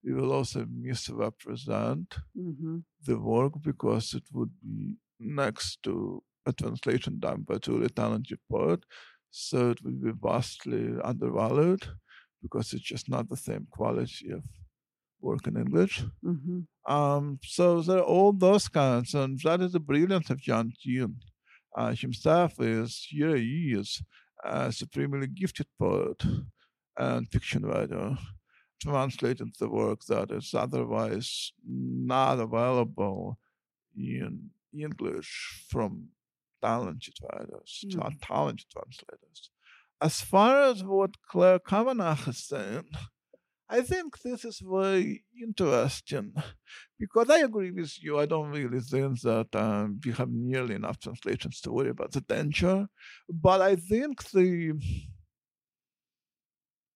you 0.02 0.16
will 0.16 0.32
also 0.32 0.66
misrepresent 0.70 2.14
Mm-hmm. 2.36 2.78
the 3.06 3.18
work 3.18 3.52
because 3.62 4.14
it 4.14 4.24
would 4.32 4.50
be 4.62 4.96
next 5.20 5.82
to 5.82 6.22
a 6.46 6.52
translation 6.52 7.18
done 7.20 7.42
by 7.42 7.54
a 7.54 7.58
truly 7.58 7.88
talented 7.88 8.38
poet. 8.50 8.80
So 9.30 9.70
it 9.70 9.82
would 9.84 10.02
be 10.02 10.12
vastly 10.12 10.94
undervalued 11.04 11.86
because 12.42 12.72
it's 12.72 12.82
just 12.82 13.08
not 13.08 13.28
the 13.28 13.36
same 13.36 13.66
quality 13.70 14.30
of 14.32 14.42
work 15.20 15.46
in 15.46 15.56
English. 15.56 16.02
Mm-hmm. 16.24 16.92
Um, 16.92 17.38
so 17.44 17.80
there 17.80 17.98
are 17.98 18.10
all 18.16 18.32
those 18.32 18.68
kinds, 18.68 19.14
and 19.14 19.38
that 19.44 19.60
is 19.60 19.72
the 19.72 19.80
brilliance 19.80 20.30
of 20.30 20.40
John 20.40 20.72
Keene. 20.82 21.16
Uh, 21.76 21.94
himself 21.94 22.60
is 22.60 23.06
here 23.08 23.36
he 23.36 23.72
is 23.78 24.02
a 24.44 24.72
supremely 24.72 25.28
gifted 25.28 25.66
poet 25.78 26.20
and 26.98 27.28
fiction 27.30 27.64
writer, 27.64 28.16
translating 28.82 29.52
the 29.58 29.68
work 29.68 30.00
that 30.08 30.30
is 30.30 30.54
otherwise 30.54 31.52
not 31.66 32.38
available 32.40 33.38
in 33.96 34.50
English 34.74 35.64
from 35.70 36.08
talented 36.62 37.14
writers, 37.22 37.84
Mm. 37.86 38.18
talented 38.22 38.66
translators. 38.70 39.50
As 40.00 40.20
far 40.20 40.62
as 40.70 40.82
what 40.82 41.12
Clare 41.30 41.58
Cavanagh 41.60 42.28
is 42.28 42.38
saying, 42.52 42.88
I 43.68 43.80
think 43.80 44.20
this 44.20 44.44
is 44.44 44.58
very 44.60 45.24
interesting 45.46 46.34
because 46.98 47.30
I 47.30 47.38
agree 47.38 47.70
with 47.70 48.02
you. 48.02 48.18
I 48.18 48.26
don't 48.26 48.50
really 48.50 48.80
think 48.80 49.20
that 49.22 49.48
um, 49.56 49.98
we 50.04 50.12
have 50.12 50.30
nearly 50.30 50.74
enough 50.74 50.98
translations 51.00 51.60
to 51.62 51.72
worry 51.72 51.88
about 51.90 52.12
the 52.12 52.20
danger, 52.20 52.88
but 53.30 53.60
I 53.62 53.76
think 53.76 54.14
the 54.30 54.74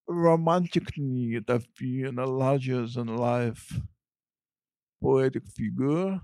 romantic 0.08 0.96
need 0.96 1.48
of 1.50 1.66
being 1.78 2.18
a 2.18 2.26
larger 2.26 2.86
than 2.86 3.16
life. 3.16 3.80
Poetic 5.02 5.46
figure 5.46 6.20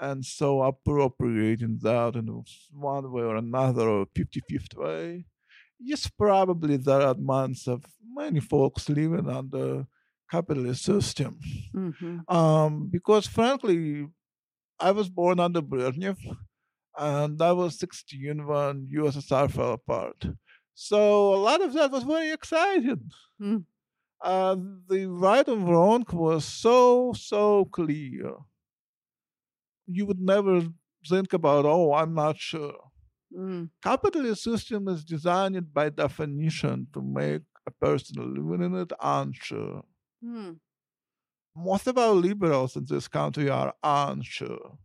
and 0.00 0.24
so 0.24 0.62
appropriating 0.62 1.78
that 1.82 2.14
in 2.14 2.44
one 2.72 3.10
way 3.10 3.22
or 3.22 3.36
another 3.36 3.88
or 3.88 4.06
55th 4.06 4.76
way 4.76 5.24
yes 5.78 6.08
probably 6.08 6.76
there 6.76 7.02
are 7.02 7.14
months 7.14 7.66
of 7.66 7.84
many 8.14 8.40
folks 8.40 8.88
living 8.88 9.28
under 9.28 9.86
capitalist 10.30 10.84
system. 10.84 11.38
Mm-hmm. 11.74 12.34
um, 12.34 12.88
because 12.90 13.26
frankly 13.26 14.06
i 14.78 14.90
was 14.90 15.08
born 15.08 15.40
under 15.40 15.62
brezhnev 15.62 16.16
and 16.96 17.40
i 17.40 17.52
was 17.52 17.78
16 17.78 18.46
when 18.46 18.88
ussr 18.96 19.50
fell 19.50 19.72
apart 19.72 20.26
so 20.86 21.34
a 21.34 21.40
lot 21.46 21.60
of 21.60 21.72
that 21.72 21.90
was 21.90 22.04
very 22.04 22.30
exciting 22.32 23.10
Mm. 23.40 23.64
uh, 24.22 24.56
the 24.88 25.06
right 25.06 25.46
and 25.48 25.68
wrong 25.68 26.04
was 26.12 26.44
so 26.44 27.12
so 27.14 27.64
clear 27.66 28.34
you 29.86 30.06
would 30.06 30.20
never 30.20 30.68
think 31.08 31.32
about 31.32 31.64
oh 31.64 31.92
i'm 31.94 32.14
not 32.14 32.36
sure 32.38 32.76
Mm. 33.30 33.68
capitalist 33.82 34.42
system 34.42 34.88
is 34.88 35.04
designed 35.04 35.74
by 35.74 35.90
definition 35.90 36.86
to 36.94 37.02
make 37.02 37.42
a 37.66 37.70
person 37.70 38.14
living 38.34 38.64
in 38.64 38.74
it 38.74 38.90
unsure 39.02 39.84
Mm. 40.24 40.60
most 41.54 41.86
of 41.86 41.98
our 41.98 42.14
liberals 42.14 42.76
in 42.76 42.86
this 42.86 43.08
country 43.08 43.50
are 43.50 43.74
unsure 43.82 44.78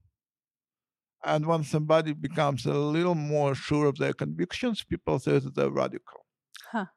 and 1.24 1.46
when 1.46 1.64
somebody 1.64 2.14
becomes 2.14 2.66
a 2.66 2.74
little 2.74 3.16
more 3.16 3.56
sure 3.56 3.88
of 3.88 3.98
their 3.98 4.14
convictions 4.14 4.84
people 4.84 5.20
say 5.20 5.40
that 5.40 5.56
they're 5.56 5.72
radical 5.72 6.26
Huh. 6.72 6.88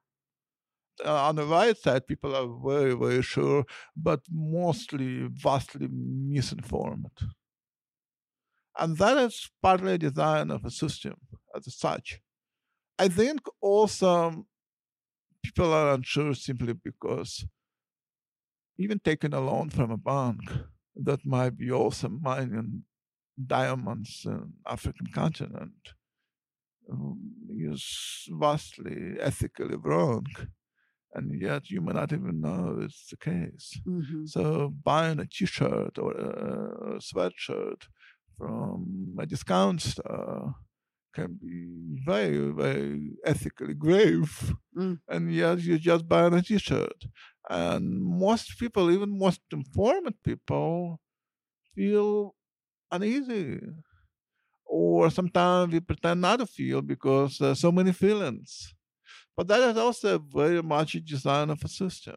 uh, 1.04 1.28
on 1.28 1.36
the 1.36 1.44
right 1.44 1.76
side, 1.76 2.06
people 2.06 2.34
are 2.34 2.48
very, 2.68 2.94
very 2.94 3.22
sure, 3.22 3.64
but 3.96 4.20
mostly 4.30 5.26
vastly 5.28 5.88
misinformed. 5.90 7.10
And 8.78 8.96
that 8.98 9.16
is 9.18 9.50
partly 9.62 9.94
a 9.94 9.98
design 9.98 10.50
of 10.50 10.64
a 10.64 10.70
system 10.70 11.16
as 11.54 11.74
such. 11.74 12.20
I 12.98 13.08
think 13.08 13.40
also 13.60 14.46
people 15.44 15.72
are 15.72 15.94
unsure 15.94 16.34
simply 16.34 16.74
because 16.74 17.46
even 18.78 18.98
taking 18.98 19.32
a 19.32 19.40
loan 19.40 19.70
from 19.70 19.90
a 19.90 19.96
bank 19.96 20.40
that 20.94 21.24
might 21.24 21.56
be 21.56 21.70
also 21.70 22.08
mining 22.08 22.84
diamonds 23.44 24.22
in 24.24 24.54
African 24.66 25.08
continent 25.14 25.94
um, 26.90 27.18
is 27.58 28.28
vastly 28.30 29.16
ethically 29.20 29.76
wrong 29.76 30.24
and 31.14 31.40
yet 31.40 31.70
you 31.70 31.80
may 31.80 31.92
not 31.92 32.12
even 32.12 32.40
know 32.40 32.78
it's 32.82 33.08
the 33.08 33.16
case. 33.16 33.80
Mm-hmm. 33.86 34.26
So 34.26 34.72
buying 34.84 35.18
a 35.18 35.26
T-shirt 35.26 35.98
or 35.98 36.12
a 36.12 36.98
sweatshirt 36.98 37.82
from 38.36 39.16
a 39.18 39.24
discount 39.26 39.80
store 39.80 40.54
can 41.14 41.38
be 41.40 41.96
very, 42.04 42.50
very 42.52 43.12
ethically 43.24 43.74
grave, 43.74 44.52
Mm. 44.76 44.98
and 45.08 45.32
yet 45.34 45.60
you're 45.62 45.78
just 45.78 46.06
buying 46.06 46.34
a 46.34 46.42
T-shirt. 46.42 47.06
And 47.48 48.02
most 48.04 48.58
people, 48.58 48.90
even 48.90 49.18
most 49.18 49.40
informed 49.50 50.14
people, 50.22 51.00
feel 51.74 52.35
uneasy. 52.90 53.60
Or 54.64 55.10
sometimes 55.10 55.72
we 55.72 55.80
pretend 55.80 56.20
not 56.20 56.38
to 56.38 56.46
feel 56.46 56.82
because 56.82 57.38
there's 57.38 57.60
so 57.60 57.72
many 57.72 57.92
feelings. 57.92 58.74
But 59.36 59.48
that 59.48 59.60
is 59.70 59.76
also 59.78 60.18
very 60.18 60.62
much 60.62 60.94
a 60.96 61.00
design 61.00 61.50
of 61.50 61.62
a 61.64 61.68
system. 61.68 62.16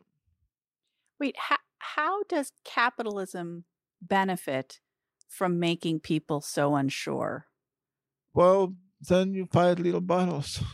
Wait, 1.20 1.36
how, 1.38 1.58
how 1.80 2.24
does 2.24 2.52
capitalism 2.64 3.66
benefit 4.02 4.80
from 5.28 5.60
making 5.60 6.00
people 6.00 6.42
so 6.42 6.76
unsure? 6.76 7.48
Well, 8.34 8.76
then 9.02 9.34
you 9.34 9.46
fight 9.46 9.80
little 9.80 10.02
battles. 10.02 10.62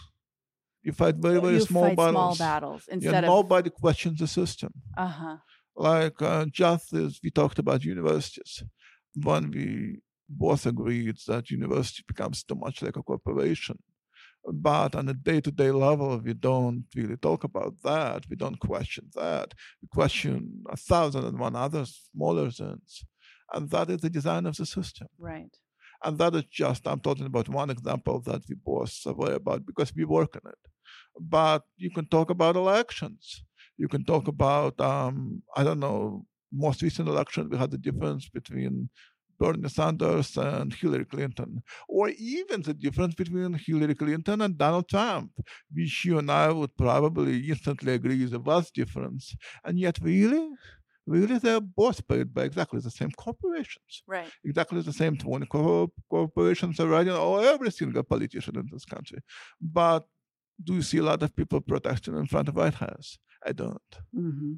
You 0.84 0.94
fight 0.94 1.16
very, 1.18 1.40
very 1.42 1.60
you 1.60 1.60
small 1.60 1.90
fight 1.90 1.98
battles. 1.98 2.12
small 2.12 2.36
battles 2.36 2.88
Yeah, 3.00 3.14
instead 3.14 3.24
of 3.26 3.34
nobody 3.34 3.70
questions 3.72 4.20
the 4.20 4.28
system. 4.28 4.72
uh 4.98 5.08
huh. 5.08 5.38
Like 5.76 6.22
uh, 6.22 6.46
just 6.48 6.94
as 6.94 7.20
we 7.24 7.30
talked 7.32 7.60
about 7.60 7.84
universities, 7.84 8.64
when 9.16 9.52
we 9.52 10.00
both 10.28 10.66
agreed 10.66 11.18
that 11.28 11.52
university 11.52 12.04
becomes 12.08 12.44
too 12.44 12.56
much 12.56 12.82
like 12.82 12.98
a 12.98 13.04
corporation. 13.04 13.80
But 14.48 14.96
on 14.96 15.10
a 15.10 15.14
day-to-day 15.14 15.72
level, 15.72 16.20
we 16.20 16.34
don't 16.34 16.86
really 16.96 17.18
talk 17.18 17.44
about 17.44 17.82
that. 17.84 18.26
We 18.30 18.36
don't 18.36 18.60
question 18.60 19.10
that. 19.16 19.54
We 19.82 19.88
question 19.88 20.64
a 20.70 20.78
thousand 20.78 21.26
and 21.26 21.40
one 21.40 21.56
other 21.56 21.86
smaller 21.86 22.52
things. 22.52 23.06
And 23.54 23.70
that 23.72 23.90
is 23.90 24.02
the 24.02 24.10
design 24.10 24.46
of 24.46 24.56
the 24.56 24.66
system. 24.66 25.08
Right. 25.18 25.56
And 26.04 26.18
that 26.20 26.36
is 26.36 26.44
just, 26.52 26.88
I'm 26.88 27.00
talking 27.00 27.26
about 27.26 27.50
one 27.50 27.70
example 27.72 28.20
that 28.22 28.44
we 28.48 28.56
both 28.56 28.96
are 29.08 29.12
aware 29.12 29.34
about 29.34 29.66
because 29.66 29.96
we 29.96 30.06
work 30.06 30.36
on 30.36 30.52
it. 30.52 30.60
But 31.20 31.64
you 31.78 31.90
can 31.90 32.08
talk 32.08 32.30
about 32.30 32.56
elections. 32.56 33.44
You 33.78 33.88
can 33.88 34.04
talk 34.06 34.28
about, 34.28 34.80
um, 34.80 35.42
I 35.56 35.64
don't 35.64 35.80
know, 35.80 36.26
most 36.56 36.82
recent 36.82 37.08
election, 37.10 37.50
we 37.50 37.58
had 37.58 37.72
the 37.72 37.78
difference 37.78 38.30
between 38.30 38.90
Bernie 39.38 39.68
Sanders 39.70 40.38
and 40.38 40.74
Hillary 40.74 41.06
Clinton, 41.06 41.62
or 41.90 42.10
even 42.18 42.62
the 42.62 42.74
difference 42.74 43.16
between 43.16 43.54
Hillary 43.54 43.96
Clinton 43.96 44.42
and 44.42 44.58
Donald 44.58 44.88
Trump, 44.88 45.32
which 45.74 46.06
you 46.06 46.18
and 46.20 46.32
I 46.32 46.52
would 46.52 46.76
probably 46.78 47.50
instantly 47.50 47.94
agree 47.94 48.24
is 48.24 48.32
a 48.34 48.40
vast 48.40 48.74
difference. 48.74 49.36
And 49.66 49.78
yet, 49.78 50.00
really, 50.02 50.50
really, 51.06 51.38
they're 51.40 51.60
both 51.60 52.08
paid 52.08 52.34
by 52.34 52.44
exactly 52.44 52.80
the 52.80 52.92
same 52.92 53.12
corporations 53.12 54.04
Right. 54.08 54.32
exactly 54.44 54.82
the 54.82 54.94
same 54.94 55.18
20 55.18 55.46
cor- 55.48 55.90
corporations 56.10 56.80
are 56.80 56.88
running 56.88 57.14
or 57.14 57.44
every 57.44 57.72
single 57.72 58.04
politician 58.04 58.58
in 58.58 58.70
this 58.72 58.86
country. 58.86 59.20
But 59.62 60.08
do 60.64 60.76
you 60.76 60.82
see 60.82 61.00
a 61.00 61.04
lot 61.04 61.22
of 61.22 61.36
people 61.36 61.60
protesting 61.62 62.16
in 62.16 62.28
front 62.28 62.48
of 62.48 62.56
White 62.56 62.76
House? 62.76 63.18
I 63.46 63.52
don't. 63.52 63.92
Mm-hmm. 64.16 64.54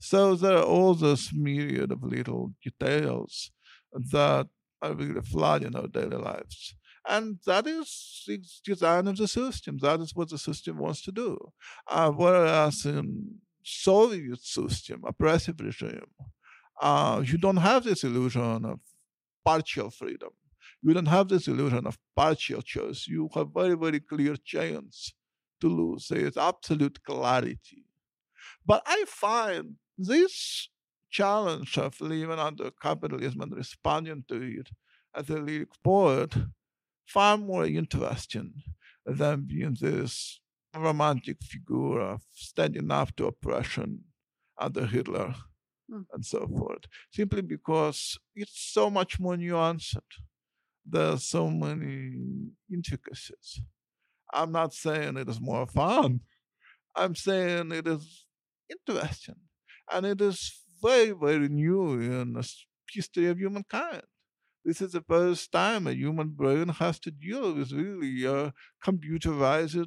So 0.00 0.34
there 0.34 0.56
are 0.56 0.64
all 0.64 0.94
this 0.94 1.30
myriad 1.32 1.92
of 1.92 2.02
little 2.02 2.54
details 2.64 3.52
that 3.92 4.48
are 4.80 4.94
really 4.94 5.20
flooding 5.20 5.76
our 5.76 5.86
daily 5.86 6.16
lives. 6.16 6.74
And 7.06 7.38
that 7.46 7.66
is 7.66 8.24
the 8.26 8.42
design 8.64 9.06
of 9.08 9.16
the 9.18 9.28
system. 9.28 9.78
That 9.82 10.00
is 10.00 10.14
what 10.14 10.30
the 10.30 10.38
system 10.38 10.78
wants 10.78 11.02
to 11.02 11.12
do. 11.12 11.52
Uh, 11.86 12.10
whereas 12.10 12.84
in 12.86 13.40
Soviet 13.62 14.40
system, 14.40 15.02
oppressive 15.06 15.60
regime, 15.60 16.10
uh, 16.80 17.22
you 17.24 17.36
don't 17.36 17.58
have 17.58 17.84
this 17.84 18.02
illusion 18.04 18.64
of 18.64 18.80
partial 19.44 19.90
freedom. 19.90 20.30
You 20.82 20.94
don't 20.94 21.06
have 21.06 21.28
this 21.28 21.46
illusion 21.46 21.86
of 21.86 21.98
partial 22.16 22.62
choice. 22.62 23.06
You 23.06 23.28
have 23.34 23.48
very, 23.54 23.76
very 23.76 24.00
clear 24.00 24.36
chance 24.36 25.12
to 25.60 25.68
lose. 25.68 26.08
There 26.08 26.26
is 26.26 26.38
absolute 26.38 27.02
clarity. 27.02 27.84
But 28.64 28.82
I 28.86 29.04
find 29.06 29.76
this 30.04 30.68
challenge 31.10 31.76
of 31.78 32.00
living 32.00 32.38
under 32.38 32.70
capitalism 32.70 33.40
and 33.42 33.56
responding 33.56 34.24
to 34.28 34.40
it 34.42 34.70
as 35.14 35.28
a 35.30 35.36
lyric 35.38 35.70
poet 35.82 36.34
far 37.06 37.36
more 37.36 37.66
interesting 37.66 38.54
than 39.04 39.42
being 39.46 39.76
this 39.80 40.40
romantic 40.76 41.42
figure 41.42 42.00
of 42.00 42.22
standing 42.32 42.90
up 42.90 43.14
to 43.16 43.26
oppression 43.26 44.04
under 44.58 44.86
Hitler 44.86 45.34
Hmm. 45.90 46.02
and 46.12 46.24
so 46.24 46.46
forth, 46.46 46.84
simply 47.12 47.42
because 47.42 48.16
it's 48.36 48.60
so 48.72 48.90
much 48.90 49.18
more 49.18 49.34
nuanced. 49.34 49.96
There 50.86 51.12
are 51.14 51.18
so 51.18 51.50
many 51.50 52.52
intricacies. 52.72 53.60
I'm 54.32 54.52
not 54.52 54.72
saying 54.74 55.16
it 55.16 55.28
is 55.28 55.40
more 55.40 55.66
fun. 55.66 56.20
I'm 56.96 57.14
saying 57.16 57.72
it 57.72 57.88
is 57.88 58.26
interesting. 58.70 59.36
And 59.92 60.06
it 60.06 60.20
is 60.20 60.52
very, 60.82 61.10
very 61.10 61.48
new 61.48 62.00
in 62.00 62.34
the 62.34 62.48
history 62.92 63.26
of 63.26 63.38
humankind. 63.38 64.02
This 64.64 64.80
is 64.80 64.92
the 64.92 65.00
first 65.00 65.50
time 65.52 65.86
a 65.86 65.92
human 65.92 66.30
brain 66.30 66.68
has 66.68 66.98
to 67.00 67.10
deal 67.10 67.54
with 67.54 67.72
really 67.72 68.24
a 68.24 68.52
computerized 68.84 69.86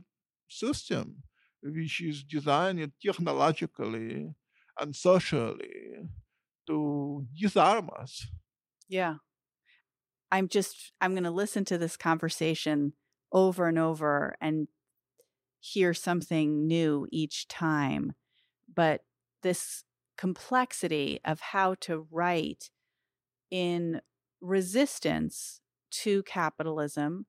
system, 0.49 1.23
which 1.61 2.01
is 2.01 2.23
designed 2.23 2.91
technologically 3.01 4.33
and 4.79 4.95
socially 4.95 6.09
to 6.67 7.25
disarm 7.39 7.89
us. 7.99 8.25
Yeah. 8.89 9.15
I'm 10.31 10.47
just, 10.47 10.91
I'm 10.99 11.11
going 11.11 11.23
to 11.23 11.31
listen 11.31 11.65
to 11.65 11.77
this 11.77 11.95
conversation 11.95 12.93
over 13.31 13.67
and 13.67 13.77
over 13.77 14.35
and 14.41 14.67
hear 15.59 15.93
something 15.93 16.67
new 16.67 17.07
each 17.11 17.47
time. 17.47 18.13
But 18.73 19.01
this 19.43 19.83
complexity 20.17 21.19
of 21.25 21.39
how 21.39 21.75
to 21.81 22.07
write 22.11 22.69
in 23.51 24.01
resistance 24.41 25.61
to 25.91 26.23
capitalism, 26.23 27.27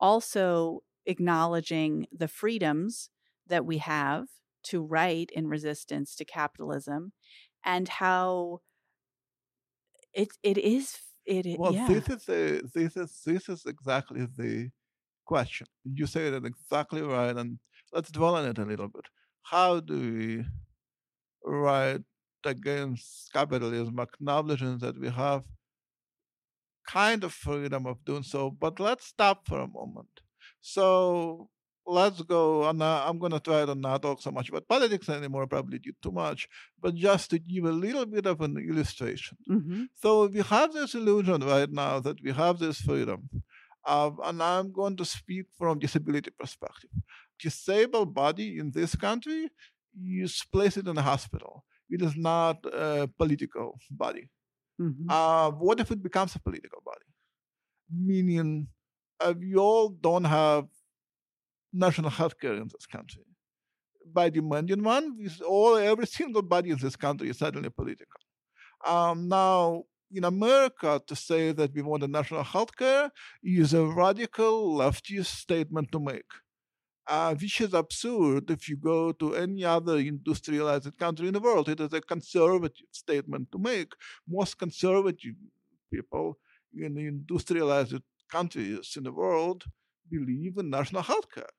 also 0.00 0.82
acknowledging 1.06 2.06
the 2.12 2.28
freedoms 2.28 3.10
that 3.46 3.66
we 3.66 3.78
have 3.78 4.28
to 4.64 4.82
write 4.82 5.30
in 5.32 5.48
resistance 5.48 6.16
to 6.16 6.24
capitalism 6.24 7.12
and 7.64 7.88
how 7.88 8.60
it 10.12 10.28
it 10.42 10.58
is 10.58 10.98
it 11.24 11.46
Well, 11.52 11.74
yeah 11.74 11.86
this 11.86 12.08
is 12.08 12.28
a, 12.28 12.60
this 12.74 12.96
is 12.96 13.22
this 13.24 13.48
is 13.48 13.66
exactly 13.66 14.26
the 14.26 14.70
question. 15.26 15.68
You 15.84 16.06
say 16.06 16.28
it 16.28 16.44
exactly 16.46 17.02
right, 17.02 17.36
and 17.36 17.60
let's 17.92 18.12
dwell 18.12 18.36
on 18.36 18.46
it 18.48 18.58
a 18.58 18.64
little 18.64 18.88
bit. 18.88 19.06
How 19.44 19.80
do 19.80 19.98
we 20.00 20.44
write 21.44 22.02
against 22.46 23.32
capitalism, 23.32 23.98
acknowledging 24.00 24.78
that 24.78 24.98
we 24.98 25.08
have 25.10 25.44
kind 26.86 27.24
of 27.24 27.32
freedom 27.32 27.86
of 27.86 28.04
doing 28.04 28.22
so? 28.22 28.50
But 28.50 28.80
let's 28.80 29.06
stop 29.06 29.46
for 29.46 29.60
a 29.60 29.68
moment. 29.68 30.08
So 30.60 31.48
let's 31.86 32.22
go. 32.22 32.68
And 32.68 32.82
I'm 32.82 33.18
going 33.18 33.32
to 33.32 33.40
try 33.40 33.64
to 33.64 33.74
not 33.74 34.02
talk 34.02 34.22
so 34.22 34.30
much 34.30 34.48
about 34.48 34.68
politics 34.68 35.08
anymore. 35.08 35.46
Probably 35.46 35.78
did 35.78 35.96
too 36.02 36.12
much, 36.12 36.48
but 36.80 36.94
just 36.94 37.30
to 37.30 37.38
give 37.38 37.64
a 37.64 37.72
little 37.72 38.06
bit 38.06 38.26
of 38.26 38.40
an 38.40 38.56
illustration. 38.58 39.38
hmm 39.46 39.84
So 39.94 40.26
we 40.26 40.40
have 40.40 40.72
this 40.72 40.94
illusion 40.94 41.40
right 41.42 41.70
now 41.70 42.00
that 42.00 42.22
we 42.22 42.32
have 42.32 42.58
this 42.58 42.80
freedom. 42.80 43.28
Uh, 43.84 44.10
and 44.24 44.42
I'm 44.42 44.72
going 44.72 44.96
to 44.98 45.04
speak 45.04 45.46
from 45.56 45.78
disability 45.78 46.30
perspective. 46.38 46.90
Disabled 47.38 48.12
body 48.14 48.58
in 48.58 48.70
this 48.72 48.94
country, 48.94 49.48
you 49.98 50.28
place 50.52 50.76
it 50.76 50.86
in 50.86 50.98
a 50.98 51.02
hospital. 51.02 51.64
It 51.90 52.02
is 52.02 52.16
not 52.16 52.64
a 52.66 53.08
political 53.18 53.78
body. 53.90 54.28
hmm 54.78 55.06
Uh, 55.08 55.50
what 55.52 55.80
if 55.80 55.90
it 55.90 56.02
becomes 56.02 56.34
a 56.36 56.40
political 56.40 56.80
body? 56.90 57.06
Meaning, 58.10 58.68
uh, 59.20 59.34
we 59.38 59.54
all 59.56 59.88
don't 59.90 60.24
have 60.24 60.66
national 61.72 62.10
health 62.10 62.38
care 62.38 62.54
in 62.54 62.68
this 62.68 62.86
country. 62.86 63.22
By 64.12 64.30
demanding 64.30 64.82
one, 64.82 65.18
s- 65.24 65.40
all 65.40 65.76
every 65.76 66.06
single 66.06 66.42
body 66.42 66.70
in 66.70 66.78
this 66.78 66.96
country 66.96 67.30
is 67.30 67.38
suddenly 67.38 67.70
political. 67.70 68.20
Um, 68.86 69.28
now, 69.28 69.84
in 70.12 70.24
America, 70.24 71.02
to 71.06 71.16
say 71.16 71.52
that 71.52 71.72
we 71.74 71.82
want 71.82 72.02
a 72.04 72.08
national 72.08 72.44
health 72.44 72.74
care 72.76 73.10
is 73.42 73.74
a 73.74 73.86
radical 73.86 74.74
leftist 74.76 75.26
statement 75.44 75.92
to 75.92 76.00
make, 76.00 76.30
uh, 77.10 77.34
which 77.34 77.60
is 77.60 77.74
absurd 77.74 78.50
if 78.50 78.68
you 78.68 78.76
go 78.76 79.12
to 79.12 79.34
any 79.34 79.64
other 79.64 79.98
industrialized 79.98 80.96
country 80.98 81.28
in 81.28 81.34
the 81.34 81.40
world. 81.40 81.68
It 81.68 81.80
is 81.80 81.92
a 81.92 82.00
conservative 82.00 82.86
statement 82.92 83.50
to 83.52 83.58
make. 83.58 83.92
Most 84.28 84.58
conservative 84.58 85.34
people 85.92 86.38
in 86.74 86.94
the 86.94 87.06
industrialized 87.06 88.02
countries 88.30 88.94
in 88.96 89.04
the 89.04 89.12
world 89.12 89.64
believe 90.10 90.56
in 90.58 90.70
national 90.70 91.02
healthcare. 91.02 91.52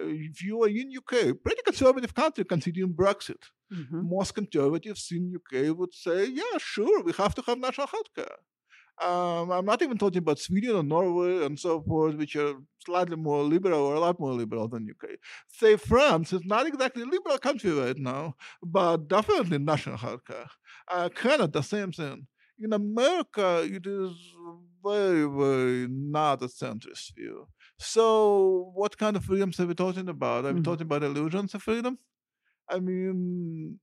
Uh, 0.00 0.06
if 0.06 0.42
you 0.42 0.62
are 0.64 0.68
in 0.68 0.90
UK, 0.96 1.34
pretty 1.44 1.62
conservative 1.64 2.14
country 2.14 2.44
considering 2.44 2.94
Brexit, 2.94 3.44
hmm 3.72 4.02
most 4.16 4.34
conservatives 4.34 5.08
in 5.12 5.32
UK 5.38 5.76
would 5.78 5.94
say, 5.94 6.26
yeah, 6.26 6.56
sure, 6.58 7.02
we 7.04 7.12
have 7.12 7.34
to 7.36 7.42
have 7.42 7.58
national 7.58 7.86
health 7.86 8.12
care. 8.16 8.36
Um, 9.00 9.50
I'm 9.50 9.64
not 9.64 9.80
even 9.80 9.96
talking 9.96 10.18
about 10.18 10.38
Sweden 10.38 10.76
or 10.76 10.82
Norway 10.82 11.44
and 11.46 11.58
so 11.58 11.80
forth, 11.82 12.16
which 12.16 12.36
are 12.36 12.54
slightly 12.84 13.16
more 13.16 13.42
liberal 13.42 13.80
or 13.80 13.94
a 13.94 14.00
lot 14.00 14.20
more 14.20 14.32
liberal 14.34 14.68
than 14.68 14.86
UK. 14.86 15.16
Say 15.48 15.76
France 15.76 16.32
is 16.34 16.44
not 16.44 16.66
exactly 16.66 17.02
a 17.02 17.06
liberal 17.06 17.38
country 17.38 17.72
right 17.72 17.96
now, 17.96 18.34
but 18.62 19.08
definitely 19.08 19.58
national 19.58 19.96
health 19.96 20.24
care. 20.26 20.50
Uh, 20.88 21.08
Canada, 21.08 21.62
same 21.62 21.92
thing. 21.92 22.26
In 22.58 22.74
America, 22.74 23.62
it 23.64 23.86
is 23.86 24.12
very, 24.84 25.24
very 25.24 25.88
not 25.88 26.42
a 26.42 26.46
centrist 26.46 27.14
view. 27.14 27.48
So, 27.78 28.70
what 28.74 28.98
kind 28.98 29.16
of 29.16 29.24
freedoms 29.24 29.58
are 29.60 29.66
we 29.66 29.74
talking 29.74 30.08
about? 30.10 30.44
Are 30.44 30.52
we 30.52 30.60
Mhm. 30.60 30.60
talking 30.60 30.82
about 30.84 31.02
illusions 31.02 31.54
of 31.54 31.62
freedom? 31.62 31.98
I 32.68 32.80
mean, 32.80 33.80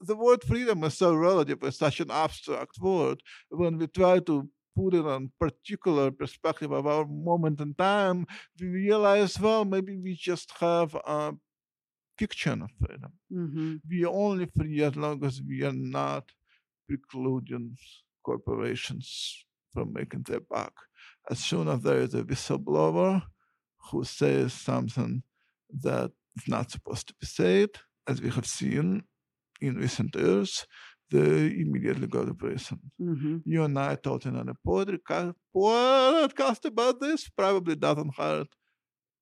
the 0.00 0.16
word 0.16 0.42
freedom 0.42 0.82
is 0.84 0.96
so 0.96 1.14
relative, 1.14 1.58
it's 1.62 1.78
such 1.78 2.00
an 2.00 2.10
abstract 2.10 2.78
word. 2.80 3.22
When 3.50 3.78
we 3.78 3.86
try 3.86 4.20
to 4.20 4.48
put 4.76 4.94
it 4.94 5.04
on 5.04 5.32
particular 5.38 6.10
perspective 6.10 6.72
of 6.72 6.86
our 6.86 7.04
moment 7.06 7.60
in 7.60 7.74
time, 7.74 8.26
we 8.60 8.68
realize, 8.68 9.38
well, 9.38 9.64
maybe 9.64 9.96
we 9.96 10.14
just 10.14 10.52
have 10.60 10.94
a 10.94 11.32
fiction 12.18 12.62
of 12.62 12.70
freedom. 12.80 13.12
hmm 13.30 13.76
We 13.88 14.04
are 14.04 14.12
only 14.12 14.46
free 14.46 14.82
as 14.82 14.96
long 14.96 15.24
as 15.24 15.40
we 15.42 15.64
are 15.64 15.72
not 15.72 16.24
precluding 16.88 17.76
corporations 18.22 19.44
from 19.72 19.92
making 19.92 20.24
their 20.24 20.40
buck. 20.40 20.74
As 21.30 21.38
soon 21.38 21.68
as 21.68 21.80
there 21.82 22.00
is 22.00 22.14
a 22.14 22.22
whistleblower 22.22 23.22
who 23.90 24.04
says 24.04 24.52
something 24.52 25.22
that 25.82 26.10
is 26.36 26.48
not 26.48 26.70
supposed 26.70 27.08
to 27.08 27.14
be 27.20 27.26
said, 27.26 27.70
as 28.06 28.20
we 28.20 28.30
have 28.30 28.46
seen 28.46 29.04
in 29.60 29.76
recent 29.76 30.14
years, 30.14 30.66
they 31.10 31.46
immediately 31.60 32.06
go 32.06 32.24
to 32.24 32.34
prison. 32.34 32.80
hmm 32.98 33.44
You 33.44 33.64
and 33.64 33.78
I 33.78 33.96
talking 33.96 34.36
on 34.36 34.48
a 34.48 34.54
podcast, 34.66 35.34
podcast 35.56 36.64
about 36.64 37.00
this 37.00 37.28
probably 37.28 37.76
doesn't 37.76 38.16
hurt 38.16 38.48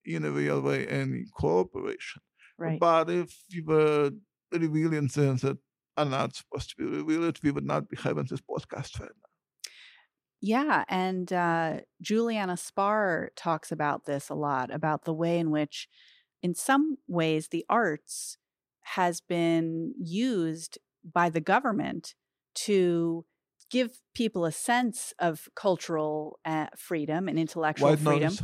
in 0.04 0.24
a 0.24 0.30
real 0.30 0.60
way 0.62 0.86
any 0.88 1.24
cooperation. 1.36 2.22
right 2.58 2.84
But 2.84 3.10
if 3.10 3.34
we 3.52 3.62
were 3.62 4.10
revealing 4.52 5.08
things 5.08 5.42
that 5.42 5.58
are 5.96 6.04
not 6.04 6.36
supposed 6.36 6.70
to 6.70 6.76
be 6.76 6.84
revealed, 6.84 7.40
we 7.42 7.50
would 7.50 7.66
not 7.66 7.88
be 7.88 7.96
having 7.96 8.26
this 8.26 8.40
podcast 8.40 9.00
right 9.00 9.10
now. 9.22 9.28
Yeah, 10.40 10.84
and 10.88 11.32
uh, 11.32 11.80
Juliana 12.00 12.54
Spahr 12.54 13.28
talks 13.34 13.72
about 13.72 14.04
this 14.04 14.28
a 14.28 14.34
lot 14.34 14.72
about 14.72 15.04
the 15.04 15.12
way 15.12 15.38
in 15.38 15.50
which, 15.50 15.88
in 16.42 16.54
some 16.54 16.98
ways, 17.08 17.48
the 17.48 17.64
arts 17.68 18.38
has 18.94 19.20
been 19.20 19.94
used 19.98 20.78
by 21.04 21.30
the 21.30 21.40
government 21.40 22.14
to 22.54 23.24
give 23.70 24.00
people 24.14 24.44
a 24.44 24.52
sense 24.52 25.12
of 25.18 25.48
cultural 25.54 26.38
uh, 26.44 26.66
freedom 26.76 27.28
and 27.28 27.38
intellectual 27.38 27.90
White 27.90 27.98
freedom. 27.98 28.34
noise. 28.34 28.42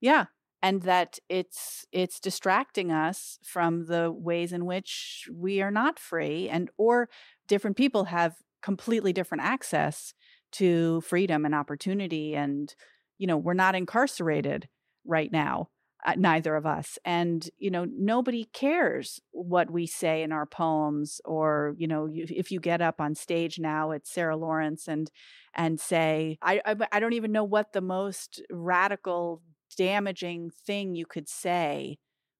Yeah, 0.00 0.26
and 0.62 0.82
that 0.82 1.18
it's 1.28 1.84
it's 1.92 2.20
distracting 2.20 2.90
us 2.90 3.38
from 3.44 3.86
the 3.86 4.10
ways 4.10 4.52
in 4.52 4.64
which 4.64 5.28
we 5.32 5.60
are 5.60 5.70
not 5.70 5.98
free, 5.98 6.48
and 6.48 6.70
or 6.78 7.08
different 7.46 7.76
people 7.76 8.04
have 8.04 8.36
completely 8.62 9.12
different 9.12 9.44
access 9.44 10.14
to 10.52 11.00
freedom 11.02 11.44
and 11.44 11.54
opportunity, 11.54 12.34
and 12.34 12.74
you 13.18 13.26
know 13.26 13.36
we're 13.36 13.54
not 13.54 13.74
incarcerated 13.74 14.68
right 15.04 15.30
now, 15.30 15.68
Uh, 16.04 16.14
neither 16.16 16.56
of 16.56 16.66
us, 16.66 16.98
and 17.04 17.48
you 17.58 17.70
know 17.70 17.84
nobody 17.84 18.44
cares 18.52 19.20
what 19.30 19.70
we 19.70 19.86
say 19.86 20.24
in 20.24 20.32
our 20.32 20.46
poems, 20.46 21.20
or 21.24 21.74
you 21.78 21.86
know 21.86 22.08
if 22.10 22.50
you 22.50 22.58
get 22.58 22.80
up 22.80 23.00
on 23.00 23.14
stage 23.14 23.60
now 23.60 23.92
at 23.92 24.06
Sarah 24.06 24.36
Lawrence 24.36 24.88
and 24.88 25.08
and 25.54 25.78
say 25.78 26.38
I, 26.42 26.60
I 26.64 26.76
I 26.90 26.98
don't 26.98 27.12
even 27.12 27.30
know 27.30 27.44
what 27.44 27.72
the 27.72 27.80
most 27.80 28.42
radical 28.50 29.42
damaging 29.76 30.50
thing 30.66 30.94
you 30.96 31.06
could 31.06 31.28
say 31.28 31.98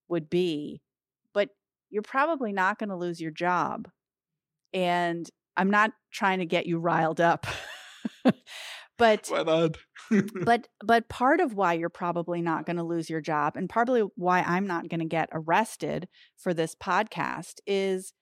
would 0.09 0.29
be, 0.29 0.81
but 1.33 1.49
you're 1.89 2.01
probably 2.01 2.51
not 2.51 2.79
going 2.79 2.89
to 2.89 2.95
lose 2.95 3.21
your 3.21 3.31
job. 3.31 3.87
And 4.73 5.29
I'm 5.55 5.69
not 5.69 5.91
trying 6.11 6.39
to 6.39 6.45
get 6.45 6.65
you 6.65 6.79
riled 6.79 7.21
up. 7.21 7.45
but 9.03 9.27
Why 9.27 9.43
not? 9.43 9.77
but 10.45 10.67
but 10.83 11.09
part 11.09 11.41
of 11.41 11.53
why 11.53 11.73
you're 11.73 11.89
probably 11.89 12.41
not 12.41 12.65
going 12.65 12.77
to 12.77 12.83
lose 12.83 13.09
your 13.09 13.19
job 13.19 13.57
and 13.57 13.69
probably 13.69 14.01
why 14.15 14.41
I'm 14.41 14.65
not 14.65 14.87
going 14.87 15.01
to 15.01 15.05
get 15.05 15.27
arrested 15.33 16.07
for 16.37 16.53
this 16.53 16.73
podcast 16.73 17.55
is 17.67 18.13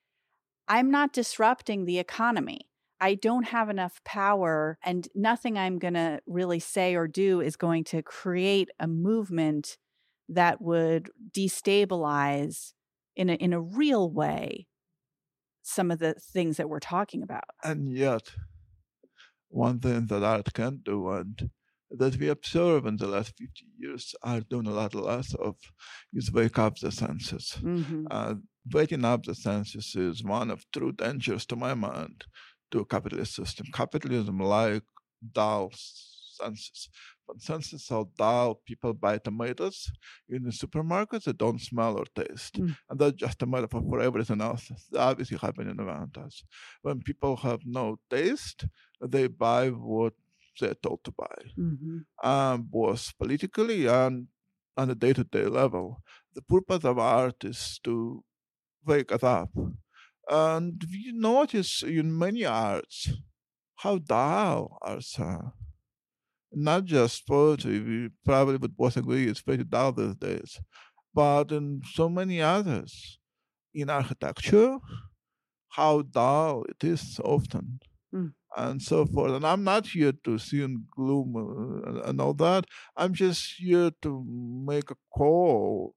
I'm 0.68 0.90
not 0.90 1.14
disrupting 1.14 1.86
the 1.86 2.00
economy. 2.00 2.62
I 3.00 3.14
don't 3.16 3.48
have 3.48 3.70
enough 3.70 4.02
power 4.06 4.80
and 4.84 5.08
nothing 5.14 5.58
I'm 5.58 5.78
going 5.78 5.94
to 5.94 6.20
really 6.26 6.60
say 6.60 6.96
or 6.96 7.08
do 7.08 7.42
is 7.42 7.56
going 7.56 7.84
to 7.86 8.02
create 8.02 8.70
a 8.80 8.88
movement 8.88 9.78
that 10.30 10.62
would 10.62 11.10
destabilize 11.32 12.74
in 13.16 13.30
a 13.30 13.34
in 13.34 13.54
a 13.54 13.62
real 13.62 14.10
way 14.10 14.66
some 15.62 15.92
of 15.92 16.00
the 16.00 16.16
things 16.16 16.58
that 16.58 16.70
we're 16.70 16.80
talking 16.80 17.22
about. 17.22 17.44
and 17.64 17.94
yet, 17.96 18.32
one 19.52 19.80
thing 19.80 20.06
that 20.08 20.24
art 20.24 20.54
can 20.54 20.82
do 20.84 21.10
and 21.10 21.50
that 21.92 22.16
we 22.18 22.30
observe 22.30 22.86
in 22.86 22.96
the 22.98 23.08
last 23.08 23.34
50 23.38 23.66
years 23.78 24.16
are 24.24 24.40
doing 24.42 24.68
a 24.68 24.72
lot 24.72 24.96
less 24.96 25.34
of 25.36 25.58
is 26.14 26.32
wake 26.32 26.58
up 26.58 26.78
the 26.80 26.92
senses. 26.92 27.58
Mhm. 27.62 28.06
Uh, 28.10 28.36
waking 28.74 29.04
up 29.06 29.24
the 29.26 29.36
senses 29.36 29.96
is 29.96 30.24
one 30.24 30.50
of 30.52 30.66
true 30.72 30.94
dangers, 30.94 31.46
to 31.48 31.56
my 31.56 31.74
mind, 31.74 32.26
to 32.72 32.80
a 32.80 32.86
capitalist 32.86 33.36
system. 33.36 33.66
Capitalism, 33.74 34.40
like 34.40 34.84
dull 35.34 35.72
senses. 35.74 36.90
When 37.26 37.40
senses 37.40 37.90
are 37.92 38.06
dull, 38.18 38.56
people 38.66 38.94
buy 38.94 39.18
tomatoes 39.18 39.92
in 40.30 40.44
the 40.44 40.52
supermarkets 40.52 41.26
that 41.26 41.38
don't 41.38 41.62
smell 41.62 41.98
or 41.98 42.06
taste. 42.16 42.56
Mm. 42.56 42.76
And 42.90 43.00
that's 43.00 43.16
just 43.18 43.42
a 43.42 43.46
metaphor 43.46 43.82
for 43.82 44.00
everything 44.02 44.42
else 44.42 44.68
that's 44.70 44.90
obviously 44.96 45.38
happening 45.38 45.80
around 45.80 46.18
us. 46.18 46.44
When 46.82 47.02
people 47.02 47.36
have 47.38 47.62
no 47.66 47.98
taste, 48.10 48.66
they 49.02 49.28
buy 49.28 49.70
what 49.70 50.14
they're 50.60 50.76
told 50.76 51.04
to 51.04 51.12
buy 51.12 51.38
Mhm. 51.56 52.06
um, 52.24 52.64
both 52.64 53.18
politically 53.18 53.88
and 53.88 54.28
on 54.78 54.90
a 54.90 54.96
day-to-day 54.96 55.46
level. 55.46 56.04
The 56.34 56.42
purpose 56.42 56.86
of 56.86 56.98
art 57.00 57.44
is 57.44 57.80
to 57.84 58.24
wake 58.86 59.12
us 59.12 59.24
up. 59.24 59.52
And 60.30 60.84
we 60.92 61.12
notice 61.14 61.84
in 61.84 62.18
many 62.18 62.46
arts 62.46 63.10
how 63.78 64.00
dull 64.00 64.78
arts 64.82 65.20
are. 65.20 65.54
Not 66.54 66.86
just 66.86 67.28
poetry, 67.28 67.80
we 67.82 68.10
probably 68.26 68.58
would 68.58 68.76
both 68.78 68.98
agree 68.98 69.28
it's 69.28 69.42
pretty 69.42 69.64
dull 69.64 69.92
these 69.94 70.16
days, 70.16 70.60
but 71.14 71.52
in 71.52 71.82
so 71.94 72.10
many 72.10 72.42
others. 72.42 73.20
In 73.74 73.90
architecture, 73.90 74.80
how 75.70 76.04
dull 76.04 76.64
it 76.66 76.84
is 76.84 77.20
often. 77.24 77.80
And 78.58 78.82
so 78.82 79.06
forth. 79.06 79.32
And 79.34 79.46
I'm 79.46 79.64
not 79.64 79.88
here 79.88 80.12
to 80.26 80.38
see 80.38 80.62
in 80.62 80.86
gloom 80.96 81.36
uh, 81.38 82.02
and 82.10 82.20
all 82.20 82.34
that. 82.36 82.66
I'm 82.98 83.14
just 83.14 83.54
here 83.58 83.92
to 84.02 84.26
make 84.66 84.92
a 84.92 84.96
call 85.18 85.96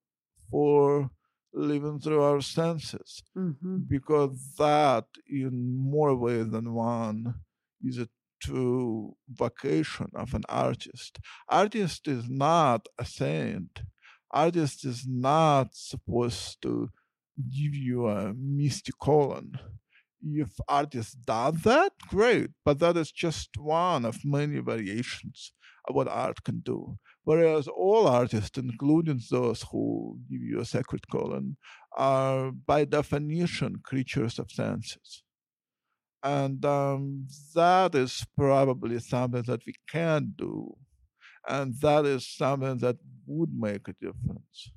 for 0.51 1.11
living 1.53 2.01
through 2.01 2.23
our 2.23 2.41
senses 2.41 3.23
Mm-hmm. 3.37 3.79
because 3.89 4.55
that 4.59 5.07
in 5.29 5.77
more 5.77 6.15
ways 6.17 6.51
than 6.51 6.73
one 6.75 7.35
is 7.83 7.99
a 7.99 8.09
true 8.41 9.17
vocation 9.29 10.09
of 10.15 10.35
an 10.35 10.43
artist 10.49 11.19
artist 11.49 12.07
is 12.09 12.29
not 12.29 12.87
a 12.99 13.05
saint 13.05 13.83
artist 14.31 14.85
is 14.85 15.05
not 15.07 15.69
supposed 15.75 16.61
to 16.63 16.91
give 17.39 17.75
you 17.75 18.07
a 18.09 18.35
mystic 18.35 18.95
colon 19.01 19.59
if 20.25 20.53
artist 20.69 21.19
does 21.27 21.63
that 21.63 21.93
great 22.09 22.51
but 22.65 22.79
that 22.79 22.97
is 22.97 23.11
just 23.13 23.51
one 23.59 24.05
of 24.05 24.25
many 24.25 24.59
variations 24.61 25.53
of 25.89 25.95
what 25.95 26.09
art 26.09 26.43
can 26.45 26.61
do 26.61 26.97
whereas 27.25 27.69
all 27.69 28.07
artists 28.07 28.59
including 28.59 29.21
those 29.31 29.65
who 29.71 30.19
give 30.31 30.41
you 30.41 30.61
a 30.61 30.65
sacred 30.65 31.07
colon 31.11 31.57
are 31.97 32.51
by 32.51 32.85
definition 32.85 33.77
creatures 33.83 34.39
of 34.39 34.51
senses. 34.51 35.23
And 36.23 36.65
um, 36.65 37.27
that 37.55 37.95
is 37.95 38.25
probably 38.37 38.99
something 38.99 39.43
that 39.43 39.61
we 39.67 39.75
can 39.91 40.35
do. 40.37 40.75
And 41.47 41.75
that 41.81 42.07
is 42.07 42.27
something 42.27 42.79
that 42.79 42.97
would 43.27 43.51
make 43.55 43.87
a 43.89 43.93
difference. 43.93 44.73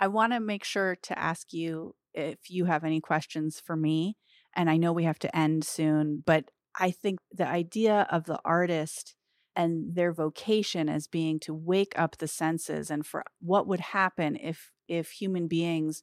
I 0.00 0.08
want 0.08 0.32
to 0.32 0.40
make 0.40 0.64
sure 0.64 0.96
to 1.02 1.18
ask 1.18 1.52
you 1.52 1.94
if 2.14 2.50
you 2.50 2.64
have 2.66 2.84
any 2.84 3.00
questions 3.00 3.60
for 3.60 3.76
me. 3.76 4.16
And 4.54 4.70
I 4.70 4.76
know 4.76 4.92
we 4.92 5.04
have 5.04 5.18
to 5.20 5.36
end 5.36 5.64
soon, 5.64 6.22
but 6.24 6.50
I 6.78 6.90
think 6.90 7.20
the 7.32 7.46
idea 7.46 8.06
of 8.10 8.24
the 8.24 8.38
artist 8.44 9.14
and 9.56 9.94
their 9.94 10.12
vocation 10.12 10.88
as 10.88 11.06
being 11.06 11.38
to 11.40 11.54
wake 11.54 11.92
up 11.96 12.18
the 12.18 12.28
senses 12.28 12.90
and 12.90 13.06
for 13.06 13.24
what 13.40 13.66
would 13.66 13.80
happen 13.80 14.36
if 14.36 14.70
if 14.88 15.10
human 15.10 15.46
beings 15.46 16.02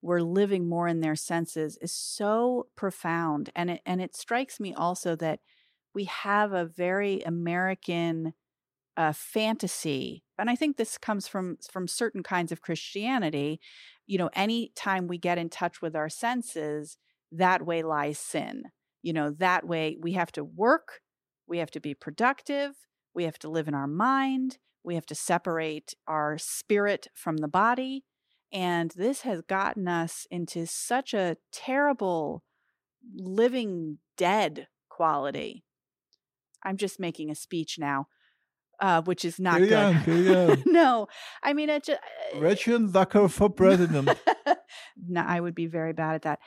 were 0.00 0.22
living 0.22 0.68
more 0.68 0.88
in 0.88 1.00
their 1.00 1.16
senses 1.16 1.76
is 1.80 1.92
so 1.92 2.66
profound 2.76 3.50
and 3.54 3.70
it 3.70 3.80
and 3.84 4.00
it 4.00 4.16
strikes 4.16 4.58
me 4.58 4.72
also 4.72 5.14
that 5.16 5.40
we 5.94 6.04
have 6.04 6.52
a 6.52 6.64
very 6.64 7.20
american 7.22 8.32
uh, 8.96 9.12
fantasy 9.12 10.24
and 10.38 10.50
i 10.50 10.56
think 10.56 10.76
this 10.76 10.98
comes 10.98 11.26
from 11.28 11.56
from 11.70 11.88
certain 11.88 12.22
kinds 12.22 12.52
of 12.52 12.62
christianity 12.62 13.60
you 14.06 14.18
know 14.18 14.30
any 14.34 14.72
time 14.74 15.06
we 15.06 15.18
get 15.18 15.38
in 15.38 15.48
touch 15.48 15.82
with 15.82 15.94
our 15.96 16.08
senses 16.08 16.96
that 17.30 17.66
way 17.66 17.82
lies 17.82 18.18
sin. 18.18 18.64
You 19.02 19.12
know 19.12 19.30
that 19.32 19.66
way 19.66 19.96
we 20.00 20.12
have 20.12 20.32
to 20.32 20.44
work 20.44 21.00
we 21.46 21.58
have 21.58 21.70
to 21.72 21.80
be 21.80 21.94
productive 21.94 22.72
we 23.14 23.24
have 23.24 23.38
to 23.40 23.50
live 23.50 23.68
in 23.68 23.74
our 23.74 23.86
mind 23.86 24.58
we 24.88 24.94
have 24.94 25.06
to 25.06 25.14
separate 25.14 25.94
our 26.06 26.38
spirit 26.38 27.08
from 27.14 27.36
the 27.36 27.46
body. 27.46 28.04
And 28.50 28.90
this 28.96 29.20
has 29.20 29.42
gotten 29.42 29.86
us 29.86 30.26
into 30.30 30.66
such 30.66 31.12
a 31.12 31.36
terrible 31.52 32.42
living 33.14 33.98
dead 34.16 34.68
quality. 34.88 35.64
I'm 36.64 36.78
just 36.78 36.98
making 36.98 37.30
a 37.30 37.34
speech 37.34 37.78
now, 37.78 38.06
uh, 38.80 39.02
which 39.02 39.24
is 39.24 39.38
not 39.38 39.58
good. 39.60 40.62
no, 40.66 41.08
I 41.42 41.52
mean, 41.52 41.68
it 41.68 41.84
just. 41.84 42.00
Rachel 42.36 42.80
Zucker 42.80 43.30
for 43.30 43.50
president. 43.50 44.10
no, 45.08 45.20
I 45.26 45.40
would 45.40 45.54
be 45.54 45.66
very 45.66 45.92
bad 45.92 46.14
at 46.16 46.22
that. 46.22 46.38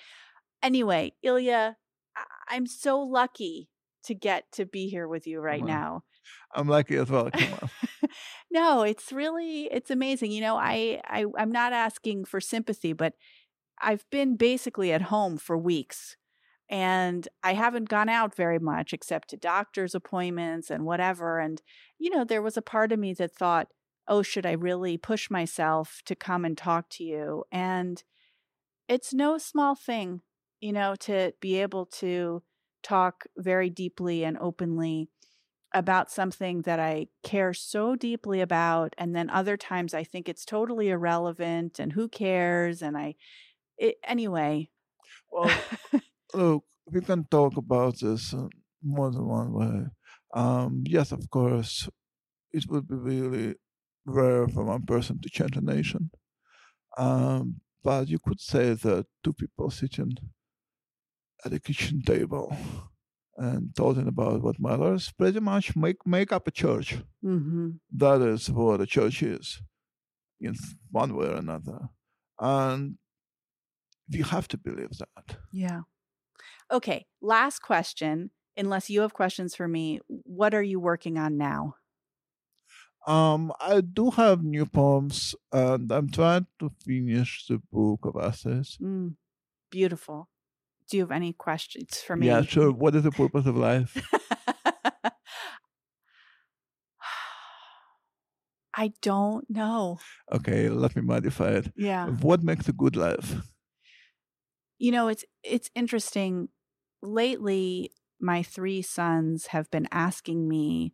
Anyway, 0.63 1.13
Ilya, 1.23 1.75
I- 2.15 2.55
I'm 2.55 2.67
so 2.67 2.99
lucky 3.01 3.69
to 4.05 4.13
get 4.15 4.45
to 4.53 4.65
be 4.65 4.87
here 4.89 5.07
with 5.07 5.27
you 5.27 5.39
right 5.39 5.61
Wow. 5.61 5.67
now. 5.67 6.03
I'm 6.53 6.67
lucky 6.67 6.97
as 6.97 7.09
well. 7.09 7.29
Come 7.31 7.53
on. 7.61 7.69
no, 8.51 8.81
it's 8.83 9.11
really 9.11 9.63
it's 9.71 9.89
amazing. 9.89 10.31
You 10.31 10.41
know, 10.41 10.55
I, 10.55 11.01
I 11.05 11.25
I'm 11.37 11.51
not 11.51 11.73
asking 11.73 12.25
for 12.25 12.39
sympathy, 12.39 12.93
but 12.93 13.13
I've 13.81 14.05
been 14.11 14.35
basically 14.37 14.91
at 14.93 15.03
home 15.03 15.37
for 15.37 15.57
weeks 15.57 16.17
and 16.71 17.27
I 17.43 17.53
haven't 17.53 17.89
gone 17.89 18.07
out 18.07 18.33
very 18.33 18.57
much 18.57 18.93
except 18.93 19.29
to 19.29 19.37
doctor's 19.37 19.93
appointments 19.93 20.69
and 20.69 20.85
whatever. 20.85 21.37
And, 21.37 21.61
you 21.99 22.09
know, 22.09 22.23
there 22.23 22.41
was 22.41 22.55
a 22.55 22.61
part 22.61 22.93
of 22.93 22.99
me 22.99 23.13
that 23.15 23.35
thought, 23.35 23.67
oh, 24.07 24.21
should 24.21 24.45
I 24.45 24.53
really 24.53 24.97
push 24.97 25.29
myself 25.29 26.01
to 26.05 26.15
come 26.15 26.45
and 26.45 26.57
talk 26.57 26.89
to 26.91 27.03
you? 27.03 27.43
And 27.51 28.01
it's 28.87 29.13
no 29.13 29.37
small 29.37 29.75
thing, 29.75 30.21
you 30.61 30.71
know, 30.71 30.95
to 31.01 31.33
be 31.41 31.61
able 31.61 31.87
to 31.87 32.41
talk 32.83 33.25
very 33.37 33.69
deeply 33.69 34.23
and 34.23 34.37
openly 34.39 35.09
about 35.73 36.09
something 36.09 36.61
that 36.61 36.79
I 36.79 37.07
care 37.21 37.53
so 37.53 37.97
deeply 37.97 38.39
about. 38.39 38.93
And 38.97 39.13
then 39.13 39.29
other 39.29 39.57
times 39.57 39.93
I 39.93 40.05
think 40.05 40.29
it's 40.29 40.45
totally 40.45 40.89
irrelevant 40.89 41.79
and 41.79 41.91
who 41.91 42.07
cares? 42.07 42.81
And 42.81 42.97
I, 42.97 43.15
it, 43.77 43.97
anyway. 44.05 44.69
Well, 45.29 45.51
look, 46.33 46.63
we 46.85 47.01
can 47.01 47.25
talk 47.25 47.57
about 47.57 47.99
this 47.99 48.33
in 48.33 48.49
more 48.83 49.11
than 49.11 49.27
one 49.27 49.53
way. 49.53 49.85
Um, 50.33 50.83
yes, 50.85 51.11
of 51.11 51.29
course, 51.29 51.89
it 52.51 52.65
would 52.69 52.87
be 52.87 52.95
really 52.95 53.55
rare 54.05 54.47
for 54.47 54.63
one 54.63 54.85
person 54.85 55.19
to 55.21 55.29
change 55.29 55.55
a 55.57 55.61
nation. 55.61 56.11
Um, 56.97 57.61
but 57.83 58.07
you 58.07 58.19
could 58.19 58.39
say 58.39 58.73
that 58.73 59.05
two 59.23 59.33
people 59.33 59.69
sitting 59.69 60.13
at 61.45 61.53
a 61.53 61.59
kitchen 61.59 62.01
table 62.01 62.55
and 63.37 63.75
talking 63.75 64.07
about 64.07 64.41
what 64.41 64.59
matters 64.59 65.11
pretty 65.17 65.39
much 65.39 65.75
make, 65.75 66.05
make 66.05 66.31
up 66.31 66.47
a 66.47 66.51
church. 66.51 66.97
mm-hmm. 67.23 67.69
That 67.95 68.21
is 68.21 68.51
what 68.51 68.81
a 68.81 68.85
church 68.85 69.23
is, 69.23 69.61
in 70.39 70.55
one 70.91 71.15
way 71.15 71.27
or 71.27 71.35
another. 71.35 71.89
And 72.39 72.97
we 74.11 74.21
have 74.21 74.47
to 74.49 74.57
believe 74.57 74.97
that. 74.99 75.37
Yeah. 75.51 75.81
Okay. 76.71 77.05
Last 77.21 77.59
question. 77.59 78.31
Unless 78.57 78.89
you 78.89 79.01
have 79.01 79.13
questions 79.13 79.55
for 79.55 79.67
me, 79.67 79.99
what 80.07 80.53
are 80.53 80.63
you 80.63 80.79
working 80.79 81.17
on 81.17 81.37
now? 81.37 81.75
Um, 83.07 83.51
I 83.59 83.81
do 83.81 84.11
have 84.11 84.43
new 84.43 84.65
poems, 84.65 85.33
and 85.51 85.91
I'm 85.91 86.11
trying 86.11 86.45
to 86.59 86.69
finish 86.85 87.47
the 87.47 87.57
book 87.71 88.01
of 88.05 88.15
essays. 88.21 88.77
Mm, 88.79 89.15
beautiful. 89.71 90.29
Do 90.89 90.97
you 90.97 91.03
have 91.03 91.11
any 91.11 91.33
questions 91.33 91.99
for 91.99 92.15
me? 92.15 92.27
Yeah, 92.27 92.41
sure. 92.43 92.71
What 92.71 92.95
is 92.95 93.03
the 93.03 93.11
purpose 93.11 93.45
of 93.45 93.57
life? 93.57 93.97
I 98.75 98.93
don't 99.01 99.49
know. 99.49 99.99
Okay, 100.31 100.69
let 100.69 100.95
me 100.95 101.01
modify 101.01 101.51
it. 101.51 101.71
Yeah. 101.75 102.07
What 102.07 102.43
makes 102.43 102.67
a 102.67 102.73
good 102.73 102.95
life? 102.95 103.35
You 104.77 104.91
know, 104.91 105.07
it's 105.07 105.25
it's 105.43 105.69
interesting. 105.75 106.49
Lately, 107.01 107.91
my 108.19 108.43
three 108.43 108.81
sons 108.81 109.47
have 109.47 109.69
been 109.71 109.87
asking 109.91 110.47
me 110.47 110.93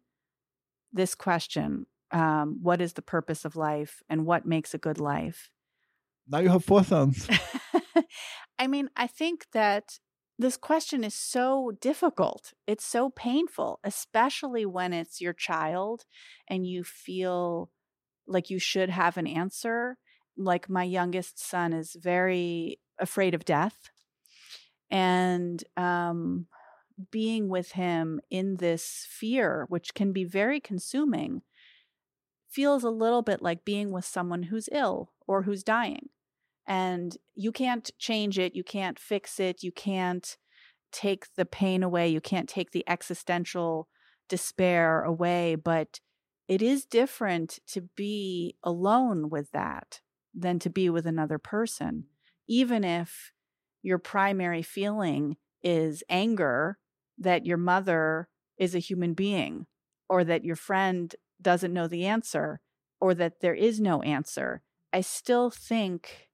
this 0.91 1.15
question: 1.15 1.85
um, 2.11 2.59
What 2.61 2.81
is 2.81 2.93
the 2.93 3.01
purpose 3.01 3.45
of 3.45 3.55
life, 3.55 4.01
and 4.09 4.25
what 4.25 4.45
makes 4.45 4.73
a 4.73 4.79
good 4.79 4.99
life? 4.99 5.49
Now 6.27 6.39
you 6.39 6.49
have 6.49 6.65
four 6.65 6.83
sons. 6.83 7.27
I 8.59 8.67
mean, 8.67 8.89
I 8.95 9.07
think 9.07 9.45
that 9.53 9.99
this 10.39 10.57
question 10.57 11.03
is 11.03 11.15
so 11.15 11.71
difficult. 11.81 12.53
It's 12.67 12.85
so 12.85 13.09
painful, 13.09 13.79
especially 13.83 14.65
when 14.65 14.93
it's 14.93 15.19
your 15.19 15.33
child 15.33 16.03
and 16.47 16.65
you 16.65 16.83
feel 16.83 17.71
like 18.27 18.49
you 18.49 18.59
should 18.59 18.89
have 18.89 19.17
an 19.17 19.25
answer. 19.25 19.97
Like 20.37 20.69
my 20.69 20.83
youngest 20.83 21.39
son 21.39 21.73
is 21.73 21.95
very 21.99 22.79
afraid 22.99 23.33
of 23.33 23.45
death. 23.45 23.89
And 24.89 25.63
um, 25.75 26.47
being 27.11 27.49
with 27.49 27.73
him 27.73 28.21
in 28.29 28.57
this 28.57 29.05
fear, 29.09 29.65
which 29.69 29.93
can 29.93 30.13
be 30.13 30.23
very 30.23 30.59
consuming, 30.59 31.41
feels 32.49 32.83
a 32.83 32.89
little 32.89 33.21
bit 33.21 33.41
like 33.41 33.65
being 33.65 33.91
with 33.91 34.05
someone 34.05 34.43
who's 34.43 34.69
ill 34.71 35.11
or 35.27 35.43
who's 35.43 35.63
dying 35.63 36.09
and 36.67 37.17
you 37.33 37.51
can't 37.51 37.91
change 37.97 38.37
it 38.37 38.55
you 38.55 38.63
can't 38.63 38.99
fix 38.99 39.39
it 39.39 39.63
you 39.63 39.71
can't 39.71 40.37
take 40.91 41.33
the 41.35 41.45
pain 41.45 41.81
away 41.81 42.07
you 42.07 42.21
can't 42.21 42.49
take 42.49 42.71
the 42.71 42.83
existential 42.87 43.87
despair 44.27 45.03
away 45.03 45.55
but 45.55 45.99
it 46.47 46.61
is 46.61 46.85
different 46.85 47.59
to 47.67 47.81
be 47.95 48.55
alone 48.63 49.29
with 49.29 49.51
that 49.51 50.01
than 50.33 50.59
to 50.59 50.69
be 50.69 50.89
with 50.89 51.05
another 51.05 51.37
person 51.37 52.05
even 52.47 52.83
if 52.83 53.31
your 53.87 53.97
primary 53.97 54.61
feeling 54.61 55.37
is 55.63 56.03
anger 56.09 56.77
that 57.17 57.45
your 57.45 57.57
mother 57.57 58.27
is 58.57 58.75
a 58.75 58.79
human 58.79 59.13
being 59.13 59.65
or 60.09 60.25
that 60.25 60.43
your 60.43 60.57
friend 60.57 61.15
doesn't 61.41 61.73
know 61.73 61.87
the 61.87 62.05
answer 62.05 62.59
or 62.99 63.13
that 63.13 63.39
there 63.39 63.53
is 63.53 63.79
no 63.79 64.01
answer. 64.01 64.61
I 64.91 64.99
still 64.99 65.49
think 65.49 66.27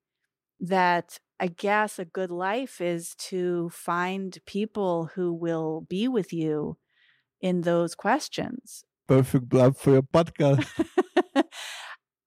that 0.59 1.19
I 1.39 1.47
guess 1.47 1.99
a 1.99 2.05
good 2.05 2.31
life 2.31 2.81
is 2.81 3.13
to 3.29 3.69
find 3.69 4.35
people 4.47 5.11
who 5.13 5.31
will 5.31 5.85
be 5.87 6.07
with 6.07 6.33
you 6.33 6.77
in 7.39 7.61
those 7.61 7.93
questions. 7.93 8.83
Perfect 9.07 9.47
blab 9.47 9.77
for 9.77 9.91
your 9.91 10.01
podcast. 10.01 10.67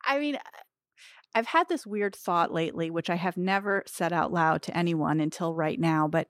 I 0.04 0.20
mean, 0.20 0.38
I've 1.36 1.46
had 1.48 1.68
this 1.68 1.86
weird 1.86 2.16
thought 2.16 2.50
lately, 2.50 2.88
which 2.88 3.10
I 3.10 3.16
have 3.16 3.36
never 3.36 3.84
said 3.86 4.10
out 4.10 4.32
loud 4.32 4.62
to 4.62 4.76
anyone 4.76 5.20
until 5.20 5.54
right 5.54 5.78
now, 5.78 6.08
but 6.08 6.28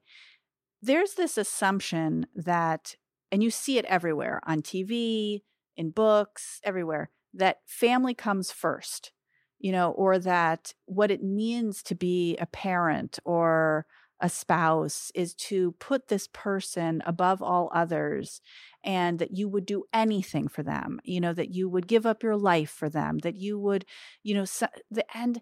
there's 0.82 1.14
this 1.14 1.38
assumption 1.38 2.26
that, 2.34 2.96
and 3.30 3.40
you 3.40 3.52
see 3.52 3.78
it 3.78 3.84
everywhere 3.84 4.40
on 4.44 4.62
TV, 4.62 5.42
in 5.76 5.90
books, 5.90 6.60
everywhere, 6.64 7.10
that 7.34 7.58
family 7.66 8.14
comes 8.14 8.50
first, 8.50 9.12
you 9.60 9.70
know, 9.70 9.92
or 9.92 10.18
that 10.18 10.74
what 10.86 11.12
it 11.12 11.22
means 11.22 11.84
to 11.84 11.94
be 11.94 12.36
a 12.38 12.46
parent 12.46 13.20
or 13.24 13.86
a 14.20 14.28
spouse 14.28 15.12
is 15.14 15.34
to 15.34 15.72
put 15.72 16.08
this 16.08 16.28
person 16.32 17.02
above 17.06 17.42
all 17.42 17.70
others 17.74 18.40
and 18.82 19.18
that 19.18 19.36
you 19.36 19.48
would 19.48 19.66
do 19.66 19.84
anything 19.92 20.48
for 20.48 20.62
them 20.62 21.00
you 21.04 21.20
know 21.20 21.32
that 21.32 21.50
you 21.50 21.68
would 21.68 21.86
give 21.86 22.06
up 22.06 22.22
your 22.22 22.36
life 22.36 22.70
for 22.70 22.88
them 22.88 23.18
that 23.18 23.36
you 23.36 23.58
would 23.58 23.84
you 24.22 24.34
know 24.34 24.44
so, 24.44 24.66
the, 24.90 25.04
and 25.16 25.40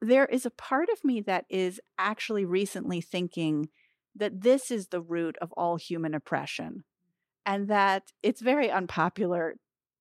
there 0.00 0.26
is 0.26 0.46
a 0.46 0.50
part 0.50 0.88
of 0.92 1.04
me 1.04 1.20
that 1.20 1.44
is 1.48 1.80
actually 1.98 2.44
recently 2.44 3.00
thinking 3.00 3.68
that 4.14 4.42
this 4.42 4.70
is 4.70 4.88
the 4.88 5.00
root 5.00 5.36
of 5.40 5.52
all 5.52 5.76
human 5.76 6.14
oppression 6.14 6.84
and 7.46 7.68
that 7.68 8.12
it's 8.22 8.40
very 8.40 8.70
unpopular. 8.70 9.56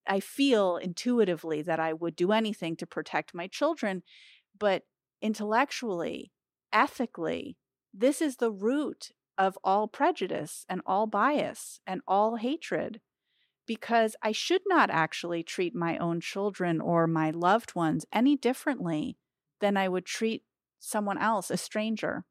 I 0.08 0.20
feel 0.20 0.78
intuitively 0.78 1.62
that 1.64 1.80
I 1.80 1.94
would 1.94 2.16
do 2.16 2.32
anything 2.32 2.76
to 2.78 2.88
protect 2.88 3.34
my 3.34 3.48
children, 3.48 4.04
but 4.58 4.84
intellectually, 5.22 6.32
ethically, 6.72 7.58
this 7.94 8.22
is 8.22 8.38
the 8.38 8.52
root 8.52 9.12
of 9.38 9.58
all 9.64 9.88
prejudice 9.88 10.66
and 10.70 10.82
all 10.86 11.08
bias 11.08 11.80
and 11.86 12.02
all 12.08 12.36
hatred 12.38 13.02
because 13.66 14.16
I 14.22 14.32
should 14.32 14.62
not 14.68 14.90
actually 14.90 15.44
treat 15.44 15.74
my 15.74 15.98
own 15.98 16.20
children 16.20 16.82
or 16.82 17.08
my 17.08 17.32
loved 17.32 17.76
ones 17.76 18.06
any 18.12 18.36
differently 18.36 19.18
than 19.62 19.78
I 19.78 19.88
would 19.88 20.06
treat 20.06 20.44
someone 20.80 21.18
else, 21.18 21.50
a 21.50 21.58
stranger. 21.58 22.26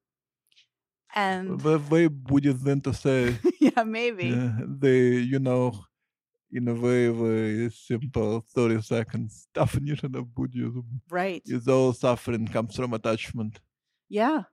And 1.14 1.60
very 1.60 2.08
Buddhist 2.08 2.64
thing 2.64 2.80
to 2.82 2.94
say. 2.94 3.36
yeah, 3.60 3.82
maybe. 3.84 4.30
Э, 4.30 4.34
yeah, 4.34 4.64
they, 4.66 4.98
you 5.18 5.38
know, 5.38 5.84
in 6.50 6.68
a 6.68 6.74
very, 6.74 7.08
very 7.08 7.70
simple 7.70 8.44
30 8.54 8.82
seconds 8.82 9.48
definition 9.54 10.14
of 10.16 10.34
Buddhism. 10.34 11.02
Right. 11.10 11.42
Is 11.46 11.68
all 11.68 11.92
suffering 11.92 12.46
comes 12.46 12.76
from 12.76 12.94
attachment. 12.94 13.60
Yeah. 14.08 14.44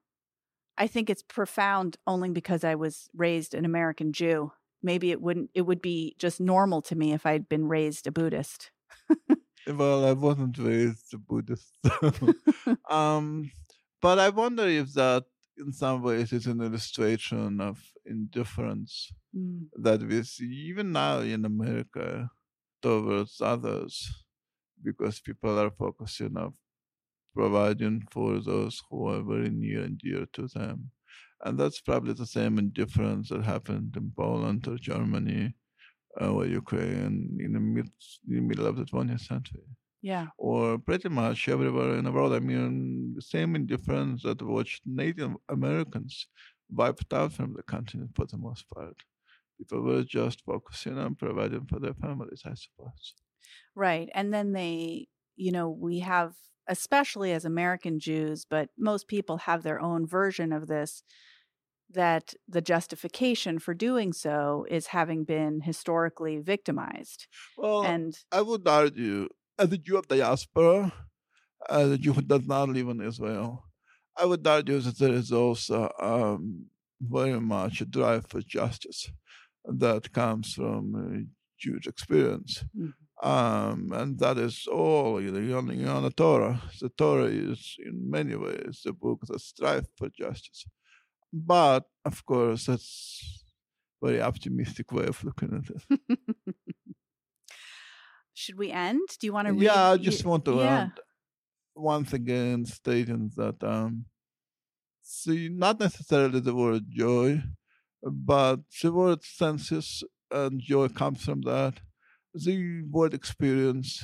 I 0.79 0.87
think 0.87 1.09
it's 1.09 1.21
profound 1.21 1.97
only 2.07 2.29
because 2.29 2.63
I 2.63 2.75
was 2.75 3.09
raised 3.13 3.53
an 3.53 3.65
American 3.65 4.13
Jew. 4.13 4.53
Maybe 4.81 5.11
it 5.11 5.21
wouldn't 5.21 5.51
it 5.53 5.63
would 5.63 5.81
be 5.81 6.15
just 6.17 6.39
normal 6.39 6.81
to 6.83 6.95
me 6.95 7.11
if 7.11 7.25
I'd 7.25 7.49
been 7.49 7.67
raised 7.67 8.07
a 8.07 8.11
Buddhist. 8.11 8.71
well, 9.67 10.05
I 10.05 10.13
wasn't 10.13 10.57
raised 10.57 11.13
a 11.13 11.17
Buddhist. 11.17 11.77
um, 12.89 13.51
but 14.01 14.19
I 14.19 14.29
wonder 14.29 14.67
if 14.67 14.93
that 14.93 15.25
in 15.57 15.73
some 15.73 16.01
ways 16.01 16.31
is 16.31 16.47
an 16.47 16.61
illustration 16.61 17.59
of 17.59 17.83
indifference 18.05 19.11
mm. 19.35 19.67
that 19.75 20.01
we 20.01 20.23
see 20.23 20.45
even 20.45 20.93
now 20.93 21.19
in 21.19 21.43
America 21.43 22.29
towards 22.81 23.41
others 23.41 24.09
because 24.81 25.19
people 25.19 25.59
are 25.59 25.71
focusing 25.71 26.37
on 26.37 26.53
providing 27.39 27.97
for 28.11 28.29
those 28.51 28.75
who 28.85 29.07
are 29.11 29.21
very 29.33 29.49
near 29.49 29.81
and 29.87 29.97
dear 29.97 30.25
to 30.33 30.43
them. 30.55 30.77
And 31.45 31.57
that's 31.57 31.79
probably 31.79 32.13
the 32.13 32.33
same 32.37 32.59
indifference 32.65 33.29
that 33.29 33.43
happened 33.55 33.91
in 33.95 34.11
Poland 34.23 34.67
or 34.67 34.77
Germany 34.91 35.43
uh, 36.19 36.31
or 36.35 36.45
Ukraine 36.45 37.37
in 37.45 37.51
the, 37.53 37.63
mid, 37.75 37.89
in 38.27 38.35
the 38.35 38.45
middle 38.49 38.67
of 38.67 38.75
the 38.75 38.83
20th 38.83 39.25
century. 39.31 39.69
Yeah. 40.01 40.27
Or 40.37 40.77
pretty 40.77 41.09
much 41.21 41.47
everywhere 41.47 41.95
in 41.99 42.03
the 42.05 42.11
world. 42.11 42.33
I 42.33 42.39
mean, 42.39 43.13
the 43.15 43.21
same 43.21 43.55
indifference 43.55 44.23
that 44.23 44.41
watched 44.41 44.81
Native 44.85 45.33
Americans 45.47 46.27
wiped 46.79 47.13
out 47.13 47.31
from 47.37 47.53
the 47.53 47.63
continent 47.63 48.11
for 48.15 48.25
the 48.25 48.37
most 48.37 48.65
part. 48.75 48.97
People 49.57 49.81
were 49.81 50.03
just 50.03 50.43
focusing 50.51 50.97
on 50.97 51.15
providing 51.15 51.65
for 51.69 51.79
their 51.79 51.97
families, 52.03 52.41
I 52.45 52.55
suppose. 52.63 53.05
Right. 53.75 54.09
And 54.13 54.33
then 54.33 54.51
they, 54.51 55.07
you 55.37 55.51
know, 55.53 55.69
we 55.69 55.99
have, 55.99 56.33
especially 56.69 57.33
as 57.33 57.43
American 57.43 57.99
Jews, 57.99 58.45
but 58.49 58.69
most 58.77 59.07
people 59.07 59.37
have 59.37 59.63
their 59.63 59.81
own 59.81 60.05
version 60.05 60.53
of 60.53 60.67
this, 60.67 61.03
that 61.91 62.35
the 62.47 62.61
justification 62.61 63.57
for 63.57 63.73
doing 63.73 64.13
so 64.13 64.65
is 64.69 64.87
having 64.87 65.23
been 65.23 65.61
historically 65.61 66.37
victimized. 66.37 67.27
Well, 67.57 67.83
and 67.83 68.15
I 68.31 68.41
would 68.41 68.67
argue 68.67 69.27
as 69.57 69.71
a 69.73 69.77
Jew 69.77 69.97
of 69.97 70.07
diaspora, 70.07 70.93
as 71.67 71.91
a 71.91 71.97
Jew 71.97 72.13
who 72.13 72.21
does 72.21 72.47
not 72.47 72.69
live 72.69 72.87
in 72.87 73.01
Israel, 73.01 73.65
I 74.15 74.25
would 74.25 74.45
argue 74.45 74.79
that 74.79 74.99
there 74.99 75.13
is 75.13 75.31
also 75.31 75.89
um, 75.99 76.67
very 77.01 77.39
much 77.39 77.81
a 77.81 77.85
drive 77.85 78.27
for 78.27 78.41
justice 78.41 79.11
that 79.65 80.13
comes 80.13 80.53
from 80.53 81.29
Jewish 81.57 81.87
experience. 81.87 82.63
Mm-hmm. 82.77 82.89
Um, 83.21 83.91
and 83.93 84.17
that 84.19 84.37
is 84.37 84.65
all 84.71 85.21
you 85.21 85.31
know, 85.31 85.59
in 85.59 85.67
the 86.03 86.13
Torah. 86.15 86.61
The 86.79 86.89
Torah 86.89 87.25
is, 87.25 87.75
in 87.85 88.09
many 88.09 88.35
ways, 88.35 88.81
the 88.85 88.93
book 88.93 89.19
that 89.27 89.41
strives 89.41 89.89
for 89.97 90.09
justice. 90.09 90.65
But, 91.33 91.83
of 92.05 92.25
course, 92.25 92.67
that's 92.67 93.43
a 94.01 94.07
very 94.07 94.21
optimistic 94.21 94.91
way 94.91 95.05
of 95.05 95.23
looking 95.23 95.53
at 95.53 95.69
it. 95.69 96.19
Should 98.33 98.57
we 98.57 98.71
end? 98.71 99.01
Do 99.19 99.27
you 99.27 99.33
want 99.33 99.47
to 99.47 99.53
read? 99.53 99.63
Yeah, 99.63 99.91
I 99.91 99.97
just 99.97 100.23
want 100.23 100.45
to 100.45 100.55
yeah. 100.55 100.79
add 100.83 100.91
once 101.75 102.13
again 102.13 102.65
stating 102.65 103.31
that 103.35 103.63
um 103.63 104.05
see 105.01 105.49
not 105.49 105.79
necessarily 105.79 106.39
the 106.39 106.55
word 106.55 106.83
joy, 106.89 107.41
but 108.01 108.59
the 108.81 108.91
word 108.91 109.23
senses 109.23 110.03
and 110.31 110.61
joy 110.61 110.87
comes 110.87 111.23
from 111.23 111.41
that. 111.41 111.81
The 112.45 112.83
word 112.89 113.13
experience, 113.13 114.03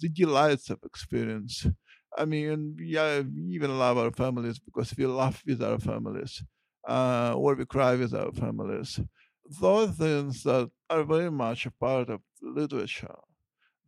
the 0.00 0.08
delights 0.08 0.70
of 0.70 0.78
experience. 0.84 1.66
I 2.16 2.24
mean, 2.24 2.76
yeah, 2.80 3.20
we 3.20 3.54
even 3.54 3.78
love 3.78 3.98
our 3.98 4.12
families 4.12 4.58
because 4.58 4.96
we 4.96 5.06
laugh 5.06 5.42
with 5.46 5.62
our 5.62 5.78
families, 5.78 6.42
uh, 6.88 7.34
or 7.36 7.54
we 7.54 7.64
cry 7.66 7.94
with 7.96 8.14
our 8.14 8.32
families. 8.32 9.00
Those 9.60 9.92
things 9.96 10.42
that 10.44 10.70
are 10.88 11.04
very 11.04 11.30
much 11.30 11.66
a 11.66 11.70
part 11.70 12.10
of 12.10 12.20
literature 12.42 13.16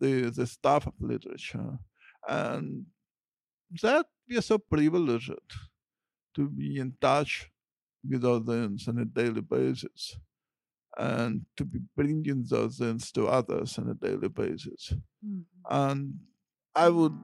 the, 0.03 0.31
the 0.31 0.47
stuff 0.47 0.87
of 0.87 0.95
literature. 1.01 1.79
And 2.29 2.87
that 3.83 4.07
we 4.29 4.37
are 4.37 4.43
so 4.43 4.59
privileged 4.59 5.31
to 6.35 6.49
be 6.49 6.79
in 6.79 6.95
touch 7.01 7.51
with 8.09 8.23
those 8.23 8.45
things 8.45 8.89
on 8.89 8.99
a 8.99 9.05
daily 9.05 9.41
basis 9.41 10.17
and 10.99 11.43
to 11.57 11.65
be 11.65 11.81
bringing 11.97 12.45
those 12.49 12.79
things 12.79 13.11
to 13.13 13.27
others 13.27 13.79
on 13.79 13.89
a 13.89 13.95
daily 13.95 14.29
basis. 14.29 14.93
Mm-hmm. 15.25 15.41
And 15.71 16.15
I 16.75 16.89
would 16.89 17.17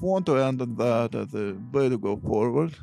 want 0.00 0.26
to 0.26 0.36
end 0.36 0.62
on 0.62 0.74
that 0.76 1.14
as 1.14 1.34
a 1.34 1.56
way 1.72 1.88
to 1.88 1.98
go 1.98 2.16
forward 2.16 2.74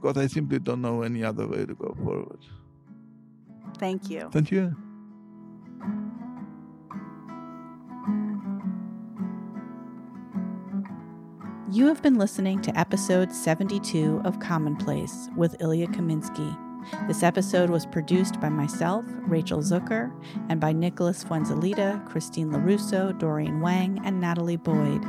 because 0.00 0.16
I 0.16 0.26
simply 0.26 0.58
don't 0.58 0.82
know 0.82 1.02
any 1.02 1.24
other 1.24 1.46
way 1.46 1.64
to 1.64 1.74
go 1.74 1.96
forward. 2.02 2.40
Thank 3.78 4.10
you. 4.10 4.28
Thank 4.30 4.50
you. 4.50 4.76
You 11.72 11.86
have 11.86 12.02
been 12.02 12.14
listening 12.14 12.62
to 12.62 12.78
episode 12.78 13.32
72 13.32 14.20
of 14.24 14.38
Commonplace 14.38 15.28
with 15.36 15.60
Ilya 15.60 15.88
Kaminsky. 15.88 16.63
This 17.06 17.22
episode 17.22 17.70
was 17.70 17.86
produced 17.86 18.40
by 18.40 18.48
myself, 18.48 19.04
Rachel 19.26 19.60
Zucker, 19.60 20.12
and 20.48 20.60
by 20.60 20.72
Nicholas 20.72 21.24
Fuenzalida, 21.24 22.04
Christine 22.06 22.50
LaRusso, 22.50 23.18
Dorian 23.18 23.60
Wang, 23.60 24.00
and 24.04 24.20
Natalie 24.20 24.56
Boyd. 24.56 25.02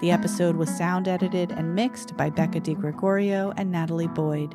The 0.00 0.10
episode 0.10 0.56
was 0.56 0.68
sound 0.76 1.08
edited 1.08 1.52
and 1.52 1.74
mixed 1.74 2.16
by 2.16 2.30
Becca 2.30 2.60
DiGregorio 2.60 3.54
and 3.56 3.70
Natalie 3.70 4.08
Boyd. 4.08 4.54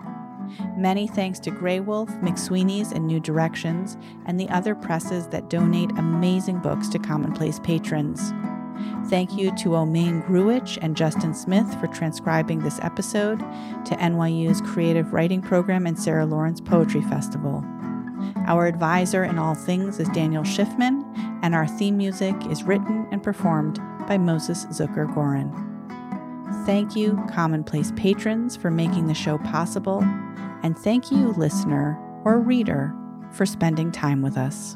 Many 0.76 1.08
thanks 1.08 1.40
to 1.42 1.52
Graywolf, 1.52 2.10
McSweeney's, 2.22 2.92
and 2.92 3.06
New 3.06 3.20
Directions, 3.20 3.98
and 4.26 4.40
the 4.40 4.50
other 4.50 4.76
presses 4.76 5.28
that 5.28 5.50
donate 5.50 5.92
amazing 5.92 6.60
books 6.60 6.90
to 6.90 7.00
Commonplace 7.00 7.60
patrons. 7.60 8.34
Thank 9.08 9.38
you 9.38 9.56
to 9.58 9.70
Omain 9.70 10.26
Gruich 10.28 10.78
and 10.82 10.96
Justin 10.96 11.34
Smith 11.34 11.80
for 11.80 11.88
transcribing 11.88 12.60
this 12.60 12.80
episode, 12.82 13.40
to 13.40 13.96
NYU's 13.96 14.62
Creative 14.62 15.12
Writing 15.14 15.42
Program 15.42 15.88
and 15.88 15.98
Sarah 15.98 16.26
Lawrence 16.26 16.62
Poetry 16.62 17.02
Festival. 17.02 17.64
Our 18.48 18.68
advisor 18.68 19.24
in 19.24 19.38
all 19.38 19.56
things 19.56 20.00
is 20.00 20.10
Daniel 20.10 20.44
Schiffman, 20.44 21.04
and 21.44 21.56
our 21.56 21.68
theme 21.68 21.98
music 21.98 22.36
is 22.50 22.64
written 22.64 23.08
and 23.12 23.24
performed 23.24 23.80
by 24.08 24.18
Moses 24.18 24.66
Zucker 24.66 25.08
Gorin. 25.14 25.54
Thank 26.66 26.96
you, 26.96 27.24
Commonplace 27.32 27.92
patrons, 27.96 28.56
for 28.56 28.70
making 28.70 29.08
the 29.08 29.14
show 29.14 29.38
possible, 29.40 30.02
and 30.64 30.78
thank 30.78 31.12
you, 31.12 31.30
listener 31.34 31.98
or 32.26 32.40
reader, 32.40 32.94
for 33.32 33.46
spending 33.46 33.92
time 33.92 34.22
with 34.22 34.38
us. 34.38 34.76